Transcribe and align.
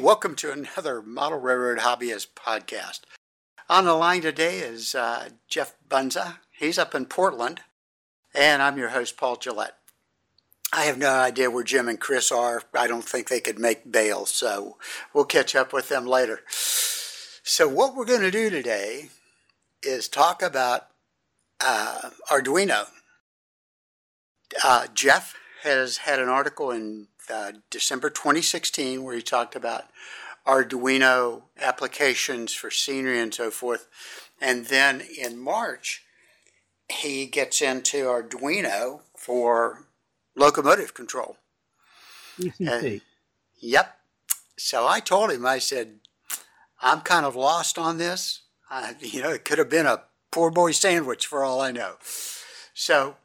Welcome 0.00 0.34
to 0.36 0.50
another 0.50 1.02
Model 1.02 1.38
Railroad 1.38 1.80
Hobbyist 1.80 2.28
podcast. 2.34 3.00
On 3.68 3.84
the 3.84 3.92
line 3.92 4.22
today 4.22 4.60
is 4.60 4.94
uh, 4.94 5.28
Geoff 5.46 5.76
Bunza. 5.86 6.38
He's 6.58 6.78
up 6.78 6.94
in 6.94 7.04
Portland, 7.04 7.60
and 8.34 8.62
I'm 8.62 8.78
your 8.78 8.88
host, 8.88 9.18
Paul 9.18 9.36
Gillette. 9.36 9.76
I 10.72 10.84
have 10.84 10.96
no 10.96 11.10
idea 11.12 11.50
where 11.50 11.64
Jim 11.64 11.86
and 11.86 12.00
Chris 12.00 12.32
are. 12.32 12.62
I 12.72 12.86
don't 12.86 13.04
think 13.04 13.28
they 13.28 13.40
could 13.40 13.58
make 13.58 13.92
bail, 13.92 14.24
so 14.24 14.78
we'll 15.12 15.26
catch 15.26 15.54
up 15.54 15.70
with 15.70 15.90
them 15.90 16.06
later. 16.06 16.40
So, 16.48 17.68
what 17.68 17.94
we're 17.94 18.06
going 18.06 18.22
to 18.22 18.30
do 18.30 18.48
today 18.48 19.10
is 19.82 20.08
talk 20.08 20.40
about 20.40 20.86
uh, 21.60 22.08
Arduino. 22.30 22.86
Uh, 24.64 24.86
Jeff 24.94 25.34
has 25.62 25.98
had 25.98 26.18
an 26.18 26.30
article 26.30 26.70
in 26.70 27.08
uh, 27.30 27.52
December 27.70 28.10
2016 28.10 29.02
where 29.02 29.14
he 29.14 29.22
talked 29.22 29.54
about 29.54 29.84
Arduino 30.46 31.42
applications 31.60 32.52
for 32.52 32.70
scenery 32.70 33.20
and 33.20 33.32
so 33.32 33.50
forth. 33.50 33.88
And 34.40 34.66
then 34.66 35.02
in 35.18 35.38
March, 35.38 36.02
he 36.88 37.26
gets 37.26 37.60
into 37.60 38.04
Arduino 38.04 39.00
for 39.16 39.86
locomotive 40.34 40.94
control. 40.94 41.36
DCC. 42.38 43.02
yep. 43.60 43.98
So 44.56 44.86
I 44.86 45.00
told 45.00 45.30
him, 45.30 45.46
I 45.46 45.58
said, 45.58 46.00
I'm 46.80 47.00
kind 47.00 47.26
of 47.26 47.36
lost 47.36 47.78
on 47.78 47.98
this. 47.98 48.42
Uh, 48.70 48.94
you 49.00 49.22
know, 49.22 49.30
it 49.30 49.44
could 49.44 49.58
have 49.58 49.70
been 49.70 49.86
a 49.86 50.02
poor 50.30 50.50
boy 50.50 50.72
sandwich 50.72 51.26
for 51.26 51.44
all 51.44 51.60
I 51.60 51.70
know. 51.70 51.94
So 52.74 53.16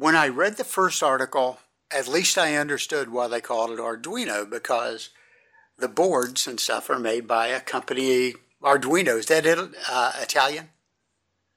when 0.00 0.16
I 0.16 0.28
read 0.28 0.56
the 0.56 0.64
first 0.64 1.02
article, 1.02 1.58
at 1.90 2.08
least 2.08 2.38
I 2.38 2.56
understood 2.56 3.12
why 3.12 3.28
they 3.28 3.42
called 3.42 3.70
it 3.70 3.78
Arduino 3.78 4.48
because 4.48 5.10
the 5.78 5.88
boards 5.88 6.46
and 6.46 6.58
stuff 6.58 6.88
are 6.88 6.98
made 6.98 7.28
by 7.28 7.48
a 7.48 7.60
company, 7.60 8.32
Arduino. 8.62 9.18
Is 9.18 9.26
that 9.26 9.44
it, 9.44 9.58
uh, 9.90 10.12
Italian? 10.18 10.70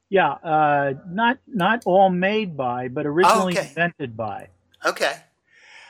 Yeah, 0.10 0.32
uh, 0.32 0.94
not 1.08 1.40
not 1.48 1.84
all 1.86 2.10
made 2.10 2.58
by, 2.58 2.90
but 2.90 3.06
originally 3.06 3.54
okay. 3.54 3.68
invented 3.70 4.18
by. 4.18 4.50
Okay. 4.86 5.16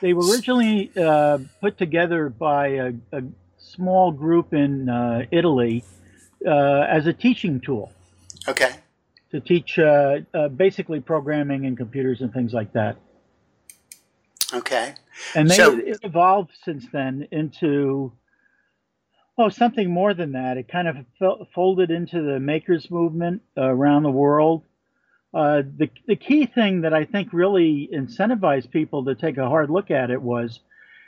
They 0.01 0.13
were 0.13 0.23
originally 0.29 0.91
uh, 0.95 1.39
put 1.59 1.79
together 1.79 2.29
by 2.29 2.67
a, 2.67 2.93
a 3.11 3.23
small 3.57 4.11
group 4.11 4.53
in 4.53 4.89
uh, 4.89 5.25
Italy 5.31 5.83
uh, 6.45 6.85
as 6.87 7.07
a 7.07 7.13
teaching 7.13 7.59
tool. 7.59 7.91
Okay. 8.47 8.75
To 9.33 9.39
teach 9.39 9.79
uh, 9.79 10.19
uh, 10.33 10.47
basically 10.49 10.99
programming 10.99 11.65
and 11.65 11.75
computers 11.75 12.21
and 12.21 12.31
things 12.31 12.53
like 12.53 12.71
that. 12.73 12.97
Okay. 14.53 14.93
And 15.35 15.49
they 15.49 15.55
So- 15.55 15.77
it 15.77 15.97
evolved 16.03 16.51
since 16.63 16.85
then 16.91 17.27
into 17.31 18.13
oh 19.37 19.49
something 19.49 19.89
more 19.89 20.13
than 20.13 20.33
that. 20.33 20.57
It 20.57 20.67
kind 20.67 20.87
of 20.87 20.97
fell, 21.17 21.47
folded 21.55 21.89
into 21.89 22.21
the 22.21 22.39
makers 22.39 22.91
movement 22.91 23.41
uh, 23.57 23.63
around 23.63 24.03
the 24.03 24.11
world. 24.11 24.63
Uh, 25.33 25.63
the 25.77 25.89
the 26.05 26.15
key 26.15 26.45
thing 26.45 26.81
that 26.81 26.93
I 26.93 27.05
think 27.05 27.33
really 27.33 27.89
incentivized 27.91 28.69
people 28.69 29.05
to 29.05 29.15
take 29.15 29.37
a 29.37 29.49
hard 29.49 29.71
look 29.71 29.89
at 29.89 30.11
it 30.11 30.21
was 30.21 30.59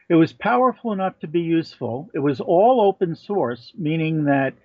it 0.09 0.15
was 0.15 0.33
powerful 0.33 0.93
enough 0.93 1.19
to 1.19 1.27
be 1.27 1.41
useful. 1.41 2.09
It 2.15 2.19
was 2.19 2.41
all 2.41 2.81
open 2.81 3.15
source, 3.15 3.71
meaning 3.77 4.25
that 4.25 4.55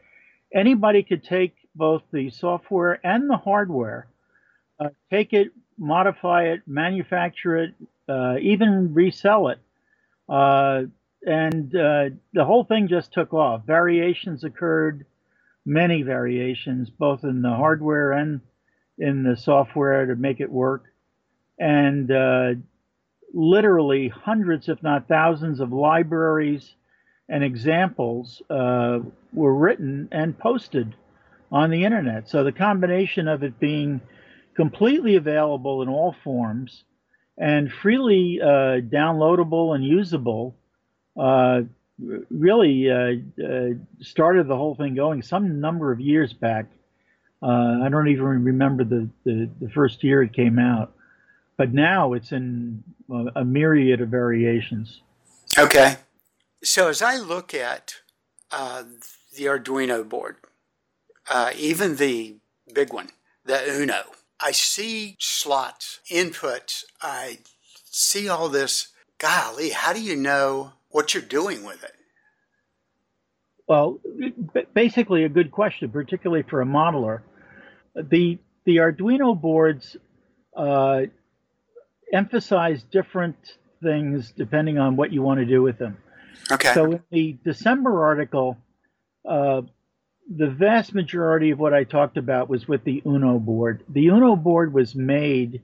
anybody 0.55 1.03
could 1.03 1.23
take 1.25 1.55
both 1.75 2.03
the 2.13 2.31
software 2.31 2.99
and 3.05 3.29
the 3.29 3.37
hardware, 3.37 4.07
uh, 4.79 4.89
take 5.11 5.33
it, 5.33 5.53
modify 5.79 6.45
it, 6.45 6.63
manufacture 6.67 7.57
it, 7.59 7.75
uh, 8.09 8.37
even 8.41 8.93
resell 8.95 9.49
it. 9.49 9.59
Uh, 10.29 10.83
and 11.23 11.75
uh, 11.75 12.11
the 12.33 12.45
whole 12.45 12.65
thing 12.65 12.89
just 12.89 13.13
took 13.13 13.35
off. 13.35 13.67
Variations 13.67 14.45
occurred, 14.45 15.05
many 15.65 16.03
variations, 16.03 16.91
both 16.91 17.25
in 17.25 17.43
the 17.43 17.51
hardware 17.51 18.13
and 18.13 18.41
in 18.99 19.23
the 19.23 19.37
software 19.37 20.07
to 20.07 20.17
make 20.17 20.41
it 20.41 20.51
work. 20.51 20.85
And 21.59 22.11
uh, 22.11 22.55
literally 23.35 24.09
hundreds, 24.09 24.69
if 24.69 24.83
not 24.83 25.09
thousands, 25.09 25.61
of 25.61 25.73
libraries 25.73 26.75
and 27.29 27.45
examples 27.45 28.43
uh, 28.51 29.01
were 29.33 29.55
written 29.55 30.09
and 30.11 30.39
posted 30.39 30.95
on 31.53 31.71
the 31.71 31.85
internet. 31.85 32.29
So 32.29 32.45
the 32.45 32.53
combination 32.53 33.29
of 33.29 33.43
it 33.43 33.59
being 33.59 34.01
completely 34.55 35.17
available 35.17 35.83
in 35.83 35.89
all 35.89 36.15
forms 36.23 36.85
and 37.39 37.73
freely 37.73 38.41
uh, 38.43 38.81
downloadable 38.81 39.75
and 39.75 39.85
usable 39.85 40.55
uh, 41.19 41.63
really 42.31 42.91
uh, 42.91 43.45
uh, 43.45 43.69
started 44.01 44.49
the 44.49 44.57
whole 44.57 44.75
thing 44.75 44.95
going 44.95 45.23
some 45.23 45.61
number 45.61 45.93
of 45.93 46.01
years 46.01 46.33
back. 46.33 46.67
Uh, 47.43 47.81
I 47.83 47.89
don't 47.91 48.09
even 48.09 48.45
remember 48.45 48.85
the, 48.85 49.09
the, 49.25 49.51
the 49.61 49.71
first 49.71 50.05
year 50.05 50.23
it 50.23 50.33
came 50.33 50.59
out, 50.59 50.93
but 51.57 51.73
now 51.73 52.13
it's 52.13 52.33
in 52.33 52.83
a, 53.11 53.41
a 53.41 53.45
myriad 53.45 54.01
of 54.01 54.09
variations. 54.09 55.01
Okay. 55.59 55.97
So 56.63 56.89
as 56.89 57.01
I 57.01 57.17
look 57.17 57.55
at 57.55 57.97
uh, 58.51 58.85
the 59.37 59.47
Arduino 59.47 60.07
board, 60.07 60.37
uh, 61.31 61.53
even 61.57 61.97
the 61.97 62.37
big 62.75 62.93
one, 62.93 63.09
the 63.45 63.63
Uno, 63.73 64.03
I 64.41 64.53
see 64.53 65.17
slots, 65.19 66.01
inputs. 66.11 66.85
I 67.01 67.39
see 67.91 68.29
all 68.29 68.49
this. 68.49 68.89
Golly, 69.19 69.71
how 69.71 69.93
do 69.93 70.03
you 70.03 70.17
know 70.17 70.73
what 70.89 71.15
you're 71.15 71.23
doing 71.23 71.65
with 71.65 71.85
it? 71.85 71.93
Well, 73.67 74.01
basically 74.75 75.25
a 75.25 75.29
good 75.29 75.53
question, 75.53 75.91
particularly 75.91 76.43
for 76.43 76.61
a 76.61 76.65
modeler. 76.65 77.21
The 77.95 78.39
the 78.65 78.77
Arduino 78.79 79.41
boards 79.41 79.97
uh, 80.57 81.03
emphasize 82.13 82.83
different 82.83 83.37
things 83.83 84.33
depending 84.37 84.79
on 84.79 84.97
what 84.97 85.13
you 85.13 85.23
want 85.23 85.41
to 85.41 85.47
do 85.47 85.63
with 85.63 85.79
them. 85.79 85.99
Okay. 86.51 86.75
So 86.75 86.93
in 86.93 87.03
the 87.11 87.39
December 87.45 88.05
article, 88.05 88.59
uh, 89.29 89.63
the 90.31 90.49
vast 90.49 90.95
majority 90.95 91.51
of 91.51 91.59
what 91.59 91.75
I 91.75 91.85
talked 91.85 92.17
about 92.17 92.49
was 92.49 92.69
with 92.69 92.85
the 92.85 93.03
Uno 93.05 93.39
board. 93.41 93.83
The 93.89 94.07
Uno 94.09 94.37
board 94.37 94.73
was 94.73 94.95
made 94.95 95.63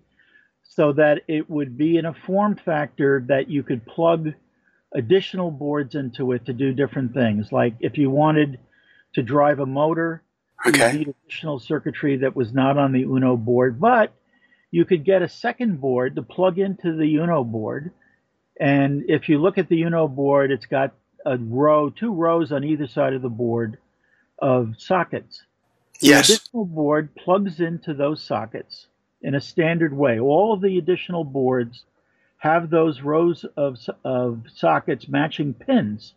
so 0.64 0.92
that 0.94 1.22
it 1.28 1.48
would 1.48 1.78
be 1.78 1.96
in 1.96 2.04
a 2.04 2.12
form 2.14 2.56
factor 2.56 3.24
that 3.28 3.48
you 3.48 3.62
could 3.62 3.86
plug 3.86 4.32
additional 4.94 5.50
boards 5.52 5.94
into 5.94 6.32
it 6.32 6.46
to 6.46 6.52
do 6.52 6.72
different 6.72 7.14
things. 7.14 7.52
Like 7.52 7.74
if 7.80 7.96
you 7.96 8.10
wanted 8.10 8.58
to 9.14 9.22
drive 9.22 9.60
a 9.60 9.66
motor, 9.66 10.22
Okay. 10.66 10.92
you 10.92 10.98
need 11.00 11.08
additional 11.24 11.60
circuitry 11.60 12.16
that 12.18 12.34
was 12.34 12.52
not 12.52 12.76
on 12.76 12.92
the 12.92 13.04
Uno 13.04 13.36
board, 13.36 13.78
but 13.78 14.12
you 14.72 14.84
could 14.84 15.04
get 15.04 15.22
a 15.22 15.28
second 15.28 15.80
board 15.80 16.16
to 16.16 16.22
plug 16.22 16.58
into 16.58 16.96
the 16.96 17.16
Uno 17.16 17.44
board. 17.44 17.92
And 18.58 19.04
if 19.08 19.28
you 19.28 19.38
look 19.38 19.58
at 19.58 19.68
the 19.68 19.82
Uno 19.82 20.08
board, 20.08 20.50
it's 20.50 20.66
got 20.66 20.94
a 21.24 21.36
row, 21.38 21.90
two 21.90 22.12
rows 22.12 22.50
on 22.52 22.64
either 22.64 22.88
side 22.88 23.12
of 23.12 23.22
the 23.22 23.28
board 23.28 23.78
of 24.38 24.74
sockets. 24.78 25.42
The 26.00 26.08
yes. 26.08 26.28
additional 26.28 26.66
board 26.66 27.14
plugs 27.14 27.60
into 27.60 27.94
those 27.94 28.22
sockets 28.22 28.86
in 29.22 29.34
a 29.34 29.40
standard 29.40 29.96
way. 29.96 30.18
All 30.18 30.52
of 30.52 30.60
the 30.60 30.78
additional 30.78 31.24
boards 31.24 31.84
have 32.38 32.70
those 32.70 33.00
rows 33.00 33.44
of, 33.56 33.78
of 34.04 34.42
sockets 34.54 35.08
matching 35.08 35.54
pins. 35.54 36.14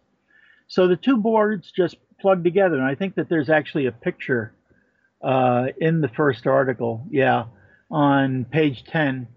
So 0.67 0.87
the 0.87 0.97
two 0.97 1.17
boards 1.17 1.71
just 1.71 1.95
plug 2.19 2.43
together. 2.43 2.75
And 2.75 2.85
I 2.85 2.95
think 2.95 3.15
that 3.15 3.29
there's 3.29 3.49
actually 3.49 3.85
a 3.85 3.91
picture 3.91 4.53
uh, 5.23 5.67
in 5.79 6.01
the 6.01 6.09
first 6.09 6.45
article, 6.45 7.05
yeah, 7.09 7.45
on 7.89 8.45
page 8.45 8.83
10 8.85 9.27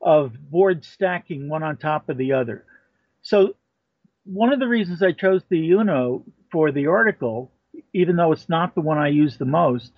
of 0.00 0.34
boards 0.50 0.86
stacking 0.86 1.48
one 1.48 1.62
on 1.62 1.76
top 1.76 2.08
of 2.08 2.16
the 2.16 2.32
other. 2.32 2.64
So 3.22 3.54
one 4.24 4.52
of 4.52 4.60
the 4.60 4.68
reasons 4.68 5.02
I 5.02 5.12
chose 5.12 5.42
the 5.48 5.70
Uno 5.70 6.24
for 6.52 6.70
the 6.70 6.86
article, 6.88 7.52
even 7.96 8.16
though 8.16 8.32
it's 8.32 8.48
not 8.48 8.74
the 8.74 8.80
one 8.80 8.98
I 8.98 9.08
use 9.08 9.36
the 9.38 9.44
most, 9.44 9.92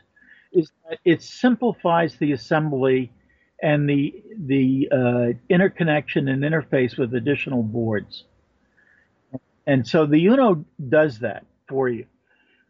is 0.53 0.71
that 0.89 0.99
it 1.05 1.23
simplifies 1.23 2.17
the 2.17 2.33
assembly 2.33 3.13
and 3.61 3.89
the 3.89 4.15
the 4.47 4.89
uh, 4.93 5.33
interconnection 5.49 6.29
and 6.29 6.43
interface 6.43 6.97
with 6.97 7.15
additional 7.15 7.63
boards. 7.63 8.25
And 9.67 9.87
so 9.87 10.07
the 10.07 10.27
Uno 10.27 10.65
does 10.89 11.19
that 11.19 11.45
for 11.69 11.89
you. 11.89 12.07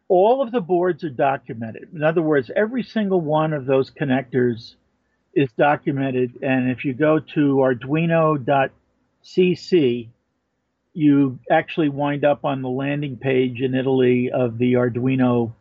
All 0.09 0.41
of 0.41 0.51
the 0.51 0.61
boards 0.61 1.03
are 1.03 1.09
documented. 1.09 1.89
In 1.93 2.03
other 2.03 2.23
words, 2.23 2.51
every 2.55 2.83
single 2.83 3.21
one 3.21 3.53
of 3.53 3.65
those 3.65 3.91
connectors 3.91 4.73
is 5.35 5.49
documented. 5.57 6.39
And 6.41 6.71
if 6.71 6.83
you 6.83 6.93
go 6.93 7.19
to 7.19 7.55
arduino.cc, 7.57 8.49
you 10.93 11.39
actually 11.51 11.89
wind 11.89 12.25
up 12.25 12.45
on 12.45 12.61
the 12.61 12.69
landing 12.69 13.17
page 13.17 13.61
in 13.61 13.75
Italy 13.75 14.31
of 14.31 14.57
the 14.57 14.73
Arduino 14.73 15.53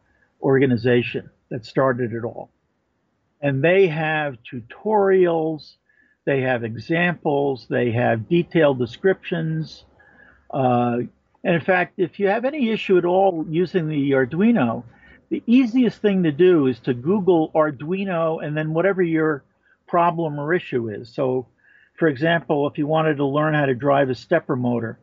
organization 0.43 1.31
that 1.51 1.67
started 1.67 2.13
it 2.13 2.25
all. 2.25 2.51
And 3.41 3.63
they 3.65 3.89
have 3.89 4.39
tutorials, 4.51 5.75
they 6.27 6.43
have 6.43 6.65
examples, 6.65 7.67
they 7.71 7.93
have 7.93 8.29
detailed 8.29 8.79
descriptions 8.79 9.85
Uh, 10.51 11.01
and 11.45 11.55
in 11.57 11.61
fact, 11.63 11.95
if 11.99 12.21
you 12.21 12.29
have 12.29 12.45
any 12.45 12.71
issue 12.71 12.99
at 12.99 13.05
all 13.05 13.47
using 13.49 13.89
the 13.89 14.13
Arduino, 14.13 14.85
the 15.31 15.43
easiest 15.47 16.03
thing 16.03 16.25
to 16.25 16.33
do 16.33 16.67
is 16.69 16.81
to 16.81 16.95
Google 16.95 17.51
Arduino 17.55 18.45
and 18.45 18.57
then 18.57 18.75
whatever 18.75 19.03
your 19.03 19.45
problem 19.87 20.39
or 20.41 20.55
issue 20.55 20.91
is. 20.91 21.11
So, 21.15 21.47
for 21.99 22.09
example, 22.09 22.69
if 22.69 22.79
you 22.79 22.87
wanted 22.87 23.19
to 23.19 23.27
learn 23.27 23.55
how 23.55 23.67
to 23.67 23.75
drive 23.75 24.11
a 24.11 24.15
stepper 24.15 24.57
motor, 24.57 24.99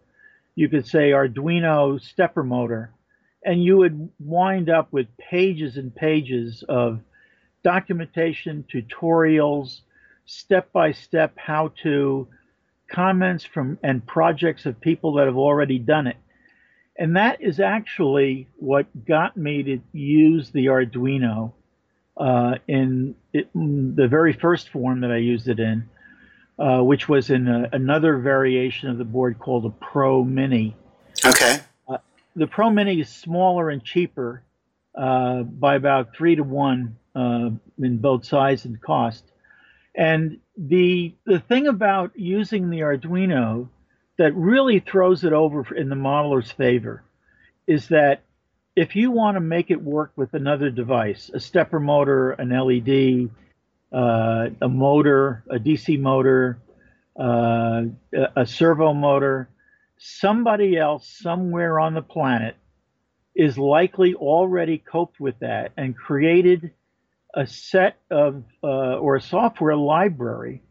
you 0.56 0.70
could 0.70 0.88
say 0.88 1.12
Arduino 1.12 2.02
stepper 2.02 2.44
motor, 2.44 2.92
and 3.44 3.64
you 3.64 3.78
would 3.78 4.10
wind 4.20 4.70
up 4.70 4.92
with 4.92 5.08
pages 5.18 5.78
and 5.78 5.94
pages 5.94 6.64
of 6.68 7.00
documentation, 7.64 8.66
tutorials, 8.72 9.82
step 10.26 10.72
by 10.72 10.92
step 10.92 11.34
how 11.38 11.72
to, 11.84 12.28
comments 12.88 13.44
from 13.44 13.78
and 13.84 14.06
projects 14.06 14.66
of 14.66 14.80
people 14.80 15.14
that 15.14 15.26
have 15.26 15.38
already 15.38 15.80
done 15.80 16.08
it. 16.08 16.18
And 16.98 17.18
that 17.18 17.42
is 17.42 17.60
actually 17.60 18.48
what 18.56 18.86
got 19.06 19.36
me 19.36 19.64
to 19.64 19.80
use 19.92 20.52
the 20.52 20.68
Arduino 20.68 21.52
uh, 22.16 22.56
in, 22.68 23.16
it, 23.34 23.50
in, 23.54 23.96
the 23.96 24.08
very 24.08 24.32
first 24.32 24.70
form 24.70 25.02
that 25.02 25.12
I 25.12 25.18
used 25.18 25.50
it 25.50 25.60
in, 25.60 25.90
uh, 26.58 26.82
which 26.82 27.10
was 27.10 27.30
in 27.30 27.48
a, 27.48 27.70
another 27.74 28.18
variation 28.18 28.90
of 28.90 28.98
the 28.98 29.06
board 29.06 29.40
called 29.40 29.66
a 29.66 29.70
Pro 29.70 30.24
Mini. 30.24 30.76
Okay. 31.26 31.60
Uh, 31.88 31.98
the 32.36 32.48
Pro 32.48 32.70
Mini 32.70 33.00
is 33.02 33.10
smaller 33.10 33.70
and 33.70 33.84
cheaper 33.84 34.44
uh, 34.96 35.44
by 35.44 35.76
about 35.76 36.16
three 36.16 36.36
to 36.36 36.44
one 36.44 36.98
uh, 37.16 37.50
in 37.80 37.98
both 37.98 38.26
size 38.26 38.66
and 38.66 38.82
cost. 38.82 39.24
And 39.96 40.40
the 40.58 41.16
the 41.26 41.40
thing 41.40 41.68
about 41.68 42.12
using 42.16 42.70
the 42.70 42.80
Arduino 42.80 43.70
that 44.18 44.34
really 44.36 44.80
throws 44.80 45.24
it 45.24 45.34
over 45.34 45.76
in 45.76 45.90
the 45.90 45.96
modeler's 45.96 46.52
favor 46.52 47.04
is 47.68 47.88
that 47.90 48.22
if 48.76 48.96
you 48.96 49.12
want 49.12 49.36
to 49.36 49.42
make 49.42 49.72
it 49.72 49.82
work 49.82 50.12
with 50.16 50.34
another 50.34 50.70
device, 50.70 51.32
a 51.34 51.40
stepper 51.40 51.80
motor, 51.80 52.32
an 52.32 52.50
LED, 52.50 53.30
uh, 53.96 54.50
a 54.62 54.68
motor, 54.68 55.44
a 55.50 55.56
DC 55.56 56.00
motor, 56.00 56.60
uh, 57.18 57.84
a 58.36 58.46
servo 58.46 58.94
motor, 58.94 59.48
somebody 59.98 60.78
else 60.78 61.08
somewhere 61.22 61.80
on 61.80 61.94
the 61.94 62.02
planet 62.02 62.56
is 63.36 63.58
likely 63.58 64.14
already 64.14 64.78
coped 64.78 65.20
with 65.20 65.40
that 65.40 65.72
and 65.78 65.96
created 65.96 66.72
a 67.34 67.48
set 67.48 67.98
of 68.12 68.44
uh, 68.64 68.98
or 68.98 69.16
a 69.16 69.22
software 69.22 69.76
library 69.76 70.62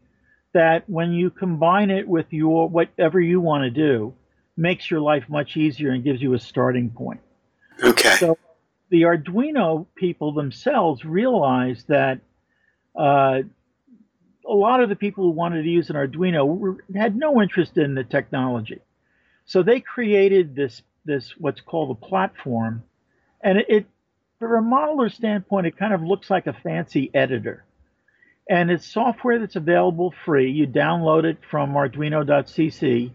that 0.53 0.87
when 0.87 1.11
you 1.11 1.29
combine 1.29 1.89
it 1.89 2.07
with 2.07 2.25
your 2.31 2.69
whatever 2.69 3.19
you 3.19 3.41
want 3.41 3.63
to 3.63 3.71
do 3.71 4.13
makes 4.55 4.89
your 4.89 4.99
life 4.99 5.25
much 5.29 5.57
easier 5.57 5.91
and 5.91 6.03
gives 6.03 6.21
you 6.21 6.33
a 6.33 6.39
starting 6.39 6.89
point. 6.91 7.21
Okay. 7.83 8.15
So 8.17 8.37
the 8.89 9.01
arduino 9.01 9.87
people 9.95 10.31
themselves 10.33 11.03
realized 11.03 11.87
that 11.87 12.21
uh, 12.97 13.39
a 14.47 14.53
lot 14.53 14.81
of 14.81 14.89
the 14.89 14.95
people 14.95 15.23
who 15.23 15.31
wanted 15.31 15.63
to 15.63 15.69
use 15.69 15.89
an 15.89 15.95
arduino 15.95 16.45
were, 16.45 16.77
had 16.95 17.15
no 17.15 17.41
interest 17.41 17.77
in 17.77 17.95
the 17.95 18.03
technology 18.03 18.81
so 19.45 19.63
they 19.63 19.79
created 19.79 20.55
this 20.55 20.81
this 21.05 21.33
what's 21.37 21.61
called 21.61 21.91
a 21.91 22.05
platform 22.07 22.83
and 23.41 23.59
it, 23.59 23.65
it 23.69 23.85
from 24.39 24.73
a 24.73 24.75
modeler 24.75 25.11
standpoint, 25.11 25.67
it 25.67 25.77
kind 25.77 25.93
of 25.93 26.01
looks 26.01 26.29
like 26.29 26.47
a 26.47 26.53
fancy 26.53 27.09
editor. 27.13 27.63
And 28.49 28.69
it's 28.69 28.85
software 28.85 29.39
that's 29.39 29.55
available 29.55 30.13
free. 30.25 30.51
You 30.51 30.67
download 30.67 31.23
it 31.23 31.37
from 31.49 31.73
arduino.cc 31.73 33.11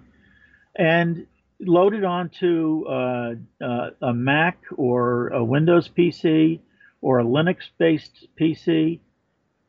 and 0.76 1.26
load 1.60 1.94
it 1.94 2.04
onto 2.04 2.84
uh, 2.88 3.34
uh, 3.62 3.90
a 4.02 4.12
Mac 4.12 4.58
or 4.76 5.28
a 5.28 5.44
Windows 5.44 5.88
PC 5.88 6.60
or 7.00 7.20
a 7.20 7.24
Linux 7.24 7.58
based 7.78 8.26
PC. 8.40 8.98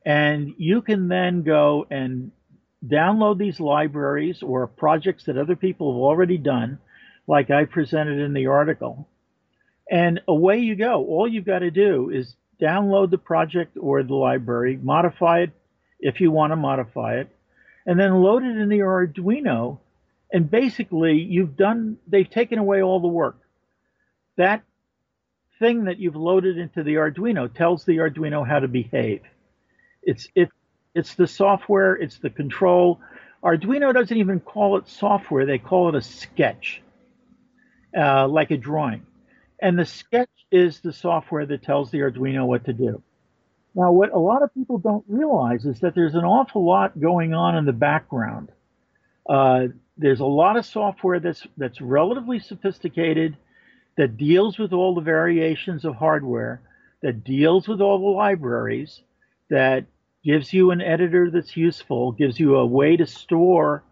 And 0.06 0.54
you 0.58 0.82
can 0.82 1.08
then 1.08 1.44
go 1.44 1.86
and 1.90 2.32
download 2.86 3.38
these 3.38 3.60
libraries 3.60 4.42
or 4.42 4.66
projects 4.68 5.26
that 5.26 5.38
other 5.38 5.56
people 5.56 5.94
have 5.94 6.02
already 6.02 6.38
done, 6.38 6.80
like 7.28 7.52
I 7.52 7.66
presented 7.66 8.20
in 8.20 8.34
the 8.34 8.48
article 8.48 9.08
and 9.92 10.22
away 10.28 10.60
you 10.60 10.76
go. 10.76 11.06
All 11.06 11.28
you've 11.28 11.46
got 11.46 11.60
to 11.60 11.70
do 11.70 12.10
is 12.10 12.34
download 12.62 13.12
the 13.12 13.18
project 13.18 13.78
or 13.80 14.02
the 14.02 14.16
library, 14.16 14.80
modify 14.82 15.42
it 15.42 15.52
if 16.00 16.22
you 16.22 16.32
want 16.32 16.52
to 16.52 16.56
modify 16.56 17.20
it, 17.20 17.30
and 17.86 18.00
then 18.00 18.22
load 18.22 18.44
it 18.44 18.58
in 18.58 18.70
the 18.70 18.80
Arduino. 18.80 19.80
And 20.32 20.50
basically, 20.50 21.18
you've 21.18 21.58
done, 21.58 21.98
they've 22.08 22.30
taken 22.30 22.58
away 22.58 22.82
all 22.82 23.02
the 23.02 23.08
work. 23.08 23.38
That 24.38 24.64
thing 25.60 25.84
that 25.86 26.00
you've 26.00 26.16
loaded 26.16 26.58
into 26.58 26.84
the 26.84 26.96
Arduino 26.96 27.54
tells 27.54 27.84
the 27.84 27.98
Arduino 27.98 28.48
how 28.48 28.60
to 28.60 28.70
behave. 28.70 29.22
It's, 30.04 30.28
it, 30.36 30.50
it's 30.94 31.16
the 31.16 31.28
software, 31.28 31.96
it's 31.96 32.18
the 32.20 32.30
control. 32.30 33.00
Arduino 33.44 33.94
doesn't 33.94 34.18
even 34.18 34.40
call 34.40 34.78
it 34.78 34.88
software, 34.88 35.46
they 35.46 35.58
call 35.58 35.90
it 35.90 35.96
a 35.96 36.02
sketch, 36.02 36.82
uh, 37.98 38.28
like 38.28 38.52
a 38.52 38.58
drawing. 38.58 39.06
And 39.62 39.78
the 39.78 39.86
sketch 39.86 40.30
is 40.52 40.80
the 40.80 40.94
software 40.94 41.46
that 41.46 41.64
tells 41.64 41.92
the 41.92 42.00
Arduino 42.00 42.46
what 42.46 42.66
to 42.66 42.74
do. 42.74 43.02
Now, 43.74 43.92
what 43.92 44.12
a 44.12 44.20
lot 44.20 44.44
of 44.44 44.54
people 44.54 44.80
don't 44.80 45.06
realize 45.08 45.66
is 45.66 45.80
that 45.80 45.96
there's 45.96 46.16
an 46.16 46.26
awful 46.26 46.66
lot 46.66 47.00
going 47.00 47.34
on 47.34 47.56
in 47.56 47.66
the 47.66 47.72
background. 47.72 48.52
Uh, 49.30 49.68
there's 49.98 50.20
a 50.20 50.26
lot 50.26 50.58
of 50.58 50.66
software 50.66 51.20
that's 51.20 51.46
that's 51.58 51.80
relatively 51.80 52.40
sophisticated, 52.40 53.38
that 53.98 54.18
deals 54.18 54.58
with 54.58 54.74
all 54.74 54.96
the 54.96 55.02
variations 55.02 55.86
of 55.86 55.96
hardware, 55.96 56.62
that 57.02 57.24
deals 57.24 57.68
with 57.68 57.82
all 57.82 58.00
the 58.00 58.18
libraries, 58.18 59.02
that 59.52 59.86
gives 60.24 60.54
you 60.54 60.72
an 60.72 60.82
editor 60.82 61.30
that's 61.30 61.56
useful, 61.56 62.14
gives 62.14 62.40
you 62.40 62.56
a 62.56 62.66
way 62.66 62.98
to 62.98 63.06
store 63.06 63.84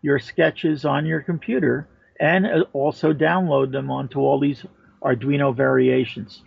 your 0.00 0.18
sketches 0.18 0.84
on 0.84 1.04
your 1.04 1.20
computer, 1.20 1.88
and 2.20 2.46
uh, 2.46 2.64
also 2.72 3.12
download 3.12 3.72
them 3.72 3.90
onto 3.90 4.20
all 4.20 4.38
these 4.38 4.64
Arduino 5.02 5.54
variations. 5.54 6.40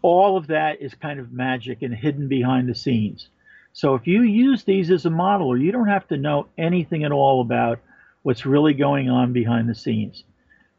All 0.00 0.36
of 0.36 0.46
that 0.46 0.80
is 0.80 0.94
kind 0.94 1.18
of 1.20 1.32
magic 1.32 1.82
and 1.82 1.94
hidden 1.94 2.28
behind 2.28 2.68
the 2.68 2.74
scenes. 2.74 3.28
So 3.72 3.94
if 3.94 4.06
you 4.06 4.22
use 4.22 4.64
these 4.64 4.90
as 4.90 5.06
a 5.06 5.10
modeler, 5.10 5.60
you 5.60 5.72
don't 5.72 5.88
have 5.88 6.06
to 6.08 6.16
know 6.16 6.46
anything 6.56 7.04
at 7.04 7.12
all 7.12 7.40
about 7.40 7.80
what's 8.22 8.46
really 8.46 8.74
going 8.74 9.10
on 9.10 9.32
behind 9.32 9.68
the 9.68 9.74
scenes. 9.74 10.24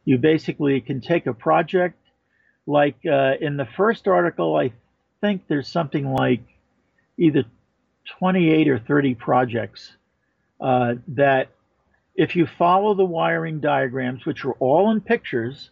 You 0.06 0.18
basically 0.18 0.80
can 0.80 1.02
take 1.02 1.26
a 1.26 1.34
project, 1.34 2.00
like 2.66 2.98
uh, 3.06 3.34
in 3.42 3.58
the 3.58 3.68
first 3.78 4.08
article, 4.08 4.56
I 4.56 4.72
think 5.22 5.48
there's 5.48 5.68
something 5.68 6.14
like 6.14 6.44
either 7.18 7.46
28 8.20 8.68
or 8.68 8.80
30 8.80 9.16
projects 9.16 9.94
uh, 10.60 10.96
that 11.10 11.50
if 12.16 12.36
you 12.36 12.46
follow 12.46 12.94
the 12.94 13.06
wiring 13.06 13.60
diagrams, 13.60 14.26
which 14.26 14.46
are 14.46 14.54
all 14.54 14.92
in 14.92 15.02
pictures, 15.02 15.72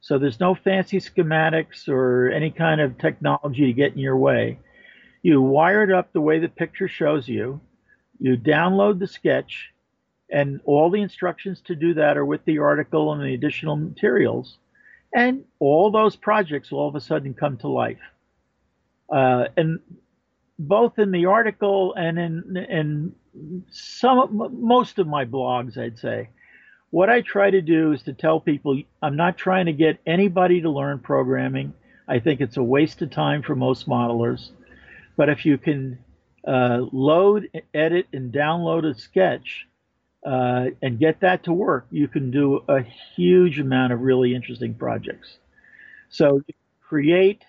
so 0.00 0.18
there's 0.18 0.40
no 0.40 0.54
fancy 0.54 0.98
schematics 0.98 1.88
or 1.88 2.30
any 2.30 2.50
kind 2.50 2.80
of 2.80 2.98
technology 2.98 3.66
to 3.66 3.72
get 3.72 3.92
in 3.92 3.98
your 3.98 4.16
way. 4.16 4.58
You 5.22 5.40
wire 5.40 5.82
it 5.82 5.90
up 5.90 6.12
the 6.12 6.20
way 6.20 6.38
the 6.38 6.48
picture 6.48 6.88
shows 6.88 7.26
you. 7.26 7.60
You 8.18 8.36
download 8.36 8.98
the 8.98 9.06
sketch, 9.06 9.72
and 10.30 10.60
all 10.64 10.90
the 10.90 11.00
instructions 11.00 11.62
to 11.66 11.74
do 11.74 11.94
that 11.94 12.16
are 12.16 12.24
with 12.24 12.44
the 12.44 12.58
article 12.58 13.12
and 13.12 13.22
the 13.22 13.34
additional 13.34 13.76
materials. 13.76 14.58
And 15.14 15.44
all 15.58 15.90
those 15.90 16.16
projects 16.16 16.70
will 16.70 16.80
all 16.80 16.88
of 16.88 16.96
a 16.96 17.00
sudden 17.00 17.34
come 17.34 17.56
to 17.58 17.68
life. 17.68 18.00
Uh, 19.10 19.46
and 19.56 19.78
both 20.58 20.98
in 20.98 21.10
the 21.10 21.26
article 21.26 21.94
and 21.94 22.18
in 22.18 22.56
in 22.56 23.14
some 23.70 24.50
most 24.60 24.98
of 24.98 25.06
my 25.06 25.24
blogs, 25.24 25.76
I'd 25.76 25.98
say, 25.98 26.30
what 26.90 27.10
I 27.10 27.22
try 27.22 27.50
to 27.50 27.60
do 27.60 27.92
is 27.92 28.02
to 28.02 28.12
tell 28.12 28.40
people 28.40 28.80
I'm 29.02 29.16
not 29.16 29.36
trying 29.36 29.66
to 29.66 29.72
get 29.72 29.98
anybody 30.06 30.60
to 30.60 30.70
learn 30.70 31.00
programming. 31.00 31.74
I 32.06 32.20
think 32.20 32.40
it's 32.40 32.56
a 32.56 32.62
waste 32.62 33.02
of 33.02 33.10
time 33.10 33.42
for 33.42 33.56
most 33.56 33.88
modelers. 33.88 34.50
But 35.16 35.28
if 35.28 35.46
you 35.46 35.58
can 35.58 35.98
uh, 36.46 36.82
load, 36.92 37.48
edit, 37.72 38.06
and 38.12 38.32
download 38.32 38.84
a 38.88 38.94
sketch 38.98 39.66
uh, 40.24 40.66
and 40.82 40.98
get 40.98 41.20
that 41.20 41.44
to 41.44 41.52
work, 41.52 41.86
you 41.90 42.08
can 42.08 42.30
do 42.30 42.62
a 42.68 42.82
huge 43.16 43.58
amount 43.58 43.92
of 43.92 44.00
really 44.00 44.34
interesting 44.34 44.74
projects. 44.74 45.38
So 46.10 46.42
create 46.80 47.44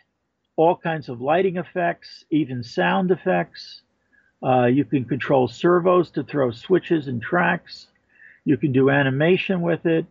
all 0.56 0.76
kinds 0.76 1.10
of 1.10 1.22
lighting 1.22 1.58
effects, 1.58 2.26
even 2.30 2.64
sound 2.64 3.12
effects. 3.12 3.82
Uh, 4.44 4.66
you 4.66 4.86
can 4.86 5.06
control 5.06 5.48
servos 5.48 6.12
to 6.12 6.24
throw 6.24 6.52
switches 6.52 7.08
and 7.08 7.22
tracks. 7.22 7.88
You 8.46 8.58
can 8.58 8.72
do 8.72 8.90
animation 8.90 9.62
with 9.62 9.86
it, 9.86 10.06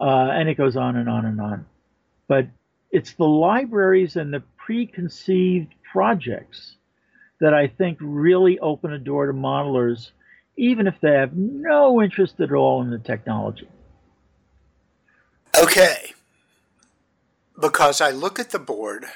uh, 0.00 0.28
and 0.32 0.48
it 0.48 0.56
goes 0.56 0.76
on 0.76 0.96
and 0.96 1.08
on 1.08 1.24
and 1.24 1.40
on. 1.40 1.66
But 2.28 2.46
it's 2.90 3.14
the 3.14 3.24
libraries 3.24 4.16
and 4.16 4.32
the 4.32 4.42
preconceived 4.56 5.74
projects 5.90 6.76
that 7.40 7.54
I 7.54 7.68
think 7.68 7.98
really 8.00 8.58
open 8.58 8.92
a 8.92 8.98
door 8.98 9.26
to 9.26 9.32
modelers, 9.32 10.10
even 10.56 10.86
if 10.86 10.94
they 11.00 11.12
have 11.12 11.34
no 11.34 12.02
interest 12.02 12.38
at 12.40 12.52
all 12.52 12.82
in 12.82 12.90
the 12.90 12.98
technology. 12.98 13.68
Okay. 15.58 16.12
Because 17.58 18.00
I 18.00 18.10
look 18.10 18.38
at 18.38 18.50
the 18.50 18.58
board 18.58 19.06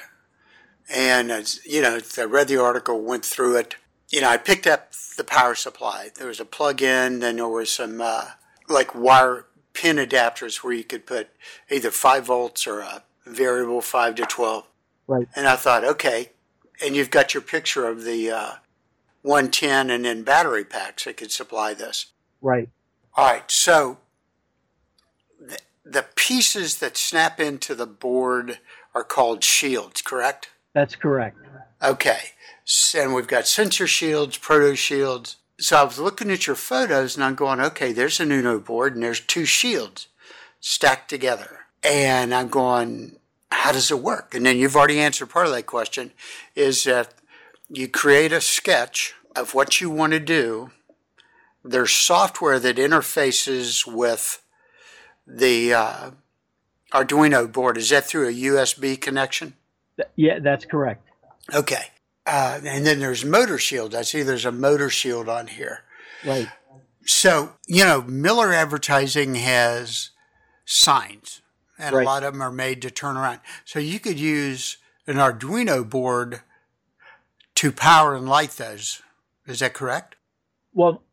and, 0.89 1.59
you 1.65 1.81
know, 1.81 1.99
I 2.17 2.23
read 2.23 2.47
the 2.47 2.61
article, 2.61 3.01
went 3.01 3.25
through 3.25 3.57
it. 3.57 3.75
You 4.09 4.21
know, 4.21 4.29
I 4.29 4.37
picked 4.37 4.67
up 4.67 4.91
the 5.17 5.23
power 5.23 5.55
supply. 5.55 6.09
There 6.15 6.27
was 6.27 6.39
a 6.39 6.45
plug 6.45 6.81
in, 6.81 7.19
then 7.19 7.37
there 7.37 7.47
was 7.47 7.71
some 7.71 8.01
uh, 8.01 8.25
like 8.69 8.93
wire 8.93 9.45
pin 9.73 9.97
adapters 9.97 10.63
where 10.63 10.73
you 10.73 10.83
could 10.83 11.05
put 11.05 11.29
either 11.69 11.91
5 11.91 12.25
volts 12.25 12.67
or 12.67 12.79
a 12.79 13.03
variable 13.25 13.81
5 13.81 14.15
to 14.15 14.25
12. 14.25 14.67
Right. 15.07 15.27
And 15.35 15.47
I 15.47 15.55
thought, 15.55 15.83
okay. 15.83 16.31
And 16.83 16.95
you've 16.95 17.11
got 17.11 17.33
your 17.33 17.41
picture 17.41 17.87
of 17.87 18.03
the 18.03 18.31
uh, 18.31 18.51
110 19.21 19.89
and 19.89 20.05
then 20.05 20.23
battery 20.23 20.63
packs 20.63 21.05
that 21.05 21.17
could 21.17 21.31
supply 21.31 21.73
this. 21.73 22.07
Right. 22.41 22.69
All 23.15 23.31
right. 23.31 23.49
So 23.49 23.97
the, 25.39 25.57
the 25.83 26.05
pieces 26.15 26.77
that 26.77 26.97
snap 26.97 27.39
into 27.39 27.75
the 27.75 27.87
board 27.87 28.59
are 28.93 29.03
called 29.03 29.43
shields, 29.43 30.01
correct? 30.01 30.49
That's 30.75 30.95
correct. 30.95 31.37
Okay. 31.81 32.19
And 32.95 33.13
we've 33.13 33.27
got 33.27 33.47
sensor 33.47 33.87
shields, 33.87 34.37
proto 34.37 34.75
shields. 34.75 35.37
So 35.57 35.77
I 35.77 35.83
was 35.83 35.97
looking 35.97 36.29
at 36.29 36.47
your 36.47 36.57
photos 36.57 37.15
and 37.15 37.23
I'm 37.23 37.35
going, 37.35 37.61
okay, 37.61 37.93
there's 37.93 38.19
an 38.19 38.31
Uno 38.31 38.59
board 38.59 38.93
and 38.93 39.01
there's 39.01 39.21
two 39.21 39.45
shields 39.45 40.07
stacked 40.59 41.09
together. 41.09 41.61
And 41.81 42.33
I'm 42.33 42.49
going, 42.49 43.17
how 43.51 43.71
does 43.71 43.89
it 43.89 43.99
work? 43.99 44.35
And 44.35 44.45
then 44.45 44.57
you've 44.57 44.75
already 44.75 44.99
answered 44.99 45.29
part 45.29 45.45
of 45.47 45.53
that 45.53 45.65
question 45.65 46.11
is 46.55 46.83
that 46.83 47.13
you 47.69 47.87
create 47.87 48.33
a 48.33 48.41
sketch 48.41 49.13
of 49.33 49.53
what 49.53 49.79
you 49.79 49.89
want 49.89 50.11
to 50.11 50.19
do. 50.19 50.71
There's 51.63 51.91
software 51.91 52.59
that 52.59 52.75
interfaces 52.75 53.87
with 53.87 54.43
the 55.25 55.73
uh, 55.73 56.11
Arduino 56.91 57.49
board. 57.49 57.77
Is 57.77 57.91
that 57.91 58.03
through 58.03 58.27
a 58.27 58.33
USB 58.33 58.99
connection? 58.99 59.53
Yeah, 60.15 60.39
that's 60.39 60.65
correct. 60.65 61.07
Okay. 61.53 61.83
Uh, 62.25 62.59
and 62.65 62.85
then 62.85 62.99
there's 62.99 63.23
motor 63.23 63.57
shield. 63.57 63.93
I 63.93 64.01
see 64.01 64.23
there's 64.23 64.45
a 64.45 64.51
motor 64.51 64.89
shield 64.89 65.29
on 65.29 65.47
here. 65.47 65.83
Right. 66.25 66.49
So, 67.05 67.53
you 67.67 67.83
know, 67.83 68.01
Miller 68.01 68.51
Advertising 68.51 69.35
has 69.35 70.09
signs, 70.65 71.41
and 71.77 71.95
Right. 71.95 72.01
a 72.01 72.05
lot 72.05 72.23
of 72.23 72.33
them 72.33 72.41
are 72.41 72.51
made 72.51 72.81
to 72.81 72.89
turn 72.89 73.15
around. 73.15 73.41
So 73.63 73.77
you 73.77 73.99
could 73.99 74.19
use 74.19 74.77
an 75.05 75.17
Arduino 75.17 75.87
board 75.87 76.41
to 77.55 77.71
power 77.71 78.15
and 78.15 78.27
light 78.27 78.51
those. 78.51 79.03
Is 79.45 79.59
that 79.59 79.75
correct? 79.75 80.15
Well, 80.73 81.03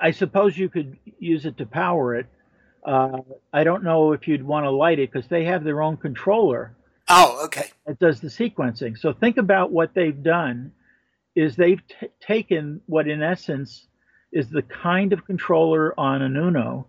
I 0.00 0.12
suppose 0.12 0.56
you 0.56 0.68
could 0.68 0.96
use 1.18 1.44
it 1.44 1.58
to 1.58 1.66
power 1.66 2.14
it. 2.14 2.26
Uh, 2.84 3.18
I 3.52 3.64
don't 3.64 3.82
know 3.82 4.12
if 4.12 4.28
you'd 4.28 4.44
want 4.44 4.64
to 4.64 4.70
light 4.70 4.98
it 5.00 5.12
because 5.12 5.28
they 5.28 5.44
have 5.44 5.64
their 5.64 5.82
own 5.82 5.96
controller 5.96 6.74
Oh, 7.10 7.44
okay. 7.46 7.66
It 7.86 7.98
does 7.98 8.20
the 8.20 8.28
sequencing. 8.28 8.96
So 8.98 9.12
think 9.12 9.36
about 9.36 9.72
what 9.72 9.94
they've 9.94 10.22
done 10.22 10.72
is 11.34 11.56
they've 11.56 11.82
t- 11.88 12.08
taken 12.20 12.80
what 12.86 13.08
in 13.08 13.22
essence 13.22 13.86
is 14.32 14.48
the 14.48 14.62
kind 14.62 15.12
of 15.12 15.26
controller 15.26 15.98
on 15.98 16.22
an 16.22 16.36
Uno 16.36 16.86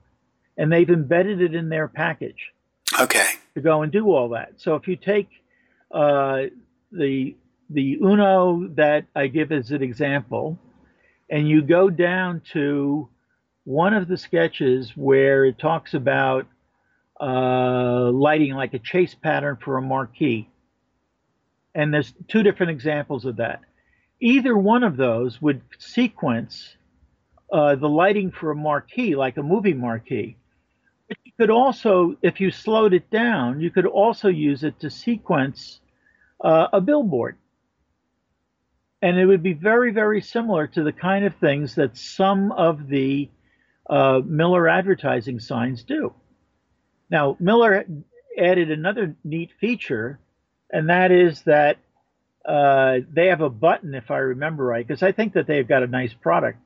and 0.58 0.72
they've 0.72 0.90
embedded 0.90 1.42
it 1.42 1.56
in 1.56 1.70
their 1.70 1.88
package 1.88 2.51
Okay. 3.00 3.25
to 3.56 3.62
go 3.62 3.82
and 3.82 3.92
do 3.92 4.12
all 4.12 4.30
that. 4.30 4.54
So 4.58 4.75
if 4.75 4.88
you 4.88 4.96
take 4.96 5.30
uh, 5.92 6.44
the 6.92 7.36
the 7.70 7.98
Uno 8.01 8.68
that 8.75 9.06
I 9.16 9.28
give 9.28 9.51
as 9.54 9.72
an 9.72 9.82
example, 9.82 10.60
and 11.30 11.48
you 11.48 11.62
go 11.62 11.90
down 11.90 12.42
to 12.51 13.08
one 13.63 13.94
of 13.94 14.10
the 14.10 14.18
sketches 14.18 14.92
where 14.98 15.46
it 15.46 15.58
talks 15.58 15.94
about 15.94 16.48
uh, 17.22 18.10
lighting 18.12 18.54
like 18.54 18.74
a 18.74 18.80
chase 18.80 19.16
pattern 19.16 19.58
for 19.63 19.78
a 19.78 19.82
marquee, 19.82 20.50
and 21.75 21.94
there's 21.94 22.13
two 22.28 22.42
different 22.42 22.72
examples 22.72 23.25
of 23.25 23.38
that. 23.38 23.62
Either 24.20 24.58
one 24.58 24.84
of 24.84 24.98
those 24.98 25.42
would 25.42 25.62
sequence 25.78 26.75
uh, 27.51 27.75
the 27.75 27.90
lighting 27.90 28.32
for 28.32 28.51
a 28.51 28.56
marquee, 28.56 29.16
like 29.16 29.38
a 29.38 29.44
movie 29.44 29.74
marquee. 29.74 30.38
But 31.08 31.18
you 31.24 31.32
could 31.38 31.50
also, 31.50 32.16
if 32.22 32.40
you 32.40 32.51
slowed 32.51 32.94
it 32.94 33.10
down, 33.10 33.60
you 33.62 33.70
could 33.70 33.86
also 33.86 34.30
use 34.30 34.63
it 34.63 34.80
to 34.80 34.90
sequence 34.90 35.82
uh, 36.44 36.68
a 36.72 36.82
billboard. 36.82 37.38
And 39.01 39.18
it 39.18 39.25
would 39.25 39.44
be 39.44 39.54
very, 39.54 39.92
very 39.92 40.22
similar 40.22 40.68
to 40.68 40.84
the 40.84 40.94
kind 40.94 41.25
of 41.25 41.36
things 41.36 41.75
that 41.75 41.98
some 41.98 42.51
of 42.51 42.88
the 42.88 43.30
uh, 43.90 44.22
Miller 44.24 44.70
advertising 44.70 45.40
signs 45.40 45.84
do. 45.84 46.13
Now, 47.12 47.36
Miller 47.41 47.86
added 48.38 48.72
another 48.72 49.15
neat 49.24 49.51
feature, 49.60 50.18
and 50.72 50.89
that 50.89 51.12
is 51.12 51.41
that 51.41 51.77
uh, 52.46 53.00
they 53.12 53.27
have 53.27 53.41
a 53.41 53.50
button, 53.50 53.94
if 53.94 54.10
I 54.10 54.18
remember 54.18 54.63
right, 54.63 54.88
because 54.88 55.03
I 55.03 55.12
think 55.12 55.34
that 55.34 55.46
they've 55.46 55.68
got 55.68 55.84
a 55.84 55.88
nice 55.88 56.13
product. 56.13 56.60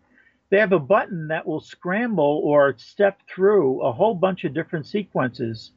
They 0.51 0.59
have 0.59 0.71
a 0.71 0.79
button 0.79 1.29
that 1.29 1.47
will 1.47 1.59
scramble 1.59 2.41
or 2.43 2.75
step 2.77 3.19
through 3.27 3.81
a 3.81 3.91
whole 3.91 4.13
bunch 4.13 4.43
of 4.43 4.53
different 4.53 4.85
sequences 4.85 5.71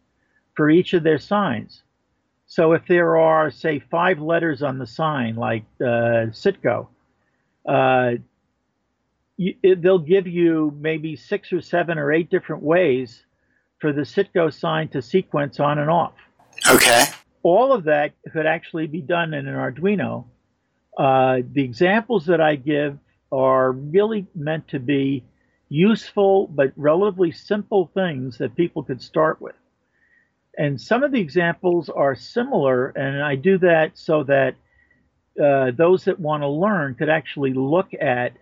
for 0.54 0.68
each 0.68 0.92
of 0.92 1.02
their 1.02 1.18
signs. 1.18 1.82
So 2.46 2.72
if 2.72 2.86
there 2.86 3.16
are, 3.16 3.50
say, 3.50 3.78
five 3.78 4.20
letters 4.20 4.62
on 4.62 4.78
the 4.78 4.86
sign, 4.86 5.36
like 5.36 5.64
uh, 5.80 6.26
uh, 7.66 8.10
you, 9.36 9.54
it, 9.62 9.82
they'll 9.82 9.98
give 9.98 10.26
you 10.26 10.76
maybe 10.78 11.16
six 11.16 11.52
or 11.52 11.62
seven 11.62 11.98
or 11.98 12.12
eight 12.12 12.30
different 12.30 12.62
ways 12.62 13.24
for 13.80 13.92
the 13.92 14.02
Citgo 14.02 14.52
sign 14.52 14.88
to 14.88 15.02
sequence 15.02 15.60
on 15.60 15.78
and 15.78 15.90
off. 15.90 16.14
Okay. 16.68 17.04
All 17.42 17.72
of 17.72 17.84
that 17.84 18.12
could 18.32 18.46
actually 18.46 18.86
be 18.86 19.00
done 19.00 19.32
in 19.34 19.46
an 19.46 19.54
Arduino. 19.54 20.26
Uh, 20.96 21.38
the 21.52 21.62
examples 21.62 22.26
that 22.26 22.40
I 22.40 22.56
give 22.56 22.98
are 23.30 23.70
really 23.70 24.26
meant 24.34 24.68
to 24.68 24.80
be 24.80 25.24
useful 25.68 26.46
but 26.48 26.72
relatively 26.76 27.30
simple 27.30 27.90
things 27.94 28.38
that 28.38 28.56
people 28.56 28.82
could 28.82 29.02
start 29.02 29.40
with. 29.40 29.54
And 30.56 30.80
some 30.80 31.04
of 31.04 31.12
the 31.12 31.20
examples 31.20 31.88
are 31.88 32.16
similar, 32.16 32.88
and 32.88 33.22
I 33.22 33.36
do 33.36 33.58
that 33.58 33.92
so 33.94 34.24
that 34.24 34.56
uh, 35.40 35.70
those 35.70 36.06
that 36.06 36.18
want 36.18 36.42
to 36.42 36.48
learn 36.48 36.96
could 36.96 37.08
actually 37.08 37.52
look 37.54 37.94
at 37.94 38.32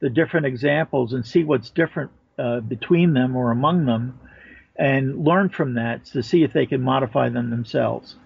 the 0.00 0.10
different 0.10 0.44
examples 0.44 1.14
and 1.14 1.24
see 1.24 1.42
what's 1.42 1.70
different 1.70 2.10
uh, 2.38 2.60
between 2.60 3.14
them 3.14 3.34
or 3.34 3.50
among 3.50 3.86
them 3.86 4.18
and 4.76 5.24
learn 5.24 5.48
from 5.48 5.74
that 5.74 6.04
to 6.06 6.22
see 6.22 6.42
if 6.42 6.52
they 6.52 6.66
can 6.66 6.82
modify 6.82 7.28
them 7.28 7.50
themselves. 7.50 8.16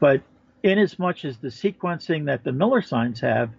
But 0.00 0.22
in 0.62 0.78
as 0.78 0.98
much 0.98 1.24
as 1.24 1.38
the 1.38 1.48
sequencing 1.48 2.26
that 2.26 2.44
the 2.44 2.52
Miller 2.52 2.82
signs 2.82 3.20
have, 3.20 3.50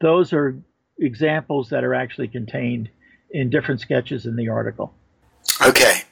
those 0.00 0.32
are 0.32 0.56
examples 0.98 1.68
that 1.70 1.84
are 1.84 1.94
actually 1.94 2.28
contained 2.28 2.88
in 3.30 3.50
different 3.50 3.80
sketches 3.80 4.26
in 4.26 4.36
the 4.36 4.48
article. 4.48 4.94
Okay. 5.64 6.02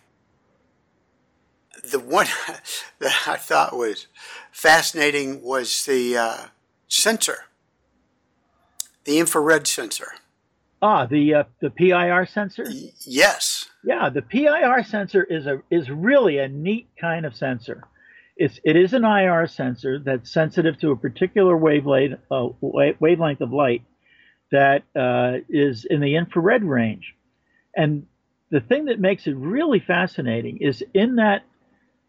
The 1.90 2.00
one 2.00 2.26
that 2.98 3.22
I 3.26 3.36
thought 3.36 3.76
was 3.76 4.06
fascinating 4.52 5.42
was 5.42 5.84
the 5.84 6.16
uh, 6.16 6.46
sensor, 6.88 7.44
the 9.04 9.18
infrared 9.18 9.66
sensor. 9.66 10.12
Ah, 10.84 11.06
the 11.06 11.32
uh, 11.32 11.44
the 11.60 11.70
PIR 11.70 12.26
sensor. 12.26 12.64
Y- 12.68 12.90
yes. 13.06 13.70
Yeah, 13.82 14.10
the 14.10 14.20
PIR 14.20 14.84
sensor 14.84 15.24
is 15.24 15.46
a 15.46 15.62
is 15.70 15.88
really 15.88 16.36
a 16.36 16.46
neat 16.46 16.88
kind 17.00 17.24
of 17.24 17.34
sensor. 17.34 17.84
It's 18.36 18.60
it 18.64 18.76
is 18.76 18.92
an 18.92 19.02
IR 19.02 19.46
sensor 19.46 19.98
that's 19.98 20.30
sensitive 20.30 20.78
to 20.80 20.90
a 20.90 20.96
particular 20.96 21.56
wavelength 21.56 22.20
uh, 22.30 22.48
wavelength 22.60 23.40
of 23.40 23.50
light 23.50 23.82
that 24.52 24.82
uh, 24.94 25.38
is 25.48 25.86
in 25.86 26.00
the 26.00 26.16
infrared 26.16 26.62
range. 26.62 27.14
And 27.74 28.06
the 28.50 28.60
thing 28.60 28.84
that 28.84 29.00
makes 29.00 29.26
it 29.26 29.36
really 29.36 29.80
fascinating 29.80 30.58
is 30.58 30.84
in 30.92 31.16
that 31.16 31.44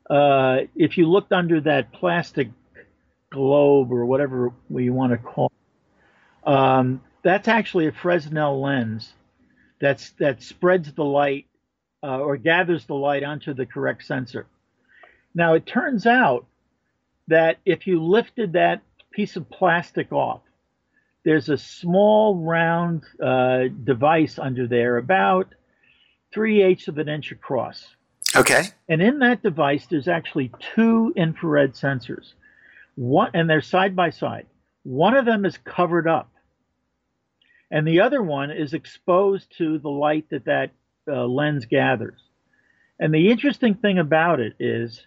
uh, 0.09 0.67
if 0.75 0.97
you 0.97 1.09
looked 1.09 1.31
under 1.31 1.61
that 1.61 1.93
plastic 1.93 2.49
globe 3.31 3.93
or 3.93 4.05
whatever 4.05 4.51
you 4.69 4.91
want 4.91 5.13
to 5.13 5.17
call, 5.17 5.49
it, 6.45 6.51
um, 6.51 7.01
that's 7.25 7.47
actually 7.47 7.87
a 7.87 7.91
Fresnel 7.91 8.61
lens 8.61 9.11
that's 9.81 10.11
that 10.19 10.43
spreads 10.43 10.93
the 10.93 11.03
light 11.03 11.47
uh, 12.03 12.19
or 12.19 12.37
gathers 12.37 12.85
the 12.85 12.93
light 12.93 13.23
onto 13.23 13.53
the 13.53 13.65
correct 13.65 14.05
sensor. 14.05 14.45
Now 15.33 15.55
it 15.55 15.65
turns 15.65 16.05
out 16.05 16.45
that 17.27 17.57
if 17.65 17.87
you 17.87 18.01
lifted 18.01 18.53
that 18.53 18.83
piece 19.11 19.35
of 19.35 19.49
plastic 19.49 20.13
off, 20.13 20.41
there's 21.23 21.49
a 21.49 21.57
small 21.57 22.37
round 22.37 23.03
uh, 23.21 23.63
device 23.83 24.37
under 24.37 24.67
there, 24.67 24.97
about 24.97 25.47
three 26.31 26.61
eighths 26.61 26.87
of 26.87 26.99
an 26.99 27.09
inch 27.09 27.31
across. 27.31 27.87
Okay. 28.35 28.65
And 28.87 29.01
in 29.01 29.19
that 29.19 29.41
device, 29.41 29.87
there's 29.89 30.07
actually 30.07 30.51
two 30.75 31.11
infrared 31.15 31.73
sensors. 31.73 32.33
One, 32.95 33.31
and 33.33 33.49
they're 33.49 33.61
side 33.61 33.95
by 33.95 34.11
side. 34.11 34.45
One 34.83 35.15
of 35.15 35.25
them 35.25 35.45
is 35.45 35.57
covered 35.57 36.07
up, 36.07 36.29
and 37.71 37.87
the 37.87 38.01
other 38.01 38.21
one 38.21 38.51
is 38.51 38.73
exposed 38.73 39.57
to 39.57 39.79
the 39.79 39.89
light 39.89 40.29
that 40.29 40.45
that 40.45 40.71
uh, 41.07 41.25
lens 41.25 41.65
gathers. 41.65 42.19
And 42.99 43.13
the 43.13 43.29
interesting 43.29 43.75
thing 43.75 43.99
about 43.99 44.39
it 44.39 44.53
is 44.59 45.05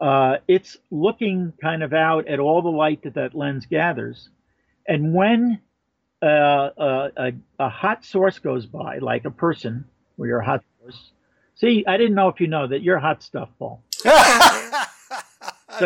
uh, 0.00 0.38
it's 0.48 0.76
looking 0.90 1.52
kind 1.62 1.82
of 1.82 1.92
out 1.92 2.26
at 2.28 2.40
all 2.40 2.60
the 2.60 2.68
light 2.68 3.02
that 3.04 3.14
that 3.14 3.34
lens 3.34 3.66
gathers. 3.66 4.28
And 4.86 5.14
when 5.14 5.60
uh, 6.20 6.26
uh, 6.26 7.08
a, 7.16 7.32
a, 7.58 7.68
hot 7.68 8.04
source 8.04 8.38
goes 8.38 8.66
by, 8.66 8.98
like 8.98 9.24
a 9.24 9.30
person, 9.30 9.84
or 10.18 10.26
your 10.26 10.40
hot 10.40 10.62
source, 10.80 11.12
see, 11.54 11.84
I 11.86 11.96
didn't 11.96 12.14
know 12.14 12.28
if 12.28 12.40
you 12.40 12.48
know 12.48 12.66
that 12.66 12.82
you're 12.82 12.98
hot 12.98 13.22
stuff, 13.22 13.48
Paul. 13.58 13.82
so 14.02 14.10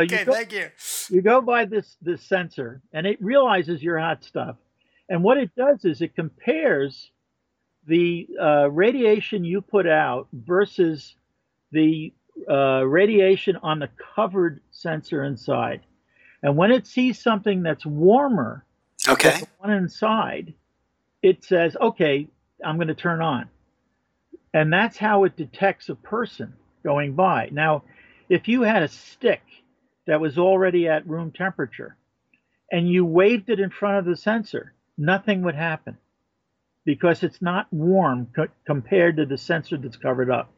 okay, 0.01 0.21
you 0.21 0.25
go, 0.25 0.33
thank 0.33 0.53
you. 0.53 0.71
You 1.11 1.23
go 1.23 1.41
by 1.41 1.67
this 1.67 1.97
this 2.01 2.23
sensor, 2.23 2.81
and 2.93 3.07
it 3.07 3.23
realizes 3.23 3.83
you're 3.83 3.99
hot 3.99 4.25
stuff, 4.25 4.57
and 5.09 5.23
what 5.23 5.39
it 5.39 5.55
does 5.57 5.85
is 5.85 6.01
it 6.01 6.15
compares 6.15 7.11
the 7.87 8.27
uh, 8.41 8.71
radiation 8.71 9.45
you 9.45 9.61
put 9.61 9.87
out 9.87 10.29
versus 10.33 11.15
the 11.73 12.13
uh, 12.51 12.83
radiation 12.85 13.57
on 13.63 13.79
the 13.79 13.89
covered 14.15 14.61
sensor 14.71 15.25
inside. 15.25 15.81
And 16.43 16.57
when 16.57 16.71
it 16.71 16.87
sees 16.87 17.21
something 17.21 17.63
that's 17.63 17.87
warmer 17.87 18.65
okay. 19.09 19.31
than 19.31 19.41
the 19.41 19.49
one 19.59 19.71
inside, 19.73 20.55
it 21.23 21.45
says, 21.45 21.77
okay, 21.81 22.29
I'm 22.65 22.77
going 22.77 22.89
to 22.89 22.95
turn 22.95 23.23
on. 23.23 23.49
And 24.53 24.73
that's 24.73 24.97
how 24.97 25.25
it 25.25 25.37
detects 25.37 25.89
a 25.89 25.95
person 25.95 26.55
going 26.83 27.15
by. 27.15 27.49
Now, 27.53 27.85
if 28.29 28.49
you 28.49 28.63
had 28.63 28.83
a 28.83 28.89
stick 28.89 29.43
that 30.07 30.21
was 30.21 30.39
already 30.39 30.89
at 30.89 31.07
room 31.07 31.31
temperature 31.31 31.97
and 32.71 32.89
you 32.89 33.05
waved 33.05 33.51
it 33.51 33.61
in 33.61 33.71
front 33.71 33.99
of 33.99 34.05
the 34.05 34.17
sensor, 34.17 34.73
nothing 34.99 35.43
would 35.43 35.55
happen 35.55 35.99
because 36.85 37.23
it's 37.23 37.43
not 37.43 37.67
warm 37.73 38.29
co- 38.35 38.49
compared 38.65 39.17
to 39.17 39.27
the 39.27 39.37
sensor 39.37 39.77
that's 39.77 39.97
covered 39.97 40.31
up. 40.31 40.51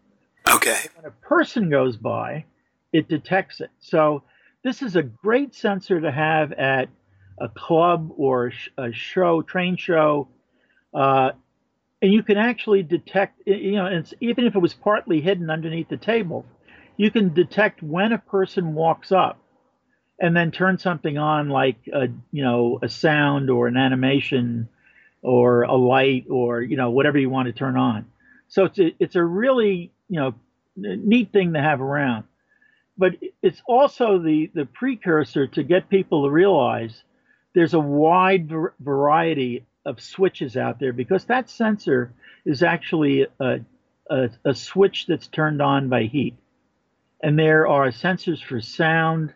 Okay. 0.48 0.76
When 0.94 1.06
a 1.06 1.10
person 1.10 1.70
goes 1.70 1.96
by, 1.96 2.44
it 2.92 3.08
detects 3.08 3.60
it. 3.60 3.70
So 3.80 4.22
this 4.62 4.82
is 4.82 4.96
a 4.96 5.02
great 5.02 5.54
sensor 5.54 6.00
to 6.00 6.10
have 6.10 6.52
at 6.52 6.88
a 7.40 7.48
club 7.48 8.10
or 8.16 8.52
a 8.76 8.92
show, 8.92 9.42
train 9.42 9.76
show, 9.76 10.28
uh, 10.94 11.30
and 12.00 12.12
you 12.12 12.22
can 12.22 12.36
actually 12.36 12.82
detect. 12.82 13.40
You 13.46 13.72
know, 13.72 14.02
even 14.20 14.46
if 14.46 14.54
it 14.54 14.58
was 14.58 14.74
partly 14.74 15.20
hidden 15.20 15.50
underneath 15.50 15.88
the 15.88 15.96
table, 15.96 16.44
you 16.96 17.10
can 17.10 17.34
detect 17.34 17.82
when 17.82 18.12
a 18.12 18.18
person 18.18 18.74
walks 18.74 19.12
up, 19.12 19.38
and 20.20 20.36
then 20.36 20.50
turn 20.50 20.78
something 20.78 21.18
on, 21.18 21.48
like 21.48 21.76
a 21.92 22.08
you 22.32 22.42
know 22.42 22.78
a 22.82 22.88
sound 22.88 23.50
or 23.50 23.68
an 23.68 23.76
animation, 23.76 24.68
or 25.22 25.62
a 25.62 25.74
light, 25.74 26.26
or 26.30 26.62
you 26.62 26.76
know 26.76 26.90
whatever 26.90 27.18
you 27.18 27.30
want 27.30 27.46
to 27.46 27.52
turn 27.52 27.76
on. 27.76 28.06
So 28.48 28.64
it's 28.64 28.78
a, 28.78 28.94
it's 28.98 29.16
a 29.16 29.24
really 29.24 29.90
you 30.08 30.20
know 30.20 30.34
neat 30.76 31.32
thing 31.32 31.54
to 31.54 31.60
have 31.60 31.80
around. 31.80 32.24
But 32.96 33.12
it's 33.42 33.62
also 33.66 34.18
the 34.18 34.50
the 34.54 34.66
precursor 34.66 35.46
to 35.48 35.62
get 35.62 35.88
people 35.88 36.24
to 36.24 36.30
realize 36.30 37.02
there's 37.54 37.74
a 37.74 37.80
wide 37.80 38.50
variety 38.80 39.64
of 39.84 40.00
switches 40.00 40.56
out 40.56 40.78
there 40.78 40.92
because 40.92 41.24
that 41.24 41.48
sensor 41.48 42.12
is 42.44 42.62
actually 42.62 43.26
a, 43.40 43.60
a, 44.10 44.30
a 44.44 44.54
switch 44.54 45.06
that's 45.06 45.26
turned 45.28 45.62
on 45.62 45.88
by 45.88 46.04
heat. 46.04 46.34
And 47.22 47.38
there 47.38 47.66
are 47.66 47.88
sensors 47.88 48.42
for 48.42 48.60
sound, 48.60 49.32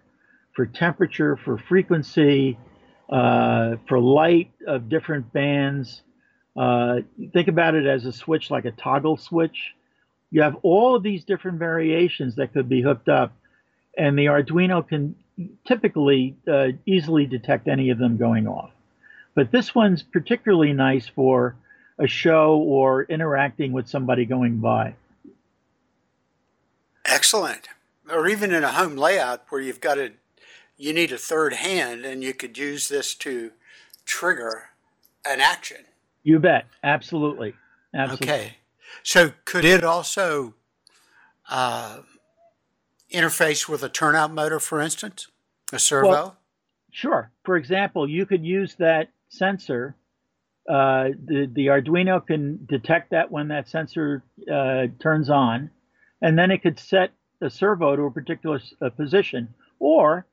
for 0.54 0.66
temperature, 0.66 1.36
for 1.36 1.58
frequency, 1.58 2.58
uh, 3.10 3.76
for 3.88 3.98
light 3.98 4.52
of 4.66 4.88
different 4.88 5.32
bands. 5.32 6.02
Uh, 6.56 7.00
think 7.32 7.48
about 7.48 7.74
it 7.74 7.86
as 7.86 8.04
a 8.04 8.12
switch 8.12 8.50
like 8.50 8.64
a 8.64 8.72
toggle 8.72 9.16
switch. 9.16 9.74
You 10.30 10.42
have 10.42 10.56
all 10.62 10.96
of 10.96 11.02
these 11.02 11.24
different 11.24 11.58
variations 11.58 12.36
that 12.36 12.52
could 12.52 12.68
be 12.68 12.82
hooked 12.82 13.08
up, 13.08 13.32
and 13.96 14.18
the 14.18 14.26
Arduino 14.26 14.86
can 14.86 15.14
typically 15.66 16.36
uh, 16.50 16.68
easily 16.86 17.26
detect 17.26 17.68
any 17.68 17.90
of 17.90 17.98
them 17.98 18.16
going 18.16 18.46
off. 18.46 18.70
But 19.34 19.50
this 19.50 19.74
one's 19.74 20.02
particularly 20.02 20.72
nice 20.72 21.06
for 21.06 21.56
a 21.98 22.06
show 22.06 22.56
or 22.56 23.04
interacting 23.04 23.72
with 23.72 23.88
somebody 23.88 24.24
going 24.24 24.58
by. 24.58 24.94
Excellent. 27.04 27.68
Or 28.10 28.28
even 28.28 28.52
in 28.52 28.64
a 28.64 28.72
home 28.72 28.96
layout 28.96 29.44
where 29.48 29.60
you've 29.60 29.80
got 29.80 29.98
a, 29.98 30.12
you 30.82 30.92
need 30.92 31.12
a 31.12 31.18
third 31.18 31.52
hand 31.52 32.04
and 32.04 32.24
you 32.24 32.34
could 32.34 32.58
use 32.58 32.88
this 32.88 33.14
to 33.14 33.52
trigger 34.04 34.70
an 35.24 35.40
action. 35.40 35.84
You 36.24 36.40
bet. 36.40 36.66
Absolutely. 36.82 37.54
Absolutely. 37.94 38.26
Okay. 38.26 38.56
So 39.04 39.32
could 39.44 39.64
it 39.64 39.84
also 39.84 40.54
uh, 41.48 41.98
interface 43.12 43.68
with 43.68 43.84
a 43.84 43.88
turnout 43.88 44.32
motor, 44.32 44.58
for 44.58 44.80
instance, 44.80 45.28
a 45.72 45.78
servo? 45.78 46.08
Well, 46.08 46.36
sure. 46.90 47.30
For 47.44 47.56
example, 47.56 48.08
you 48.08 48.26
could 48.26 48.44
use 48.44 48.74
that 48.80 49.08
sensor. 49.28 49.94
Uh, 50.68 51.10
the, 51.24 51.48
the 51.52 51.66
Arduino 51.66 52.26
can 52.26 52.66
detect 52.66 53.10
that 53.10 53.30
when 53.30 53.48
that 53.48 53.68
sensor 53.68 54.24
uh, 54.52 54.86
turns 55.00 55.30
on, 55.30 55.70
and 56.20 56.36
then 56.36 56.50
it 56.50 56.62
could 56.62 56.80
set 56.80 57.12
the 57.38 57.50
servo 57.50 57.94
to 57.94 58.02
a 58.02 58.10
particular 58.10 58.60
uh, 58.80 58.90
position. 58.90 59.54
Or, 59.78 60.26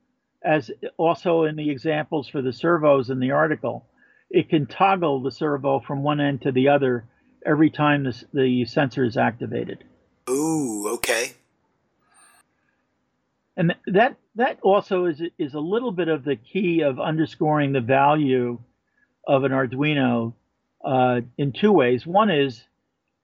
as 0.43 0.71
also 0.97 1.43
in 1.43 1.55
the 1.55 1.69
examples 1.69 2.27
for 2.27 2.41
the 2.41 2.53
servos 2.53 3.09
in 3.09 3.19
the 3.19 3.31
article, 3.31 3.85
it 4.29 4.49
can 4.49 4.65
toggle 4.65 5.21
the 5.21 5.31
servo 5.31 5.79
from 5.79 6.03
one 6.03 6.19
end 6.19 6.41
to 6.41 6.51
the 6.51 6.67
other 6.69 7.05
every 7.45 7.69
time 7.69 8.03
the, 8.03 8.23
the 8.33 8.65
sensor 8.65 9.03
is 9.03 9.17
activated. 9.17 9.83
Ooh, 10.29 10.87
okay. 10.93 11.33
And 13.57 13.75
that 13.87 14.15
that 14.35 14.59
also 14.61 15.05
is 15.05 15.21
is 15.37 15.53
a 15.53 15.59
little 15.59 15.91
bit 15.91 16.07
of 16.07 16.23
the 16.23 16.37
key 16.37 16.81
of 16.81 16.99
underscoring 16.99 17.73
the 17.73 17.81
value 17.81 18.59
of 19.27 19.43
an 19.43 19.51
Arduino 19.51 20.33
uh, 20.83 21.21
in 21.37 21.51
two 21.51 21.71
ways. 21.71 22.07
One 22.07 22.29
is 22.29 22.63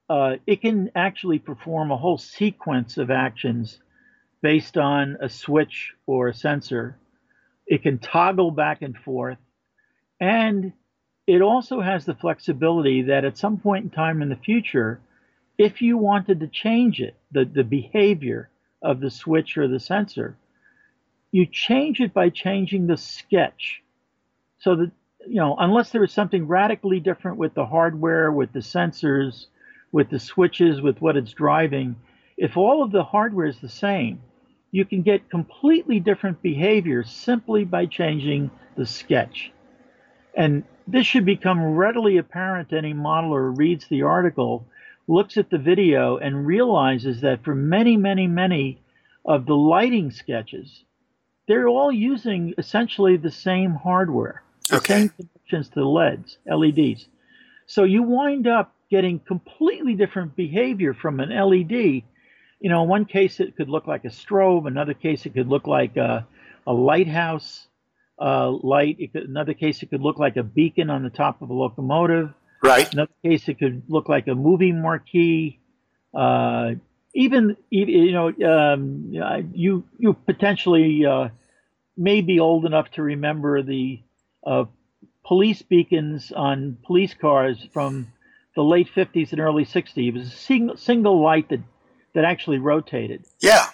uh, 0.10 0.36
it 0.46 0.62
can 0.62 0.92
actually 0.96 1.40
perform 1.40 1.92
a 1.92 1.98
whole 1.98 2.18
sequence 2.18 2.98
of 2.98 3.10
actions 3.10 3.80
based 4.42 4.78
on 4.78 5.18
a 5.22 5.30
switch 5.30 5.94
or 6.06 6.28
a 6.28 6.34
sensor. 6.34 6.98
It 7.68 7.84
can 7.84 8.00
toggle 8.00 8.52
back 8.52 8.82
and 8.82 8.96
forth, 8.98 9.38
and 10.20 10.74
it 11.28 11.42
also 11.42 11.82
has 11.82 12.06
the 12.06 12.16
flexibility 12.16 13.04
that 13.04 13.26
at 13.26 13.38
some 13.38 13.58
point 13.58 13.86
in 13.86 13.90
time 13.90 14.22
in 14.22 14.30
the 14.30 14.36
future, 14.36 15.00
if 15.58 15.82
you 15.82 15.98
wanted 15.98 16.40
to 16.42 16.48
change 16.48 17.02
it, 17.02 17.16
the, 17.32 17.46
the 17.46 17.64
behavior 17.64 18.50
of 18.82 19.00
the 19.00 19.10
switch 19.10 19.58
or 19.58 19.68
the 19.68 19.80
sensor, 19.80 20.38
you 21.32 21.46
change 21.46 22.00
it 22.00 22.14
by 22.14 22.30
changing 22.30 22.88
the 22.88 22.98
sketch. 22.98 23.82
So 24.60 24.76
that, 24.76 24.92
you 25.28 25.36
know, 25.36 25.56
unless 25.58 25.90
there 25.90 26.04
is 26.04 26.14
something 26.14 26.48
radically 26.48 27.00
different 27.00 27.38
with 27.38 27.56
the 27.56 27.66
hardware, 27.66 28.32
with 28.32 28.54
the 28.54 28.60
sensors, 28.60 29.48
with 29.92 30.10
the 30.10 30.20
switches, 30.20 30.82
with 30.82 31.02
what 31.02 31.18
it's 31.18 31.34
driving, 31.34 31.96
if 32.38 32.58
all 32.58 32.84
of 32.84 32.92
the 32.92 33.04
hardware 33.04 33.48
is 33.48 33.60
the 33.60 33.70
same, 33.70 34.22
you 34.76 34.84
can 34.84 35.02
get 35.02 35.30
completely 35.30 36.02
different 36.02 36.42
behavior 36.42 37.02
simply 37.02 37.64
by 37.64 37.86
changing 37.86 38.52
the 38.76 38.86
sketch. 38.86 39.50
And 40.36 40.66
this 40.86 41.06
should 41.08 41.24
become 41.24 41.64
readily 41.64 42.18
apparent 42.18 42.70
to 42.70 42.78
any 42.78 42.94
modeler 42.94 43.54
who 43.54 43.56
reads 43.56 43.88
the 43.88 44.02
article, 44.02 44.68
looks 45.08 45.38
at 45.38 45.50
the 45.50 45.58
video, 45.58 46.18
and 46.18 46.46
realizes 46.46 47.22
that 47.22 47.42
for 47.46 47.56
many, 47.56 47.96
many, 47.96 48.28
many 48.28 48.82
of 49.24 49.46
the 49.46 49.56
lighting 49.56 50.12
sketches, 50.12 50.84
they're 51.48 51.70
all 51.70 51.90
using 51.90 52.54
essentially 52.58 53.16
the 53.16 53.32
same 53.32 53.76
hardware, 53.76 54.44
the 54.68 54.76
okay. 54.76 54.94
same 54.94 55.10
connections 55.10 55.70
to 55.70 55.76
the 55.76 55.86
LEDs, 55.86 56.38
LEDs. 56.46 57.08
So 57.66 57.86
you 57.86 58.04
wind 58.04 58.46
up 58.46 58.76
getting 58.92 59.20
completely 59.20 59.94
different 59.94 60.36
behavior 60.36 60.94
from 60.94 61.22
an 61.22 61.30
LED. 61.30 62.04
You 62.66 62.72
know, 62.72 62.82
in 62.82 62.90
one 62.90 63.06
case 63.06 63.40
it 63.40 63.56
could 63.56 63.70
look 63.70 63.86
like 63.86 64.06
a 64.06 64.08
strobe, 64.08 64.66
another 64.66 64.96
case 64.96 65.28
it 65.28 65.36
could 65.36 65.48
look 65.48 65.68
like 65.68 65.98
a, 65.98 66.26
a 66.66 66.74
lighthouse 66.74 67.68
uh, 68.20 68.50
light. 68.50 68.96
It 68.98 69.14
could, 69.14 69.30
another 69.30 69.54
case, 69.54 69.84
it 69.84 69.92
could 69.92 70.02
look 70.02 70.18
like 70.18 70.36
a 70.36 70.42
beacon 70.42 70.90
on 70.90 71.04
the 71.04 71.12
top 71.12 71.44
of 71.44 71.52
a 71.52 71.54
locomotive. 71.54 72.34
Right. 72.64 72.92
Another 72.92 73.14
case, 73.24 73.48
it 73.50 73.60
could 73.60 73.84
look 73.88 74.10
like 74.10 74.28
a 74.28 74.34
movie 74.34 74.72
marquee. 74.72 75.60
Uh, 76.12 76.72
even, 77.14 77.56
you 77.70 78.12
know, 78.12 78.34
um, 78.74 79.14
you 79.54 79.84
you 80.00 80.14
potentially 80.14 81.06
uh, 81.06 81.30
may 81.96 82.22
be 82.22 82.40
old 82.40 82.66
enough 82.66 82.90
to 82.94 83.04
remember 83.04 83.62
the 83.62 84.02
uh, 84.44 84.66
police 85.24 85.62
beacons 85.62 86.32
on 86.32 86.80
police 86.84 87.14
cars 87.14 87.68
from 87.72 88.08
the 88.56 88.64
late 88.64 88.90
50s 88.92 89.34
and 89.34 89.40
early 89.40 89.66
60s. 89.66 90.08
It 90.08 90.16
was 90.16 90.34
a 90.34 90.36
single, 90.36 90.78
single 90.78 91.22
light 91.22 91.50
that 91.50 91.60
that 92.16 92.26
actually 92.26 92.58
rotated. 92.58 93.26
Yeah 93.40 93.70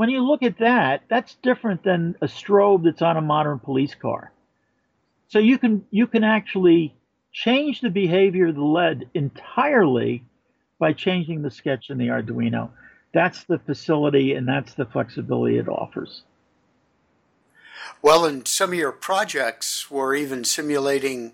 when 0.00 0.08
you 0.08 0.26
look 0.26 0.42
at 0.42 0.56
that, 0.60 1.02
that's 1.10 1.34
different 1.42 1.82
than 1.82 2.16
a 2.22 2.26
strobe 2.26 2.84
that's 2.84 3.02
on 3.02 3.18
a 3.18 3.20
modern 3.20 3.58
police 3.58 3.94
car. 3.94 4.32
So 5.28 5.38
you 5.38 5.58
can 5.58 5.84
you 5.90 6.06
can 6.06 6.24
actually 6.24 6.94
change 7.32 7.82
the 7.82 7.90
behavior 7.90 8.46
of 8.46 8.54
the 8.54 8.64
LED 8.64 9.10
entirely 9.12 10.24
by 10.78 10.94
changing 10.94 11.42
the 11.42 11.50
sketch 11.50 11.90
in 11.90 11.98
the 11.98 12.06
Arduino. 12.06 12.70
That's 13.12 13.44
the 13.44 13.58
facility 13.58 14.32
and 14.32 14.48
that's 14.48 14.72
the 14.72 14.86
flexibility 14.86 15.58
it 15.58 15.68
offers. 15.68 16.22
Well, 18.00 18.24
and 18.24 18.48
some 18.48 18.70
of 18.70 18.78
your 18.78 18.92
projects 18.92 19.90
were 19.90 20.14
even 20.14 20.44
simulating 20.44 21.32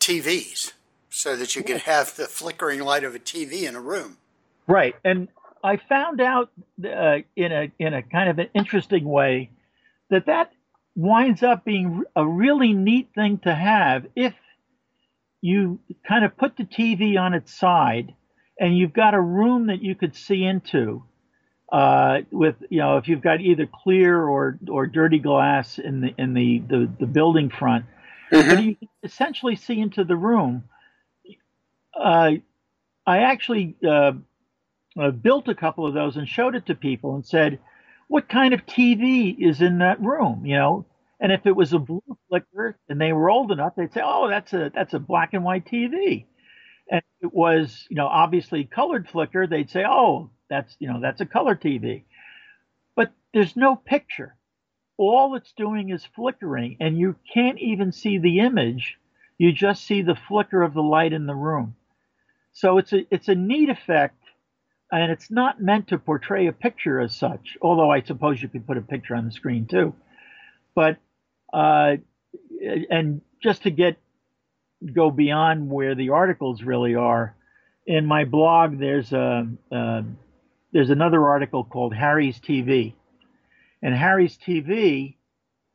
TVs 0.00 0.72
so 1.10 1.36
that 1.36 1.54
you 1.54 1.62
could 1.62 1.82
have 1.82 2.16
the 2.16 2.26
flickering 2.26 2.80
light 2.80 3.04
of 3.04 3.14
a 3.14 3.20
TV 3.20 3.62
in 3.62 3.76
a 3.76 3.80
room. 3.80 4.18
Right. 4.66 4.96
And 5.04 5.28
I 5.64 5.78
found 5.78 6.20
out 6.20 6.50
uh, 6.84 7.18
in 7.34 7.50
a 7.50 7.72
in 7.78 7.94
a 7.94 8.02
kind 8.02 8.28
of 8.28 8.38
an 8.38 8.48
interesting 8.54 9.04
way 9.04 9.50
that 10.10 10.26
that 10.26 10.52
winds 10.94 11.42
up 11.42 11.64
being 11.64 12.04
a 12.14 12.24
really 12.26 12.74
neat 12.74 13.08
thing 13.14 13.38
to 13.38 13.54
have 13.54 14.06
if 14.14 14.34
you 15.40 15.80
kind 16.06 16.24
of 16.24 16.36
put 16.36 16.58
the 16.58 16.64
TV 16.64 17.18
on 17.18 17.32
its 17.32 17.52
side 17.52 18.14
and 18.60 18.76
you've 18.76 18.92
got 18.92 19.14
a 19.14 19.20
room 19.20 19.68
that 19.68 19.82
you 19.82 19.94
could 19.94 20.14
see 20.14 20.44
into 20.44 21.02
uh, 21.72 22.18
with 22.30 22.56
you 22.68 22.80
know 22.80 22.98
if 22.98 23.08
you've 23.08 23.22
got 23.22 23.40
either 23.40 23.66
clear 23.66 24.22
or 24.22 24.58
or 24.68 24.86
dirty 24.86 25.18
glass 25.18 25.78
in 25.78 26.02
the 26.02 26.14
in 26.18 26.34
the 26.34 26.58
the, 26.58 26.90
the 27.00 27.06
building 27.06 27.48
front, 27.48 27.86
mm-hmm. 28.30 28.48
but 28.48 28.62
you 28.62 28.76
essentially 29.02 29.56
see 29.56 29.80
into 29.80 30.04
the 30.04 30.14
room. 30.14 30.64
Uh, 31.98 32.32
I 33.06 33.18
actually 33.18 33.76
uh, 33.86 34.12
uh, 35.00 35.10
built 35.10 35.48
a 35.48 35.54
couple 35.54 35.86
of 35.86 35.94
those 35.94 36.16
and 36.16 36.28
showed 36.28 36.54
it 36.54 36.66
to 36.66 36.74
people 36.74 37.14
and 37.14 37.24
said, 37.26 37.58
"What 38.08 38.28
kind 38.28 38.54
of 38.54 38.66
TV 38.66 39.36
is 39.38 39.60
in 39.60 39.78
that 39.78 40.00
room?" 40.00 40.46
You 40.46 40.56
know, 40.56 40.86
and 41.20 41.32
if 41.32 41.46
it 41.46 41.56
was 41.56 41.72
a 41.72 41.78
blue 41.78 42.02
flicker 42.28 42.76
and 42.88 43.00
they 43.00 43.12
were 43.12 43.30
old 43.30 43.52
enough, 43.52 43.74
they'd 43.76 43.92
say, 43.92 44.02
"Oh, 44.04 44.28
that's 44.28 44.52
a 44.52 44.70
that's 44.74 44.94
a 44.94 44.98
black 45.00 45.34
and 45.34 45.44
white 45.44 45.66
TV." 45.66 46.26
And 46.90 47.02
it 47.22 47.32
was, 47.34 47.86
you 47.90 47.96
know, 47.96 48.06
obviously 48.08 48.64
colored 48.64 49.08
flicker, 49.08 49.46
they'd 49.46 49.70
say, 49.70 49.84
"Oh, 49.86 50.30
that's 50.50 50.76
you 50.80 50.88
know 50.88 51.00
that's 51.00 51.20
a 51.20 51.26
color 51.26 51.56
TV," 51.56 52.04
but 52.96 53.12
there's 53.34 53.56
no 53.56 53.76
picture. 53.76 54.36
All 54.98 55.36
it's 55.36 55.52
doing 55.52 55.90
is 55.90 56.04
flickering, 56.06 56.76
and 56.80 56.98
you 56.98 57.16
can't 57.32 57.58
even 57.60 57.92
see 57.92 58.18
the 58.18 58.40
image. 58.40 58.98
You 59.38 59.52
just 59.52 59.84
see 59.84 60.02
the 60.02 60.16
flicker 60.16 60.62
of 60.62 60.74
the 60.74 60.82
light 60.82 61.12
in 61.12 61.26
the 61.26 61.34
room. 61.36 61.76
So 62.52 62.78
it's 62.78 62.92
a 62.92 63.06
it's 63.14 63.28
a 63.28 63.34
neat 63.36 63.70
effect, 63.70 64.23
and 64.94 65.10
it's 65.10 65.30
not 65.30 65.60
meant 65.60 65.88
to 65.88 65.98
portray 65.98 66.46
a 66.46 66.52
picture 66.52 67.00
as 67.00 67.14
such. 67.16 67.56
Although 67.60 67.90
I 67.90 68.02
suppose 68.02 68.40
you 68.40 68.48
could 68.48 68.66
put 68.66 68.76
a 68.76 68.82
picture 68.82 69.14
on 69.16 69.24
the 69.24 69.32
screen 69.32 69.66
too, 69.66 69.94
but 70.74 70.98
uh, 71.52 71.96
and 72.90 73.20
just 73.42 73.64
to 73.64 73.70
get 73.70 73.96
go 74.92 75.10
beyond 75.10 75.70
where 75.70 75.94
the 75.94 76.10
articles 76.10 76.62
really 76.62 76.94
are, 76.94 77.34
in 77.86 78.06
my 78.06 78.24
blog 78.24 78.78
there's 78.78 79.12
a, 79.12 79.48
a 79.72 80.04
there's 80.72 80.90
another 80.90 81.26
article 81.26 81.64
called 81.64 81.94
Harry's 81.94 82.38
TV. 82.38 82.94
And 83.82 83.94
Harry's 83.94 84.38
TV 84.38 85.16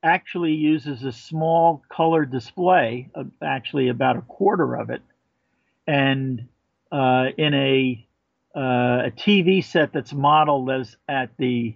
actually 0.02 0.54
uses 0.54 1.04
a 1.04 1.12
small 1.12 1.84
color 1.90 2.26
display, 2.26 3.10
actually 3.44 3.90
about 3.90 4.18
a 4.18 4.22
quarter 4.22 4.76
of 4.76 4.90
it, 4.90 5.02
and 5.86 6.48
uh, 6.92 7.26
in 7.38 7.54
a 7.54 8.08
uh, 8.56 9.06
a 9.08 9.12
TV 9.12 9.64
set 9.64 9.94
that's 9.94 10.14
modeled 10.14 10.70
as 10.72 10.96
at 11.08 11.30
the 11.38 11.76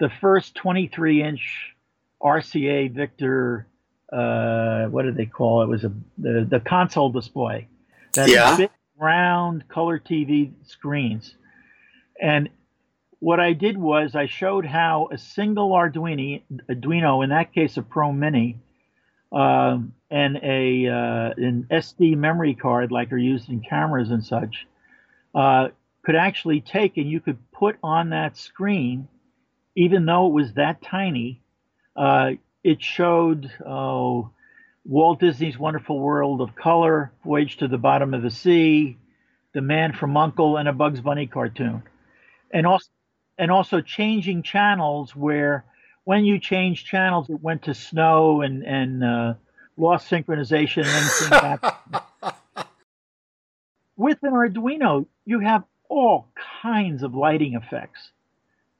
the 0.00 0.10
first 0.20 0.54
23 0.56 1.22
inch 1.22 1.74
RCA 2.22 2.92
Victor. 2.92 3.66
Uh, 4.12 4.86
what 4.86 5.02
did 5.02 5.16
they 5.16 5.26
call 5.26 5.62
it? 5.62 5.64
it 5.64 5.68
was 5.68 5.84
a 5.84 5.92
the, 6.16 6.46
the 6.48 6.60
console 6.60 7.10
display. 7.10 7.68
That 8.14 8.28
yeah. 8.28 8.56
big 8.56 8.70
round 8.98 9.68
color 9.68 9.98
TV 9.98 10.52
screens, 10.66 11.34
and 12.20 12.48
what 13.20 13.40
I 13.40 13.52
did 13.52 13.76
was 13.76 14.14
I 14.14 14.26
showed 14.26 14.64
how 14.64 15.08
a 15.12 15.18
single 15.18 15.70
Arduino, 15.70 16.42
Arduino 16.70 17.22
in 17.24 17.30
that 17.30 17.52
case 17.52 17.76
a 17.76 17.82
Pro 17.82 18.12
Mini, 18.12 18.58
uh, 19.32 19.78
and 20.10 20.36
a 20.36 20.86
uh, 20.86 21.34
an 21.36 21.66
SD 21.70 22.16
memory 22.16 22.54
card 22.54 22.92
like 22.92 23.12
are 23.12 23.18
used 23.18 23.48
in 23.48 23.60
cameras 23.60 24.10
and 24.10 24.24
such, 24.24 24.66
uh, 25.34 25.68
could 26.08 26.16
actually 26.16 26.62
take 26.62 26.96
and 26.96 27.10
you 27.10 27.20
could 27.20 27.36
put 27.52 27.76
on 27.82 28.08
that 28.08 28.34
screen, 28.34 29.06
even 29.76 30.06
though 30.06 30.26
it 30.28 30.32
was 30.32 30.54
that 30.54 30.80
tiny, 30.80 31.42
uh, 31.94 32.30
it 32.64 32.82
showed 32.82 33.52
oh, 33.66 34.30
Walt 34.86 35.20
Disney's 35.20 35.58
Wonderful 35.58 36.00
World 36.00 36.40
of 36.40 36.54
Color, 36.54 37.12
Voyage 37.26 37.58
to 37.58 37.68
the 37.68 37.76
Bottom 37.76 38.14
of 38.14 38.22
the 38.22 38.30
Sea, 38.30 38.96
The 39.52 39.60
Man 39.60 39.92
from 39.92 40.16
Uncle, 40.16 40.56
and 40.56 40.66
a 40.66 40.72
Bugs 40.72 41.02
Bunny 41.02 41.26
cartoon, 41.26 41.82
and 42.50 42.66
also 42.66 42.88
and 43.36 43.50
also 43.50 43.82
changing 43.82 44.42
channels 44.42 45.14
where 45.14 45.66
when 46.04 46.24
you 46.24 46.40
change 46.40 46.86
channels, 46.86 47.28
it 47.28 47.42
went 47.42 47.64
to 47.64 47.74
snow 47.74 48.40
and 48.40 48.64
and 48.64 49.04
uh, 49.04 49.34
lost 49.76 50.10
synchronization 50.10 50.86
and 50.86 51.30
back. 51.30 51.82
With 53.98 54.22
an 54.22 54.32
Arduino, 54.32 55.04
you 55.26 55.40
have 55.40 55.64
all 55.88 56.28
kinds 56.62 57.02
of 57.02 57.14
lighting 57.14 57.54
effects 57.54 58.10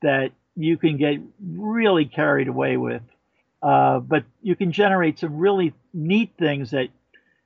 that 0.03 0.31
you 0.57 0.77
can 0.77 0.97
get 0.97 1.18
really 1.40 2.05
carried 2.05 2.49
away 2.49 2.77
with. 2.77 3.03
Uh, 3.62 3.99
but 3.99 4.25
you 4.42 4.55
can 4.55 4.71
generate 4.73 5.18
some 5.18 5.37
really 5.37 5.75
neat 5.92 6.33
things 6.38 6.71
that 6.71 6.88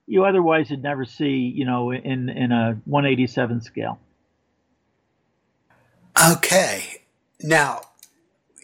you 0.07 0.25
otherwise 0.25 0.70
would 0.70 0.83
never 0.83 1.05
see, 1.05 1.53
you 1.55 1.64
know, 1.64 1.90
in 1.90 2.29
in 2.29 2.53
a 2.53 2.79
187 2.85 3.62
scale. 3.62 3.98
Okay, 6.31 7.03
now, 7.40 7.81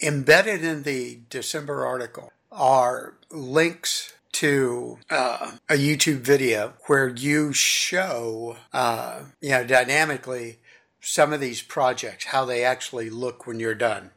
embedded 0.02 0.62
in 0.62 0.82
the 0.82 1.20
December 1.30 1.86
article 1.86 2.32
are 2.52 3.14
links 3.30 4.14
to 4.32 4.98
uh, 5.10 5.52
a 5.68 5.74
YouTube 5.74 6.20
video 6.20 6.74
where 6.86 7.08
you 7.08 7.52
show, 7.52 8.56
uh, 8.72 9.22
you 9.40 9.50
know, 9.50 9.64
dynamically 9.64 10.58
some 11.00 11.32
of 11.32 11.40
these 11.40 11.62
projects, 11.62 12.26
how 12.26 12.44
they 12.44 12.64
actually 12.64 13.10
look 13.10 13.46
when 13.46 13.60
you're 13.60 13.74
done. 13.74 14.10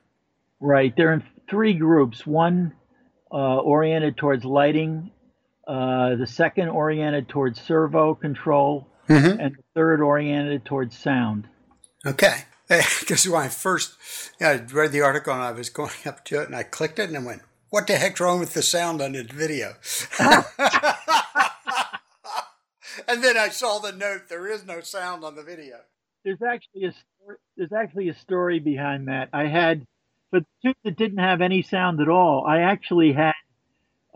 Right. 0.59 0.93
They're 0.95 1.13
in 1.13 1.23
three 1.49 1.73
groups. 1.73 2.25
One 2.25 2.73
uh, 3.31 3.57
oriented 3.57 4.17
towards 4.17 4.45
lighting, 4.45 5.11
uh, 5.67 6.15
the 6.15 6.27
second 6.27 6.69
oriented 6.69 7.29
towards 7.29 7.61
servo 7.61 8.15
control, 8.15 8.87
mm-hmm. 9.07 9.39
and 9.39 9.55
the 9.55 9.63
third 9.73 10.01
oriented 10.01 10.65
towards 10.65 10.97
sound. 10.97 11.47
Okay 12.05 12.45
because 12.99 13.27
when 13.27 13.41
I 13.41 13.49
first 13.49 13.95
I 14.39 14.53
read 14.71 14.91
the 14.91 15.01
article 15.01 15.33
and 15.33 15.41
I 15.41 15.51
was 15.51 15.69
going 15.69 15.91
up 16.05 16.23
to 16.25 16.41
it 16.41 16.47
and 16.47 16.55
I 16.55 16.63
clicked 16.63 16.99
it 16.99 17.09
and 17.09 17.17
I 17.17 17.21
went, 17.21 17.41
what 17.69 17.87
the 17.87 17.97
heck's 17.97 18.19
wrong 18.19 18.39
with 18.39 18.53
the 18.53 18.61
sound 18.61 19.01
on 19.01 19.11
this 19.13 19.27
video? 19.27 19.75
and 23.07 23.23
then 23.23 23.37
I 23.37 23.49
saw 23.49 23.79
the 23.79 23.91
note, 23.91 24.29
there 24.29 24.47
is 24.47 24.65
no 24.65 24.81
sound 24.81 25.23
on 25.25 25.35
the 25.35 25.43
video. 25.43 25.81
There's 26.23 26.41
actually 26.41 26.85
a 26.85 26.91
story, 26.93 27.37
there's 27.57 27.73
actually 27.73 28.09
a 28.09 28.15
story 28.15 28.59
behind 28.59 29.07
that. 29.07 29.29
I 29.33 29.47
had, 29.47 29.85
but 30.31 30.43
two 30.63 30.73
that 30.83 30.97
didn't 30.97 31.19
have 31.19 31.41
any 31.41 31.63
sound 31.63 32.01
at 32.01 32.09
all, 32.09 32.45
I 32.47 32.61
actually 32.61 33.13
had 33.13 33.33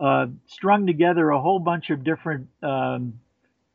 uh, 0.00 0.26
strung 0.46 0.86
together 0.86 1.30
a 1.30 1.40
whole 1.40 1.60
bunch 1.60 1.90
of 1.90 2.04
different 2.04 2.48
um, 2.62 3.20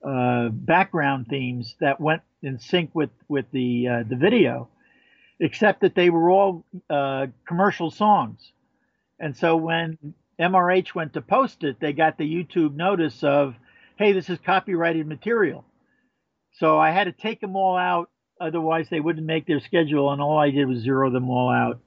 uh, 0.06 0.50
background 0.50 1.28
themes 1.30 1.76
that 1.82 2.00
went 2.02 2.24
in 2.44 2.60
sync 2.60 2.92
with 2.94 3.12
with 3.30 3.46
the 3.52 3.88
uh, 3.88 4.04
the 4.08 4.18
video, 4.18 4.70
except 5.40 5.82
that 5.82 5.96
they 5.96 6.10
were 6.10 6.32
all 6.32 6.66
uh, 6.90 7.28
commercial 7.48 7.92
songs. 7.92 8.52
And 9.20 9.36
so 9.38 9.58
when 9.58 9.98
MRH 10.40 10.96
went 10.96 11.14
to 11.14 11.22
post 11.22 11.64
it, 11.64 11.80
they 11.80 11.94
got 11.94 12.18
the 12.18 12.26
YouTube 12.26 12.76
notice 12.76 13.24
of, 13.24 13.56
"Hey, 13.98 14.14
this 14.14 14.30
is 14.30 14.40
copyrighted 14.40 15.08
material." 15.08 15.66
So 16.54 16.80
I 16.80 16.92
had 16.92 17.06
to 17.06 17.14
take 17.14 17.42
them 17.42 17.58
all 17.58 17.78
out, 17.78 18.11
otherwise 18.42 18.88
they 18.90 19.00
wouldn't 19.00 19.26
make 19.26 19.46
their 19.46 19.60
schedule. 19.60 20.12
And 20.12 20.22
all 20.22 20.38
I 20.38 20.52
did 20.52 20.68
was 20.68 20.80
zero 20.80 21.10
them 21.12 21.30
all 21.30 21.50
out. 21.50 21.80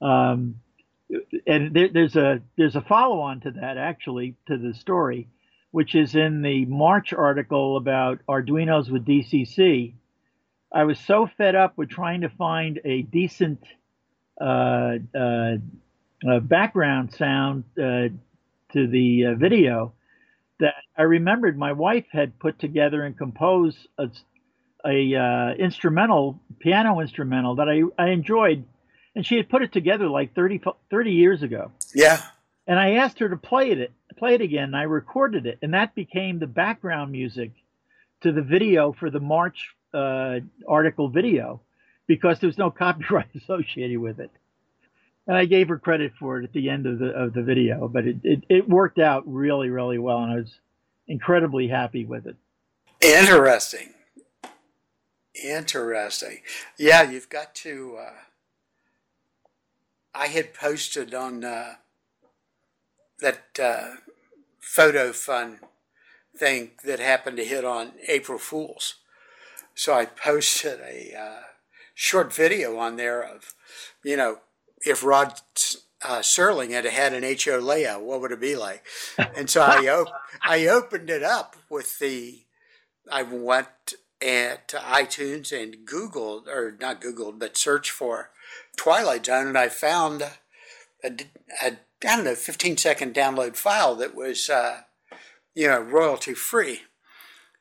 Um, 0.00 0.56
and 1.46 1.72
there, 1.72 1.88
there's 1.88 2.16
a 2.16 2.40
there's 2.56 2.76
a 2.76 2.80
follow 2.80 3.20
on 3.20 3.40
to 3.42 3.52
that 3.52 3.76
actually 3.78 4.34
to 4.48 4.58
the 4.58 4.74
story 4.74 5.28
which 5.76 5.94
is 5.94 6.14
in 6.14 6.40
the 6.40 6.64
March 6.64 7.12
article 7.12 7.76
about 7.76 8.20
Arduinos 8.26 8.90
with 8.90 9.04
DCC, 9.04 9.92
I 10.72 10.84
was 10.84 10.98
so 10.98 11.28
fed 11.36 11.54
up 11.54 11.76
with 11.76 11.90
trying 11.90 12.22
to 12.22 12.30
find 12.30 12.80
a 12.82 13.02
decent 13.02 13.62
uh, 14.40 14.94
uh, 15.14 15.56
uh, 16.26 16.40
background 16.40 17.12
sound 17.12 17.64
uh, 17.76 18.08
to 18.72 18.86
the 18.86 19.26
uh, 19.26 19.34
video 19.34 19.92
that 20.60 20.76
I 20.96 21.02
remembered 21.02 21.58
my 21.58 21.72
wife 21.72 22.06
had 22.10 22.38
put 22.38 22.58
together 22.58 23.04
and 23.04 23.14
composed 23.14 23.76
a, 23.98 24.08
a 24.86 25.14
uh, 25.14 25.54
instrumental 25.54 26.40
piano 26.60 27.00
instrumental 27.00 27.56
that 27.56 27.68
I, 27.68 27.82
I 28.02 28.10
enjoyed, 28.10 28.64
and 29.14 29.26
she 29.26 29.36
had 29.36 29.48
put 29.48 29.62
it 29.62 29.72
together 29.72 30.08
like 30.08 30.34
30, 30.34 30.62
30 30.90 31.12
years 31.12 31.42
ago. 31.42 31.72
Yeah. 31.94 32.22
And 32.66 32.78
I 32.78 32.94
asked 32.94 33.18
her 33.20 33.28
to 33.28 33.36
play 33.36 33.70
it 33.70 33.92
play 34.16 34.34
it 34.34 34.40
again. 34.40 34.74
I 34.74 34.82
recorded 34.84 35.46
it, 35.46 35.58
and 35.62 35.74
that 35.74 35.94
became 35.94 36.38
the 36.38 36.46
background 36.46 37.12
music 37.12 37.52
to 38.22 38.32
the 38.32 38.42
video 38.42 38.92
for 38.92 39.10
the 39.10 39.20
March 39.20 39.74
uh, 39.94 40.40
article 40.66 41.08
video. 41.08 41.60
because 42.06 42.38
there 42.40 42.48
was 42.48 42.58
no 42.58 42.70
copyright 42.84 43.34
associated 43.34 43.98
with 43.98 44.20
it. 44.20 44.30
And 45.26 45.36
I 45.36 45.44
gave 45.44 45.68
her 45.68 45.78
credit 45.78 46.12
for 46.20 46.38
it 46.38 46.44
at 46.44 46.52
the 46.52 46.70
end 46.70 46.86
of 46.86 47.00
the 47.00 47.08
of 47.08 47.32
the 47.32 47.42
video, 47.42 47.88
but 47.88 48.06
it, 48.06 48.16
it, 48.22 48.44
it 48.48 48.68
worked 48.68 49.00
out 49.00 49.24
really, 49.26 49.70
really 49.70 49.98
well, 49.98 50.18
and 50.18 50.32
I 50.32 50.36
was 50.36 50.54
incredibly 51.08 51.66
happy 51.66 52.04
with 52.04 52.26
it. 52.26 52.36
Interesting. 53.00 53.88
Interesting. 55.42 56.40
Yeah, 56.78 57.10
you've 57.10 57.28
got 57.28 57.54
to. 57.56 57.98
Uh, 58.00 58.12
I 60.14 60.28
had 60.28 60.54
posted 60.54 61.14
on 61.14 61.44
uh, 61.44 61.74
that 63.20 63.44
uh, 63.62 63.96
photo 64.60 65.12
fun 65.12 65.60
thing 66.36 66.72
that 66.84 67.00
happened 67.00 67.36
to 67.38 67.44
hit 67.44 67.64
on 67.64 67.92
April 68.08 68.38
Fools. 68.38 68.96
So 69.74 69.94
I 69.94 70.06
posted 70.06 70.80
a 70.80 71.14
uh, 71.18 71.42
short 71.94 72.32
video 72.32 72.78
on 72.78 72.96
there 72.96 73.22
of, 73.22 73.54
you 74.02 74.16
know, 74.16 74.38
if 74.80 75.04
Rod 75.04 75.40
uh, 76.02 76.18
Serling 76.20 76.70
had 76.70 76.84
had 76.84 77.12
an 77.12 77.22
HO 77.22 77.58
layout, 77.58 78.02
what 78.02 78.20
would 78.20 78.32
it 78.32 78.40
be 78.40 78.56
like? 78.56 78.84
And 79.36 79.50
so 79.50 79.62
I 79.62 79.88
op- 79.88 80.12
I 80.42 80.66
opened 80.66 81.10
it 81.10 81.22
up 81.22 81.56
with 81.68 81.98
the, 81.98 82.44
I 83.10 83.22
went 83.22 83.94
at 84.22 84.68
iTunes 84.68 85.52
and 85.52 85.86
Googled, 85.86 86.46
or 86.46 86.76
not 86.80 87.00
Googled, 87.00 87.38
but 87.38 87.56
searched 87.56 87.90
for 87.90 88.30
Twilight 88.76 89.26
Zone, 89.26 89.48
and 89.48 89.58
I 89.58 89.68
found 89.68 90.22
a, 90.22 91.10
a 91.62 91.78
I 92.04 92.16
don't 92.16 92.24
know, 92.24 92.34
15 92.34 92.76
second 92.76 93.14
download 93.14 93.56
file 93.56 93.94
that 93.96 94.14
was, 94.14 94.50
uh, 94.50 94.82
you 95.54 95.66
know, 95.66 95.80
royalty 95.80 96.34
free. 96.34 96.82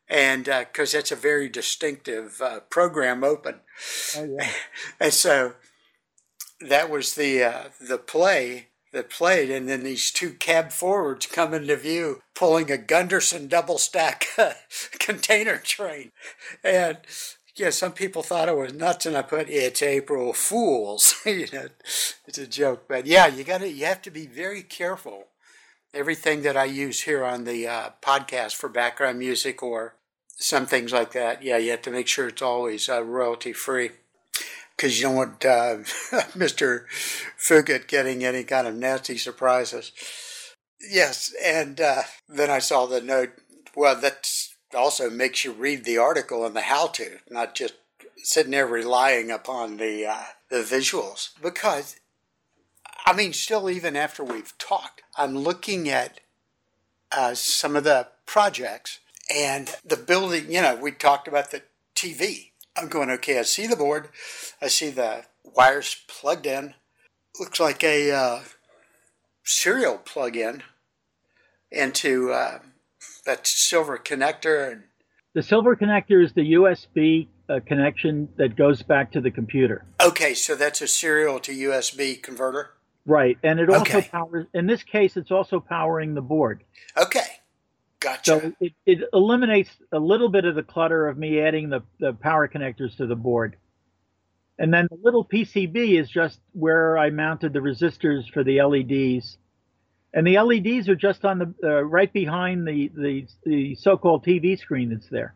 And 0.08 0.46
because 0.46 0.94
uh, 0.94 0.98
that's 0.98 1.12
a 1.12 1.16
very 1.16 1.50
distinctive 1.50 2.40
uh, 2.42 2.60
program 2.70 3.24
open. 3.24 3.62
Oh, 4.18 4.26
yeah. 4.26 4.52
and 5.00 5.14
so 5.14 5.56
that 6.62 6.90
was 6.90 7.16
the 7.16 7.44
uh, 7.44 7.64
the 7.82 7.98
play 7.98 8.68
that 8.96 9.10
played, 9.10 9.52
and 9.52 9.70
then 9.70 9.84
these 9.84 10.10
two 10.10 10.32
cab 10.32 10.72
forwards 10.72 11.28
come 11.28 11.54
into 11.54 11.76
view, 11.76 12.22
pulling 12.34 12.72
a 12.72 12.78
Gunderson 12.78 13.48
double 13.48 13.78
stack 13.78 14.26
container 15.00 15.58
train, 15.58 16.12
and 16.64 16.98
yeah, 17.56 17.70
some 17.70 17.94
people 17.94 18.24
thought 18.24 18.50
it 18.50 18.58
was 18.58 18.74
nuts, 18.74 19.06
and 19.06 19.16
I 19.16 19.22
put 19.22 19.50
it's 19.50 19.82
April 19.82 20.34
Fools. 20.34 21.16
you 21.26 21.48
know, 21.54 21.68
it's 22.28 22.38
a 22.38 22.48
joke, 22.48 22.86
but 22.88 23.06
yeah, 23.06 23.28
you 23.28 23.44
got 23.44 23.60
to 23.60 23.70
you 23.70 23.86
have 23.86 24.02
to 24.04 24.12
be 24.12 24.26
very 24.26 24.64
careful. 24.64 25.28
Everything 25.94 26.42
that 26.42 26.58
I 26.58 26.66
use 26.66 27.02
here 27.02 27.24
on 27.24 27.46
the 27.46 27.68
uh, 27.68 27.90
podcast 28.02 28.56
for 28.56 28.68
background 28.68 29.18
music 29.20 29.64
or 29.64 29.96
some 30.38 30.66
things 30.66 30.92
like 30.92 31.14
that, 31.14 31.42
yeah, 31.42 31.58
you 31.58 31.72
have 31.72 31.84
to 31.84 31.92
make 31.92 32.08
sure 32.08 32.28
it's 32.28 32.42
always 32.42 32.90
uh, 32.90 33.02
royalty 33.02 33.54
free 33.54 33.92
because 34.76 34.98
you 35.00 35.08
don't 35.08 35.16
want 35.16 35.46
uh, 35.46 35.78
Mr. 36.36 36.86
Fugate 37.38 37.88
getting 37.88 38.24
any 38.24 38.44
kind 38.44 38.68
of 38.68 38.76
nasty 38.76 39.18
surprises. 39.18 39.92
Yes, 40.80 41.34
and 41.44 41.80
uh, 41.80 42.04
then 42.28 42.50
I 42.50 42.60
saw 42.60 42.86
the 42.86 43.02
note. 43.02 43.32
Well, 43.76 44.00
that 44.02 44.30
also 44.74 45.10
makes 45.10 45.44
you 45.44 45.52
read 45.52 45.84
the 45.86 45.98
article 45.98 46.46
and 46.46 46.56
the 46.56 46.62
how-to, 46.62 47.20
not 47.30 47.56
just 47.56 47.76
sitting 48.18 48.52
there 48.52 48.68
relying 48.68 49.32
upon 49.32 49.78
the 49.78 50.06
uh, 50.06 50.24
the 50.50 50.58
visuals. 50.58 51.30
Because, 51.42 51.98
I 53.06 53.14
mean, 53.14 53.34
still 53.34 53.70
even 53.70 53.96
after 53.96 54.24
we've 54.24 54.58
talked, 54.58 55.02
I'm 55.18 55.38
looking 55.38 55.90
at 55.90 56.20
uh, 57.12 57.34
some 57.36 57.76
of 57.76 57.84
the 57.84 58.08
projects 58.26 59.00
and 59.34 59.74
the 59.84 59.98
building. 59.98 60.52
You 60.52 60.62
know, 60.62 60.76
we 60.76 60.92
talked 60.92 61.28
about 61.28 61.52
the 61.52 61.64
TV 61.96 62.52
I'm 62.78 62.88
going, 62.88 63.10
okay, 63.12 63.40
I 63.40 63.44
see 63.44 63.68
the 63.68 63.76
board. 63.76 64.10
I 64.62 64.68
see 64.68 64.90
the 64.90 65.26
wires 65.44 65.98
plugged 66.08 66.46
in. 66.46 66.74
Looks 67.40 67.60
like 67.60 67.84
a 67.84 68.12
uh, 68.12 68.40
serial 69.44 69.98
plug 69.98 70.36
in 70.36 70.64
into 71.72 72.32
uh, 72.32 72.60
that 73.26 73.48
silver 73.48 73.98
connector. 73.98 74.72
And 74.72 74.84
the 75.34 75.44
silver 75.44 75.76
connector 75.76 76.24
is 76.24 76.34
the 76.34 76.54
USB 76.54 77.28
uh, 77.50 77.60
connection 77.66 78.30
that 78.38 78.56
goes 78.56 78.82
back 78.82 79.12
to 79.14 79.22
the 79.22 79.32
computer. 79.32 79.86
Okay, 80.04 80.34
so 80.34 80.56
that's 80.56 80.82
a 80.82 80.88
serial 80.88 81.40
to 81.40 81.52
USB 81.52 82.22
converter? 82.22 82.72
Right. 83.06 83.38
And 83.44 83.60
it 83.60 83.70
also 83.70 83.82
okay. 83.82 84.10
powers, 84.12 84.48
in 84.54 84.66
this 84.66 84.84
case, 84.84 85.16
it's 85.16 85.32
also 85.32 85.60
powering 85.60 86.16
the 86.16 86.22
board. 86.22 86.64
Okay. 86.98 87.35
Gotcha. 88.06 88.24
So 88.24 88.54
it, 88.60 88.74
it 88.86 89.00
eliminates 89.14 89.72
a 89.92 89.98
little 89.98 90.30
bit 90.30 90.46
of 90.46 90.54
the 90.54 90.62
clutter 90.62 91.08
of 91.08 91.18
me 91.18 91.42
adding 91.42 91.70
the, 91.70 91.82
the 92.00 92.14
power 92.14 92.48
connectors 92.48 92.96
to 92.98 93.08
the 93.08 93.16
board. 93.16 93.58
And 94.60 94.72
then 94.72 94.88
the 94.92 95.00
little 95.02 95.26
PCB 95.26 96.00
is 96.00 96.08
just 96.08 96.40
where 96.54 97.00
I 97.00 97.10
mounted 97.10 97.52
the 97.52 97.60
resistors 97.60 98.30
for 98.32 98.44
the 98.44 98.62
LEDs. 98.62 99.38
And 100.14 100.28
the 100.28 100.40
LEDs 100.40 100.88
are 100.88 100.96
just 100.96 101.26
on 101.26 101.40
the 101.40 101.54
uh, 101.64 101.82
right 101.82 102.14
behind 102.14 102.68
the, 102.68 102.92
the, 102.96 103.26
the 103.44 103.74
so-called 103.74 104.24
TV 104.24 104.58
screen 104.60 104.92
that's 104.92 105.10
there. 105.10 105.34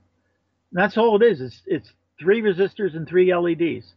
And 0.72 0.80
that's 0.80 0.96
all 0.96 1.20
it 1.20 1.26
is. 1.26 1.42
It's, 1.42 1.62
it's 1.66 1.92
three 2.20 2.44
resistors 2.44 2.96
and 2.96 3.08
three 3.08 3.36
LEDs. 3.36 3.96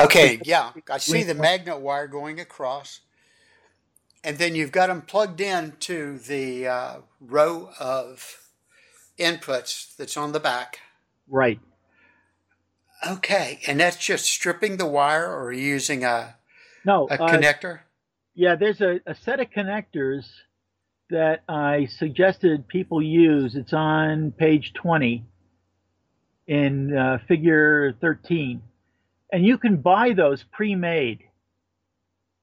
Okay, 0.00 0.40
yeah. 0.44 0.70
I 0.90 0.96
see 0.96 1.24
the 1.24 1.34
magnet 1.34 1.80
wire 1.80 2.08
going 2.08 2.40
across 2.40 3.00
and 4.24 4.38
then 4.38 4.54
you've 4.54 4.72
got 4.72 4.88
them 4.88 5.02
plugged 5.02 5.40
in 5.40 5.74
to 5.80 6.18
the 6.18 6.66
uh, 6.66 6.96
row 7.20 7.70
of 7.78 8.48
inputs 9.18 9.94
that's 9.96 10.16
on 10.16 10.32
the 10.32 10.40
back. 10.40 10.80
Right. 11.28 11.60
Okay, 13.06 13.60
and 13.66 13.80
that's 13.80 13.96
just 13.96 14.26
stripping 14.26 14.76
the 14.76 14.86
wire 14.86 15.34
or 15.34 15.52
using 15.52 16.04
a 16.04 16.36
no 16.84 17.08
a 17.10 17.20
uh, 17.20 17.28
connector. 17.28 17.80
Yeah, 18.34 18.54
there's 18.54 18.80
a, 18.80 19.00
a 19.06 19.14
set 19.14 19.40
of 19.40 19.48
connectors 19.50 20.24
that 21.10 21.42
I 21.48 21.86
suggested 21.98 22.66
people 22.68 23.02
use. 23.02 23.54
It's 23.54 23.72
on 23.72 24.32
page 24.32 24.72
20 24.74 25.24
in 26.46 26.96
uh, 26.96 27.18
figure 27.28 27.94
13. 28.00 28.62
And 29.32 29.44
you 29.44 29.58
can 29.58 29.76
buy 29.76 30.12
those 30.14 30.42
pre-made. 30.42 31.24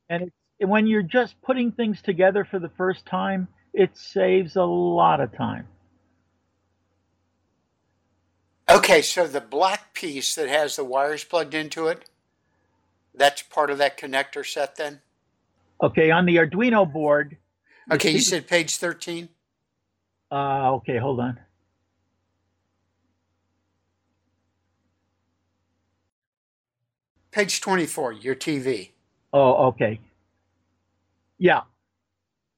And 0.09 0.23
it's 0.23 0.35
when 0.59 0.87
you're 0.87 1.01
just 1.01 1.41
putting 1.41 1.71
things 1.71 2.01
together 2.01 2.43
for 2.43 2.59
the 2.59 2.69
first 2.69 3.05
time, 3.05 3.47
it 3.73 3.95
saves 3.95 4.55
a 4.55 4.63
lot 4.63 5.21
of 5.21 5.35
time. 5.35 5.67
Okay, 8.69 9.01
so 9.01 9.25
the 9.25 9.41
black 9.41 9.93
piece 9.93 10.35
that 10.35 10.47
has 10.47 10.75
the 10.75 10.83
wires 10.83 11.23
plugged 11.23 11.53
into 11.53 11.87
it, 11.87 12.09
that's 13.15 13.41
part 13.41 13.71
of 13.71 13.77
that 13.79 13.97
connector 13.97 14.45
set 14.45 14.75
then? 14.75 15.01
Okay, 15.81 16.11
on 16.11 16.25
the 16.25 16.35
Arduino 16.35 16.91
board. 16.91 17.37
Okay, 17.91 18.11
you 18.11 18.19
said 18.19 18.47
page 18.47 18.77
13? 18.77 19.29
Uh, 20.31 20.73
okay, 20.73 20.97
hold 20.97 21.19
on. 21.19 21.39
Page 27.31 27.61
24, 27.61 28.13
your 28.13 28.35
TV. 28.35 28.91
Oh, 29.33 29.67
okay. 29.69 29.99
Yeah. 31.39 31.61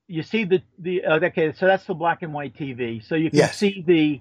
You 0.07 0.23
see 0.23 0.43
the 0.43 0.61
the 0.77 1.05
okay, 1.05 1.53
so 1.53 1.67
that's 1.67 1.85
the 1.85 1.93
black 1.93 2.21
and 2.21 2.33
white 2.33 2.53
TV. 2.55 3.05
So 3.07 3.15
you 3.15 3.29
can 3.29 3.39
yes. 3.39 3.57
see 3.57 3.81
the 3.87 4.19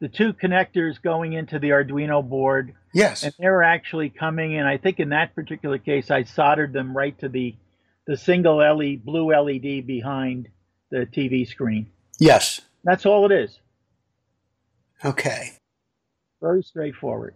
the 0.00 0.08
two 0.08 0.32
connectors 0.34 1.00
going 1.00 1.32
into 1.32 1.58
the 1.58 1.70
Arduino 1.70 2.28
board. 2.28 2.74
Yes. 2.92 3.22
And 3.22 3.32
they're 3.38 3.62
actually 3.62 4.10
coming 4.10 4.52
in. 4.52 4.66
I 4.66 4.76
think 4.76 5.00
in 5.00 5.10
that 5.10 5.34
particular 5.34 5.78
case, 5.78 6.10
I 6.10 6.24
soldered 6.24 6.72
them 6.74 6.94
right 6.94 7.18
to 7.20 7.28
the 7.28 7.54
the 8.06 8.16
single 8.16 8.56
LED 8.56 9.04
blue 9.04 9.32
LED 9.32 9.86
behind 9.86 10.48
the 10.90 11.06
TV 11.06 11.46
screen. 11.48 11.86
Yes. 12.18 12.60
That's 12.84 13.06
all 13.06 13.24
it 13.30 13.32
is. 13.32 13.58
Okay. 15.04 15.52
Very 16.40 16.62
straightforward. 16.62 17.34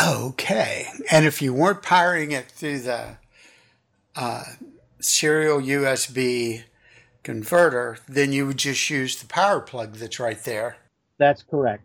Okay. 0.00 0.86
And 1.10 1.26
if 1.26 1.42
you 1.42 1.52
weren't 1.52 1.82
powering 1.82 2.30
it 2.30 2.46
through 2.46 2.80
the 2.80 3.16
uh, 4.16 4.44
serial 5.00 5.60
USB 5.60 6.64
converter, 7.22 7.98
then 8.08 8.32
you 8.32 8.46
would 8.46 8.58
just 8.58 8.88
use 8.90 9.16
the 9.16 9.26
power 9.26 9.60
plug 9.60 9.94
that's 9.94 10.20
right 10.20 10.42
there. 10.44 10.76
That's 11.18 11.42
correct. 11.42 11.84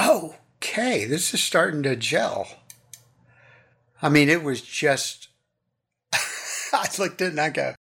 Okay, 0.00 1.04
this 1.04 1.34
is 1.34 1.42
starting 1.42 1.82
to 1.82 1.96
gel. 1.96 2.48
I 4.00 4.08
mean, 4.08 4.28
it 4.28 4.42
was 4.42 4.60
just. 4.60 5.28
I 6.72 6.88
looked 6.98 7.20
at 7.22 7.28
it 7.28 7.30
and 7.30 7.40
I 7.40 7.50
go, 7.50 7.74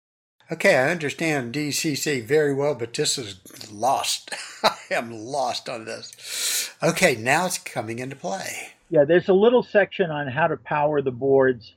okay, 0.50 0.76
I 0.76 0.90
understand 0.90 1.54
DCC 1.54 2.24
very 2.24 2.52
well, 2.52 2.74
but 2.74 2.94
this 2.94 3.18
is 3.18 3.40
lost. 3.70 4.34
I 4.62 4.76
am 4.90 5.12
lost 5.12 5.68
on 5.68 5.84
this. 5.84 6.70
Okay, 6.82 7.14
now 7.16 7.46
it's 7.46 7.58
coming 7.58 7.98
into 7.98 8.16
play. 8.16 8.70
Yeah, 8.88 9.04
there's 9.04 9.28
a 9.28 9.34
little 9.34 9.62
section 9.62 10.10
on 10.10 10.26
how 10.26 10.48
to 10.48 10.56
power 10.56 11.00
the 11.00 11.12
boards 11.12 11.74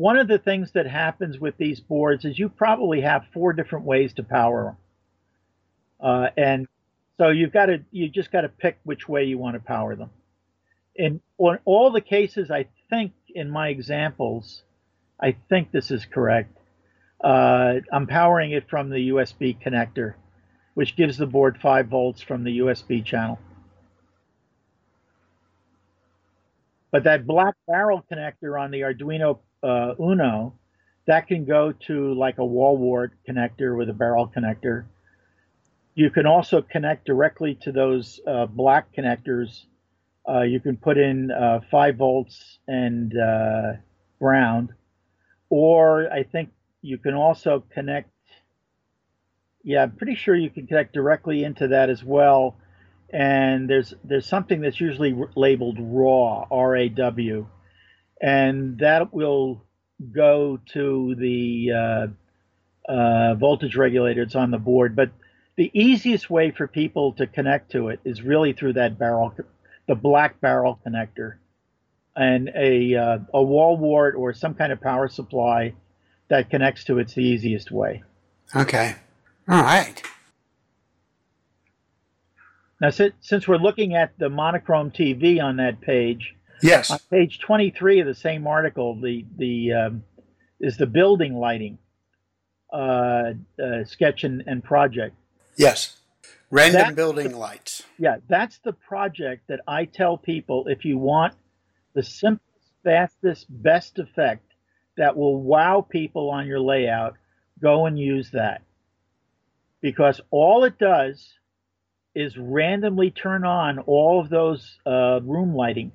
one 0.00 0.16
of 0.16 0.28
the 0.28 0.38
things 0.38 0.72
that 0.72 0.86
happens 0.86 1.38
with 1.38 1.58
these 1.58 1.78
boards 1.78 2.24
is 2.24 2.38
you 2.38 2.48
probably 2.48 3.02
have 3.02 3.26
four 3.34 3.52
different 3.52 3.84
ways 3.84 4.14
to 4.14 4.22
power 4.22 4.64
them. 4.64 4.76
Uh, 6.08 6.30
and 6.38 6.68
so 7.18 7.28
you've 7.28 7.52
got 7.52 7.66
to, 7.66 7.84
you 7.90 8.08
just 8.08 8.32
got 8.32 8.40
to 8.40 8.48
pick 8.48 8.78
which 8.82 9.06
way 9.06 9.24
you 9.24 9.36
want 9.36 9.56
to 9.56 9.60
power 9.60 9.94
them. 9.94 10.08
in 10.96 11.20
on 11.36 11.58
all 11.66 11.90
the 11.90 12.00
cases, 12.00 12.50
I 12.50 12.68
think 12.88 13.12
in 13.34 13.50
my 13.50 13.68
examples, 13.68 14.62
I 15.20 15.36
think 15.50 15.70
this 15.70 15.90
is 15.90 16.06
correct. 16.06 16.56
Uh, 17.22 17.80
I'm 17.92 18.06
powering 18.06 18.52
it 18.52 18.70
from 18.70 18.88
the 18.88 19.10
USB 19.10 19.58
connector, 19.62 20.14
which 20.72 20.96
gives 20.96 21.18
the 21.18 21.26
board 21.26 21.58
5 21.60 21.88
volts 21.88 22.22
from 22.22 22.44
the 22.44 22.60
USB 22.60 23.04
channel. 23.04 23.38
But 26.90 27.04
that 27.04 27.26
black 27.26 27.54
barrel 27.66 28.02
connector 28.10 28.58
on 28.58 28.70
the 28.70 28.80
Arduino 28.80 29.40
uh, 29.62 29.94
Uno, 30.00 30.54
that 31.06 31.26
can 31.28 31.44
go 31.44 31.72
to 31.86 32.14
like 32.14 32.38
a 32.38 32.44
wall 32.44 32.76
wart 32.76 33.12
connector 33.28 33.76
with 33.76 33.88
a 33.88 33.92
barrel 33.92 34.30
connector. 34.34 34.84
You 35.94 36.10
can 36.10 36.26
also 36.26 36.62
connect 36.62 37.06
directly 37.06 37.56
to 37.62 37.72
those 37.72 38.20
uh, 38.26 38.46
black 38.46 38.94
connectors. 38.96 39.64
Uh, 40.28 40.42
you 40.42 40.60
can 40.60 40.76
put 40.76 40.98
in 40.98 41.30
uh, 41.30 41.60
5 41.70 41.96
volts 41.96 42.58
and 42.68 43.12
uh, 43.16 43.72
ground. 44.18 44.70
Or 45.48 46.10
I 46.12 46.22
think 46.22 46.50
you 46.80 46.98
can 46.98 47.14
also 47.14 47.64
connect, 47.74 48.10
yeah, 49.64 49.82
I'm 49.82 49.92
pretty 49.92 50.14
sure 50.14 50.34
you 50.36 50.50
can 50.50 50.66
connect 50.66 50.94
directly 50.94 51.42
into 51.42 51.68
that 51.68 51.90
as 51.90 52.04
well 52.04 52.56
and 53.12 53.68
there's 53.68 53.92
there's 54.04 54.26
something 54.26 54.60
that's 54.60 54.80
usually 54.80 55.14
labeled 55.34 55.78
raw 55.80 56.46
R 56.50 56.76
A 56.76 56.88
W, 56.88 57.46
and 58.20 58.78
that 58.78 59.12
will 59.12 59.64
go 60.12 60.60
to 60.72 61.14
the 61.16 61.70
uh, 61.72 62.06
uh, 62.90 63.34
voltage 63.34 63.76
regulator. 63.76 64.22
It's 64.22 64.34
on 64.34 64.50
the 64.50 64.58
board, 64.58 64.96
but 64.96 65.10
the 65.56 65.70
easiest 65.74 66.30
way 66.30 66.50
for 66.50 66.66
people 66.66 67.12
to 67.14 67.26
connect 67.26 67.72
to 67.72 67.88
it 67.88 68.00
is 68.04 68.22
really 68.22 68.52
through 68.52 68.74
that 68.74 68.98
barrel, 68.98 69.34
the 69.86 69.94
black 69.94 70.40
barrel 70.40 70.78
connector, 70.86 71.36
and 72.16 72.50
a 72.54 72.94
uh, 72.94 73.18
a 73.34 73.42
wall 73.42 73.76
wart 73.76 74.14
or 74.16 74.32
some 74.32 74.54
kind 74.54 74.72
of 74.72 74.80
power 74.80 75.08
supply 75.08 75.74
that 76.28 76.50
connects 76.50 76.84
to 76.84 76.98
it's 76.98 77.14
the 77.14 77.22
easiest 77.22 77.70
way. 77.70 78.02
Okay, 78.54 78.96
all 79.48 79.62
right. 79.62 80.02
Now, 82.80 82.88
since 82.88 83.46
we're 83.46 83.58
looking 83.58 83.94
at 83.94 84.18
the 84.18 84.30
monochrome 84.30 84.90
TV 84.90 85.42
on 85.42 85.56
that 85.56 85.82
page, 85.82 86.34
yes, 86.62 86.90
on 86.90 86.98
page 87.10 87.40
23 87.40 88.00
of 88.00 88.06
the 88.06 88.14
same 88.14 88.46
article, 88.46 89.00
the 89.00 89.24
the 89.36 89.72
um, 89.72 90.04
is 90.60 90.76
the 90.76 90.86
building 90.86 91.34
lighting 91.34 91.78
uh, 92.72 93.32
uh, 93.62 93.84
sketch 93.84 94.24
and, 94.24 94.42
and, 94.46 94.62
project. 94.62 95.16
Yes, 95.56 95.96
random 96.50 96.80
that's 96.80 96.94
building 96.94 97.30
the, 97.30 97.38
lights. 97.38 97.82
Yeah, 97.98 98.16
that's 98.28 98.58
the 98.58 98.72
project 98.72 99.48
that 99.48 99.60
I 99.66 99.84
tell 99.86 100.16
people 100.16 100.66
if 100.68 100.84
you 100.84 100.98
want 100.98 101.34
the 101.94 102.02
simplest, 102.02 102.44
fastest, 102.84 103.46
best 103.48 103.98
effect 103.98 104.44
that 104.96 105.16
will 105.16 105.40
wow 105.40 105.86
people 105.88 106.30
on 106.30 106.46
your 106.46 106.60
layout, 106.60 107.14
go 107.60 107.86
and 107.86 107.98
use 107.98 108.30
that 108.32 108.62
because 109.80 110.20
all 110.30 110.64
it 110.64 110.78
does 110.78 111.34
is 112.14 112.36
randomly 112.36 113.10
turn 113.10 113.44
on 113.44 113.78
all 113.80 114.20
of 114.20 114.28
those 114.28 114.78
uh, 114.86 115.20
room 115.22 115.54
lighting. 115.54 115.92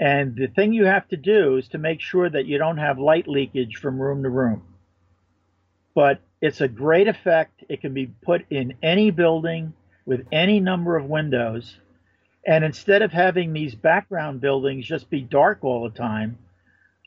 And 0.00 0.34
the 0.34 0.46
thing 0.46 0.72
you 0.72 0.86
have 0.86 1.06
to 1.08 1.18
do 1.18 1.58
is 1.58 1.68
to 1.68 1.78
make 1.78 2.00
sure 2.00 2.28
that 2.28 2.46
you 2.46 2.56
don't 2.56 2.78
have 2.78 2.98
light 2.98 3.28
leakage 3.28 3.76
from 3.76 4.00
room 4.00 4.22
to 4.22 4.30
room. 4.30 4.62
But 5.94 6.22
it's 6.40 6.62
a 6.62 6.68
great 6.68 7.06
effect. 7.06 7.62
It 7.68 7.82
can 7.82 7.92
be 7.92 8.06
put 8.06 8.46
in 8.50 8.78
any 8.82 9.10
building 9.10 9.74
with 10.06 10.26
any 10.32 10.58
number 10.58 10.96
of 10.96 11.04
windows. 11.04 11.76
And 12.46 12.64
instead 12.64 13.02
of 13.02 13.12
having 13.12 13.52
these 13.52 13.74
background 13.74 14.40
buildings 14.40 14.86
just 14.86 15.10
be 15.10 15.20
dark 15.20 15.58
all 15.62 15.84
the 15.84 15.96
time, 15.96 16.38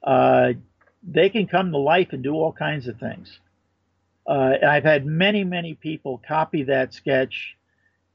uh, 0.04 0.54
they 1.02 1.30
can 1.30 1.48
come 1.48 1.72
to 1.72 1.80
life 1.80 2.10
and 2.12 2.22
do 2.22 2.36
all 2.36 2.54
kinds 2.54 2.88
of 2.88 3.00
things. 3.00 3.40
Uh, 4.28 4.54
I've 4.66 4.84
had 4.84 5.04
many, 5.04 5.44
many 5.44 5.74
people 5.74 6.22
copy 6.26 6.64
that 6.64 6.94
sketch 6.94 7.58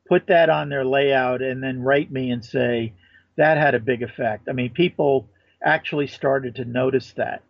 put 0.09 0.29
that 0.29 0.49
on 0.49 0.69
their 0.69 0.85
layout 0.85 1.43
and 1.43 1.61
then 1.62 1.83
write 1.83 2.12
me 2.12 2.31
and 2.31 2.45
say 2.45 2.93
that 3.38 3.57
had 3.57 3.74
a 3.74 3.81
big 3.81 4.03
effect. 4.03 4.48
I 4.48 4.53
mean, 4.53 4.70
people 4.70 5.27
actually 5.62 6.09
started 6.09 6.57
to 6.57 6.64
notice 6.64 7.12
that. 7.16 7.42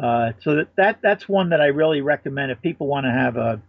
Uh, 0.00 0.32
so 0.40 0.56
that, 0.56 0.76
that 0.76 0.98
that's 1.02 1.28
one 1.28 1.50
that 1.50 1.60
I 1.60 1.66
really 1.66 2.00
recommend 2.00 2.52
if 2.52 2.62
people 2.62 2.86
want 2.86 3.04
to 3.04 3.10
have 3.10 3.36
a 3.36 3.60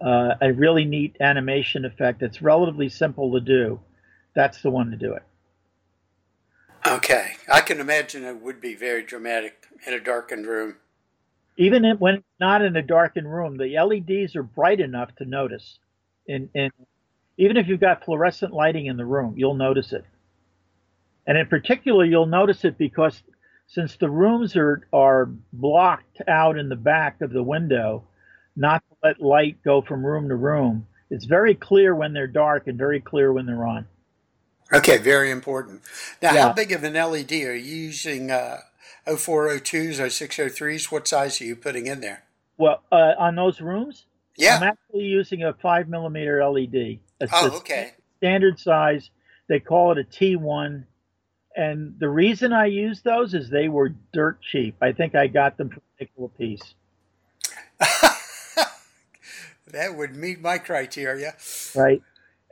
uh, 0.00 0.34
a 0.42 0.52
really 0.52 0.84
neat 0.84 1.16
animation 1.20 1.84
effect 1.84 2.20
that's 2.20 2.42
relatively 2.42 2.88
simple 2.88 3.32
to 3.32 3.40
do. 3.40 3.80
That's 4.34 4.60
the 4.60 4.70
one 4.70 4.90
to 4.90 4.96
do 4.96 5.14
it. 5.14 5.22
Okay, 6.86 7.32
I 7.50 7.62
can 7.62 7.80
imagine 7.80 8.24
it 8.24 8.40
would 8.42 8.60
be 8.60 8.74
very 8.74 9.02
dramatic 9.02 9.66
in 9.86 9.94
a 9.94 10.00
darkened 10.00 10.46
room. 10.46 10.76
Even 11.56 11.84
when 11.98 12.22
not 12.38 12.62
in 12.62 12.76
a 12.76 12.82
darkened 12.82 13.32
room, 13.32 13.56
the 13.56 13.78
LEDs 13.80 14.36
are 14.36 14.42
bright 14.42 14.80
enough 14.80 15.14
to 15.16 15.24
notice. 15.24 15.78
In 16.26 16.50
in 16.54 16.70
even 17.38 17.56
if 17.56 17.68
you've 17.68 17.80
got 17.80 18.04
fluorescent 18.04 18.52
lighting 18.52 18.86
in 18.86 18.96
the 18.96 19.04
room, 19.04 19.34
you'll 19.36 19.54
notice 19.54 19.92
it. 19.92 20.04
And 21.26 21.36
in 21.36 21.46
particular, 21.46 22.04
you'll 22.04 22.26
notice 22.26 22.64
it 22.64 22.78
because 22.78 23.22
since 23.66 23.96
the 23.96 24.08
rooms 24.10 24.56
are, 24.56 24.86
are 24.92 25.26
blocked 25.52 26.22
out 26.28 26.58
in 26.58 26.68
the 26.68 26.76
back 26.76 27.20
of 27.20 27.32
the 27.32 27.42
window, 27.42 28.04
not 28.54 28.82
to 28.88 28.96
let 29.02 29.20
light 29.20 29.62
go 29.64 29.82
from 29.82 30.06
room 30.06 30.28
to 30.28 30.36
room, 30.36 30.86
it's 31.10 31.24
very 31.24 31.54
clear 31.54 31.94
when 31.94 32.12
they're 32.12 32.26
dark 32.26 32.66
and 32.66 32.78
very 32.78 33.00
clear 33.00 33.32
when 33.32 33.46
they're 33.46 33.66
on. 33.66 33.86
Okay, 34.72 34.98
very 34.98 35.30
important. 35.30 35.82
Now, 36.20 36.34
yeah. 36.34 36.42
how 36.42 36.52
big 36.52 36.72
of 36.72 36.82
an 36.82 36.94
LED 36.94 37.32
are 37.32 37.54
you 37.54 37.76
using? 37.76 38.30
Uh, 38.30 38.58
0402s 39.06 40.00
or 40.00 40.06
603s? 40.06 40.90
What 40.90 41.06
size 41.06 41.40
are 41.40 41.44
you 41.44 41.56
putting 41.56 41.86
in 41.86 42.00
there? 42.00 42.24
Well, 42.58 42.82
uh, 42.90 43.12
on 43.18 43.36
those 43.36 43.60
rooms, 43.60 44.06
yeah. 44.36 44.56
I'm 44.56 44.62
actually 44.62 45.04
using 45.04 45.44
a 45.44 45.52
five 45.54 45.88
millimeter 45.88 46.44
LED. 46.48 46.98
It's 47.20 47.32
oh, 47.32 47.56
okay. 47.58 47.92
Standard 48.18 48.58
size. 48.58 49.10
They 49.48 49.60
call 49.60 49.92
it 49.92 49.98
a 49.98 50.04
T1. 50.04 50.84
And 51.56 51.94
the 51.98 52.08
reason 52.08 52.52
I 52.52 52.66
used 52.66 53.02
those 53.02 53.32
is 53.32 53.48
they 53.48 53.68
were 53.68 53.94
dirt 54.12 54.40
cheap. 54.42 54.76
I 54.82 54.92
think 54.92 55.14
I 55.14 55.26
got 55.26 55.56
them 55.56 55.70
for 55.70 55.78
a 55.78 56.04
nickel 56.04 56.26
a 56.26 56.38
piece. 56.38 56.74
that 59.72 59.96
would 59.96 60.14
meet 60.14 60.40
my 60.40 60.58
criteria. 60.58 61.34
Right. 61.74 62.02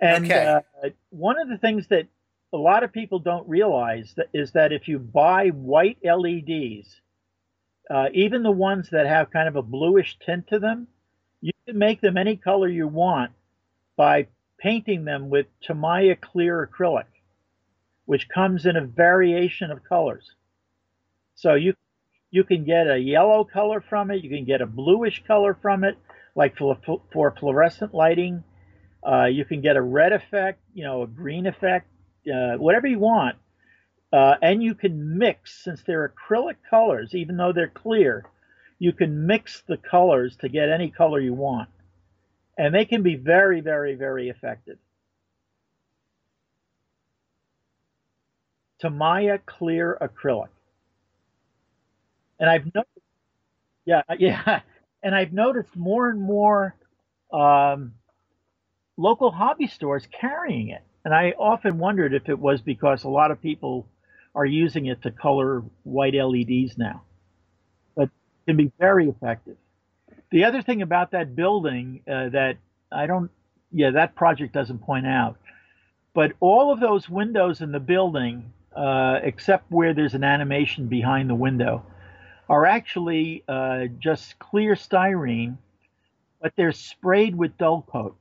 And 0.01 0.25
okay. 0.25 0.47
uh, 0.47 0.89
one 1.11 1.39
of 1.39 1.49
the 1.49 1.59
things 1.59 1.87
that 1.89 2.07
a 2.55 2.57
lot 2.57 2.83
of 2.83 2.93
people 2.93 3.19
don't 3.19 3.49
realize 3.49 4.15
that 4.17 4.29
is 4.33 4.53
that 4.53 4.73
if 4.73 4.89
you 4.89 4.99
buy 4.99 5.49
white 5.49 5.99
LEDs, 6.03 7.01
uh, 7.91 8.07
even 8.15 8.43
the 8.43 8.51
ones 8.51 8.89
that 8.91 9.07
have 9.07 9.31
kind 9.31 9.49
of 9.49 9.57
a 9.57 9.63
bluish 9.63 10.17
tint 10.25 10.47
to 10.49 10.59
them, 10.59 10.87
you 11.41 11.53
can 11.67 11.77
make 11.77 12.01
them 12.01 12.17
any 12.17 12.37
color 12.37 12.69
you 12.69 12.89
want 12.89 13.33
by 13.97 14.29
painting 14.59 15.05
them 15.05 15.29
with 15.29 15.47
Tamiya 15.63 16.17
clear 16.17 16.67
acrylic, 16.67 17.05
which 18.07 18.29
comes 18.29 18.67
in 18.67 18.77
a 18.77 18.85
variation 18.85 19.71
of 19.71 19.85
colors. 19.85 20.31
So 21.35 21.55
you 21.55 21.75
you 22.31 22.43
can 22.43 22.65
get 22.65 22.91
a 22.91 22.99
yellow 22.99 23.45
color 23.45 23.81
from 23.81 24.11
it, 24.11 24.25
you 24.25 24.29
can 24.31 24.45
get 24.45 24.61
a 24.61 24.67
bluish 24.67 25.23
color 25.25 25.57
from 25.63 25.85
it, 25.85 25.97
like 26.35 26.57
for, 26.59 26.77
for 27.13 27.33
fluorescent 27.39 27.95
lighting. 27.95 28.43
Uh, 29.07 29.27
you 29.27 29.45
can 29.45 29.61
get 29.61 29.77
a 29.77 29.81
red 29.81 30.13
effect, 30.13 30.59
you 30.75 30.83
know, 30.83 31.03
a 31.03 31.07
green 31.07 31.47
effect, 31.47 31.87
uh, 32.27 32.57
whatever 32.57 32.89
you 32.89 32.99
want. 32.99 33.37
Uh, 34.13 34.35
and 34.43 34.63
you 34.63 34.75
can 34.75 35.19
mix, 35.19 35.63
since 35.63 35.83
they're 35.87 36.09
acrylic 36.09 36.57
colors, 36.69 37.15
even 37.15 37.37
though 37.37 37.53
they're 37.53 37.69
clear, 37.69 38.25
you 38.79 38.93
can 38.93 39.27
mix 39.27 39.63
the 39.69 39.77
colors 39.77 40.37
to 40.37 40.49
get 40.49 40.69
any 40.71 40.91
color 40.91 41.21
you 41.21 41.35
want. 41.35 41.69
And 42.59 42.75
they 42.75 42.85
can 42.85 43.03
be 43.03 43.17
very, 43.17 43.61
very, 43.61 43.95
very 43.95 44.29
effective. 44.29 44.79
Tamiya 48.85 49.41
clear 49.47 49.99
acrylic. 50.01 50.49
And 52.41 52.51
I've 52.51 52.67
noticed, 52.75 52.91
yeah, 53.87 54.03
yeah, 54.19 54.61
and 55.03 55.15
I've 55.15 55.33
noticed 55.33 55.77
more 55.77 56.11
and 56.11 56.21
more 56.23 56.77
um, 57.33 57.95
local 58.97 59.31
hobby 59.33 59.69
stores 59.69 60.07
carrying 60.13 60.71
it. 60.71 60.83
And 61.05 61.15
I 61.15 61.33
often 61.39 61.79
wondered 61.79 62.15
if 62.15 62.29
it 62.31 62.39
was 62.39 62.63
because 62.63 63.05
a 63.05 63.11
lot 63.11 63.33
of 63.33 63.43
people 63.43 63.87
are 64.35 64.47
using 64.47 64.87
it 64.87 65.03
to 65.03 65.13
color 65.13 65.63
white 65.85 66.15
LEDs 66.15 66.79
now 66.79 67.03
but 67.97 68.05
it 68.05 68.11
can 68.47 68.57
be 68.57 68.73
very 68.79 69.09
effective. 69.09 69.57
The 70.31 70.45
other 70.45 70.63
thing 70.63 70.83
about 70.83 71.13
that 71.13 71.37
building 71.37 72.03
uh, 72.09 72.31
that 72.31 72.57
I 72.93 73.07
don't, 73.07 73.31
yeah, 73.73 73.91
that 73.93 74.17
project 74.17 74.53
doesn't 74.55 74.81
point 74.81 75.07
out, 75.07 75.39
but 76.15 76.33
all 76.41 76.73
of 76.73 76.81
those 76.81 77.09
windows 77.09 77.61
in 77.61 77.73
the 77.73 77.81
building, 77.81 78.53
uh, 78.75 79.21
except 79.23 79.71
where 79.71 79.95
there's 79.95 80.15
an 80.15 80.25
animation 80.25 80.87
behind 80.87 81.31
the 81.31 81.35
window, 81.35 81.85
are 82.49 82.67
actually 82.67 83.43
uh, 83.49 83.87
just 83.99 84.39
clear 84.39 84.75
styrene, 84.75 85.57
but 86.41 86.53
they're 86.57 86.73
sprayed 86.73 87.37
with 87.37 87.57
dull 87.57 87.83
coat. 87.91 88.17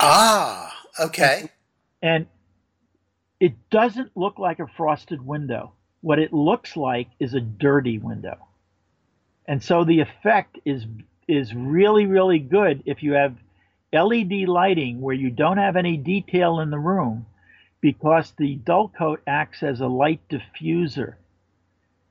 Ah, 0.00 0.74
okay. 0.98 1.50
And 2.02 2.26
it 3.40 3.54
doesn't 3.70 4.10
look 4.16 4.38
like 4.38 4.58
a 4.58 4.66
frosted 4.66 5.24
window. 5.24 5.72
What 6.00 6.18
it 6.18 6.32
looks 6.32 6.76
like 6.76 7.08
is 7.18 7.34
a 7.34 7.40
dirty 7.40 7.98
window. 7.98 8.36
And 9.46 9.62
so 9.62 9.84
the 9.84 10.00
effect 10.00 10.58
is 10.64 10.86
is 11.28 11.52
really 11.54 12.06
really 12.06 12.38
good 12.38 12.84
if 12.86 13.02
you 13.02 13.14
have 13.14 13.34
LED 13.92 14.48
lighting 14.48 15.00
where 15.00 15.14
you 15.14 15.30
don't 15.30 15.58
have 15.58 15.76
any 15.76 15.96
detail 15.96 16.60
in 16.60 16.70
the 16.70 16.78
room 16.78 17.26
because 17.80 18.32
the 18.38 18.56
dull 18.56 18.88
coat 18.88 19.20
acts 19.26 19.62
as 19.62 19.80
a 19.80 19.86
light 19.86 20.20
diffuser. 20.28 21.14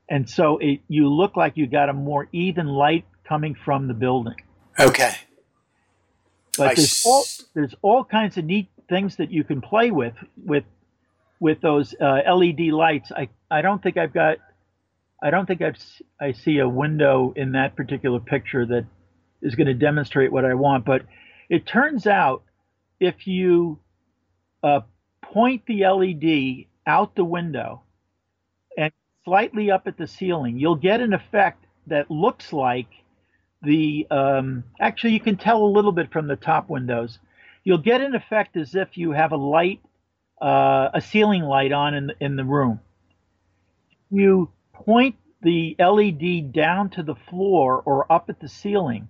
And 0.09 0.30
so 0.30 0.57
it, 0.59 0.82
you 0.88 1.09
look 1.09 1.36
like 1.36 1.57
you 1.57 1.68
got 1.68 1.89
a 1.89 1.93
more 1.93 2.28
even 2.32 2.68
light 2.68 3.05
coming 3.28 3.55
from 3.55 3.88
the 3.88 3.93
building. 3.93 4.36
Okay. 4.80 5.16
But 6.57 6.76
there's 6.76 7.03
all, 7.05 7.26
there's 7.53 7.76
all 7.82 8.03
kinds 8.03 8.38
of 8.38 8.45
neat 8.45 8.70
things 8.88 9.18
that 9.18 9.32
you 9.32 9.43
can 9.43 9.61
play 9.61 9.91
with 9.91 10.13
with 10.43 10.63
with 11.39 11.59
those 11.61 11.93
uh, 11.99 12.22
LED 12.34 12.72
lights. 12.72 13.11
I, 13.11 13.30
I 13.51 13.61
don't 13.61 13.82
think 13.82 13.97
I've 13.97 14.13
got 14.13 14.38
I 15.22 15.32
don't 15.32 15.45
think 15.45 15.61
I've 15.61 15.78
I 16.20 16.32
see 16.32 16.59
a 16.59 16.70
window 16.70 17.34
in 17.36 17.53
that 17.53 17.76
particular 17.76 18.20
picture 18.20 18.66
that 18.66 18.86
is 19.41 19.55
going 19.55 19.68
to 19.68 19.74
demonstrate 19.74 20.32
what 20.32 20.45
I 20.45 20.53
want. 20.53 20.86
But 20.86 21.03
it 21.49 21.66
turns 21.66 22.07
out 22.07 22.43
if 22.99 23.28
you 23.28 23.80
uh, 24.63 24.82
point 25.34 25.63
the 25.65 25.86
LED 25.86 26.65
out 26.88 27.15
the 27.15 27.26
window 27.26 27.82
and 28.78 28.91
slightly 29.23 29.71
up 29.71 29.88
at 29.88 29.97
the 29.97 30.07
ceiling, 30.07 30.57
you'll 30.59 30.76
get 30.76 31.01
an 31.01 31.13
effect 31.13 31.65
that 31.88 32.09
looks 32.09 32.53
like 32.53 32.88
the 33.61 34.07
um, 34.11 34.63
actually 34.80 35.13
you 35.13 35.19
can 35.19 35.38
tell 35.38 35.63
a 35.63 35.65
little 35.65 35.91
bit 35.91 36.11
from 36.11 36.28
the 36.28 36.36
top 36.36 36.69
windows. 36.69 37.19
You'll 37.63 37.80
get 37.80 38.01
an 38.01 38.15
effect 38.15 38.57
as 38.57 38.76
if 38.76 38.97
you 38.97 39.11
have 39.11 39.32
a 39.32 39.38
light, 39.38 39.82
uh, 40.41 40.89
a 40.93 41.01
ceiling 41.01 41.41
light 41.41 41.71
on 41.71 41.95
in 41.95 42.07
the, 42.07 42.15
in 42.19 42.36
the 42.36 42.43
room. 42.43 42.80
You 44.11 44.51
point 44.73 45.15
the 45.41 45.76
LED 45.80 46.53
down 46.53 46.89
to 46.91 47.03
the 47.03 47.15
floor 47.15 47.82
or 47.86 48.11
up 48.11 48.30
at 48.30 48.39
the 48.39 48.49
ceiling. 48.49 49.07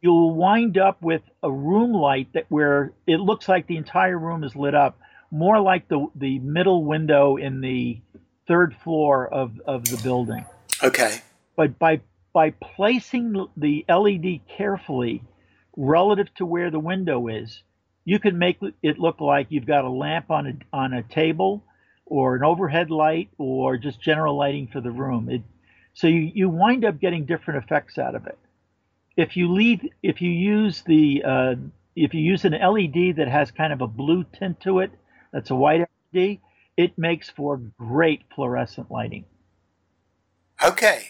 You'll 0.00 0.34
wind 0.34 0.78
up 0.78 1.02
with 1.02 1.22
a 1.42 1.50
room 1.50 1.92
light 1.92 2.28
that 2.34 2.46
where 2.48 2.92
it 3.06 3.18
looks 3.18 3.48
like 3.48 3.66
the 3.66 3.76
entire 3.76 4.18
room 4.18 4.44
is 4.44 4.54
lit 4.54 4.74
up, 4.74 4.98
more 5.30 5.60
like 5.60 5.88
the 5.88 6.06
the 6.14 6.38
middle 6.38 6.84
window 6.84 7.36
in 7.36 7.60
the 7.60 8.00
third 8.46 8.74
floor 8.82 9.28
of, 9.28 9.60
of 9.66 9.84
the 9.84 9.98
building. 9.98 10.44
Okay. 10.82 11.20
But 11.56 11.78
by 11.78 12.00
by 12.32 12.50
placing 12.50 13.46
the 13.56 13.84
LED 13.88 14.40
carefully 14.56 15.22
relative 15.76 16.32
to 16.36 16.46
where 16.46 16.70
the 16.70 16.78
window 16.78 17.28
is, 17.28 17.62
you 18.04 18.18
can 18.18 18.38
make 18.38 18.58
it 18.82 18.98
look 18.98 19.20
like 19.20 19.48
you've 19.50 19.66
got 19.66 19.84
a 19.84 19.90
lamp 19.90 20.30
on 20.30 20.46
a 20.46 20.76
on 20.76 20.92
a 20.92 21.02
table 21.02 21.64
or 22.06 22.36
an 22.36 22.42
overhead 22.42 22.90
light 22.90 23.28
or 23.38 23.76
just 23.76 24.00
general 24.00 24.36
lighting 24.36 24.68
for 24.68 24.80
the 24.80 24.90
room. 24.90 25.28
It, 25.28 25.42
so 25.94 26.06
you, 26.06 26.30
you 26.34 26.48
wind 26.48 26.84
up 26.84 27.00
getting 27.00 27.26
different 27.26 27.64
effects 27.64 27.98
out 27.98 28.14
of 28.14 28.26
it. 28.26 28.38
If 29.16 29.36
you 29.36 29.52
leave, 29.52 29.86
if 30.02 30.22
you 30.22 30.30
use 30.30 30.82
the, 30.86 31.22
uh, 31.24 31.54
if 31.96 32.14
you 32.14 32.20
use 32.20 32.44
an 32.44 32.52
LED 32.52 33.16
that 33.16 33.28
has 33.28 33.50
kind 33.50 33.72
of 33.72 33.80
a 33.80 33.88
blue 33.88 34.24
tint 34.32 34.60
to 34.60 34.78
it, 34.78 34.92
that's 35.32 35.50
a 35.50 35.54
white 35.54 35.88
LED, 36.12 36.38
it 36.76 36.96
makes 36.96 37.28
for 37.28 37.56
great 37.56 38.22
fluorescent 38.34 38.90
lighting. 38.90 39.24
Okay. 40.62 41.08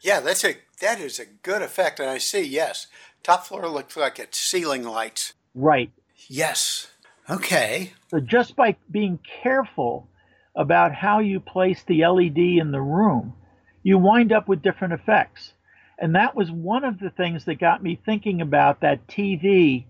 Yeah, 0.00 0.20
that's 0.20 0.44
a 0.44 0.56
that 0.80 1.00
is 1.00 1.18
a 1.18 1.24
good 1.24 1.62
effect, 1.62 1.98
and 1.98 2.10
I 2.10 2.18
see. 2.18 2.42
Yes, 2.42 2.88
top 3.22 3.46
floor 3.46 3.68
looks 3.68 3.96
like 3.96 4.18
it's 4.18 4.38
ceiling 4.38 4.82
lights. 4.82 5.32
Right. 5.54 5.90
Yes. 6.28 6.88
Okay. 7.30 7.92
So 8.08 8.20
just 8.20 8.54
by 8.54 8.76
being 8.90 9.18
careful 9.42 10.08
about 10.54 10.94
how 10.94 11.20
you 11.20 11.40
place 11.40 11.82
the 11.84 12.06
LED 12.06 12.38
in 12.38 12.70
the 12.70 12.82
room, 12.82 13.34
you 13.82 13.98
wind 13.98 14.30
up 14.32 14.46
with 14.46 14.62
different 14.62 14.94
effects. 14.94 15.54
And 15.98 16.14
that 16.16 16.34
was 16.34 16.50
one 16.50 16.84
of 16.84 16.98
the 16.98 17.10
things 17.10 17.44
that 17.44 17.58
got 17.58 17.82
me 17.82 17.98
thinking 18.04 18.40
about 18.42 18.80
that 18.80 19.06
TV 19.06 19.84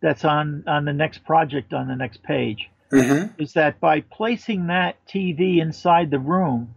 that's 0.00 0.24
on, 0.24 0.64
on 0.66 0.84
the 0.84 0.92
next 0.92 1.24
project 1.24 1.72
on 1.72 1.88
the 1.88 1.96
next 1.96 2.22
page. 2.22 2.70
Mm-hmm. 2.92 3.40
Is 3.40 3.52
that 3.52 3.80
by 3.80 4.00
placing 4.00 4.66
that 4.66 4.96
TV 5.06 5.60
inside 5.60 6.10
the 6.10 6.18
room, 6.18 6.74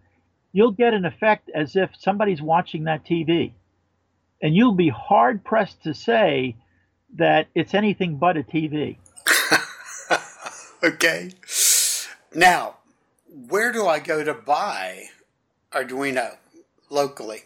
you'll 0.51 0.71
get 0.71 0.93
an 0.93 1.05
effect 1.05 1.49
as 1.53 1.75
if 1.75 1.89
somebody's 1.97 2.41
watching 2.41 2.83
that 2.83 3.05
TV. 3.05 3.53
And 4.41 4.55
you'll 4.55 4.73
be 4.75 4.89
hard 4.89 5.43
pressed 5.43 5.83
to 5.83 5.93
say 5.93 6.55
that 7.15 7.47
it's 7.55 7.73
anything 7.73 8.17
but 8.17 8.37
a 8.37 8.43
TV. 8.43 8.97
Okay. 10.83 11.31
Now, 12.35 12.75
where 13.47 13.71
do 13.71 13.87
I 13.87 13.99
go 13.99 14.23
to 14.23 14.33
buy 14.33 15.05
Arduino 15.71 16.35
locally? 16.89 17.43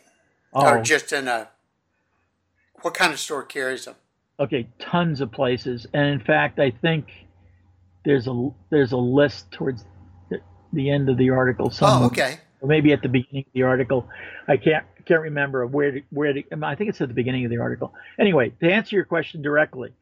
Oh, 0.53 0.65
Or 0.65 0.81
just 0.81 1.13
in 1.13 1.27
a, 1.27 1.49
what 2.81 2.95
kind 2.95 3.13
of 3.13 3.19
store 3.19 3.43
carries 3.43 3.85
them? 3.85 3.95
Okay, 4.39 4.67
tons 4.79 5.21
of 5.21 5.31
places. 5.31 5.87
And 5.93 6.07
in 6.07 6.19
fact, 6.19 6.59
I 6.59 6.71
think 6.71 7.07
there's 8.05 8.27
a 8.27 8.49
there's 8.69 8.91
a 8.91 8.97
list 8.97 9.51
towards 9.51 9.83
the, 10.29 10.39
the 10.73 10.89
end 10.89 11.09
of 11.09 11.17
the 11.17 11.31
article 11.31 11.69
somewhere. 11.69 12.03
Oh, 12.03 12.07
okay. 12.07 12.39
Or 12.61 12.67
maybe 12.67 12.91
at 12.93 13.01
the 13.01 13.09
beginning 13.09 13.45
of 13.47 13.53
the 13.53 13.63
article. 13.63 14.09
I 14.47 14.57
can't 14.57 14.85
can't 15.05 15.21
remember 15.21 15.65
where 15.65 15.91
to, 15.91 16.01
where 16.09 16.33
to, 16.33 16.43
I 16.63 16.75
think 16.75 16.89
it's 16.89 17.01
at 17.01 17.07
the 17.07 17.13
beginning 17.13 17.45
of 17.45 17.51
the 17.51 17.59
article. 17.59 17.93
Anyway, 18.19 18.51
to 18.61 18.69
answer 18.69 18.95
your 18.95 19.05
question 19.05 19.41
directly, 19.41 19.93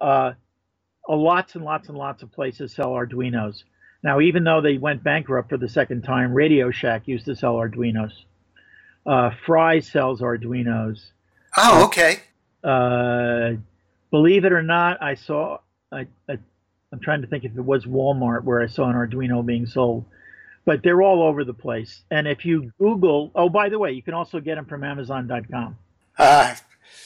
uh, 0.00 0.32
uh, 1.08 1.16
lots 1.16 1.54
and 1.54 1.64
lots 1.64 1.88
and 1.88 1.96
lots 1.96 2.22
of 2.22 2.30
places 2.30 2.74
sell 2.74 2.90
Arduinos. 2.90 3.64
Now, 4.02 4.20
even 4.20 4.44
though 4.44 4.60
they 4.60 4.78
went 4.78 5.02
bankrupt 5.02 5.50
for 5.50 5.56
the 5.56 5.68
second 5.68 6.02
time, 6.02 6.32
Radio 6.32 6.70
Shack 6.70 7.06
used 7.06 7.24
to 7.26 7.34
sell 7.34 7.54
Arduinos. 7.54 8.12
Uh, 9.06 9.30
Fry 9.44 9.80
sells 9.80 10.20
Arduinos. 10.20 11.10
Oh, 11.56 11.86
okay. 11.86 12.20
Uh, 12.62 13.52
believe 14.10 14.44
it 14.44 14.52
or 14.52 14.62
not, 14.62 15.02
I 15.02 15.14
saw. 15.14 15.58
I, 15.92 16.06
I, 16.28 16.38
I'm 16.92 17.00
trying 17.00 17.22
to 17.22 17.26
think 17.28 17.44
if 17.44 17.56
it 17.56 17.60
was 17.64 17.84
Walmart 17.84 18.44
where 18.44 18.60
I 18.60 18.66
saw 18.66 18.88
an 18.88 18.94
Arduino 18.96 19.44
being 19.44 19.66
sold, 19.66 20.04
but 20.64 20.82
they're 20.82 21.02
all 21.02 21.22
over 21.22 21.44
the 21.44 21.54
place. 21.54 22.02
And 22.10 22.26
if 22.26 22.44
you 22.44 22.72
Google, 22.78 23.30
oh, 23.34 23.48
by 23.48 23.68
the 23.68 23.78
way, 23.78 23.92
you 23.92 24.02
can 24.02 24.14
also 24.14 24.40
get 24.40 24.56
them 24.56 24.66
from 24.66 24.84
Amazon.com. 24.84 25.76
Uh, 26.18 26.54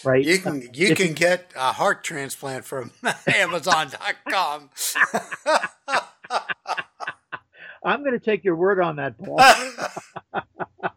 Right? 0.03 0.25
you 0.25 0.39
can 0.39 0.63
you 0.75 0.89
If 0.89 0.99
can 0.99 1.13
get 1.13 1.53
a 1.57 1.73
heart 1.73 2.05
transplant 2.05 2.65
from 2.65 2.91
Amazon.com. 3.27 4.71
I'm 7.85 8.01
going 8.01 8.13
to 8.13 8.19
take 8.19 8.45
your 8.45 8.57
word 8.57 8.81
on 8.81 8.97
that, 8.97 9.19
Paul. 9.19 9.41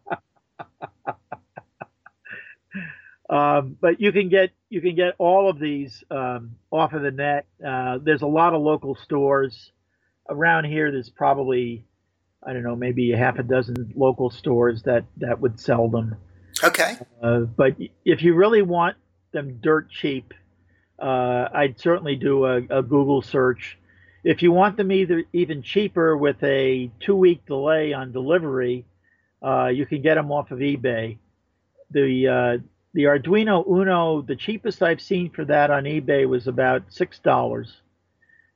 um, 3.30 3.78
but 3.80 4.00
you 4.00 4.12
can 4.12 4.30
get 4.30 4.52
you 4.70 4.82
can 4.82 4.96
get 4.96 5.16
all 5.18 5.50
of 5.50 5.60
these 5.60 6.04
um, 6.10 6.56
off 6.72 6.94
of 6.94 7.02
the 7.02 7.12
net. 7.12 7.46
Uh, 7.66 8.00
there's 8.02 8.22
a 8.22 8.28
lot 8.28 8.54
of 8.54 8.62
local 8.62 8.96
stores 8.96 9.72
around 10.30 10.66
here. 10.66 10.92
There's 10.92 11.10
probably 11.10 11.84
I 12.46 12.54
don't 12.54 12.64
know 12.64 12.76
maybe 12.76 13.12
a 13.12 13.18
half 13.18 13.38
a 13.40 13.44
dozen 13.44 13.94
local 13.96 14.30
stores 14.30 14.84
that 14.84 15.06
that 15.18 15.42
would 15.42 15.60
sell 15.60 15.90
them. 15.90 16.16
okay. 16.64 16.98
Uh, 17.22 17.42
but 17.42 17.76
if 18.06 18.24
you 18.24 18.34
really 18.34 18.62
want 18.62 18.96
them 19.34 19.60
dirt 19.62 19.90
cheap, 19.92 20.34
uh, 21.00 21.50
I'd 21.54 21.80
certainly 21.80 22.16
do 22.16 22.46
a, 22.46 22.58
a 22.70 22.82
Google 22.82 23.22
search. 23.22 23.78
If 24.24 24.42
you 24.42 24.52
want 24.52 24.78
them 24.78 24.92
either 24.92 25.24
even 25.34 25.62
cheaper 25.62 26.16
with 26.16 26.42
a 26.44 26.92
two 27.02 27.16
week 27.16 27.46
delay 27.46 27.92
on 27.94 28.14
delivery, 28.14 28.86
uh, 29.44 29.68
you 29.68 29.86
can 29.86 30.02
get 30.02 30.16
them 30.16 30.32
off 30.32 30.52
of 30.52 30.60
eBay. 30.60 31.18
The 31.92 32.28
uh, 32.28 32.58
the 32.94 33.04
Arduino 33.04 33.68
Uno, 33.68 34.22
the 34.22 34.36
cheapest 34.36 34.82
I've 34.82 35.02
seen 35.02 35.30
for 35.30 35.46
that 35.46 35.70
on 35.70 35.84
eBay 35.84 36.28
was 36.28 36.48
about 36.48 36.84
six 36.90 37.20
dollars. 37.20 37.82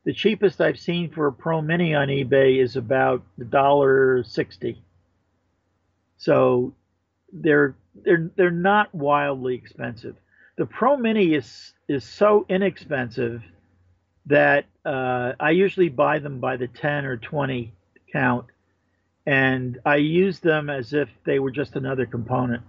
The 0.03 0.13
cheapest 0.13 0.59
I've 0.61 0.79
seen 0.79 1.11
for 1.11 1.27
a 1.27 1.33
Pro 1.33 1.61
Mini 1.61 1.93
on 1.93 2.07
eBay 2.07 2.61
is 2.61 2.75
about 2.75 3.23
a 3.39 3.43
dollar 3.43 4.23
sixty. 4.23 4.81
So 6.17 6.73
they're 7.31 7.75
they're 8.03 8.31
they're 8.35 8.51
not 8.51 8.93
wildly 8.95 9.55
expensive. 9.55 10.15
The 10.57 10.65
Pro 10.65 10.97
Mini 10.97 11.33
is 11.33 11.73
is 11.87 12.03
so 12.03 12.45
inexpensive 12.49 13.43
that 14.25 14.65
uh, 14.85 15.33
I 15.39 15.51
usually 15.51 15.89
buy 15.89 16.19
them 16.19 16.39
by 16.39 16.57
the 16.57 16.67
ten 16.67 17.05
or 17.05 17.17
twenty 17.17 17.73
count, 18.11 18.45
and 19.25 19.79
I 19.85 19.97
use 19.97 20.39
them 20.39 20.69
as 20.69 20.93
if 20.93 21.09
they 21.25 21.39
were 21.39 21.51
just 21.51 21.75
another 21.75 22.05
component. 22.05 22.63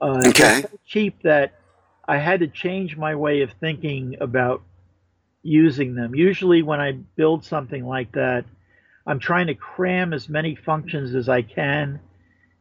Uh, 0.00 0.22
Okay. 0.26 0.62
So 0.62 0.78
cheap 0.86 1.22
that 1.22 1.54
I 2.06 2.18
had 2.18 2.40
to 2.40 2.48
change 2.48 2.96
my 2.96 3.14
way 3.14 3.42
of 3.42 3.52
thinking 3.52 4.16
about 4.20 4.62
using 5.42 5.94
them. 5.94 6.14
Usually, 6.14 6.62
when 6.62 6.80
I 6.80 6.92
build 6.92 7.44
something 7.44 7.84
like 7.86 8.12
that, 8.12 8.44
I'm 9.06 9.18
trying 9.18 9.46
to 9.48 9.54
cram 9.54 10.12
as 10.12 10.28
many 10.28 10.54
functions 10.54 11.14
as 11.14 11.28
I 11.28 11.42
can 11.42 12.00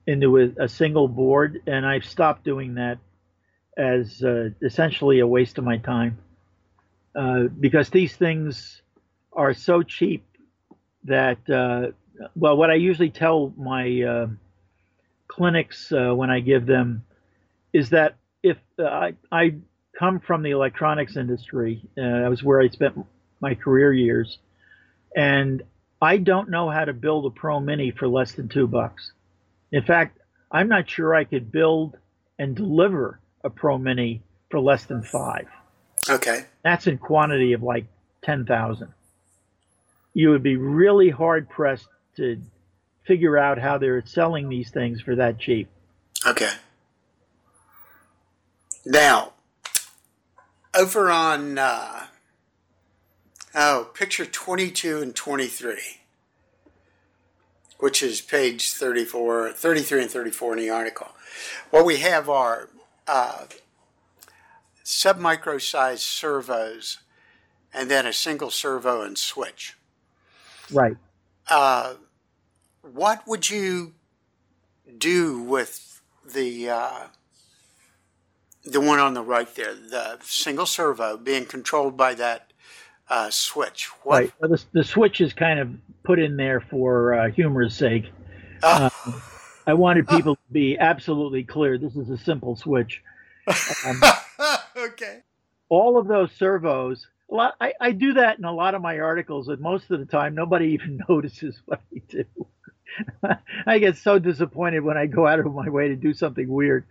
into 0.08 0.38
a, 0.38 0.66
a 0.66 0.70
single 0.70 1.08
board, 1.08 1.62
and 1.68 1.86
I've 1.86 2.06
stopped 2.06 2.44
doing 2.44 2.76
that 2.76 3.00
as 3.78 4.24
uh, 4.24 4.50
essentially 4.62 5.20
a 5.20 5.28
waste 5.28 5.58
of 5.58 5.64
my 5.64 5.78
time 5.78 6.18
uh, 7.16 7.44
because 7.60 7.90
these 7.90 8.16
things 8.16 8.82
are 9.34 9.54
so 9.54 9.82
cheap 9.82 10.26
that, 11.06 11.38
uh, 11.50 11.92
well, 12.36 12.56
what 12.56 12.70
I 12.70 12.76
usually 12.76 13.10
tell 13.10 13.54
my 13.58 14.02
uh, 14.02 14.28
clinics 15.28 15.92
uh, 15.92 16.14
when 16.14 16.30
I 16.30 16.40
give 16.40 16.66
them 16.66 17.04
is 17.76 17.90
that 17.90 18.16
if 18.42 18.58
uh, 18.80 18.86
I, 18.86 19.16
I 19.30 19.56
come 20.00 20.22
from 20.22 20.44
the 20.44 20.52
electronics 20.52 21.18
industry, 21.18 21.82
uh, 21.98 22.22
that 22.22 22.30
was 22.30 22.42
where 22.42 22.62
I 22.62 22.70
spent 22.70 23.06
my 23.42 23.54
career 23.54 23.92
years, 23.92 24.38
and 25.14 25.62
I 26.02 26.18
don't 26.18 26.50
know 26.50 26.70
how 26.70 26.86
to 26.86 26.94
build 26.94 27.26
a 27.26 27.30
Pro 27.32 27.60
Mini 27.60 27.92
for 27.92 28.08
less 28.08 28.32
than 28.32 28.48
two 28.48 28.66
bucks. 28.66 29.12
In 29.74 29.84
fact, 29.84 30.20
I'm 30.50 30.70
not 30.70 30.90
sure 30.90 31.14
I 31.14 31.26
could 31.26 31.52
build 31.52 31.98
and 32.40 32.56
deliver 32.56 33.20
a 33.44 33.50
Pro 33.50 33.78
Mini 33.78 34.22
for 34.50 34.62
less 34.62 34.86
than 34.86 35.04
five. 35.04 35.48
Okay. 36.10 36.46
That's 36.64 36.88
in 36.88 36.98
quantity 36.98 37.52
of 37.52 37.62
like 37.62 37.88
10,000. 38.24 38.88
You 40.14 40.30
would 40.30 40.44
be 40.44 40.56
really 40.56 41.10
hard 41.10 41.50
pressed 41.50 41.90
to 42.16 42.40
figure 43.06 43.38
out 43.38 43.58
how 43.58 43.80
they're 43.80 44.06
selling 44.06 44.48
these 44.48 44.70
things 44.70 45.02
for 45.02 45.16
that 45.18 45.40
cheap. 45.40 45.68
Okay. 46.26 46.52
Now, 48.86 49.34
over 50.78 51.10
on, 51.10 51.58
uh, 51.58 52.06
oh, 53.56 53.90
picture 53.94 54.26
22 54.26 55.02
and 55.02 55.16
23, 55.16 55.78
which 57.80 58.04
is 58.04 58.22
page 58.22 58.72
34, 58.72 59.54
33 59.54 60.02
and 60.04 60.12
34 60.12 60.54
in 60.54 60.60
the 60.60 60.70
article. 60.70 61.08
What 61.72 61.86
we 61.86 61.98
have 61.98 62.30
are 62.30 62.70
uh, 63.08 63.46
submicro 64.84 65.60
sized 65.60 66.04
servos 66.04 67.00
and 67.74 67.90
then 67.90 68.06
a 68.06 68.14
single 68.14 68.52
servo 68.52 69.02
and 69.02 69.18
switch. 69.18 69.76
Right. 70.72 70.96
Uh, 71.50 71.96
what 72.82 73.28
would 73.28 73.50
you 73.50 73.94
do 74.98 75.40
with 75.40 76.02
the 76.24 76.70
uh, 76.70 77.08
the 78.66 78.82
one 78.82 79.00
on 79.00 79.14
the 79.14 79.22
right 79.22 79.54
there, 79.56 79.74
the 79.74 80.18
single 80.22 80.66
servo 80.66 81.18
being 81.18 81.46
controlled 81.46 81.96
by 81.96 82.14
that 82.16 82.52
uh, 83.10 83.30
switch? 83.30 83.90
What? 84.04 84.20
Right. 84.20 84.34
Well, 84.40 84.50
the, 84.52 84.64
the 84.74 84.84
switch 84.84 85.22
is 85.22 85.34
kind 85.34 85.60
of 85.60 85.70
put 86.04 86.20
in 86.20 86.38
there 86.38 86.62
for 86.62 87.14
uh, 87.14 87.32
humor's 87.32 87.76
sake. 87.76 88.06
Uh, 88.64 88.90
I 89.68 89.74
wanted 89.74 90.08
people 90.08 90.36
to 90.36 90.52
be 90.52 90.78
absolutely 90.78 91.44
clear. 91.44 91.78
This 91.78 91.96
is 91.96 92.10
a 92.10 92.18
simple 92.18 92.56
switch. 92.56 93.02
Um, 93.86 94.02
okay. 94.78 95.22
All 95.70 95.98
of 95.98 96.08
those 96.08 96.32
servos. 96.32 97.08
A 97.32 97.36
lot, 97.36 97.56
I, 97.60 97.74
I 97.82 97.92
do 97.92 98.14
that 98.14 98.38
in 98.38 98.46
a 98.46 98.54
lot 98.54 98.76
of 98.76 98.82
my 98.82 99.00
articles, 99.00 99.48
and 99.48 99.60
most 99.60 99.90
of 99.90 100.00
the 100.00 100.06
time, 100.06 100.36
nobody 100.36 100.68
even 100.74 101.02
notices 101.10 101.60
what 101.66 101.82
I 101.94 102.02
do. 102.08 102.26
I 103.68 103.80
get 103.80 103.98
so 103.98 104.20
disappointed 104.20 104.82
when 104.82 104.98
I 104.98 105.06
go 105.08 105.28
out 105.28 105.40
of 105.40 105.54
my 105.54 105.70
way 105.70 105.90
to 105.90 105.96
do 105.96 106.14
something 106.14 106.48
weird. 106.48 106.86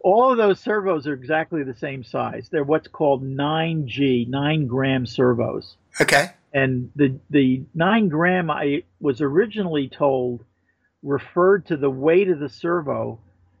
All 0.00 0.30
of 0.30 0.38
those 0.38 0.60
servos 0.60 1.06
are 1.06 1.14
exactly 1.14 1.62
the 1.62 1.74
same 1.74 2.04
size. 2.04 2.48
They're 2.50 2.64
what's 2.64 2.88
called 2.88 3.24
9G, 3.24 4.28
9 4.28 4.66
gram 4.66 5.06
servos. 5.06 5.76
Okay. 6.00 6.30
And 6.52 6.90
the, 6.94 7.18
the 7.30 7.62
9 7.74 8.08
gram, 8.08 8.50
I 8.50 8.84
was 9.00 9.20
originally 9.20 9.88
told, 9.88 10.44
referred 11.02 11.66
to 11.66 11.76
the 11.76 11.90
weight 11.90 12.28
of 12.28 12.38
the 12.38 12.48
servo. 12.48 13.18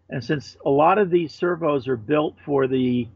And 0.08 0.22
since 0.22 0.56
a 0.64 0.70
lot 0.70 0.98
of 0.98 1.10
these 1.10 1.34
servos 1.34 1.88
are 1.88 1.96
built 1.96 2.36
for 2.44 2.66
the 2.66 3.08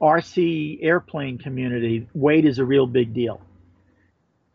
RC 0.00 0.78
airplane 0.82 1.38
community, 1.38 2.08
weight 2.14 2.44
is 2.44 2.58
a 2.58 2.64
real 2.64 2.86
big 2.86 3.12
deal. 3.12 3.40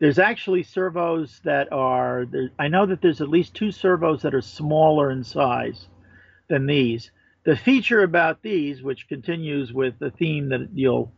There's 0.00 0.18
actually 0.18 0.64
servos 0.64 1.40
that 1.44 1.72
are, 1.72 2.26
there, 2.30 2.50
I 2.58 2.68
know 2.68 2.84
that 2.86 3.00
there's 3.00 3.20
at 3.20 3.28
least 3.28 3.54
two 3.54 3.70
servos 3.70 4.22
that 4.22 4.34
are 4.34 4.42
smaller 4.42 5.10
in 5.10 5.22
size 5.22 5.86
than 6.48 6.66
these. 6.66 7.10
The 7.44 7.56
feature 7.56 8.02
about 8.02 8.42
these, 8.42 8.82
which 8.82 9.06
continues 9.08 9.72
with 9.72 9.98
the 9.98 10.10
theme 10.10 10.48
that 10.48 10.70
you'll 10.72 11.12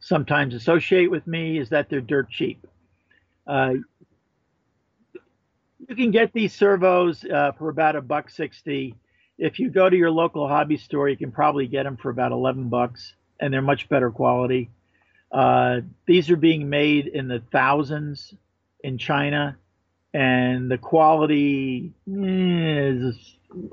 sometimes 0.00 0.54
associate 0.54 1.10
with 1.10 1.26
me, 1.26 1.58
is 1.58 1.70
that 1.70 1.88
they're 1.88 2.00
dirt 2.02 2.28
cheap. 2.30 2.66
Uh, 3.46 3.74
you 5.88 5.96
can 5.96 6.10
get 6.10 6.32
these 6.32 6.54
servos 6.54 7.24
uh, 7.24 7.52
for 7.52 7.68
about 7.70 7.96
a 7.96 8.02
buck 8.02 8.30
sixty. 8.30 8.94
If 9.38 9.58
you 9.58 9.70
go 9.70 9.88
to 9.88 9.96
your 9.96 10.10
local 10.10 10.46
hobby 10.46 10.76
store, 10.76 11.08
you 11.08 11.16
can 11.16 11.32
probably 11.32 11.66
get 11.66 11.84
them 11.84 11.96
for 11.96 12.10
about 12.10 12.32
eleven 12.32 12.68
bucks, 12.68 13.14
and 13.40 13.52
they're 13.52 13.62
much 13.62 13.88
better 13.88 14.10
quality. 14.10 14.70
Uh, 15.30 15.80
these 16.06 16.30
are 16.30 16.36
being 16.36 16.68
made 16.68 17.06
in 17.06 17.28
the 17.28 17.42
thousands 17.50 18.34
in 18.84 18.98
China, 18.98 19.56
and 20.12 20.70
the 20.70 20.76
quality 20.76 21.92
is, 22.06 23.16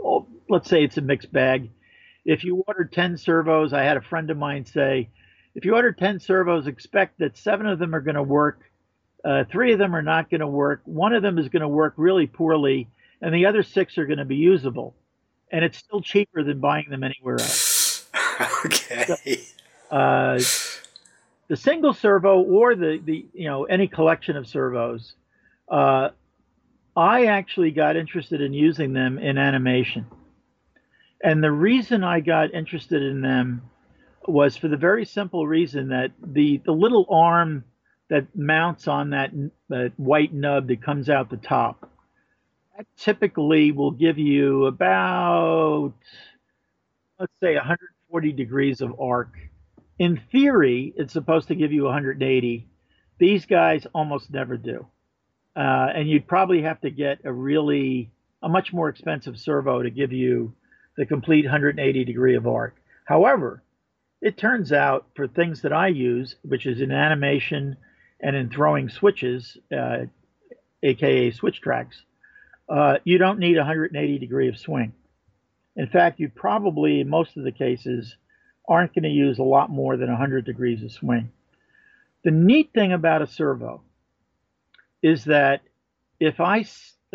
oh, 0.02 0.26
let's 0.48 0.70
say 0.70 0.84
it's 0.84 0.98
a 0.98 1.02
mixed 1.02 1.32
bag. 1.34 1.70
If 2.30 2.44
you 2.44 2.64
order 2.68 2.86
10 2.86 3.18
servos, 3.18 3.74
I 3.74 3.82
had 3.82 3.98
a 3.98 4.02
friend 4.02 4.30
of 4.30 4.38
mine 4.38 4.64
say, 4.64 5.10
if 5.56 5.66
you 5.66 5.74
order 5.74 5.92
10 5.92 6.20
servos, 6.20 6.68
expect 6.68 7.18
that 7.18 7.36
seven 7.36 7.66
of 7.66 7.80
them 7.80 7.96
are 7.96 8.02
going 8.02 8.18
to 8.18 8.22
work, 8.22 8.70
uh, 9.26 9.46
three 9.52 9.74
of 9.74 9.80
them 9.80 9.96
are 9.96 10.04
not 10.04 10.30
going 10.30 10.42
to 10.42 10.48
work, 10.48 10.82
one 10.86 11.14
of 11.14 11.24
them 11.24 11.40
is 11.40 11.50
going 11.50 11.64
to 11.64 11.68
work 11.68 11.96
really 11.98 12.28
poorly, 12.28 12.88
and 13.20 13.34
the 13.34 13.48
other 13.48 13.64
six 13.64 13.98
are 13.98 14.06
going 14.06 14.20
to 14.20 14.26
be 14.26 14.36
usable. 14.36 14.96
And 15.52 15.66
it's 15.66 15.80
still 15.80 16.02
cheaper 16.02 16.44
than 16.44 16.60
buying 16.60 16.86
them 16.92 17.04
anywhere 17.04 17.40
else. 17.40 18.08
okay. 18.66 19.06
So, 19.08 19.16
uh, 19.98 20.40
the 21.48 21.58
single 21.58 21.94
servo 21.94 22.42
or 22.44 22.76
the 22.76 23.02
the 23.04 23.26
you 23.34 23.46
know 23.50 23.64
any 23.64 23.88
collection 23.88 24.38
of 24.38 24.46
servos, 24.48 25.16
uh, 25.68 26.10
I 26.96 27.26
actually 27.26 27.72
got 27.72 27.96
interested 27.96 28.40
in 28.40 28.54
using 28.54 28.94
them 28.94 29.18
in 29.18 29.40
animation, 29.40 30.06
and 31.24 31.44
the 31.44 31.52
reason 31.52 32.04
I 32.04 32.20
got 32.20 32.54
interested 32.54 33.02
in 33.02 33.22
them 33.22 33.62
was 34.28 34.58
for 34.58 34.68
the 34.68 34.78
very 34.78 35.06
simple 35.06 35.48
reason 35.48 35.90
that 35.90 36.12
the 36.24 36.62
the 36.66 36.72
little 36.72 37.06
arm 37.10 37.64
that 38.10 38.36
mounts 38.36 38.88
on 38.88 39.12
that, 39.12 39.32
that 39.70 39.94
white 39.98 40.34
nub 40.34 40.68
that 40.68 40.82
comes 40.82 41.10
out 41.10 41.30
the 41.30 41.38
top 41.38 41.90
that 42.76 42.86
typically 42.98 43.72
will 43.72 43.92
give 43.92 44.18
you 44.18 44.66
about 44.66 45.94
let's 47.20 47.34
say 47.42 47.56
140 47.56 48.32
degrees 48.34 48.82
of 48.82 49.00
arc 49.00 49.36
in 50.00 50.22
theory, 50.32 50.94
it's 50.96 51.14
supposed 51.14 51.50
to 51.50 51.56
give 51.56 51.74
you 51.74 51.84
180. 51.84 52.68
These 53.20 53.46
guys 53.46 53.86
almost 53.94 54.32
never 54.32 54.58
do. 54.58 54.88
Uh, 55.56 55.90
and 55.94 56.10
you'd 56.10 56.26
probably 56.26 56.62
have 56.62 56.80
to 56.82 56.90
get 56.90 57.20
a 57.26 57.32
really, 57.32 58.10
a 58.42 58.48
much 58.48 58.72
more 58.72 58.88
expensive 58.88 59.38
servo 59.38 59.84
to 59.84 59.90
give 59.90 60.14
you 60.14 60.54
the 61.00 61.06
complete 61.06 61.46
180 61.46 62.04
degree 62.04 62.36
of 62.36 62.46
arc. 62.46 62.76
However, 63.06 63.64
it 64.22 64.36
turns 64.38 64.74
out 64.74 65.08
for 65.16 65.30
things 65.30 65.62
that 65.62 65.72
I 65.72 65.88
use, 65.88 66.36
which 66.42 66.66
is 66.66 66.82
in 66.82 66.92
animation 66.92 67.78
and 68.20 68.36
in 68.36 68.50
throwing 68.50 68.90
switches, 68.90 69.58
uh, 69.76 70.08
aka 70.84 71.32
switch 71.32 71.62
tracks, 71.62 72.02
uh, 72.68 72.98
you 73.06 73.18
don't 73.18 73.40
need 73.40 73.56
180 73.56 74.20
degree 74.20 74.50
of 74.50 74.58
swing. 74.58 74.92
In 75.78 75.88
fact, 75.88 76.20
you 76.20 76.28
probably, 76.28 77.00
in 77.00 77.08
most 77.08 77.38
of 77.38 77.46
the 77.46 77.54
cases, 77.54 78.18
aren't 78.68 78.94
going 78.94 79.04
to 79.04 79.10
use 79.10 79.40
a 79.40 79.44
lot 79.44 79.70
more 79.70 79.96
than 79.96 80.10
100 80.10 80.44
degrees 80.44 80.84
of 80.84 80.92
swing. 80.92 81.32
The 82.26 82.32
neat 82.32 82.72
thing 82.74 82.92
about 82.92 83.22
a 83.22 83.28
servo 83.28 83.84
is 85.02 85.24
that 85.24 85.62
if 86.20 86.42
I 86.42 86.66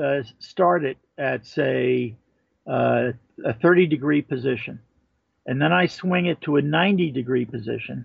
uh, 0.03 0.23
start 0.39 0.87
it 0.87 0.97
at, 1.19 1.45
say, 1.45 2.17
uh, 2.67 3.13
a 3.45 3.55
30 3.55 3.87
degree 3.87 4.23
position, 4.23 4.81
and 5.47 5.61
then 5.61 5.73
I 5.73 5.87
swing 5.87 6.27
it 6.27 6.41
to 6.43 6.57
a 6.57 6.63
90 6.63 7.11
degree 7.11 7.45
position, 7.45 8.05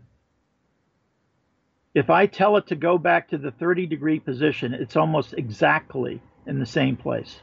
if 1.96 2.10
I 2.10 2.28
tell 2.28 2.58
it 2.58 2.68
to 2.68 2.76
go 2.76 2.98
back 2.98 3.30
to 3.30 3.38
the 3.38 3.52
30 3.52 3.88
degree 3.88 4.20
position, 4.20 4.74
it's 4.74 4.96
almost 4.96 5.34
exactly 5.34 6.22
in 6.46 6.60
the 6.60 6.66
same 6.66 6.96
place. 6.96 7.40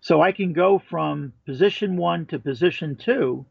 So 0.00 0.22
I 0.22 0.32
can 0.32 0.52
go 0.52 0.78
from 0.78 1.32
position 1.44 1.96
one 1.96 2.26
to 2.26 2.38
position 2.38 2.96
two 2.96 3.44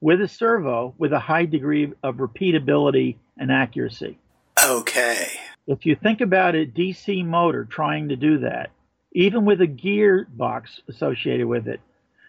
with 0.00 0.20
a 0.20 0.28
servo 0.28 0.94
with 0.98 1.12
a 1.12 1.18
high 1.18 1.44
degree 1.44 1.92
of 2.02 2.16
repeatability 2.16 3.16
and 3.38 3.52
accuracy. 3.52 4.18
Okay. 4.64 5.28
If 5.66 5.86
you 5.86 5.94
think 5.94 6.20
about 6.20 6.54
a 6.54 6.66
DC 6.66 7.24
motor 7.24 7.64
trying 7.64 8.08
to 8.08 8.16
do 8.16 8.38
that, 8.38 8.70
even 9.14 9.44
with 9.44 9.60
a 9.60 9.66
gearbox 9.66 10.80
associated 10.88 11.46
with 11.46 11.68
it, 11.68 11.80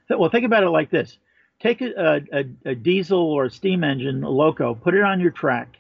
well, 0.10 0.30
think 0.30 0.46
about 0.46 0.64
it 0.64 0.70
like 0.70 0.92
this 0.92 1.18
take 1.60 1.82
a, 1.82 2.22
a, 2.32 2.46
a, 2.66 2.76
diesel 2.76 3.20
or 3.20 3.46
a 3.46 3.50
steam 3.50 3.84
engine, 3.84 4.24
a 4.24 4.30
loco, 4.30 4.76
put 4.76 4.94
it 4.94 5.02
on 5.02 5.20
your 5.20 5.32
track, 5.32 5.78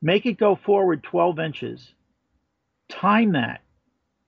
make 0.00 0.26
it 0.26 0.38
go 0.38 0.54
forward 0.54 1.02
12 1.02 1.38
inches, 1.38 1.92
time 2.88 3.32
that. 3.32 3.60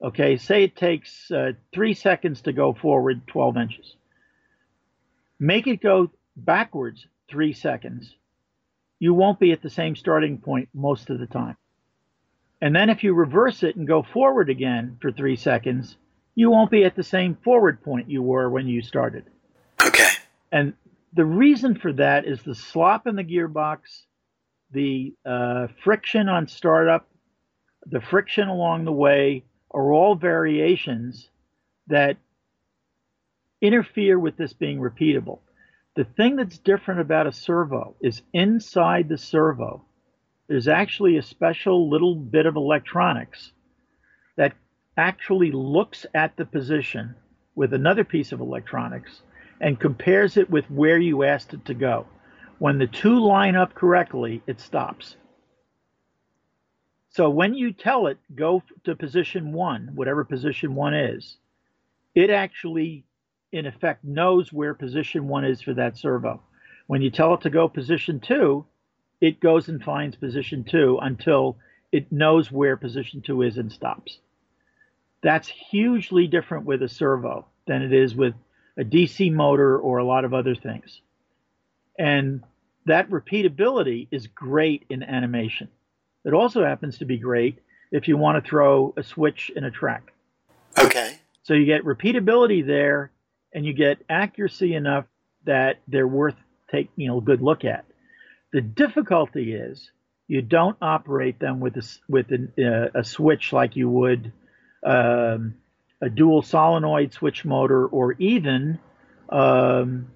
Okay, 0.02 0.36
say 0.36 0.64
it 0.64 0.76
takes 0.76 1.30
uh, 1.30 1.52
three 1.72 1.94
seconds 1.94 2.42
to 2.42 2.52
go 2.52 2.74
forward 2.74 3.26
12 3.28 3.56
inches. 3.56 3.96
Make 5.38 5.66
it 5.66 5.80
go 5.80 6.10
backwards 6.36 7.06
three 7.28 7.52
seconds, 7.52 8.14
you 8.98 9.14
won't 9.14 9.38
be 9.38 9.52
at 9.52 9.62
the 9.62 9.70
same 9.70 9.96
starting 9.96 10.38
point 10.38 10.68
most 10.74 11.10
of 11.10 11.18
the 11.18 11.26
time. 11.26 11.56
And 12.64 12.74
then 12.74 12.88
if 12.88 13.04
you 13.04 13.12
reverse 13.12 13.62
it 13.62 13.76
and 13.76 13.86
go 13.86 14.02
forward 14.02 14.48
again 14.48 14.96
for 15.02 15.12
three 15.12 15.36
seconds, 15.36 15.98
you 16.34 16.50
won't 16.50 16.70
be 16.70 16.84
at 16.84 16.96
the 16.96 17.02
same 17.02 17.36
forward 17.44 17.82
point 17.82 18.08
you 18.08 18.22
were 18.22 18.48
when 18.48 18.66
you 18.66 18.80
started. 18.80 19.26
Okay. 19.84 20.08
And 20.50 20.72
the 21.12 21.26
reason 21.26 21.78
for 21.78 21.92
that 21.92 22.24
is 22.24 22.42
the 22.42 22.54
slop 22.54 23.06
in 23.06 23.16
the 23.16 23.22
gearbox, 23.22 24.04
the 24.70 25.12
uh, 25.26 25.66
friction 25.84 26.30
on 26.30 26.48
startup, 26.48 27.06
the 27.84 28.00
friction 28.00 28.48
along 28.48 28.86
the 28.86 28.92
way 28.92 29.44
are 29.70 29.92
all 29.92 30.14
variations 30.14 31.28
that 31.88 32.16
interfere 33.60 34.18
with 34.18 34.38
this 34.38 34.54
being 34.54 34.78
repeatable. 34.78 35.40
The 35.96 36.04
thing 36.04 36.36
that's 36.36 36.56
different 36.56 37.02
about 37.02 37.26
a 37.26 37.32
servo 37.32 37.94
is 38.00 38.22
inside 38.32 39.10
the 39.10 39.18
servo, 39.18 39.84
there's 40.48 40.68
actually 40.68 41.16
a 41.16 41.22
special 41.22 41.88
little 41.88 42.14
bit 42.14 42.46
of 42.46 42.56
electronics 42.56 43.52
that 44.36 44.52
actually 44.96 45.50
looks 45.50 46.06
at 46.14 46.36
the 46.36 46.44
position 46.44 47.14
with 47.54 47.72
another 47.72 48.04
piece 48.04 48.32
of 48.32 48.40
electronics 48.40 49.22
and 49.60 49.80
compares 49.80 50.36
it 50.36 50.50
with 50.50 50.70
where 50.70 50.98
you 50.98 51.22
asked 51.22 51.54
it 51.54 51.64
to 51.64 51.74
go. 51.74 52.06
When 52.58 52.78
the 52.78 52.86
two 52.86 53.18
line 53.20 53.56
up 53.56 53.74
correctly, 53.74 54.42
it 54.46 54.60
stops. 54.60 55.16
So 57.10 57.30
when 57.30 57.54
you 57.54 57.72
tell 57.72 58.08
it 58.08 58.18
go 58.34 58.62
to 58.84 58.96
position 58.96 59.52
one, 59.52 59.90
whatever 59.94 60.24
position 60.24 60.74
one 60.74 60.94
is, 60.94 61.36
it 62.14 62.30
actually, 62.30 63.04
in 63.52 63.66
effect, 63.66 64.04
knows 64.04 64.52
where 64.52 64.74
position 64.74 65.28
one 65.28 65.44
is 65.44 65.62
for 65.62 65.74
that 65.74 65.96
servo. 65.96 66.42
When 66.86 67.02
you 67.02 67.10
tell 67.10 67.34
it 67.34 67.40
to 67.42 67.50
go 67.50 67.68
position 67.68 68.20
two, 68.20 68.66
it 69.24 69.40
goes 69.40 69.70
and 69.70 69.82
finds 69.82 70.16
position 70.16 70.64
two 70.64 70.98
until 71.00 71.56
it 71.90 72.12
knows 72.12 72.52
where 72.52 72.76
position 72.76 73.22
two 73.22 73.40
is 73.40 73.56
and 73.56 73.72
stops. 73.72 74.18
That's 75.22 75.48
hugely 75.48 76.26
different 76.26 76.66
with 76.66 76.82
a 76.82 76.90
servo 76.90 77.46
than 77.66 77.80
it 77.80 77.94
is 77.94 78.14
with 78.14 78.34
a 78.76 78.84
DC 78.84 79.32
motor 79.32 79.78
or 79.78 79.96
a 79.96 80.04
lot 80.04 80.26
of 80.26 80.34
other 80.34 80.54
things. 80.54 81.00
And 81.98 82.42
that 82.84 83.08
repeatability 83.08 84.08
is 84.10 84.26
great 84.26 84.84
in 84.90 85.02
animation. 85.02 85.68
It 86.26 86.34
also 86.34 86.62
happens 86.62 86.98
to 86.98 87.06
be 87.06 87.16
great 87.16 87.60
if 87.90 88.08
you 88.08 88.18
want 88.18 88.44
to 88.44 88.46
throw 88.46 88.92
a 88.98 89.02
switch 89.02 89.50
in 89.56 89.64
a 89.64 89.70
track. 89.70 90.12
Okay. 90.78 91.16
So 91.44 91.54
you 91.54 91.64
get 91.64 91.82
repeatability 91.82 92.66
there 92.66 93.10
and 93.54 93.64
you 93.64 93.72
get 93.72 94.04
accuracy 94.10 94.74
enough 94.74 95.06
that 95.46 95.78
they're 95.88 96.06
worth 96.06 96.36
taking 96.70 96.92
you 96.96 97.08
know 97.08 97.18
a 97.18 97.22
good 97.22 97.40
look 97.40 97.64
at. 97.64 97.86
The 98.54 98.60
difficulty 98.60 99.52
is 99.52 99.90
you 100.28 100.40
don't 100.40 100.76
operate 100.80 101.40
them 101.40 101.58
with 101.58 101.76
a, 101.76 101.82
with 102.08 102.26
a, 102.30 102.92
uh, 102.94 103.00
a 103.00 103.02
switch 103.02 103.52
like 103.52 103.74
you 103.74 103.90
would 103.90 104.30
um, 104.86 105.56
a 106.00 106.08
dual 106.08 106.40
solenoid 106.40 107.12
switch 107.12 107.44
motor 107.44 107.84
or 107.84 108.12
even 108.12 108.78
um, 109.28 110.06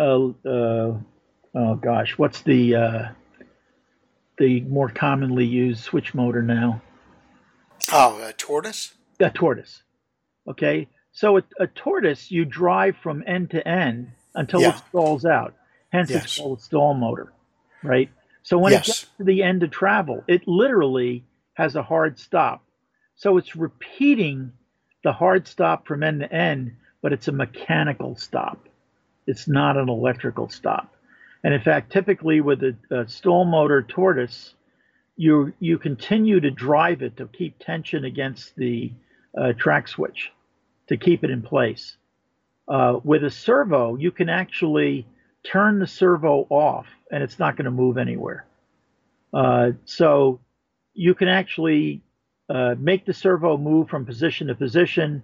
a, 0.00 0.32
uh, 0.44 0.98
oh 1.54 1.74
gosh, 1.80 2.18
what's 2.18 2.40
the 2.40 2.74
uh, 2.74 3.08
the 4.38 4.62
more 4.62 4.88
commonly 4.88 5.46
used 5.46 5.84
switch 5.84 6.14
motor 6.14 6.42
now? 6.42 6.82
Oh, 7.92 8.20
a 8.26 8.32
tortoise. 8.32 8.94
A 9.20 9.30
tortoise. 9.30 9.84
Okay, 10.48 10.88
so 11.12 11.36
a, 11.36 11.42
a 11.60 11.68
tortoise 11.68 12.28
you 12.28 12.44
drive 12.44 12.96
from 12.96 13.22
end 13.24 13.52
to 13.52 13.68
end 13.68 14.10
until 14.34 14.62
yeah. 14.62 14.70
it 14.70 14.82
stalls 14.88 15.24
out. 15.24 15.54
Hence, 15.92 16.10
yes. 16.10 16.24
it's 16.24 16.38
called 16.38 16.58
a 16.58 16.60
stall 16.60 16.94
motor 16.94 17.33
right? 17.84 18.10
So 18.42 18.58
when 18.58 18.72
yes. 18.72 18.82
it 18.82 18.86
gets 18.86 19.06
to 19.18 19.24
the 19.24 19.42
end 19.42 19.62
of 19.62 19.70
travel, 19.70 20.24
it 20.26 20.46
literally 20.46 21.24
has 21.54 21.76
a 21.76 21.82
hard 21.82 22.18
stop. 22.18 22.62
So 23.16 23.36
it's 23.38 23.54
repeating 23.56 24.52
the 25.02 25.12
hard 25.12 25.46
stop 25.46 25.86
from 25.86 26.02
end 26.02 26.20
to 26.20 26.32
end, 26.32 26.76
but 27.00 27.12
it's 27.12 27.28
a 27.28 27.32
mechanical 27.32 28.16
stop. 28.16 28.68
It's 29.26 29.48
not 29.48 29.76
an 29.76 29.88
electrical 29.88 30.48
stop. 30.48 30.94
And 31.42 31.54
in 31.54 31.60
fact, 31.60 31.92
typically 31.92 32.40
with 32.40 32.62
a, 32.62 32.76
a 32.90 33.08
stall 33.08 33.44
motor 33.44 33.82
tortoise, 33.82 34.54
you 35.16 35.52
you 35.60 35.78
continue 35.78 36.40
to 36.40 36.50
drive 36.50 37.02
it 37.02 37.16
to 37.18 37.28
keep 37.28 37.58
tension 37.58 38.04
against 38.04 38.56
the 38.56 38.92
uh, 39.38 39.52
track 39.52 39.86
switch 39.86 40.32
to 40.88 40.96
keep 40.96 41.22
it 41.22 41.30
in 41.30 41.42
place. 41.42 41.96
Uh, 42.66 42.98
with 43.04 43.22
a 43.24 43.30
servo, 43.30 43.96
you 43.96 44.10
can 44.10 44.28
actually 44.28 45.06
turn 45.44 45.78
the 45.78 45.86
servo 45.86 46.46
off 46.50 46.86
and 47.10 47.22
it's 47.22 47.38
not 47.38 47.56
going 47.56 47.66
to 47.66 47.70
move 47.70 47.98
anywhere. 47.98 48.46
Uh, 49.32 49.72
so 49.84 50.40
you 50.94 51.14
can 51.14 51.28
actually 51.28 52.02
uh, 52.48 52.74
make 52.78 53.04
the 53.04 53.12
servo 53.12 53.56
move 53.56 53.88
from 53.88 54.06
position 54.06 54.46
to 54.48 54.54
position, 54.54 55.22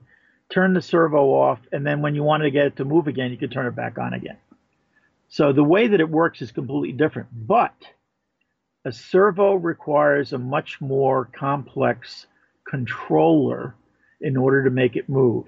turn 0.51 0.75
the 0.75 0.83
servo 0.83 1.33
off, 1.33 1.59
and 1.73 1.87
then 1.87 2.03
when 2.03 2.15
you 2.15 2.23
want 2.23 2.43
to 2.43 2.51
get 2.51 2.67
it 2.67 2.77
to 2.77 2.85
move 2.85 3.07
again, 3.07 3.31
you 3.31 3.37
can 3.37 3.51
turn 3.51 3.67
it 3.67 3.77
back 3.77 3.99
on 3.99 4.15
again. 4.15 4.37
So 5.29 5.53
the 5.53 5.65
way 5.65 5.87
that 5.87 6.01
it 6.01 6.11
works 6.11 6.43
is 6.43 6.51
completely 6.51 6.93
different. 6.93 7.29
But 7.33 7.75
a 8.85 8.93
servo 8.93 9.55
requires 9.55 10.33
a 10.33 10.39
much 10.39 10.81
more 10.81 11.27
complex 11.27 12.27
controller 12.69 13.75
in 14.21 14.37
order 14.37 14.65
to 14.65 14.71
make 14.71 14.97
it 14.97 15.09
move. 15.09 15.47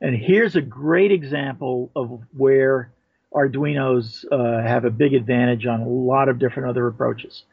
And 0.00 0.14
here's 0.14 0.56
a 0.56 0.60
great 0.60 1.12
example 1.12 1.90
of 1.94 2.20
where 2.36 2.92
Arduinos 3.32 4.24
uh, 4.30 4.66
have 4.66 4.84
a 4.84 4.90
big 4.90 5.14
advantage 5.14 5.66
on 5.66 5.80
a 5.80 5.88
lot 5.88 6.28
of 6.28 6.38
different 6.38 6.68
other 6.68 6.86
approaches. 6.86 7.44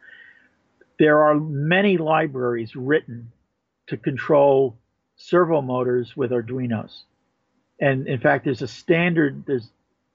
There 0.99 1.23
are 1.23 1.36
many 1.36 1.97
libraries 1.97 2.75
written 2.75 3.32
to 3.88 3.97
control 3.97 4.78
servo 5.15 5.61
motors 5.61 6.15
with 6.15 6.32
Arduinos. 6.32 7.03
And 7.80 8.07
in 8.07 8.19
fact, 8.19 8.45
there's 8.45 8.63
a 8.63 8.67
standard, 8.67 9.43
there's, 9.45 9.69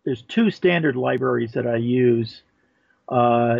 there's 0.04 0.22
two 0.22 0.50
standard 0.50 0.96
libraries 0.96 1.52
that 1.52 1.66
I 1.66 1.76
use 1.76 2.42
uh, 3.08 3.58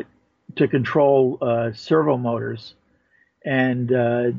to 0.57 0.68
control 0.68 1.38
uh, 1.40 1.72
servo 1.72 2.16
motors. 2.16 2.74
And 3.44 3.92
uh, 3.92 4.30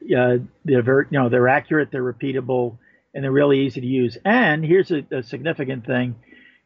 they're 0.00 0.82
very, 0.82 1.06
you 1.10 1.18
know, 1.18 1.28
they're 1.30 1.48
accurate, 1.48 1.90
they're 1.90 2.02
repeatable, 2.02 2.76
and 3.14 3.24
they're 3.24 3.32
really 3.32 3.60
easy 3.60 3.80
to 3.80 3.86
use. 3.86 4.18
And 4.24 4.64
here's 4.64 4.90
a, 4.90 5.04
a 5.10 5.22
significant 5.22 5.86
thing 5.86 6.14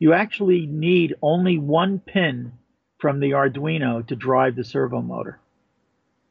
you 0.04 0.12
actually 0.12 0.66
need 0.66 1.14
only 1.22 1.56
one 1.56 1.98
pin 1.98 2.52
from 2.98 3.20
the 3.20 3.30
Arduino 3.30 4.06
to 4.06 4.14
drive 4.14 4.54
the 4.54 4.62
servo 4.62 5.00
motor. 5.00 5.40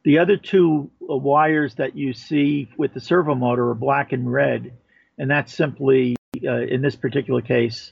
The 0.04 0.20
other 0.20 0.36
two 0.36 0.92
uh, 1.02 1.16
wires 1.16 1.74
that 1.74 1.96
you 1.96 2.12
see 2.12 2.68
with 2.78 2.94
the 2.94 3.00
servo 3.00 3.34
motor 3.34 3.70
are 3.70 3.74
black 3.74 4.12
and 4.12 4.32
red, 4.32 4.74
and 5.18 5.28
that's 5.28 5.52
simply, 5.52 6.14
uh, 6.46 6.60
in 6.60 6.82
this 6.82 6.94
particular 6.94 7.40
case, 7.40 7.90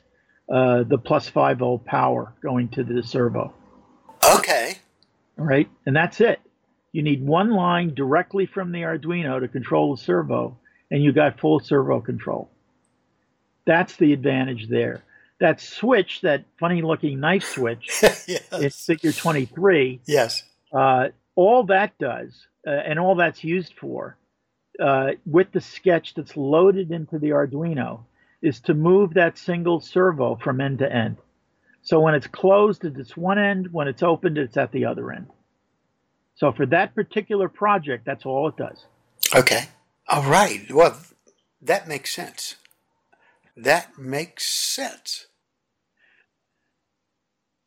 uh, 0.48 0.84
the 0.84 0.98
plus 0.98 1.28
5 1.28 1.58
volt 1.58 1.84
power 1.84 2.32
going 2.40 2.68
to 2.68 2.84
the 2.84 3.02
servo. 3.02 3.52
Okay. 4.36 4.78
All 5.36 5.44
right, 5.44 5.68
and 5.84 5.96
that's 5.96 6.20
it. 6.20 6.38
You 6.92 7.02
need 7.02 7.26
one 7.26 7.50
line 7.50 7.92
directly 7.94 8.46
from 8.46 8.70
the 8.70 8.82
Arduino 8.82 9.40
to 9.40 9.48
control 9.48 9.96
the 9.96 10.02
servo, 10.04 10.58
and 10.92 11.02
you 11.02 11.12
got 11.12 11.40
full 11.40 11.58
servo 11.58 12.00
control. 12.00 12.52
That's 13.66 13.96
the 13.96 14.12
advantage 14.12 14.68
there 14.68 15.02
that 15.42 15.60
switch, 15.60 16.20
that 16.20 16.44
funny 16.56 16.82
looking 16.82 17.18
knife 17.18 17.42
switch, 17.42 17.88
yes. 18.28 18.52
in 18.52 18.70
figure 18.70 19.10
23. 19.10 20.00
Yes. 20.06 20.44
Uh, 20.72 21.08
all 21.34 21.64
that 21.64 21.98
does, 21.98 22.46
uh, 22.64 22.70
and 22.70 22.96
all 22.96 23.16
that's 23.16 23.42
used 23.42 23.74
for, 23.76 24.16
uh, 24.78 25.10
with 25.26 25.50
the 25.50 25.60
sketch 25.60 26.14
that's 26.14 26.36
loaded 26.36 26.92
into 26.92 27.18
the 27.18 27.30
Arduino, 27.30 28.04
is 28.40 28.60
to 28.60 28.72
move 28.72 29.14
that 29.14 29.36
single 29.36 29.80
servo 29.80 30.36
from 30.36 30.60
end 30.60 30.78
to 30.78 30.90
end. 30.90 31.16
So 31.82 31.98
when 31.98 32.14
it's 32.14 32.28
closed, 32.28 32.84
it's 32.84 33.16
one 33.16 33.40
end. 33.40 33.72
When 33.72 33.88
it's 33.88 34.04
opened, 34.04 34.38
it's 34.38 34.56
at 34.56 34.70
the 34.70 34.84
other 34.84 35.10
end. 35.10 35.26
So 36.36 36.52
for 36.52 36.66
that 36.66 36.94
particular 36.94 37.48
project, 37.48 38.04
that's 38.06 38.24
all 38.24 38.46
it 38.46 38.56
does. 38.56 38.86
Okay. 39.34 39.64
All 40.08 40.22
right. 40.22 40.70
Well, 40.70 40.96
that 41.60 41.88
makes 41.88 42.14
sense. 42.14 42.54
That 43.56 43.98
makes 43.98 44.46
sense. 44.46 45.26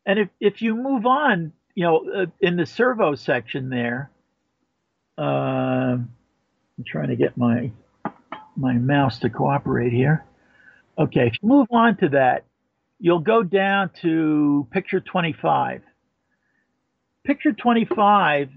And 0.06 0.20
if, 0.20 0.30
if 0.40 0.62
you 0.62 0.76
move 0.76 1.06
on, 1.06 1.54
you 1.74 1.84
know, 1.84 2.06
uh, 2.16 2.26
in 2.40 2.56
the 2.56 2.66
servo 2.66 3.16
section 3.16 3.70
there, 3.70 4.12
uh, 5.18 5.98
I'm 5.98 6.84
trying 6.86 7.10
to 7.10 7.16
get 7.16 7.38
my 7.38 7.72
my 8.58 8.74
mouse 8.74 9.20
to 9.20 9.30
cooperate 9.30 9.92
here. 9.92 10.26
Okay, 10.98 11.28
if 11.28 11.34
you 11.42 11.50
move 11.50 11.68
on 11.72 11.98
to 11.98 12.10
that, 12.10 12.46
you'll 13.00 13.20
go 13.20 13.44
down 13.44 13.90
to 14.02 14.68
picture 14.72 15.02
25. 15.02 15.82
Picture 17.26 17.52
25 17.52 18.50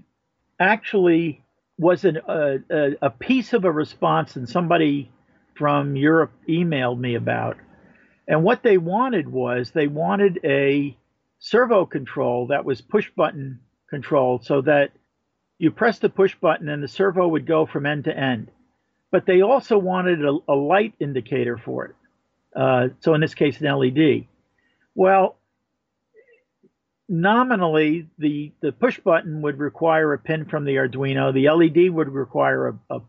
actually 0.59 1.43
was 1.77 2.05
an, 2.05 2.19
a, 2.27 2.59
a 3.01 3.09
piece 3.09 3.53
of 3.53 3.65
a 3.65 3.71
response 3.71 4.33
that 4.33 4.47
somebody 4.47 5.11
from 5.55 5.95
Europe 5.95 6.31
emailed 6.47 6.99
me 6.99 7.15
about. 7.15 7.57
And 8.27 8.43
what 8.43 8.63
they 8.63 8.77
wanted 8.77 9.27
was 9.27 9.71
they 9.71 9.87
wanted 9.87 10.39
a 10.43 10.95
servo 11.39 11.85
control 11.85 12.47
that 12.47 12.65
was 12.65 12.81
push 12.81 13.09
button 13.15 13.59
controlled 13.89 14.45
so 14.45 14.61
that 14.61 14.91
you 15.57 15.71
press 15.71 15.99
the 15.99 16.09
push 16.09 16.35
button 16.35 16.69
and 16.69 16.83
the 16.83 16.87
servo 16.87 17.27
would 17.27 17.45
go 17.45 17.65
from 17.65 17.85
end 17.85 18.05
to 18.05 18.17
end. 18.17 18.51
But 19.11 19.25
they 19.25 19.41
also 19.41 19.77
wanted 19.77 20.23
a, 20.23 20.37
a 20.47 20.53
light 20.53 20.93
indicator 20.99 21.57
for 21.57 21.85
it. 21.85 21.95
Uh, 22.55 22.89
so 22.99 23.13
in 23.13 23.21
this 23.21 23.33
case, 23.33 23.59
an 23.59 23.67
LED. 23.67 24.27
Well, 24.95 25.37
nominally, 27.07 28.07
the, 28.17 28.51
the 28.61 28.71
push 28.71 28.99
button 28.99 29.41
would 29.41 29.57
require 29.57 30.13
a 30.13 30.19
pin 30.19 30.45
from 30.45 30.65
the 30.65 30.75
Arduino. 30.75 31.33
The 31.33 31.49
LED 31.49 31.93
would 31.93 32.09
require 32.09 32.67
a, 32.67 32.95
a, 32.95 33.01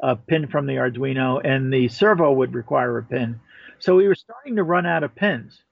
a 0.00 0.16
pin 0.16 0.48
from 0.48 0.66
the 0.66 0.74
Arduino, 0.74 1.40
and 1.42 1.72
the 1.72 1.88
servo 1.88 2.32
would 2.32 2.54
require 2.54 2.98
a 2.98 3.02
pin. 3.02 3.40
So 3.78 3.96
we 3.96 4.06
were 4.06 4.14
starting 4.14 4.56
to 4.56 4.62
run 4.62 4.86
out 4.86 5.04
of 5.04 5.14
pins. 5.14 5.62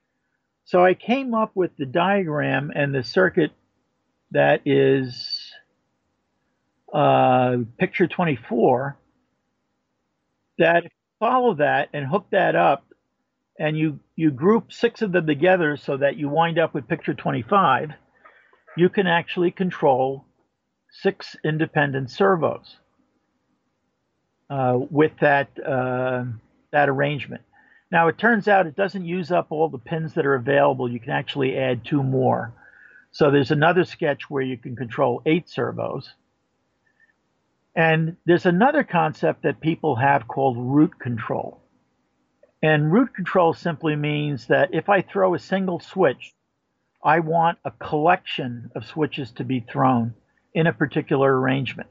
So 0.68 0.84
I 0.84 0.92
came 0.92 1.32
up 1.32 1.52
with 1.54 1.70
the 1.78 1.86
diagram 1.86 2.70
and 2.74 2.94
the 2.94 3.02
circuit 3.02 3.52
that 4.32 4.60
is 4.66 5.50
uh, 6.92 7.56
picture 7.78 8.06
24 8.06 8.98
that 10.58 10.82
follow 11.18 11.54
that 11.54 11.88
and 11.94 12.04
hook 12.04 12.26
that 12.32 12.54
up 12.54 12.84
and 13.58 13.78
you 13.78 13.98
you 14.14 14.30
group 14.30 14.70
six 14.70 15.00
of 15.00 15.10
them 15.10 15.26
together 15.26 15.78
so 15.78 15.96
that 15.96 16.18
you 16.18 16.28
wind 16.28 16.58
up 16.58 16.74
with 16.74 16.86
picture 16.86 17.14
25 17.14 17.92
you 18.76 18.90
can 18.90 19.06
actually 19.06 19.50
control 19.50 20.26
six 20.90 21.34
independent 21.46 22.10
servos 22.10 22.76
uh, 24.50 24.78
with 24.90 25.12
that 25.22 25.48
uh, 25.66 26.24
that 26.72 26.90
arrangement 26.90 27.42
now 27.90 28.08
it 28.08 28.18
turns 28.18 28.48
out 28.48 28.66
it 28.66 28.76
doesn't 28.76 29.04
use 29.04 29.30
up 29.30 29.46
all 29.50 29.68
the 29.68 29.78
pins 29.78 30.14
that 30.14 30.26
are 30.26 30.34
available 30.34 30.90
you 30.90 31.00
can 31.00 31.10
actually 31.10 31.56
add 31.56 31.84
two 31.84 32.02
more 32.02 32.52
so 33.10 33.30
there's 33.30 33.50
another 33.50 33.84
sketch 33.84 34.28
where 34.28 34.42
you 34.42 34.56
can 34.56 34.76
control 34.76 35.22
eight 35.26 35.48
servos 35.48 36.12
and 37.78 38.16
there's 38.24 38.44
another 38.44 38.82
concept 38.82 39.44
that 39.44 39.60
people 39.60 39.94
have 39.94 40.26
called 40.26 40.56
route 40.58 40.98
control. 40.98 41.62
And 42.60 42.92
route 42.92 43.14
control 43.14 43.54
simply 43.54 43.94
means 43.94 44.48
that 44.48 44.74
if 44.74 44.88
I 44.88 45.00
throw 45.00 45.34
a 45.34 45.38
single 45.38 45.78
switch, 45.78 46.34
I 47.04 47.20
want 47.20 47.58
a 47.64 47.70
collection 47.70 48.72
of 48.74 48.84
switches 48.84 49.30
to 49.34 49.44
be 49.44 49.60
thrown 49.60 50.14
in 50.52 50.66
a 50.66 50.72
particular 50.72 51.40
arrangement. 51.40 51.88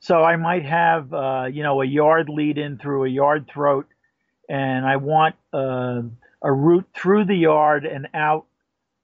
So 0.00 0.24
I 0.24 0.34
might 0.34 0.64
have, 0.64 1.14
uh, 1.14 1.46
you 1.52 1.62
know, 1.62 1.80
a 1.80 1.86
yard 1.86 2.28
lead 2.28 2.58
in 2.58 2.76
through 2.76 3.04
a 3.04 3.08
yard 3.08 3.46
throat, 3.46 3.86
and 4.48 4.84
I 4.84 4.96
want 4.96 5.34
uh, 5.52 6.02
a 6.42 6.52
route 6.52 6.88
through 6.94 7.24
the 7.24 7.36
yard 7.36 7.84
and 7.84 8.08
out, 8.14 8.46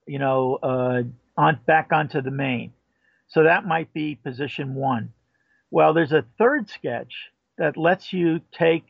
you 0.07 0.19
know, 0.19 0.59
uh, 0.63 1.03
on 1.37 1.61
back 1.67 1.93
onto 1.93 2.21
the 2.21 2.31
main. 2.31 2.73
So 3.29 3.45
that 3.45 3.65
might 3.65 3.93
be 3.93 4.17
position 4.17 4.75
one. 4.75 5.13
Well, 5.71 5.95
there's 5.95 6.13
a 6.13 6.25
third 6.37 6.69
sketch 6.69 7.15
that 7.59 7.77
lets 7.77 8.13
you 8.13 8.41
take, 8.53 8.85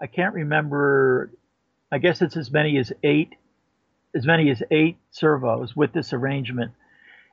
I 0.00 0.06
can't 0.06 0.34
remember, 0.34 1.32
I 1.90 1.98
guess 1.98 2.22
it's 2.22 2.36
as 2.36 2.50
many 2.50 2.78
as 2.78 2.92
eight, 3.02 3.34
as 4.14 4.24
many 4.24 4.50
as 4.50 4.62
eight 4.70 4.98
servos 5.10 5.74
with 5.74 5.92
this 5.92 6.12
arrangement. 6.12 6.72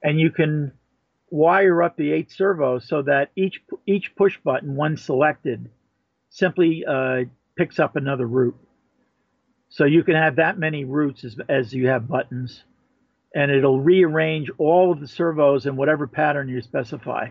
And 0.02 0.20
you 0.20 0.32
can 0.32 0.72
wire 1.30 1.82
up 1.82 1.98
the 1.98 2.12
eight 2.12 2.32
servos 2.32 2.88
so 2.88 3.02
that 3.04 3.32
each 3.36 3.62
each 3.86 4.16
push 4.16 4.38
button, 4.44 4.76
one 4.76 4.98
selected, 4.98 5.70
simply 6.30 6.84
uh, 6.86 7.24
picks 7.58 7.80
up 7.80 7.96
another 7.96 8.26
route. 8.26 8.58
So 9.70 9.86
you 9.86 10.04
can 10.04 10.16
have 10.16 10.36
that 10.36 10.58
many 10.60 10.86
routes 10.86 11.24
as, 11.24 11.36
as 11.50 11.74
you 11.74 11.88
have 11.88 12.08
buttons, 12.08 12.64
and 13.34 13.52
it'll 13.52 13.82
rearrange 13.82 14.52
all 14.58 14.92
of 14.92 15.00
the 15.00 15.08
servos 15.08 15.66
in 15.66 15.76
whatever 15.76 16.06
pattern 16.06 16.48
you 16.48 16.62
specify 16.62 17.30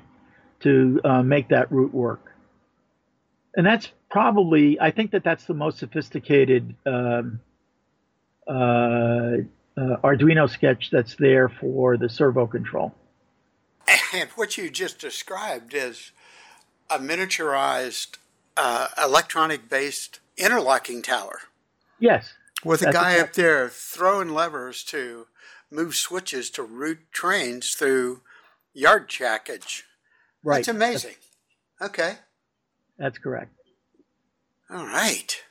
to 0.60 1.00
uh, 1.04 1.22
make 1.22 1.48
that 1.48 1.70
route 1.70 1.94
work. 1.94 2.34
And 3.54 3.66
that's 3.66 3.90
probably, 4.10 4.80
I 4.80 4.90
think 4.90 5.12
that 5.12 5.22
that's 5.24 5.44
the 5.44 5.54
most 5.54 5.78
sophisticated 5.78 6.74
um, 6.86 7.40
uh, 8.48 8.52
uh, 9.76 9.96
Arduino 10.02 10.48
sketch 10.48 10.90
that's 10.90 11.14
there 11.16 11.48
for 11.48 11.96
the 11.96 12.08
servo 12.08 12.46
control. 12.46 12.94
And 14.14 14.28
what 14.30 14.56
you 14.58 14.70
just 14.70 14.98
described 14.98 15.74
is 15.74 16.12
a 16.90 16.98
miniaturized 16.98 18.16
uh, 18.56 18.88
electronic 19.02 19.68
based 19.68 20.20
interlocking 20.36 21.02
tower. 21.02 21.40
Yes. 21.98 22.32
With 22.64 22.82
a 22.82 22.92
guy 22.92 23.18
up 23.18 23.32
there 23.32 23.68
throwing 23.68 24.30
levers 24.30 24.84
to 24.84 25.26
move 25.70 25.94
switches 25.94 26.50
to 26.50 26.62
route 26.62 27.00
trains 27.10 27.70
through 27.74 28.20
yard 28.72 29.08
trackage. 29.08 29.82
Right. 30.44 30.58
That's 30.58 30.68
amazing. 30.68 31.14
okay. 31.80 32.16
That's 32.98 33.18
correct. 33.18 33.52
All 34.70 34.86
right. 34.86 35.42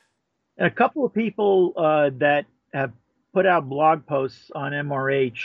And 0.56 0.66
a 0.66 0.70
couple 0.70 1.04
of 1.04 1.12
people 1.12 1.72
uh, 1.76 2.10
that 2.18 2.46
have 2.72 2.92
put 3.32 3.46
out 3.46 3.68
blog 3.68 4.06
posts 4.06 4.50
on 4.54 4.72
MRH 4.72 5.38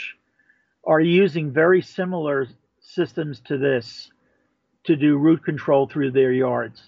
are 0.84 1.00
using 1.00 1.52
very 1.52 1.82
similar 1.82 2.46
systems 2.80 3.40
to 3.40 3.58
this 3.58 4.10
to 4.84 4.96
do 4.96 5.16
route 5.18 5.44
control 5.44 5.86
through 5.86 6.12
their 6.12 6.32
yards. 6.32 6.82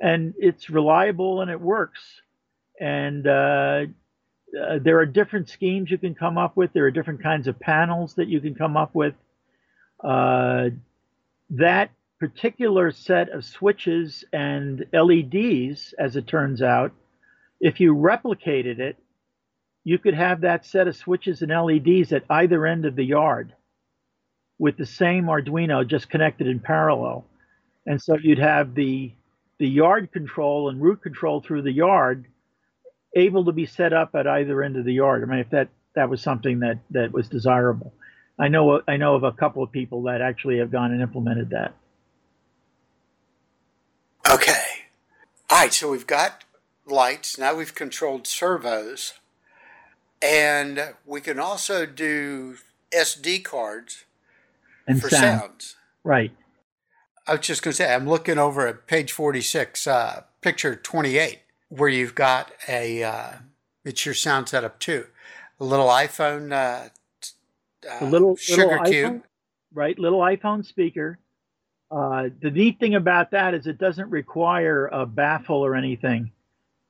And 0.00 0.34
it's 0.38 0.70
reliable 0.70 1.42
and 1.42 1.50
it 1.50 1.60
works. 1.60 2.00
And 2.80 3.26
uh, 3.26 3.84
uh, 4.58 4.78
there 4.82 4.98
are 4.98 5.06
different 5.06 5.48
schemes 5.48 5.90
you 5.90 5.98
can 5.98 6.14
come 6.14 6.38
up 6.38 6.56
with. 6.56 6.72
There 6.72 6.86
are 6.86 6.90
different 6.90 7.22
kinds 7.22 7.46
of 7.46 7.60
panels 7.60 8.14
that 8.14 8.28
you 8.28 8.40
can 8.40 8.54
come 8.54 8.76
up 8.76 8.94
with. 8.94 9.14
Uh, 10.02 10.70
that 11.50 11.90
particular 12.18 12.90
set 12.92 13.30
of 13.30 13.44
switches 13.44 14.24
and 14.32 14.84
LEDs, 14.92 15.94
as 15.98 16.16
it 16.16 16.26
turns 16.26 16.62
out, 16.62 16.92
if 17.60 17.80
you 17.80 17.94
replicated 17.94 18.78
it, 18.78 18.96
you 19.84 19.98
could 19.98 20.14
have 20.14 20.42
that 20.42 20.64
set 20.64 20.88
of 20.88 20.96
switches 20.96 21.42
and 21.42 21.50
LEDs 21.50 22.12
at 22.12 22.24
either 22.30 22.66
end 22.66 22.84
of 22.84 22.96
the 22.96 23.04
yard 23.04 23.54
with 24.58 24.76
the 24.76 24.86
same 24.86 25.24
Arduino 25.24 25.86
just 25.86 26.10
connected 26.10 26.46
in 26.46 26.60
parallel. 26.60 27.26
And 27.86 28.00
so 28.00 28.16
you'd 28.22 28.38
have 28.38 28.74
the 28.74 29.12
the 29.60 29.68
yard 29.68 30.10
control 30.10 30.70
and 30.70 30.80
route 30.80 31.02
control 31.02 31.42
through 31.42 31.60
the 31.60 31.70
yard 31.70 32.24
able 33.14 33.44
to 33.44 33.52
be 33.52 33.66
set 33.66 33.92
up 33.92 34.14
at 34.14 34.26
either 34.26 34.62
end 34.62 34.76
of 34.76 34.86
the 34.86 34.94
yard. 34.94 35.22
I 35.22 35.26
mean, 35.26 35.38
if 35.38 35.50
that 35.50 35.68
that 35.94 36.08
was 36.08 36.22
something 36.22 36.60
that 36.60 36.78
that 36.90 37.12
was 37.12 37.28
desirable. 37.28 37.92
I 38.38 38.48
know 38.48 38.80
I 38.88 38.96
know 38.96 39.14
of 39.14 39.22
a 39.22 39.32
couple 39.32 39.62
of 39.62 39.70
people 39.70 40.02
that 40.04 40.22
actually 40.22 40.58
have 40.58 40.72
gone 40.72 40.92
and 40.92 41.02
implemented 41.02 41.50
that. 41.50 41.74
Okay. 44.30 44.64
All 45.50 45.58
right, 45.58 45.74
so 45.74 45.90
we've 45.90 46.06
got 46.06 46.44
lights, 46.86 47.36
now 47.36 47.54
we've 47.54 47.74
controlled 47.74 48.26
servos, 48.26 49.14
and 50.22 50.94
we 51.04 51.20
can 51.20 51.38
also 51.38 51.84
do 51.84 52.56
SD 52.94 53.44
cards 53.44 54.04
and 54.86 55.02
for 55.02 55.10
sound. 55.10 55.40
sounds. 55.40 55.76
Right. 56.02 56.32
I 57.30 57.34
was 57.34 57.46
just 57.46 57.62
going 57.62 57.70
to 57.70 57.76
say, 57.76 57.94
I'm 57.94 58.08
looking 58.08 58.38
over 58.38 58.66
at 58.66 58.88
page 58.88 59.12
46, 59.12 59.86
uh, 59.86 60.24
picture 60.40 60.74
28, 60.74 61.38
where 61.68 61.88
you've 61.88 62.16
got 62.16 62.50
a, 62.66 63.04
uh, 63.04 63.32
it's 63.84 64.04
your 64.04 64.16
sound 64.16 64.48
setup 64.48 64.80
too. 64.80 65.06
A 65.60 65.64
little 65.64 65.86
iPhone 65.86 66.52
uh, 66.52 66.88
uh, 67.88 68.04
little 68.04 68.34
sugar 68.34 68.66
little 68.66 68.84
cube, 68.84 69.12
iPhone, 69.12 69.22
right? 69.72 69.96
Little 69.96 70.18
iPhone 70.18 70.66
speaker. 70.66 71.20
Uh, 71.88 72.30
the 72.42 72.50
neat 72.50 72.80
thing 72.80 72.96
about 72.96 73.30
that 73.30 73.54
is 73.54 73.68
it 73.68 73.78
doesn't 73.78 74.10
require 74.10 74.88
a 74.88 75.06
baffle 75.06 75.64
or 75.64 75.76
anything. 75.76 76.32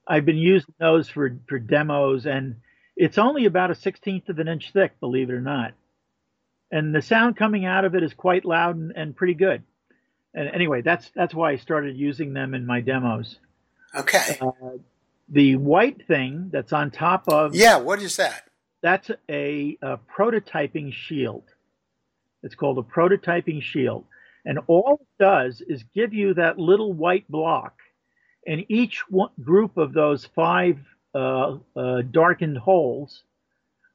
I've 0.08 0.24
been 0.24 0.38
using 0.38 0.72
those 0.78 1.08
for 1.08 1.36
for 1.48 1.58
demos, 1.58 2.24
and 2.26 2.56
it's 2.96 3.18
only 3.18 3.44
about 3.44 3.70
a 3.70 3.74
sixteenth 3.74 4.28
of 4.30 4.38
an 4.38 4.48
inch 4.48 4.72
thick, 4.72 4.98
believe 5.00 5.28
it 5.28 5.34
or 5.34 5.40
not. 5.40 5.74
And 6.70 6.94
the 6.94 7.02
sound 7.02 7.36
coming 7.36 7.66
out 7.66 7.84
of 7.84 7.94
it 7.94 8.02
is 8.02 8.14
quite 8.14 8.44
loud 8.44 8.76
and, 8.76 8.92
and 8.96 9.14
pretty 9.14 9.34
good. 9.34 9.62
And 10.34 10.48
anyway, 10.54 10.82
that's 10.82 11.10
that's 11.14 11.34
why 11.34 11.52
I 11.52 11.56
started 11.56 11.96
using 11.96 12.32
them 12.32 12.54
in 12.54 12.66
my 12.66 12.80
demos. 12.80 13.36
Okay. 13.94 14.38
Uh, 14.40 14.78
the 15.28 15.56
white 15.56 16.06
thing 16.06 16.50
that's 16.52 16.72
on 16.72 16.90
top 16.90 17.28
of 17.28 17.54
yeah, 17.54 17.78
what 17.78 18.00
is 18.00 18.16
that? 18.16 18.44
That's 18.82 19.10
a, 19.28 19.76
a 19.82 19.98
prototyping 20.16 20.92
shield. 20.92 21.44
It's 22.42 22.54
called 22.54 22.78
a 22.78 22.82
prototyping 22.82 23.62
shield. 23.62 24.04
And 24.44 24.58
all 24.68 25.00
it 25.02 25.22
does 25.22 25.60
is 25.66 25.84
give 25.94 26.14
you 26.14 26.34
that 26.34 26.58
little 26.58 26.92
white 26.92 27.28
block. 27.28 27.74
And 28.46 28.64
each 28.68 29.04
one, 29.10 29.30
group 29.42 29.76
of 29.76 29.92
those 29.92 30.24
five 30.24 30.78
uh, 31.14 31.58
uh, 31.76 32.02
darkened 32.10 32.56
holes 32.56 33.22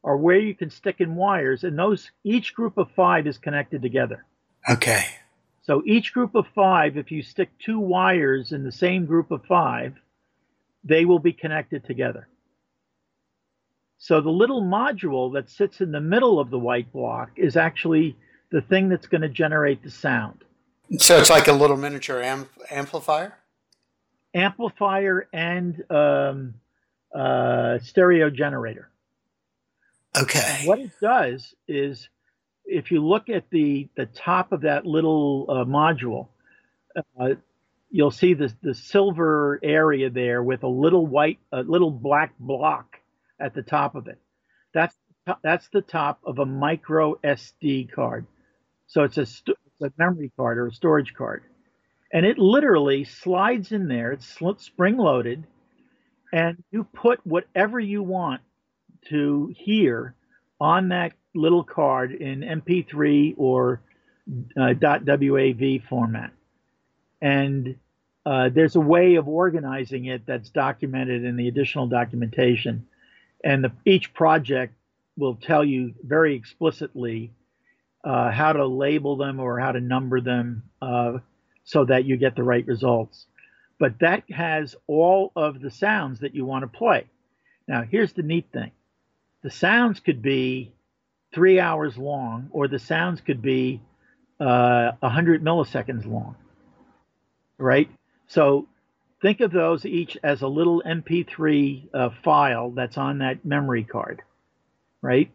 are 0.03 0.17
where 0.17 0.37
you 0.37 0.53
can 0.53 0.69
stick 0.69 0.97
in 0.99 1.15
wires. 1.15 1.63
And 1.63 1.79
those 1.79 2.11
each 2.23 2.53
group 2.53 2.77
of 2.77 2.91
five 2.91 3.25
is 3.25 3.39
connected 3.39 3.81
together. 3.81 4.23
Okay. 4.69 5.05
So 5.65 5.81
each 5.83 6.13
group 6.13 6.35
of 6.35 6.45
five, 6.53 6.95
if 6.95 7.11
you 7.11 7.23
stick 7.23 7.49
two 7.57 7.79
wires 7.79 8.51
in 8.51 8.63
the 8.63 8.71
same 8.71 9.07
group 9.07 9.31
of 9.31 9.43
five, 9.45 9.95
they 10.83 11.05
will 11.05 11.17
be 11.17 11.33
connected 11.33 11.83
together. 11.83 12.27
So 13.97 14.21
the 14.21 14.29
little 14.29 14.61
module 14.61 15.33
that 15.33 15.49
sits 15.49 15.81
in 15.81 15.91
the 15.91 15.99
middle 15.99 16.39
of 16.39 16.51
the 16.51 16.59
white 16.59 16.93
block 16.93 17.31
is 17.35 17.57
actually 17.57 18.15
the 18.51 18.61
thing 18.61 18.89
that's 18.89 19.07
going 19.07 19.21
to 19.21 19.29
generate 19.29 19.81
the 19.81 19.89
sound. 19.89 20.43
So 20.99 21.17
it's 21.17 21.31
like 21.31 21.47
a 21.47 21.53
little 21.53 21.77
miniature 21.77 22.21
amplifier? 22.69 23.33
Amplifier 24.35 25.27
and 25.33 25.83
um, 25.89 26.53
uh, 27.13 27.79
stereo 27.79 28.29
generator. 28.29 28.91
Okay. 30.15 30.61
What 30.65 30.77
it 30.77 30.91
does 31.01 31.55
is 31.67 32.07
if 32.65 32.91
you 32.91 33.05
look 33.05 33.29
at 33.29 33.49
the, 33.49 33.89
the 33.95 34.05
top 34.05 34.51
of 34.51 34.61
that 34.61 34.85
little 34.85 35.45
uh, 35.49 35.65
module, 35.65 36.27
uh, 37.19 37.35
you'll 37.89 38.11
see 38.11 38.33
the, 38.33 38.53
the 38.61 38.73
silver 38.73 39.59
area 39.63 40.09
there 40.09 40.43
with 40.43 40.63
a 40.63 40.67
little 40.67 41.05
white, 41.05 41.39
a 41.51 41.61
little 41.61 41.91
black 41.91 42.33
block 42.39 42.97
at 43.39 43.53
the 43.53 43.61
top 43.61 43.95
of 43.95 44.07
it. 44.07 44.19
That's 44.73 44.95
that's 45.41 45.67
the 45.69 45.81
top 45.81 46.19
of 46.23 46.37
a 46.39 46.45
micro 46.45 47.15
SD 47.23 47.91
card. 47.91 48.27
So 48.87 49.03
it's 49.03 49.17
a, 49.17 49.25
st- 49.25 49.57
a 49.81 49.91
memory 49.97 50.31
card 50.37 50.59
or 50.59 50.67
a 50.67 50.71
storage 50.71 51.13
card. 51.15 51.43
And 52.13 52.25
it 52.25 52.37
literally 52.37 53.03
slides 53.05 53.71
in 53.71 53.87
there. 53.87 54.11
It's 54.11 54.37
spring 54.59 54.97
loaded. 54.97 55.45
And 56.31 56.63
you 56.71 56.83
put 56.83 57.25
whatever 57.25 57.79
you 57.79 58.03
want 58.03 58.41
to 59.09 59.53
hear 59.55 60.15
on 60.59 60.89
that 60.89 61.13
little 61.35 61.63
card 61.63 62.11
in 62.11 62.41
MP3 62.41 63.35
or 63.37 63.81
uh, 64.57 64.73
.wav 64.73 65.83
format. 65.87 66.31
And 67.21 67.75
uh, 68.25 68.49
there's 68.49 68.75
a 68.75 68.81
way 68.81 69.15
of 69.15 69.27
organizing 69.27 70.05
it 70.05 70.25
that's 70.25 70.49
documented 70.49 71.23
in 71.23 71.35
the 71.35 71.47
additional 71.47 71.87
documentation. 71.87 72.87
And 73.43 73.63
the, 73.63 73.71
each 73.85 74.13
project 74.13 74.73
will 75.17 75.35
tell 75.35 75.63
you 75.63 75.93
very 76.03 76.35
explicitly 76.35 77.31
uh, 78.03 78.31
how 78.31 78.53
to 78.53 78.65
label 78.65 79.17
them 79.17 79.39
or 79.39 79.59
how 79.59 79.71
to 79.71 79.79
number 79.79 80.21
them 80.21 80.63
uh, 80.81 81.19
so 81.63 81.85
that 81.85 82.05
you 82.05 82.17
get 82.17 82.35
the 82.35 82.43
right 82.43 82.65
results. 82.65 83.25
But 83.79 83.99
that 83.99 84.23
has 84.31 84.75
all 84.87 85.31
of 85.35 85.59
the 85.61 85.71
sounds 85.71 86.19
that 86.19 86.33
you 86.33 86.45
want 86.45 86.63
to 86.63 86.77
play. 86.77 87.05
Now, 87.67 87.83
here's 87.83 88.13
the 88.13 88.23
neat 88.23 88.47
thing 88.51 88.71
the 89.41 89.51
sounds 89.51 89.99
could 89.99 90.21
be 90.21 90.71
three 91.35 91.59
hours 91.59 91.97
long, 91.97 92.49
or 92.51 92.67
the 92.67 92.79
sounds 92.79 93.19
could 93.19 93.41
be 93.41 93.81
uh, 94.39 94.93
100 95.01 95.43
milliseconds 95.43 96.05
long, 96.07 96.35
right? 97.57 97.89
So 98.27 98.67
think 99.21 99.41
of 99.41 99.51
those 99.51 99.85
each 99.85 100.17
as 100.23 100.41
a 100.41 100.47
little 100.47 100.81
MP3 100.83 101.89
uh, 101.93 102.09
file 102.23 102.71
that's 102.71 102.97
on 102.97 103.19
that 103.19 103.43
memory 103.45 103.83
card, 103.83 104.21
right? 105.01 105.29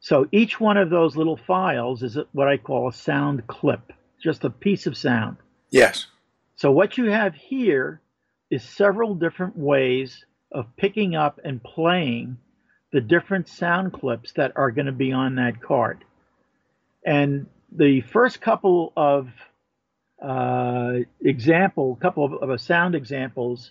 So 0.00 0.28
each 0.30 0.60
one 0.60 0.76
of 0.76 0.90
those 0.90 1.16
little 1.16 1.38
files 1.38 2.02
is 2.02 2.18
what 2.32 2.48
I 2.48 2.58
call 2.58 2.88
a 2.88 2.92
sound 2.92 3.46
clip, 3.46 3.92
just 4.22 4.44
a 4.44 4.50
piece 4.50 4.86
of 4.86 4.96
sound. 4.96 5.38
Yes. 5.70 6.06
So 6.54 6.70
what 6.70 6.98
you 6.98 7.06
have 7.06 7.34
here 7.34 8.00
is 8.50 8.62
several 8.62 9.14
different 9.14 9.56
ways 9.56 10.24
of 10.52 10.66
picking 10.76 11.16
up 11.16 11.40
and 11.44 11.62
playing 11.62 12.36
the 12.96 13.02
different 13.02 13.46
sound 13.46 13.92
clips 13.92 14.32
that 14.36 14.52
are 14.56 14.70
going 14.70 14.86
to 14.86 14.90
be 15.06 15.12
on 15.12 15.34
that 15.34 15.60
card. 15.60 16.02
And 17.04 17.46
the 17.70 18.00
first 18.00 18.40
couple 18.40 18.94
of 18.96 19.28
uh, 20.22 21.00
example, 21.20 21.94
couple 21.96 22.24
of, 22.24 22.48
of 22.48 22.58
sound 22.58 22.94
examples 22.94 23.70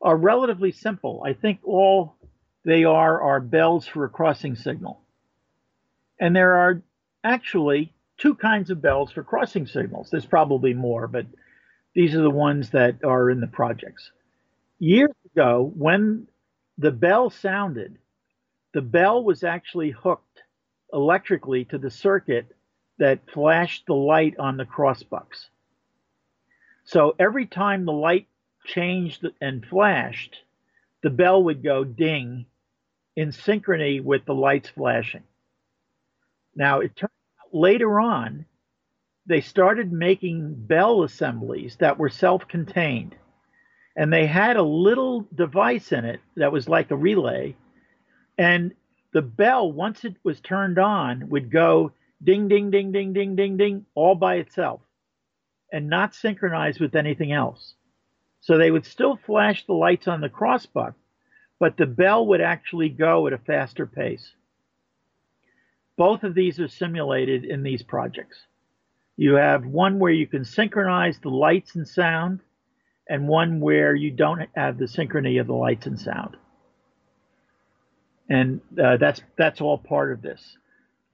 are 0.00 0.16
relatively 0.16 0.70
simple. 0.70 1.24
I 1.26 1.32
think 1.32 1.58
all 1.64 2.14
they 2.64 2.84
are 2.84 3.20
are 3.20 3.40
bells 3.40 3.88
for 3.88 4.04
a 4.04 4.08
crossing 4.08 4.54
signal. 4.54 5.00
And 6.20 6.36
there 6.36 6.54
are 6.54 6.82
actually 7.24 7.92
two 8.16 8.36
kinds 8.36 8.70
of 8.70 8.80
bells 8.80 9.10
for 9.10 9.24
crossing 9.24 9.66
signals. 9.66 10.08
There's 10.08 10.24
probably 10.24 10.72
more, 10.72 11.08
but 11.08 11.26
these 11.96 12.14
are 12.14 12.22
the 12.22 12.30
ones 12.30 12.70
that 12.70 13.02
are 13.02 13.28
in 13.28 13.40
the 13.40 13.48
projects. 13.48 14.12
Years 14.78 15.16
ago, 15.34 15.72
when 15.76 16.28
the 16.78 16.92
bell 16.92 17.28
sounded, 17.28 17.98
the 18.72 18.82
bell 18.82 19.22
was 19.22 19.44
actually 19.44 19.90
hooked 19.90 20.42
electrically 20.92 21.64
to 21.66 21.78
the 21.78 21.90
circuit 21.90 22.46
that 22.98 23.30
flashed 23.30 23.84
the 23.86 23.94
light 23.94 24.36
on 24.38 24.56
the 24.56 24.64
crossbucks. 24.64 25.48
So 26.84 27.14
every 27.18 27.46
time 27.46 27.84
the 27.84 27.92
light 27.92 28.28
changed 28.64 29.26
and 29.40 29.64
flashed, 29.64 30.36
the 31.02 31.10
bell 31.10 31.42
would 31.44 31.62
go 31.62 31.84
ding 31.84 32.46
in 33.16 33.30
synchrony 33.30 34.02
with 34.02 34.24
the 34.24 34.34
lights 34.34 34.68
flashing. 34.70 35.24
Now, 36.54 36.80
it 36.80 36.96
turned 36.96 37.10
out 37.40 37.54
later 37.54 38.00
on, 38.00 38.46
they 39.26 39.40
started 39.40 39.92
making 39.92 40.54
bell 40.54 41.02
assemblies 41.02 41.76
that 41.76 41.98
were 41.98 42.08
self 42.08 42.48
contained. 42.48 43.14
And 43.96 44.12
they 44.12 44.26
had 44.26 44.56
a 44.56 44.62
little 44.62 45.26
device 45.34 45.92
in 45.92 46.04
it 46.04 46.20
that 46.36 46.52
was 46.52 46.68
like 46.68 46.90
a 46.90 46.96
relay. 46.96 47.54
And 48.42 48.74
the 49.12 49.22
bell, 49.22 49.70
once 49.70 50.04
it 50.04 50.16
was 50.24 50.40
turned 50.40 50.76
on, 50.76 51.28
would 51.28 51.48
go 51.48 51.92
ding, 52.24 52.48
ding, 52.48 52.72
ding, 52.72 52.90
ding, 52.90 53.12
ding, 53.12 53.36
ding, 53.36 53.56
ding, 53.56 53.86
all 53.94 54.16
by 54.16 54.36
itself 54.36 54.80
and 55.72 55.88
not 55.88 56.12
synchronize 56.12 56.80
with 56.80 56.96
anything 56.96 57.30
else. 57.32 57.74
So 58.40 58.58
they 58.58 58.72
would 58.72 58.84
still 58.84 59.16
flash 59.16 59.64
the 59.64 59.74
lights 59.74 60.08
on 60.08 60.20
the 60.20 60.28
crossbuck, 60.28 60.94
but 61.60 61.76
the 61.76 61.86
bell 61.86 62.26
would 62.26 62.40
actually 62.40 62.88
go 62.88 63.28
at 63.28 63.32
a 63.32 63.38
faster 63.38 63.86
pace. 63.86 64.32
Both 65.96 66.24
of 66.24 66.34
these 66.34 66.58
are 66.58 66.66
simulated 66.66 67.44
in 67.44 67.62
these 67.62 67.84
projects. 67.84 68.38
You 69.16 69.34
have 69.34 69.64
one 69.64 70.00
where 70.00 70.12
you 70.12 70.26
can 70.26 70.44
synchronize 70.44 71.20
the 71.20 71.30
lights 71.30 71.76
and 71.76 71.86
sound, 71.86 72.40
and 73.08 73.28
one 73.28 73.60
where 73.60 73.94
you 73.94 74.10
don't 74.10 74.48
have 74.56 74.78
the 74.78 74.86
synchrony 74.86 75.40
of 75.40 75.46
the 75.46 75.54
lights 75.54 75.86
and 75.86 76.00
sound. 76.00 76.36
And 78.28 78.60
uh, 78.82 78.96
that's 78.96 79.20
that's 79.36 79.60
all 79.60 79.78
part 79.78 80.12
of 80.12 80.22
this. 80.22 80.56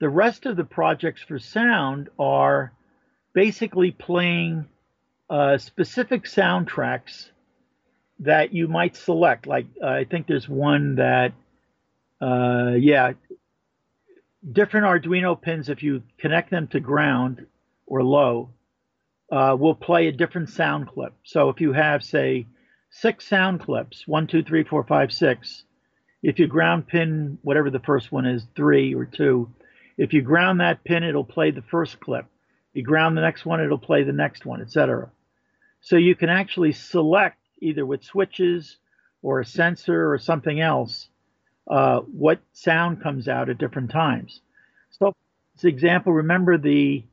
The 0.01 0.09
rest 0.09 0.47
of 0.47 0.57
the 0.57 0.65
projects 0.65 1.23
for 1.23 1.39
sound 1.39 2.09
are 2.19 2.73
basically 3.33 3.91
playing 3.91 4.67
uh, 5.29 5.59
specific 5.59 6.25
soundtracks 6.25 7.31
that 8.21 8.53
you 8.53 8.69
might 8.69 8.97
select. 8.97 9.47
Like 9.47 9.67
uh, 9.83 9.87
I 9.87 10.05
think 10.05 10.27
there's 10.27 10.49
one 10.49 10.97
that, 10.97 11.33
uh, 12.21 12.73
yeah, 12.79 13.13
different 14.53 14.87
Arduino 14.87 15.41
pins, 15.41 15.69
if 15.69 15.83
you 15.83 16.03
connect 16.19 16.51
them 16.51 16.69
to 16.69 16.81
ground 16.81 17.47
or 17.87 18.03
low, 18.03 18.51
uh, 19.31 19.57
will 19.59 19.75
play 19.75 20.07
a 20.07 20.13
different 20.13 20.51
sound 20.51 20.89
clip. 20.89 21.13
So 21.25 21.49
if 21.49 21.61
you 21.61 21.73
have, 21.73 22.03
say, 22.03 22.47
six 22.91 23.27
sound 23.27 23.61
clips, 23.61 24.07
one, 24.07 24.27
two, 24.27 24.43
three, 24.43 24.65
four, 24.65 24.85
five, 24.85 25.13
six, 25.13 25.65
if 26.23 26.39
you 26.39 26.47
ground 26.47 26.87
pin 26.87 27.39
whatever 27.43 27.71
the 27.71 27.81
first 27.81 28.11
one 28.11 28.27
is, 28.27 28.47
three 28.57 28.95
or 28.95 29.05
two, 29.05 29.51
if 29.97 30.13
you 30.13 30.23
ground 30.23 30.61
that 30.61 30.85
pin, 30.85 31.05
it'll 31.05 31.25
play 31.25 31.51
the 31.51 31.63
first 31.63 32.01
clip. 32.01 32.27
You 32.73 32.83
ground 32.83 33.17
the 33.17 33.23
next 33.23 33.45
one, 33.45 33.61
it'll 33.61 33.79
play 33.79 34.05
the 34.05 34.13
next 34.13 34.47
one, 34.47 34.61
etc. 34.61 35.11
So 35.81 35.97
you 35.97 36.15
can 36.15 36.29
actually 36.29 36.73
select 36.73 37.39
either 37.61 37.85
with 37.85 38.05
switches 38.05 38.77
or 39.23 39.41
a 39.41 39.45
sensor 39.45 40.13
or 40.13 40.19
something 40.19 40.61
else 40.61 41.09
uh, 41.69 42.01
what 42.01 42.41
sound 42.53 43.03
comes 43.03 43.29
out 43.29 43.49
at 43.49 43.59
different 43.59 43.91
times. 43.91 44.41
So, 44.91 45.15
an 45.63 45.69
example, 45.69 46.13
remember 46.13 46.57
the 46.57 47.05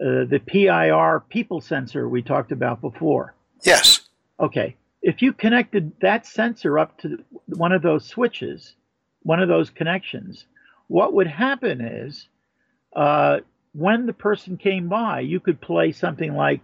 uh, 0.00 0.24
the 0.24 0.40
PIR 0.44 1.24
people 1.28 1.60
sensor 1.60 2.08
we 2.08 2.22
talked 2.22 2.52
about 2.52 2.80
before. 2.80 3.34
Yes. 3.62 4.00
Okay. 4.38 4.76
If 5.02 5.22
you 5.22 5.32
connected 5.32 5.92
that 6.02 6.26
sensor 6.26 6.78
up 6.78 6.98
to 7.00 7.24
one 7.46 7.72
of 7.72 7.82
those 7.82 8.06
switches, 8.06 8.74
one 9.22 9.40
of 9.40 9.48
those 9.48 9.70
connections, 9.70 10.46
what 10.88 11.14
would 11.14 11.26
happen 11.26 11.80
is 11.80 12.28
uh, 12.94 13.38
when 13.72 14.06
the 14.06 14.12
person 14.12 14.56
came 14.56 14.88
by, 14.88 15.20
you 15.20 15.40
could 15.40 15.60
play 15.60 15.92
something 15.92 16.34
like, 16.34 16.62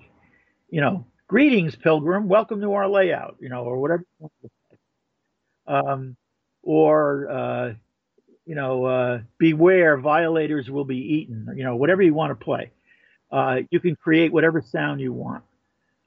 you 0.70 0.80
know, 0.80 1.06
greetings, 1.28 1.76
pilgrim, 1.76 2.28
welcome 2.28 2.60
to 2.60 2.72
our 2.74 2.88
layout, 2.88 3.36
you 3.40 3.48
know, 3.48 3.64
or 3.64 3.78
whatever. 3.78 4.04
Um, 5.66 6.16
or 6.62 7.28
uh, 7.30 7.74
you 8.46 8.54
know, 8.54 8.84
uh, 8.84 9.20
beware, 9.38 9.96
violators 9.98 10.70
will 10.70 10.84
be 10.84 10.98
eaten. 10.98 11.48
You 11.56 11.64
know, 11.64 11.76
whatever 11.76 12.02
you 12.02 12.14
want 12.14 12.38
to 12.38 12.44
play, 12.44 12.70
uh, 13.32 13.58
you 13.70 13.80
can 13.80 13.96
create 13.96 14.32
whatever 14.32 14.60
sound 14.62 15.00
you 15.00 15.12
want. 15.12 15.44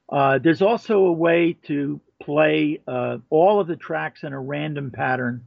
Uh, 0.08 0.38
there's 0.38 0.62
also 0.62 1.04
a 1.06 1.12
way 1.12 1.56
to 1.64 2.00
play 2.30 2.80
uh, 2.86 3.18
all 3.28 3.60
of 3.60 3.66
the 3.66 3.74
tracks 3.74 4.22
in 4.22 4.32
a 4.32 4.40
random 4.40 4.92
pattern. 4.92 5.46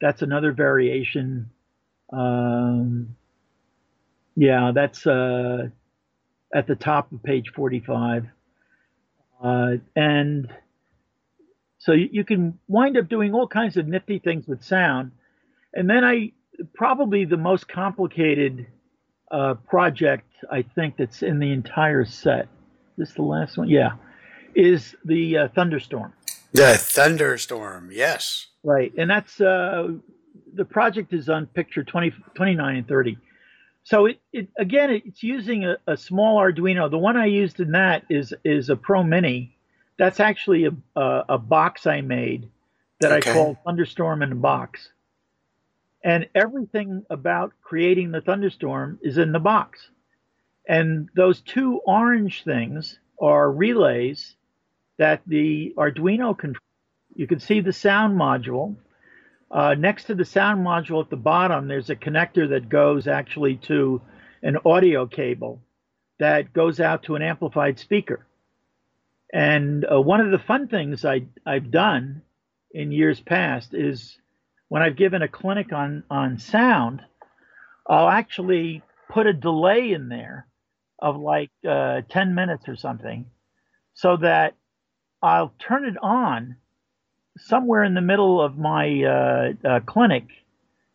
That's 0.00 0.22
another 0.22 0.52
variation. 0.52 1.50
Um, 2.12 3.16
yeah, 4.36 4.70
that's 4.72 5.04
uh, 5.04 5.68
at 6.54 6.66
the 6.68 6.76
top 6.76 7.10
of 7.10 7.22
page 7.24 7.50
45. 7.54 8.26
and 9.42 10.48
so 11.78 11.92
you, 11.92 12.08
you 12.12 12.24
can 12.24 12.58
wind 12.68 12.96
up 12.96 13.08
doing 13.08 13.34
all 13.34 13.48
kinds 13.48 13.76
of 13.76 13.88
nifty 13.88 14.20
things 14.20 14.46
with 14.46 14.62
sound. 14.62 15.10
And 15.74 15.90
then 15.90 16.04
I 16.04 16.32
probably 16.74 17.24
the 17.24 17.36
most 17.36 17.66
complicated 17.66 18.66
uh, 19.32 19.54
project 19.54 20.30
I 20.48 20.62
think 20.62 20.96
that's 20.96 21.22
in 21.22 21.40
the 21.40 21.50
entire 21.50 22.04
set. 22.04 22.46
This 22.96 23.12
the 23.14 23.22
last 23.22 23.58
one, 23.58 23.68
yeah, 23.68 23.92
is 24.54 24.94
the 25.04 25.38
uh, 25.38 25.48
thunderstorm. 25.54 26.12
The 26.52 26.76
thunderstorm, 26.78 27.90
yes. 27.92 28.48
Right, 28.62 28.92
and 28.96 29.10
that's 29.10 29.40
uh, 29.40 29.88
the 30.54 30.64
project 30.64 31.12
is 31.12 31.28
on 31.28 31.46
picture 31.46 31.82
20, 31.82 32.12
29 32.34 32.76
and 32.76 32.88
30. 32.88 33.18
So 33.84 34.06
it, 34.06 34.20
it 34.32 34.48
again, 34.58 34.90
it's 34.90 35.22
using 35.22 35.64
a, 35.64 35.76
a, 35.86 35.96
small 35.96 36.38
Arduino. 36.38 36.90
The 36.90 36.98
one 36.98 37.16
I 37.16 37.26
used 37.26 37.58
in 37.58 37.72
that 37.72 38.04
is 38.08 38.32
is 38.44 38.68
a 38.68 38.76
Pro 38.76 39.02
Mini. 39.02 39.56
That's 39.98 40.20
actually 40.20 40.66
a, 40.66 40.72
a, 40.94 41.24
a 41.30 41.38
box 41.38 41.86
I 41.86 42.00
made 42.00 42.48
that 43.00 43.12
okay. 43.12 43.30
I 43.30 43.34
call 43.34 43.58
Thunderstorm 43.64 44.22
in 44.22 44.32
a 44.32 44.36
box. 44.36 44.88
And 46.04 46.28
everything 46.34 47.04
about 47.10 47.52
creating 47.62 48.10
the 48.10 48.20
thunderstorm 48.20 48.98
is 49.02 49.18
in 49.18 49.32
the 49.32 49.38
box. 49.38 49.88
And 50.68 51.08
those 51.14 51.40
two 51.40 51.80
orange 51.84 52.44
things 52.44 52.98
are 53.20 53.52
relays 53.52 54.34
that 54.98 55.22
the 55.26 55.74
Arduino 55.76 56.36
controls. 56.36 56.58
You 57.14 57.26
can 57.26 57.40
see 57.40 57.60
the 57.60 57.72
sound 57.72 58.18
module. 58.18 58.76
Uh, 59.50 59.74
next 59.74 60.04
to 60.04 60.14
the 60.14 60.24
sound 60.24 60.64
module 60.64 61.02
at 61.02 61.10
the 61.10 61.16
bottom, 61.16 61.68
there's 61.68 61.90
a 61.90 61.96
connector 61.96 62.50
that 62.50 62.68
goes 62.68 63.06
actually 63.06 63.56
to 63.56 64.00
an 64.42 64.56
audio 64.64 65.06
cable 65.06 65.60
that 66.18 66.52
goes 66.52 66.80
out 66.80 67.02
to 67.04 67.16
an 67.16 67.22
amplified 67.22 67.78
speaker. 67.78 68.26
And 69.32 69.84
uh, 69.90 70.00
one 70.00 70.20
of 70.20 70.30
the 70.30 70.38
fun 70.38 70.68
things 70.68 71.04
I, 71.04 71.26
I've 71.44 71.70
done 71.70 72.22
in 72.70 72.92
years 72.92 73.20
past 73.20 73.74
is 73.74 74.16
when 74.68 74.82
I've 74.82 74.96
given 74.96 75.22
a 75.22 75.28
clinic 75.28 75.72
on, 75.72 76.04
on 76.10 76.38
sound, 76.38 77.02
I'll 77.86 78.08
actually 78.08 78.82
put 79.10 79.26
a 79.26 79.32
delay 79.32 79.92
in 79.92 80.08
there 80.08 80.46
of 80.98 81.16
like 81.16 81.50
uh, 81.68 82.02
10 82.08 82.34
minutes 82.34 82.68
or 82.68 82.76
something 82.76 83.26
so 83.94 84.16
that 84.18 84.54
I'll 85.22 85.52
turn 85.58 85.84
it 85.84 85.96
on 86.02 86.56
somewhere 87.38 87.84
in 87.84 87.94
the 87.94 88.00
middle 88.00 88.40
of 88.40 88.58
my 88.58 89.04
uh, 89.04 89.52
uh, 89.66 89.80
clinic, 89.80 90.24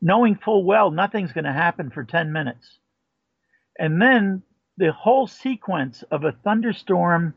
knowing 0.02 0.36
full 0.36 0.64
well 0.66 0.92
nothing's 0.92 1.32
going 1.32 1.46
to 1.46 1.54
happen 1.54 1.90
for 1.90 2.04
10 2.04 2.32
minutes. 2.32 2.78
And 3.80 4.02
then 4.02 4.44
the 4.78 4.92
whole 4.92 5.28
sequence 5.28 6.04
of 6.12 6.26
a 6.26 6.34
thunderstorm 6.34 7.34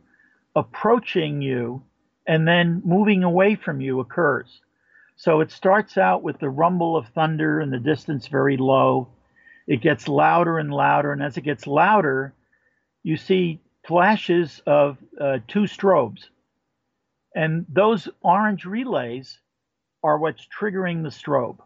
approaching 0.57 1.41
you 1.41 1.83
and 2.27 2.47
then 2.47 2.83
moving 2.85 3.23
away 3.23 3.55
from 3.55 3.81
you 3.81 4.01
occurs. 4.01 4.61
So 5.17 5.41
it 5.41 5.53
starts 5.53 5.97
out 5.97 6.23
with 6.23 6.39
the 6.39 6.49
rumble 6.49 6.97
of 6.97 7.09
thunder 7.09 7.61
in 7.61 7.71
the 7.71 7.79
distance 7.79 8.27
very 8.27 8.57
low. 8.57 9.09
It 9.67 9.81
gets 9.81 10.09
louder 10.09 10.59
and 10.59 10.73
louder. 10.73 11.13
And 11.13 11.23
as 11.23 11.37
it 11.37 11.43
gets 11.43 11.67
louder, 11.67 12.35
you 13.03 13.17
see 13.17 13.61
flashes 13.87 14.61
of 14.67 14.99
uh, 15.21 15.39
two 15.47 15.63
strobes 15.63 16.29
and 17.35 17.67
those 17.69 18.09
orange 18.23 18.65
relays 18.65 19.39
are 20.03 20.19
what's 20.19 20.47
triggering 20.47 21.03
the 21.03 21.11
strobe. 21.11 21.59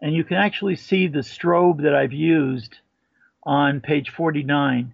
And 0.00 0.14
you 0.14 0.24
can 0.24 0.36
actually 0.36 0.76
see 0.76 1.08
the 1.08 1.20
strobe 1.20 1.82
that 1.82 1.94
I've 1.94 2.12
used 2.12 2.76
on 3.42 3.80
page 3.80 4.10
49. 4.10 4.92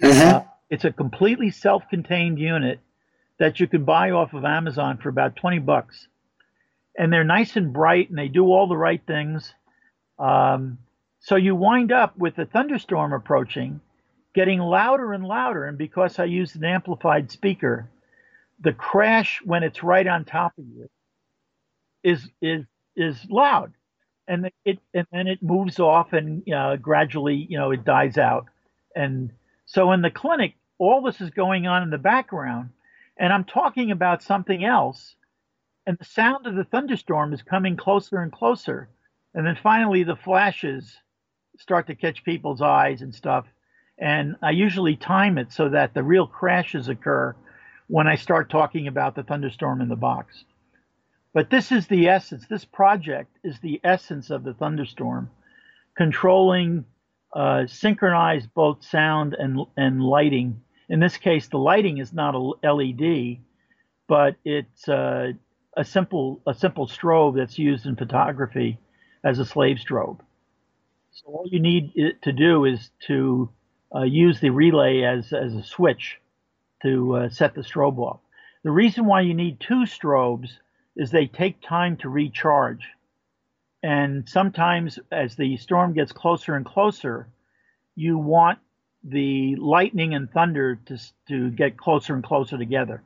Mm-hmm. 0.00 0.36
Uh, 0.36 0.40
it's 0.70 0.84
a 0.84 0.92
completely 0.92 1.50
self-contained 1.50 2.38
unit 2.38 2.80
that 3.38 3.60
you 3.60 3.66
can 3.66 3.84
buy 3.84 4.10
off 4.10 4.32
of 4.32 4.44
Amazon 4.44 4.98
for 4.98 5.08
about 5.08 5.36
20 5.36 5.58
bucks. 5.60 6.08
And 6.98 7.12
they're 7.12 7.24
nice 7.24 7.56
and 7.56 7.72
bright 7.72 8.08
and 8.08 8.18
they 8.18 8.28
do 8.28 8.46
all 8.46 8.66
the 8.66 8.76
right 8.76 9.02
things. 9.06 9.52
Um, 10.18 10.78
so 11.20 11.36
you 11.36 11.54
wind 11.54 11.92
up 11.92 12.16
with 12.16 12.38
a 12.38 12.46
thunderstorm 12.46 13.12
approaching, 13.12 13.80
getting 14.34 14.60
louder 14.60 15.12
and 15.12 15.24
louder. 15.24 15.64
And 15.66 15.76
because 15.76 16.18
I 16.18 16.24
used 16.24 16.56
an 16.56 16.64
amplified 16.64 17.30
speaker, 17.30 17.88
the 18.60 18.72
crash 18.72 19.40
when 19.44 19.62
it's 19.62 19.82
right 19.82 20.06
on 20.06 20.24
top 20.24 20.52
of 20.58 20.64
you 20.66 20.88
is 22.02 22.28
is 22.40 22.64
is 22.96 23.18
loud. 23.28 23.72
And 24.28 24.50
it 24.64 24.78
and 24.94 25.06
then 25.12 25.26
it 25.26 25.42
moves 25.42 25.78
off 25.78 26.12
and 26.12 26.42
uh, 26.52 26.76
gradually 26.76 27.46
you 27.48 27.58
know 27.58 27.70
it 27.70 27.84
dies 27.84 28.18
out. 28.18 28.46
And 28.94 29.30
so 29.66 29.92
in 29.92 30.02
the 30.02 30.10
clinic 30.10 30.54
all 30.78 31.02
this 31.02 31.20
is 31.20 31.30
going 31.30 31.66
on 31.66 31.82
in 31.82 31.90
the 31.90 31.98
background 31.98 32.68
and 33.16 33.32
i'm 33.32 33.44
talking 33.44 33.90
about 33.90 34.22
something 34.22 34.62
else 34.62 35.14
and 35.86 35.96
the 35.98 36.04
sound 36.04 36.46
of 36.46 36.54
the 36.54 36.64
thunderstorm 36.64 37.32
is 37.32 37.42
coming 37.42 37.76
closer 37.76 38.18
and 38.20 38.32
closer. 38.32 38.88
And 39.34 39.46
then 39.46 39.56
finally 39.62 40.02
the 40.02 40.16
flashes 40.16 40.96
start 41.58 41.86
to 41.86 41.94
catch 41.94 42.24
people's 42.24 42.60
eyes 42.60 43.02
and 43.02 43.14
stuff 43.14 43.46
and 43.98 44.36
i 44.42 44.50
usually 44.50 44.96
time 44.96 45.38
it 45.38 45.52
so 45.52 45.68
that 45.70 45.94
the 45.94 46.02
real 46.02 46.26
crashes 46.26 46.88
occur 46.88 47.34
when 47.88 48.06
I 48.06 48.16
start 48.16 48.50
talking 48.50 48.88
about 48.88 49.14
the 49.14 49.22
thunderstorm 49.22 49.80
in 49.80 49.88
the 49.88 49.96
box. 49.96 50.44
But 51.32 51.50
this 51.50 51.70
is 51.70 51.86
the 51.86 52.08
essence. 52.08 52.46
This 52.48 52.64
project 52.64 53.36
is 53.44 53.60
the 53.60 53.80
essence 53.84 54.30
of 54.30 54.42
the 54.42 54.54
thunderstorm, 54.54 55.30
controlling 55.96 56.86
uh, 57.34 57.66
synchronized 57.66 58.52
both 58.54 58.84
sound 58.84 59.34
and, 59.38 59.60
and 59.76 60.02
lighting. 60.02 60.62
In 60.88 61.00
this 61.00 61.18
case, 61.18 61.48
the 61.48 61.58
lighting 61.58 61.98
is 61.98 62.12
not 62.12 62.34
a 62.34 62.72
LED, 62.72 63.38
but 64.08 64.36
it's 64.44 64.88
uh, 64.88 65.32
a 65.76 65.84
simple 65.84 66.40
a 66.46 66.54
simple 66.54 66.86
strobe 66.86 67.36
that's 67.36 67.58
used 67.58 67.84
in 67.84 67.96
photography 67.96 68.78
as 69.22 69.38
a 69.38 69.44
slave 69.44 69.76
strobe. 69.76 70.20
So 71.12 71.26
all 71.26 71.46
you 71.50 71.60
need 71.60 71.92
to 72.22 72.32
do 72.32 72.64
is 72.64 72.90
to 73.08 73.50
uh, 73.94 74.02
use 74.02 74.40
the 74.40 74.50
relay 74.50 75.02
as 75.02 75.32
as 75.32 75.54
a 75.54 75.62
switch 75.62 76.18
to 76.82 77.16
uh, 77.16 77.28
set 77.28 77.54
the 77.54 77.62
strobe 77.62 77.98
off. 77.98 78.20
The 78.62 78.70
reason 78.70 79.06
why 79.06 79.20
you 79.22 79.34
need 79.34 79.60
two 79.60 79.84
strobes 79.84 80.50
is 80.96 81.10
they 81.10 81.26
take 81.26 81.60
time 81.60 81.96
to 81.98 82.08
recharge. 82.08 82.84
And 83.82 84.28
sometimes 84.28 84.98
as 85.12 85.36
the 85.36 85.56
storm 85.58 85.92
gets 85.92 86.12
closer 86.12 86.56
and 86.56 86.64
closer, 86.64 87.28
you 87.94 88.18
want 88.18 88.58
the 89.04 89.54
lightning 89.56 90.14
and 90.14 90.30
thunder 90.30 90.76
to, 90.86 90.98
to 91.28 91.50
get 91.50 91.76
closer 91.76 92.14
and 92.14 92.24
closer 92.24 92.58
together. 92.58 93.02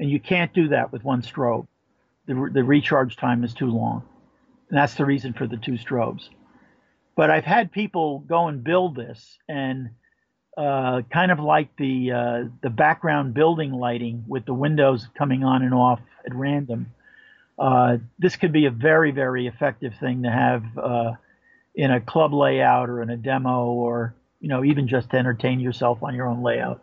And 0.00 0.10
you 0.10 0.18
can't 0.18 0.52
do 0.52 0.68
that 0.68 0.92
with 0.92 1.04
one 1.04 1.22
strobe. 1.22 1.68
The, 2.26 2.50
the 2.52 2.64
recharge 2.64 3.16
time 3.16 3.44
is 3.44 3.54
too 3.54 3.70
long. 3.70 4.02
And 4.68 4.78
that's 4.78 4.94
the 4.94 5.04
reason 5.04 5.32
for 5.32 5.46
the 5.46 5.56
two 5.56 5.72
strobes. 5.72 6.28
But 7.14 7.30
I've 7.30 7.44
had 7.44 7.70
people 7.70 8.18
go 8.20 8.48
and 8.48 8.64
build 8.64 8.96
this 8.96 9.38
and 9.48 9.90
uh, 10.56 11.02
kind 11.12 11.30
of 11.30 11.38
like 11.38 11.74
the 11.76 12.12
uh, 12.12 12.44
the 12.62 12.70
background 12.70 13.34
building 13.34 13.72
lighting 13.72 14.24
with 14.26 14.46
the 14.46 14.54
windows 14.54 15.06
coming 15.16 15.44
on 15.44 15.62
and 15.62 15.74
off 15.74 16.00
at 16.24 16.34
random. 16.34 16.86
Uh, 17.58 17.98
this 18.18 18.36
could 18.36 18.52
be 18.52 18.66
a 18.66 18.70
very 18.70 19.10
very 19.10 19.46
effective 19.46 19.94
thing 20.00 20.22
to 20.22 20.30
have 20.30 20.64
uh, 20.78 21.12
in 21.74 21.90
a 21.90 22.00
club 22.00 22.32
layout 22.32 22.88
or 22.88 23.02
in 23.02 23.10
a 23.10 23.16
demo 23.16 23.66
or 23.66 24.14
you 24.40 24.48
know 24.48 24.64
even 24.64 24.88
just 24.88 25.10
to 25.10 25.16
entertain 25.16 25.60
yourself 25.60 26.02
on 26.02 26.14
your 26.14 26.26
own 26.26 26.42
layout. 26.42 26.82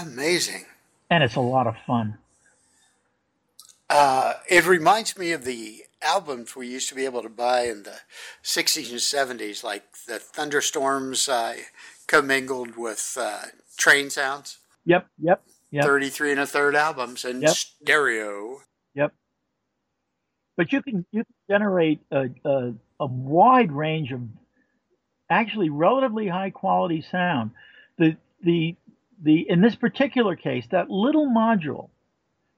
Amazing. 0.00 0.64
And 1.10 1.22
it's 1.22 1.36
a 1.36 1.40
lot 1.40 1.66
of 1.66 1.76
fun. 1.86 2.18
Uh, 3.88 4.34
it 4.48 4.66
reminds 4.66 5.16
me 5.16 5.32
of 5.32 5.44
the 5.44 5.84
albums 6.02 6.56
we 6.56 6.66
used 6.66 6.88
to 6.88 6.94
be 6.94 7.04
able 7.04 7.22
to 7.22 7.28
buy 7.28 7.62
in 7.62 7.82
the 7.82 8.00
60s 8.42 8.90
and 8.90 9.40
70s, 9.40 9.62
like 9.62 9.84
the 10.06 10.18
Thunderstorms 10.18 11.28
uh, 11.28 11.54
commingled 12.06 12.76
with 12.76 13.16
uh, 13.20 13.42
train 13.76 14.10
sounds. 14.10 14.58
Yep, 14.84 15.06
yep, 15.18 15.42
yep. 15.70 15.84
33 15.84 16.32
and 16.32 16.40
a 16.40 16.46
third 16.46 16.76
albums 16.76 17.24
and 17.24 17.42
yep. 17.42 17.50
stereo. 17.52 18.60
Yep. 18.94 19.12
But 20.56 20.72
you 20.72 20.82
can 20.82 21.06
you 21.10 21.24
can 21.24 21.34
generate 21.48 22.00
a, 22.10 22.28
a, 22.44 22.74
a 23.00 23.06
wide 23.06 23.72
range 23.72 24.12
of 24.12 24.20
actually 25.28 25.70
relatively 25.70 26.28
high 26.28 26.50
quality 26.50 27.02
sound. 27.02 27.52
The 27.98 28.16
the 28.42 28.76
the 29.22 29.48
in 29.48 29.60
this 29.60 29.74
particular 29.74 30.36
case, 30.36 30.66
that 30.70 30.90
little 30.90 31.26
module 31.26 31.88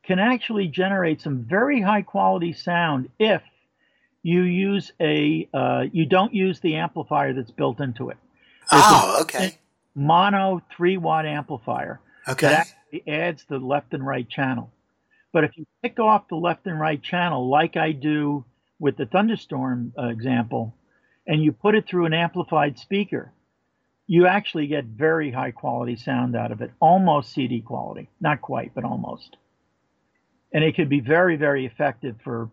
can 0.02 0.18
actually 0.18 0.68
generate 0.68 1.20
some 1.20 1.44
very 1.48 1.80
high 1.80 2.02
quality 2.02 2.52
sound 2.52 3.08
if 3.18 3.42
you 4.22 4.42
use 4.42 4.92
a 5.00 5.48
uh, 5.54 5.84
you 5.92 6.04
don't 6.06 6.34
use 6.34 6.60
the 6.60 6.76
amplifier 6.76 7.32
that's 7.32 7.50
built 7.50 7.80
into 7.80 8.10
it. 8.10 8.16
Oh, 8.70 9.18
okay. 9.22 9.58
Mono 9.94 10.62
three 10.76 10.96
watt 10.96 11.26
amplifier. 11.26 12.00
Okay. 12.28 12.48
That 12.48 12.68
actually 12.68 13.12
adds 13.12 13.44
the 13.48 13.58
left 13.58 13.94
and 13.94 14.04
right 14.04 14.28
channel. 14.28 14.70
But 15.32 15.44
if 15.44 15.56
you 15.56 15.66
pick 15.82 15.98
off 15.98 16.28
the 16.28 16.36
left 16.36 16.66
and 16.66 16.78
right 16.80 17.02
channel, 17.02 17.48
like 17.48 17.76
I 17.76 17.92
do 17.92 18.44
with 18.78 18.96
the 18.96 19.06
thunderstorm 19.06 19.92
uh, 19.98 20.06
example, 20.06 20.74
and 21.26 21.42
you 21.42 21.52
put 21.52 21.74
it 21.74 21.86
through 21.86 22.06
an 22.06 22.14
amplified 22.14 22.78
speaker, 22.78 23.32
you 24.06 24.26
actually 24.26 24.66
get 24.66 24.84
very 24.84 25.30
high 25.30 25.50
quality 25.50 25.96
sound 25.96 26.36
out 26.36 26.52
of 26.52 26.60
it, 26.60 26.70
almost 26.80 27.32
CD 27.32 27.60
quality. 27.60 28.08
Not 28.20 28.40
quite, 28.40 28.74
but 28.74 28.84
almost. 28.84 29.36
And 30.52 30.62
it 30.62 30.76
could 30.76 30.88
be 30.88 31.00
very, 31.00 31.36
very 31.36 31.66
effective 31.66 32.16
for 32.22 32.50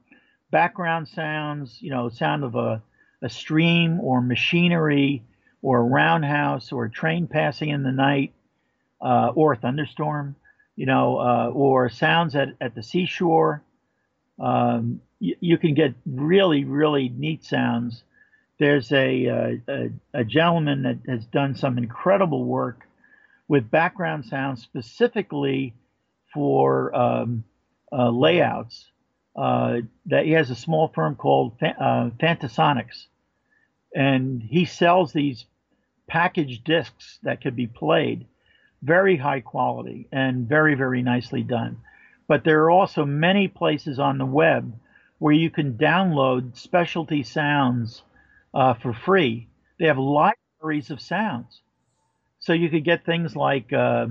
background 0.52 1.08
sounds, 1.08 1.78
you 1.82 1.92
know, 1.92 2.10
sound 2.10 2.44
of 2.44 2.56
a, 2.56 2.82
a 3.22 3.30
stream 3.30 4.00
or 4.02 4.22
machinery 4.22 5.24
or 5.64 5.80
a 5.80 5.84
roundhouse 5.84 6.72
or 6.72 6.86
a 6.86 6.92
train 6.92 7.26
passing 7.26 7.70
in 7.70 7.82
the 7.82 7.92
night 7.92 8.34
uh, 9.02 9.32
or 9.34 9.54
a 9.54 9.58
thunderstorm, 9.58 10.36
you 10.76 10.86
know, 10.86 11.18
uh, 11.18 11.50
or 11.52 11.90
sounds 11.90 12.36
at, 12.36 12.50
at 12.62 12.76
the 12.76 12.84
seashore. 12.84 13.64
Um, 14.40 15.02
you, 15.20 15.36
you 15.40 15.58
can 15.58 15.74
get 15.74 15.96
really, 16.06 16.66
really 16.66 17.10
neat 17.10 17.46
sounds. 17.46 18.04
There's 18.60 18.92
a, 18.92 19.28
uh, 19.28 19.74
a, 19.74 19.90
a 20.14 20.24
gentleman 20.24 20.84
that 20.84 20.98
has 21.08 21.26
done 21.26 21.56
some 21.56 21.78
incredible 21.78 22.44
work 22.44 22.82
with 23.48 23.72
background 23.72 24.26
sounds 24.26 24.62
specifically 24.62 25.74
for 26.34 26.94
um, 26.96 27.44
uh, 27.92 28.10
layouts. 28.10 28.90
Uh, 29.36 29.78
that 30.06 30.26
he 30.26 30.32
has 30.32 30.52
a 30.52 30.56
small 30.56 30.90
firm 30.90 31.16
called 31.16 31.58
uh, 31.64 32.12
Fantasonics, 32.22 33.08
and 33.96 34.44
he 34.44 34.66
sells 34.66 35.12
these 35.12 35.46
packaged 36.14 36.64
discs 36.64 37.18
that 37.24 37.42
could 37.42 37.56
be 37.56 37.66
played, 37.66 38.28
very 38.84 39.18
high 39.18 39.40
quality 39.40 40.08
and 40.12 40.48
very 40.48 40.76
very 40.76 41.02
nicely 41.02 41.42
done. 41.42 41.76
But 42.28 42.44
there 42.44 42.62
are 42.66 42.70
also 42.70 43.04
many 43.04 43.48
places 43.48 43.98
on 43.98 44.20
the 44.20 44.26
web 44.26 44.72
where 45.18 45.34
you 45.34 45.50
can 45.50 45.74
download 45.74 46.56
specialty 46.56 47.24
sounds 47.24 48.04
uh, 48.54 48.76
for 48.76 48.94
free. 48.94 49.48
They 49.80 49.88
have 49.88 49.98
libraries 49.98 50.92
of 50.92 51.02
sounds, 51.02 51.62
so 52.38 52.54
you 52.54 52.70
could 52.70 52.84
get 52.84 53.08
things 53.08 53.36
like 53.36 53.74
uh, 53.74 54.06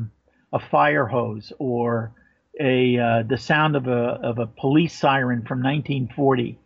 a 0.53 0.59
fire 0.59 1.07
hose 1.07 1.53
or 1.61 2.13
a 2.59 2.99
uh, 2.99 3.23
the 3.23 3.39
sound 3.39 3.77
of 3.77 3.87
a 3.87 4.03
of 4.31 4.41
a 4.41 4.49
police 4.49 4.99
siren 4.99 5.43
from 5.43 5.63
1940, 5.63 6.59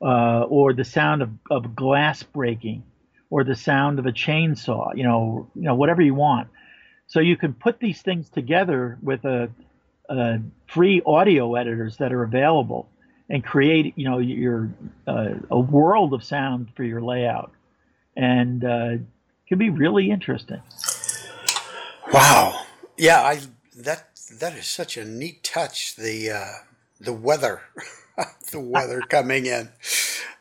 uh, 0.00 0.42
or 0.42 0.72
the 0.72 0.84
sound 0.84 1.22
of, 1.22 1.30
of 1.50 1.74
glass 1.74 2.22
breaking, 2.22 2.84
or 3.30 3.44
the 3.44 3.56
sound 3.56 3.98
of 3.98 4.06
a 4.06 4.12
chainsaw. 4.12 4.96
You 4.96 5.04
know, 5.04 5.50
you 5.54 5.62
know 5.62 5.74
whatever 5.74 6.02
you 6.02 6.14
want. 6.14 6.48
So 7.08 7.20
you 7.20 7.36
can 7.36 7.54
put 7.54 7.78
these 7.78 8.02
things 8.02 8.28
together 8.28 8.98
with 9.00 9.24
a, 9.24 9.48
a 10.08 10.40
free 10.66 11.02
audio 11.06 11.54
editors 11.54 11.98
that 11.98 12.12
are 12.12 12.22
available, 12.22 12.88
and 13.28 13.44
create 13.44 13.94
you 13.96 14.08
know 14.08 14.18
your 14.18 14.70
uh, 15.06 15.34
a 15.50 15.58
world 15.58 16.14
of 16.14 16.24
sound 16.24 16.68
for 16.74 16.84
your 16.84 17.00
layout, 17.00 17.52
and 18.16 18.64
uh, 18.64 18.90
can 19.48 19.58
be 19.58 19.70
really 19.70 20.10
interesting. 20.10 20.60
Wow. 22.12 22.62
Yeah, 22.96 23.20
I 23.22 23.40
that 23.76 24.08
that 24.40 24.56
is 24.56 24.66
such 24.66 24.96
a 24.96 25.04
neat 25.04 25.42
touch. 25.44 25.96
The 25.96 26.30
uh, 26.30 26.52
the 27.00 27.12
weather, 27.12 27.62
the 28.50 28.60
weather 28.60 29.00
coming 29.00 29.46
in, 29.46 29.70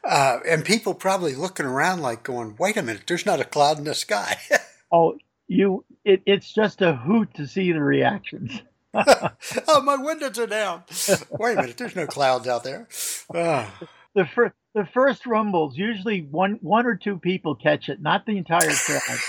uh, 0.03 0.39
and 0.47 0.65
people 0.65 0.93
probably 0.93 1.35
looking 1.35 1.65
around 1.65 2.01
like 2.01 2.23
going, 2.23 2.55
"Wait 2.57 2.77
a 2.77 2.81
minute, 2.81 3.03
there's 3.07 3.25
not 3.25 3.39
a 3.39 3.45
cloud 3.45 3.77
in 3.77 3.83
the 3.83 3.93
sky." 3.93 4.37
oh, 4.91 5.17
you! 5.47 5.83
It, 6.03 6.21
it's 6.25 6.51
just 6.51 6.81
a 6.81 6.95
hoot 6.95 7.33
to 7.35 7.47
see 7.47 7.71
the 7.71 7.81
reactions. 7.81 8.61
oh, 8.93 9.81
my 9.83 9.97
windows 9.97 10.39
are 10.39 10.47
down. 10.47 10.83
Wait 11.31 11.57
a 11.57 11.61
minute, 11.61 11.77
there's 11.77 11.95
no 11.95 12.07
clouds 12.07 12.47
out 12.47 12.63
there. 12.63 12.87
Oh. 13.33 13.69
The 14.13 14.25
first 14.25 14.53
the 14.73 14.85
first 14.93 15.25
rumbles 15.25 15.77
usually 15.77 16.21
one 16.21 16.59
one 16.61 16.85
or 16.85 16.95
two 16.95 17.17
people 17.17 17.55
catch 17.55 17.89
it, 17.89 18.01
not 18.01 18.25
the 18.25 18.37
entire 18.37 18.71
crowd. 18.71 19.19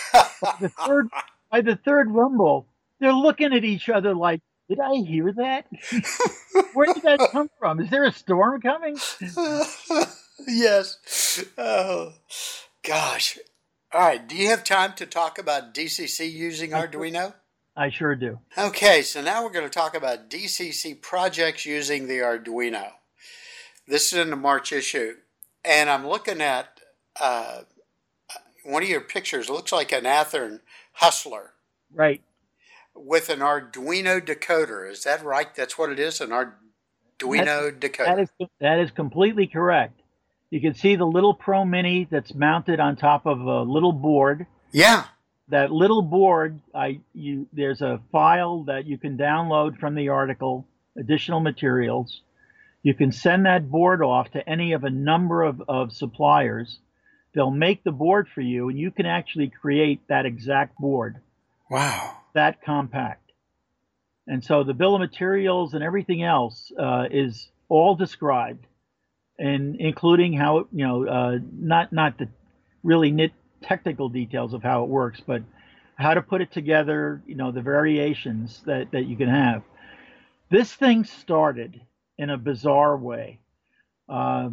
the 0.61 0.69
third 0.69 1.09
by 1.51 1.61
the 1.61 1.77
third 1.77 2.11
rumble, 2.11 2.67
they're 3.01 3.13
looking 3.13 3.53
at 3.53 3.65
each 3.65 3.89
other 3.89 4.15
like, 4.15 4.41
did 4.69 4.81
I 4.81 4.97
hear 4.97 5.33
that? 5.33 5.67
Where 6.75 6.93
did 6.93 7.03
that 7.05 7.29
come 7.31 7.51
from? 7.59 7.81
Is 7.81 7.91
there 7.91 8.05
a 8.05 8.13
storm 8.13 8.61
coming? 8.61 8.97
yes. 10.49 11.45
Oh, 11.57 12.15
gosh. 12.83 13.39
All 13.93 14.01
right. 14.01 14.27
Do 14.27 14.37
you 14.37 14.49
have 14.49 14.65
time 14.65 14.95
to 14.95 15.07
talk 15.07 15.39
about 15.39 15.73
DCC 15.73 16.31
using 16.33 16.71
Arduino? 16.71 17.35
I 17.77 17.91
sure 17.91 18.17
do. 18.17 18.41
Okay, 18.57 19.03
so 19.03 19.21
now 19.21 19.45
we're 19.45 19.51
going 19.51 19.69
to 19.69 19.71
talk 19.71 19.95
about 19.95 20.31
DCC 20.31 21.01
projects 21.01 21.67
using 21.67 22.07
the 22.07 22.19
Arduino. 22.19 22.93
This 23.87 24.13
is 24.13 24.19
in 24.19 24.31
the 24.31 24.37
March 24.37 24.73
issue, 24.73 25.13
and 25.65 25.91
I'm 25.91 26.09
looking 26.09 26.41
at 26.41 26.81
uh, 27.21 27.61
one 28.65 28.83
of 28.83 28.89
your 28.89 29.03
pictures. 29.03 29.49
It 29.49 29.53
looks 29.53 29.73
like 29.73 29.93
an 29.93 30.05
Athearn 30.05 30.61
Hustler. 30.95 31.53
Right 31.95 32.23
with 32.97 33.29
an 33.29 33.41
Arduino 33.41 34.21
decoder. 34.21 34.91
Is 34.91 35.05
that 35.05 35.25
right? 35.25 35.55
That's 35.55 35.79
what 35.79 35.91
it 35.91 35.99
is, 35.99 36.21
an 36.21 36.31
Arduino 36.31 36.51
that's, 37.21 37.77
decoder. 37.77 38.07
That 38.07 38.19
is, 38.21 38.49
that 38.61 38.79
is 38.81 38.91
completely 38.91 39.47
correct. 39.47 40.01
You 40.51 40.61
can 40.61 40.75
see 40.75 40.97
the 40.97 41.05
little 41.05 41.35
Pro 41.35 41.65
Mini 41.65 42.07
that's 42.11 42.35
mounted 42.35 42.81
on 42.81 42.97
top 42.97 43.27
of 43.27 43.41
a 43.41 43.63
little 43.63 43.93
board. 43.93 44.47
Yeah. 44.73 45.05
That 45.49 45.71
little 45.71 46.03
board, 46.03 46.61
I 46.75 47.01
you 47.13 47.47
there's 47.53 47.81
a 47.81 48.01
file 48.11 48.65
that 48.65 48.87
you 48.87 48.99
can 48.99 49.17
download 49.17 49.79
from 49.79 49.95
the 49.95 50.09
article, 50.09 50.67
additional 50.99 51.41
materials. 51.41 52.23
You 52.83 52.95
can 52.95 53.13
send 53.13 53.47
that 53.47 53.71
board 53.71 54.03
off 54.03 54.31
to 54.33 54.49
any 54.49 54.73
of 54.73 54.85
a 54.85 54.91
number 54.91 55.43
of, 55.43 55.63
of 55.69 55.93
suppliers. 55.93 56.79
They'll 57.35 57.51
make 57.51 57.85
the 57.85 57.93
board 57.93 58.29
for 58.33 58.41
you, 58.41 58.69
and 58.69 58.79
you 58.79 58.91
can 58.91 59.07
actually 59.07 59.51
create 59.51 60.01
that 60.09 60.27
exact 60.27 60.79
board. 60.79 61.21
Wow 61.71 62.17
that 62.37 62.63
compact. 62.63 63.33
And 64.27 64.45
so 64.45 64.63
the 64.63 64.75
bill 64.75 64.95
of 64.95 65.01
materials 65.01 65.75
and 65.75 65.83
everything 65.83 66.23
else 66.23 66.73
uh, 66.79 67.07
is 67.11 67.51
all 67.69 67.95
described, 67.95 68.67
and 69.39 69.77
including 69.77 70.33
how 70.33 70.59
it, 70.59 70.67
you 70.73 70.87
know, 70.87 71.07
uh, 71.07 71.39
not 71.53 71.93
not 71.93 72.19
the 72.19 72.29
really 72.83 73.33
technical 73.63 74.09
details 74.09 74.53
of 74.53 74.63
how 74.63 74.85
it 74.85 74.89
works, 74.89 75.21
but 75.27 75.43
how 75.97 76.15
to 76.15 76.23
put 76.23 76.41
it 76.41 76.53
together. 76.53 77.23
You 77.27 77.37
know, 77.37 77.53
the 77.53 77.63
variations 77.63 78.63
that 78.67 78.91
that 78.93 79.07
you 79.07 79.17
can 79.17 79.29
have. 79.29 79.63
This 80.51 80.73
thing 80.73 81.05
started 81.05 81.81
in 82.19 82.31
a 82.31 82.37
bizarre 82.37 82.97
way. 82.97 83.41
Uh, 84.09 84.51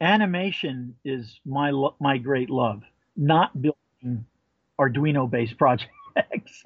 animation 0.00 0.96
is 1.04 1.40
my 1.44 1.72
my 2.00 2.18
great 2.18 2.50
love, 2.50 2.82
not 3.16 3.52
building 3.60 4.26
Arduino-based 4.80 5.58
projects. 5.58 6.64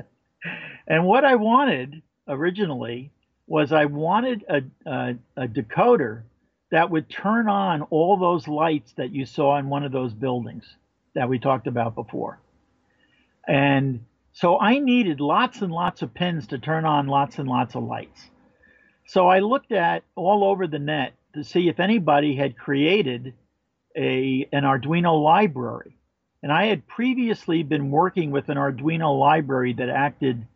And 0.87 1.05
what 1.05 1.25
I 1.25 1.37
wanted 1.37 2.03
originally 2.27 3.11
was 3.47 3.73
I 3.73 3.87
wanted 3.87 4.45
a, 4.49 4.63
a, 4.89 5.15
a, 5.37 5.49
decoder 5.49 6.23
that 6.71 6.91
would 6.91 7.09
turn 7.09 7.49
on 7.49 7.83
all 7.83 8.17
those 8.19 8.47
lights 8.47 8.93
that 8.93 9.11
you 9.11 9.25
saw 9.25 9.59
in 9.59 9.69
one 9.69 9.85
of 9.85 9.93
those 9.93 10.13
buildings 10.13 10.65
that 11.15 11.29
we 11.29 11.39
talked 11.39 11.67
about 11.67 11.95
before. 11.95 12.39
And 13.47 14.05
so 14.33 14.61
I 14.61 14.79
needed 14.79 15.21
lots 15.21 15.63
and 15.63 15.73
lots 15.73 16.03
of 16.03 16.15
pins 16.15 16.47
to 16.49 16.59
turn 16.59 16.85
on 16.85 17.07
lots 17.07 17.39
and 17.39 17.49
lots 17.49 17.75
of 17.75 17.83
lights. 17.83 18.23
So 19.07 19.27
I 19.27 19.39
looked 19.39 19.73
at 19.73 20.05
all 20.15 20.45
over 20.45 20.67
the 20.67 20.79
net 20.79 21.15
to 21.35 21.43
see 21.43 21.69
if 21.69 21.81
anybody 21.81 22.37
had 22.37 22.59
created 22.59 23.35
a 23.97 24.49
an 24.53 24.65
Arduino 24.65 25.23
library. 25.23 25.98
And 26.43 26.53
I 26.53 26.67
had 26.67 26.87
previously 26.87 27.63
been 27.63 27.91
working 27.91 28.31
with 28.31 28.49
an 28.49 28.57
Arduino 28.57 29.19
library 29.19 29.73
that 29.75 29.89
acted 29.89 30.47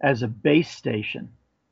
as 0.00 0.22
a 0.22 0.28
base 0.28 0.70
station, 0.70 1.30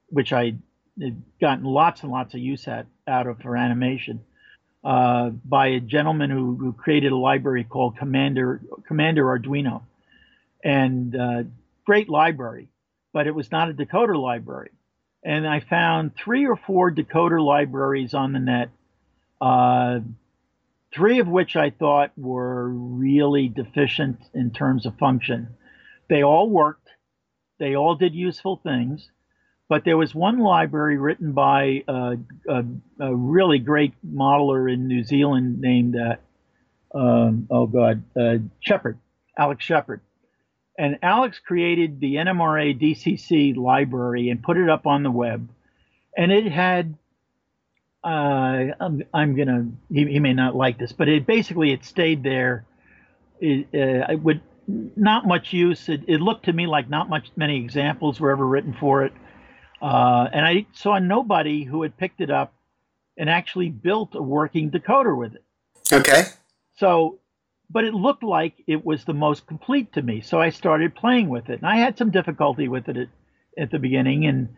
which 0.09 0.33
I 0.33 0.57
had 1.01 1.23
gotten 1.41 1.65
lots 1.65 2.03
and 2.03 2.11
lots 2.11 2.35
of 2.35 2.41
use 2.41 2.67
at, 2.67 2.87
out 3.07 3.27
of 3.27 3.39
for 3.41 3.57
animation, 3.57 4.21
uh, 4.83 5.31
by 5.31 5.69
a 5.69 5.81
gentleman 5.81 6.31
who, 6.31 6.57
who, 6.57 6.73
created 6.73 7.13
a 7.13 7.17
library 7.17 7.65
called 7.65 7.99
Commander 7.99 8.61
Commander 8.87 9.25
Arduino, 9.25 9.83
and 10.65 11.15
uh, 11.15 11.43
great 11.85 12.09
library, 12.09 12.69
but 13.13 13.27
it 13.27 13.35
was 13.35 13.51
not 13.51 13.69
a 13.69 13.75
decoder 13.75 14.21
library. 14.21 14.71
And 15.23 15.47
I 15.47 15.61
found 15.61 16.13
three 16.17 16.47
or 16.47 16.57
four 16.57 16.91
decoder 16.91 17.45
libraries 17.45 18.15
on 18.15 18.33
the 18.33 18.39
net, 18.39 18.71
uh, 19.41 20.01
three 20.93 21.21
of 21.21 21.29
which 21.29 21.57
I 21.57 21.71
thought 21.71 22.13
were 22.17 22.69
really 22.69 23.49
deficient 23.49 24.19
in 24.35 24.51
terms 24.51 24.87
of 24.87 24.99
function. 24.99 25.49
They 26.09 26.23
all 26.23 26.49
worked 26.51 26.91
they 27.61 27.77
all 27.77 27.95
did 27.95 28.15
useful 28.15 28.57
things, 28.57 29.09
but 29.69 29.85
there 29.85 29.99
was 29.99 30.15
one 30.15 30.39
library 30.39 30.97
written 30.97 31.33
by 31.33 31.85
a, 31.87 32.17
a, 32.49 32.65
a 32.99 33.15
really 33.15 33.59
great 33.59 33.93
modeler 34.05 34.73
in 34.73 34.89
New 34.89 35.05
Zealand 35.05 35.61
named, 35.61 35.95
uh, 35.95 36.17
um, 36.99 37.47
oh 37.51 37.67
God, 37.67 38.03
uh, 38.19 38.39
Shepherd, 38.61 38.99
Alex 39.39 39.63
Shepherd. 39.65 40.01
And 40.79 40.99
Alex 41.03 41.39
created 41.39 42.01
the 42.01 42.15
NMRA 42.15 42.81
DCC 42.81 43.55
library 43.55 44.31
and 44.31 44.43
put 44.43 44.57
it 44.57 44.71
up 44.71 44.87
on 44.87 45.03
the 45.03 45.11
web. 45.11 45.51
And 46.17 46.33
it 46.33 46.51
had 46.51 46.97
uh, 48.03 48.67
I'm, 48.81 49.03
I'm, 49.13 49.37
gonna. 49.37 49.69
He, 49.93 50.07
he, 50.07 50.21
may 50.21 50.33
not 50.33 50.57
like 50.57 50.79
this, 50.79 50.93
but 50.93 51.09
it 51.09 51.27
basically 51.27 51.73
it 51.73 51.85
stayed 51.85 52.23
there. 52.23 52.65
It, 53.41 53.67
uh, 53.75 54.13
it 54.13 54.23
would 54.23 54.41
not 54.67 55.27
much 55.27 55.53
use. 55.53 55.89
It, 55.89 56.03
it, 56.09 56.21
looked 56.21 56.47
to 56.47 56.53
me 56.53 56.67
like 56.67 56.89
not 56.89 57.09
much 57.09 57.29
many 57.37 57.59
examples 57.59 58.19
were 58.21 58.31
ever 58.31 58.47
written 58.47 58.75
for 58.79 59.05
it, 59.05 59.13
uh, 59.83 60.29
and 60.33 60.47
I 60.47 60.67
saw 60.73 60.99
nobody 60.99 61.65
who 61.65 61.83
had 61.83 61.97
picked 61.97 62.21
it 62.21 62.31
up 62.31 62.55
and 63.17 63.29
actually 63.29 63.69
built 63.69 64.15
a 64.15 64.23
working 64.23 64.71
decoder 64.71 65.17
with 65.17 65.35
it. 65.35 65.45
Okay. 65.93 66.25
So 66.77 67.21
but 67.71 67.85
it 67.85 67.95
looked 67.95 68.25
like 68.25 68.55
it 68.67 68.85
was 68.85 69.05
the 69.05 69.15
most 69.15 69.47
complete 69.47 69.93
to 69.93 70.03
me. 70.03 70.21
So 70.21 70.41
I 70.41 70.51
started 70.51 70.95
playing 70.95 71.29
with 71.29 71.49
it. 71.49 71.61
And 71.61 71.67
I 71.67 71.77
had 71.77 71.97
some 71.97 72.11
difficulty 72.11 72.69
with 72.69 72.89
it 72.89 72.97
at, 72.97 73.09
at 73.57 73.71
the 73.71 73.79
beginning 73.79 74.27
and 74.27 74.49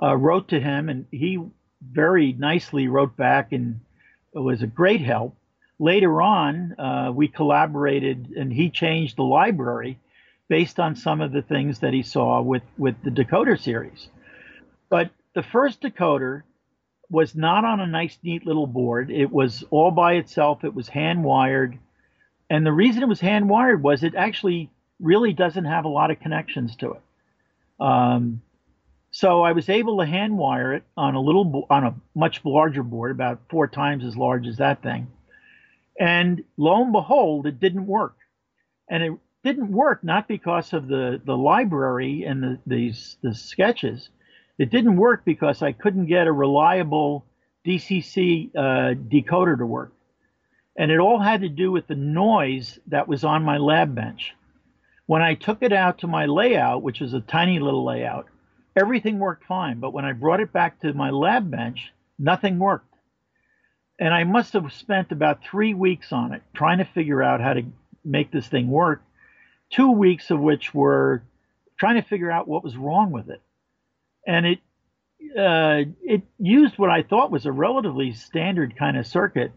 uh, 0.00 0.16
wrote 0.16 0.48
to 0.48 0.60
him, 0.60 0.88
and 0.88 1.06
he 1.10 1.38
very 1.82 2.32
nicely 2.32 2.88
wrote 2.88 3.16
back 3.16 3.52
and 3.52 3.80
was 4.32 4.62
a 4.62 4.66
great 4.66 5.00
help. 5.00 5.36
Later 5.78 6.20
on, 6.20 6.78
uh, 6.78 7.12
we 7.14 7.28
collaborated 7.28 8.34
and 8.36 8.52
he 8.52 8.70
changed 8.70 9.16
the 9.16 9.22
library 9.22 9.98
based 10.48 10.78
on 10.78 10.96
some 10.96 11.20
of 11.20 11.32
the 11.32 11.42
things 11.42 11.78
that 11.78 11.94
he 11.94 12.02
saw 12.02 12.42
with, 12.42 12.62
with 12.76 12.96
the 13.02 13.10
decoder 13.10 13.58
series. 13.58 14.08
But 14.88 15.10
the 15.34 15.42
first 15.42 15.80
decoder 15.80 16.42
was 17.08 17.34
not 17.34 17.64
on 17.64 17.80
a 17.80 17.86
nice, 17.86 18.18
neat 18.22 18.46
little 18.46 18.66
board. 18.66 19.10
It 19.10 19.30
was 19.30 19.64
all 19.70 19.90
by 19.90 20.14
itself. 20.14 20.64
It 20.64 20.74
was 20.74 20.88
hand 20.88 21.24
wired. 21.24 21.78
And 22.48 22.66
the 22.66 22.72
reason 22.72 23.02
it 23.02 23.08
was 23.08 23.20
hand 23.20 23.48
wired 23.48 23.82
was 23.82 24.02
it 24.02 24.14
actually 24.14 24.70
really 25.00 25.32
doesn't 25.32 25.64
have 25.64 25.84
a 25.84 25.88
lot 25.88 26.10
of 26.10 26.20
connections 26.20 26.76
to 26.76 26.92
it. 26.92 27.02
Um, 27.80 28.42
so 29.10 29.42
I 29.42 29.52
was 29.52 29.68
able 29.68 29.98
to 29.98 30.06
hand 30.06 30.36
wire 30.38 30.74
it 30.74 30.84
on 30.96 31.14
a 31.14 31.20
little, 31.20 31.66
on 31.68 31.84
a 31.84 31.94
much 32.14 32.40
larger 32.44 32.82
board, 32.82 33.10
about 33.10 33.40
four 33.48 33.66
times 33.66 34.04
as 34.04 34.16
large 34.16 34.46
as 34.46 34.58
that 34.58 34.82
thing. 34.82 35.08
And 35.98 36.44
lo 36.56 36.82
and 36.82 36.92
behold, 36.92 37.46
it 37.46 37.58
didn't 37.58 37.86
work. 37.86 38.16
And 38.88 39.02
it 39.02 39.12
didn't 39.44 39.72
work 39.72 40.04
not 40.04 40.28
because 40.28 40.72
of 40.72 40.86
the, 40.86 41.20
the 41.24 41.36
library 41.36 42.24
and 42.24 42.42
the, 42.42 42.58
these 42.66 43.16
the 43.22 43.34
sketches. 43.34 44.08
It 44.58 44.70
didn't 44.70 44.96
work 44.96 45.24
because 45.24 45.62
I 45.62 45.72
couldn't 45.72 46.06
get 46.06 46.26
a 46.26 46.32
reliable 46.32 47.24
DCC 47.66 48.50
uh, 48.54 48.94
decoder 48.94 49.58
to 49.58 49.66
work. 49.66 49.92
And 50.76 50.90
it 50.90 50.98
all 50.98 51.18
had 51.18 51.40
to 51.40 51.48
do 51.48 51.72
with 51.72 51.86
the 51.88 51.94
noise 51.94 52.78
that 52.86 53.08
was 53.08 53.24
on 53.24 53.42
my 53.44 53.58
lab 53.58 53.94
bench. 53.94 54.34
When 55.06 55.20
I 55.20 55.34
took 55.34 55.62
it 55.62 55.72
out 55.72 55.98
to 55.98 56.06
my 56.06 56.26
layout, 56.26 56.82
which 56.82 57.00
was 57.00 57.12
a 57.12 57.20
tiny 57.20 57.58
little 57.58 57.84
layout, 57.84 58.26
everything 58.76 59.18
worked 59.18 59.44
fine. 59.46 59.80
But 59.80 59.92
when 59.92 60.04
I 60.04 60.12
brought 60.12 60.40
it 60.40 60.52
back 60.52 60.80
to 60.80 60.92
my 60.92 61.10
lab 61.10 61.50
bench, 61.50 61.92
nothing 62.18 62.58
worked. 62.58 62.94
And 63.98 64.14
I 64.14 64.24
must 64.24 64.54
have 64.54 64.72
spent 64.72 65.12
about 65.12 65.44
three 65.44 65.74
weeks 65.74 66.12
on 66.12 66.32
it 66.32 66.42
trying 66.54 66.78
to 66.78 66.84
figure 66.84 67.22
out 67.22 67.40
how 67.40 67.52
to 67.54 67.62
make 68.04 68.30
this 68.30 68.48
thing 68.48 68.68
work. 68.68 69.02
Two 69.70 69.92
weeks 69.92 70.30
of 70.30 70.40
which 70.40 70.74
were 70.74 71.22
trying 71.78 71.96
to 71.96 72.08
figure 72.08 72.30
out 72.30 72.48
what 72.48 72.64
was 72.64 72.76
wrong 72.76 73.10
with 73.10 73.28
it. 73.28 73.42
And 74.26 74.46
it 74.46 74.58
uh, 75.38 75.84
it 76.02 76.22
used 76.38 76.78
what 76.78 76.90
I 76.90 77.02
thought 77.02 77.30
was 77.30 77.44
a 77.44 77.52
relatively 77.52 78.12
standard 78.12 78.74
kind 78.76 78.96
of 78.96 79.06
circuit 79.06 79.52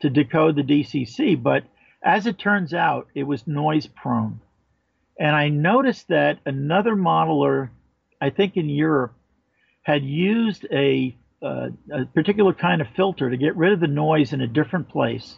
to 0.00 0.10
decode 0.10 0.56
the 0.56 0.62
DCC, 0.62 1.40
but 1.40 1.64
as 2.02 2.26
it 2.26 2.38
turns 2.38 2.74
out, 2.74 3.08
it 3.14 3.22
was 3.22 3.46
noise 3.46 3.86
prone. 3.86 4.40
And 5.18 5.34
I 5.34 5.48
noticed 5.48 6.08
that 6.08 6.38
another 6.44 6.96
modeler 6.96 7.70
I 8.24 8.30
think 8.30 8.56
in 8.56 8.70
Europe, 8.70 9.12
had 9.82 10.02
used 10.02 10.66
a, 10.72 11.14
uh, 11.42 11.68
a 11.92 12.06
particular 12.06 12.54
kind 12.54 12.80
of 12.80 12.88
filter 12.96 13.28
to 13.28 13.36
get 13.36 13.54
rid 13.54 13.72
of 13.72 13.80
the 13.80 13.86
noise 13.86 14.32
in 14.32 14.40
a 14.40 14.46
different 14.46 14.88
place. 14.88 15.36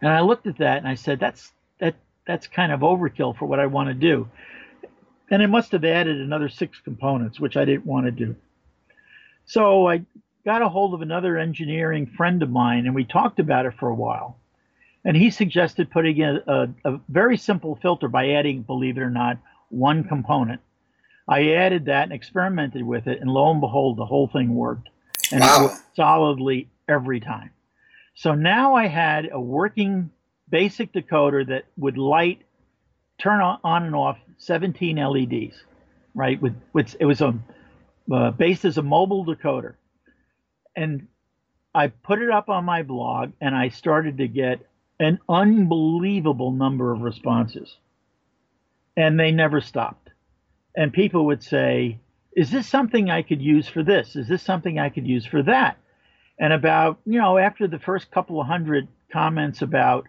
And 0.00 0.12
I 0.12 0.20
looked 0.20 0.46
at 0.46 0.58
that 0.58 0.78
and 0.78 0.86
I 0.86 0.94
said, 0.94 1.18
that's 1.18 1.52
that 1.80 1.96
that's 2.24 2.46
kind 2.46 2.70
of 2.70 2.80
overkill 2.80 3.36
for 3.36 3.46
what 3.46 3.58
I 3.58 3.66
want 3.66 3.88
to 3.88 3.94
do. 3.94 4.28
And 5.28 5.42
it 5.42 5.48
must 5.48 5.72
have 5.72 5.84
added 5.84 6.20
another 6.20 6.48
six 6.48 6.78
components, 6.80 7.40
which 7.40 7.56
I 7.56 7.64
didn't 7.64 7.86
want 7.86 8.06
to 8.06 8.12
do. 8.12 8.36
So 9.46 9.88
I 9.88 10.04
got 10.44 10.62
a 10.62 10.68
hold 10.68 10.94
of 10.94 11.02
another 11.02 11.36
engineering 11.36 12.06
friend 12.06 12.44
of 12.44 12.50
mine 12.50 12.86
and 12.86 12.94
we 12.94 13.04
talked 13.04 13.40
about 13.40 13.66
it 13.66 13.74
for 13.80 13.88
a 13.88 13.94
while. 13.94 14.38
And 15.04 15.16
he 15.16 15.30
suggested 15.30 15.90
putting 15.90 16.18
in 16.18 16.42
a, 16.46 16.68
a 16.84 17.00
very 17.08 17.36
simple 17.36 17.74
filter 17.82 18.06
by 18.06 18.30
adding, 18.30 18.62
believe 18.62 18.98
it 18.98 19.02
or 19.02 19.10
not, 19.10 19.38
one 19.68 20.04
component. 20.04 20.60
I 21.30 21.52
added 21.52 21.84
that 21.84 22.02
and 22.02 22.12
experimented 22.12 22.82
with 22.82 23.06
it, 23.06 23.20
and 23.20 23.30
lo 23.30 23.52
and 23.52 23.60
behold, 23.60 23.96
the 23.96 24.04
whole 24.04 24.26
thing 24.26 24.52
worked. 24.52 24.88
And 25.30 25.40
wow. 25.40 25.56
it 25.56 25.62
worked 25.62 25.82
solidly 25.94 26.68
every 26.88 27.20
time. 27.20 27.50
So 28.16 28.34
now 28.34 28.74
I 28.74 28.88
had 28.88 29.28
a 29.30 29.40
working 29.40 30.10
basic 30.50 30.92
decoder 30.92 31.46
that 31.46 31.66
would 31.76 31.96
light, 31.96 32.42
turn 33.18 33.40
on, 33.40 33.60
on 33.62 33.84
and 33.84 33.94
off 33.94 34.18
17 34.38 34.96
LEDs, 34.96 35.54
right? 36.16 36.42
With, 36.42 36.60
with 36.72 36.96
it 36.98 37.04
was 37.06 37.20
a 37.20 37.32
uh, 38.12 38.32
based 38.32 38.64
as 38.64 38.76
a 38.76 38.82
mobile 38.82 39.24
decoder, 39.24 39.74
and 40.74 41.06
I 41.72 41.86
put 41.86 42.20
it 42.20 42.30
up 42.30 42.48
on 42.48 42.64
my 42.64 42.82
blog, 42.82 43.30
and 43.40 43.54
I 43.54 43.68
started 43.68 44.18
to 44.18 44.26
get 44.26 44.66
an 44.98 45.20
unbelievable 45.28 46.50
number 46.50 46.92
of 46.92 47.02
responses, 47.02 47.76
and 48.96 49.18
they 49.18 49.30
never 49.30 49.60
stopped 49.60 50.09
and 50.76 50.92
people 50.92 51.26
would 51.26 51.42
say, 51.42 51.98
Is 52.36 52.50
this 52.50 52.68
something 52.68 53.10
I 53.10 53.22
could 53.22 53.42
use 53.42 53.68
for 53.68 53.82
this? 53.82 54.16
Is 54.16 54.28
this 54.28 54.42
something 54.42 54.78
I 54.78 54.88
could 54.88 55.06
use 55.06 55.26
for 55.26 55.42
that? 55.42 55.78
And 56.38 56.52
about, 56.52 57.00
you 57.04 57.18
know, 57.18 57.38
after 57.38 57.68
the 57.68 57.78
first 57.78 58.10
couple 58.10 58.40
of 58.40 58.46
hundred 58.46 58.88
comments 59.12 59.62
about, 59.62 60.06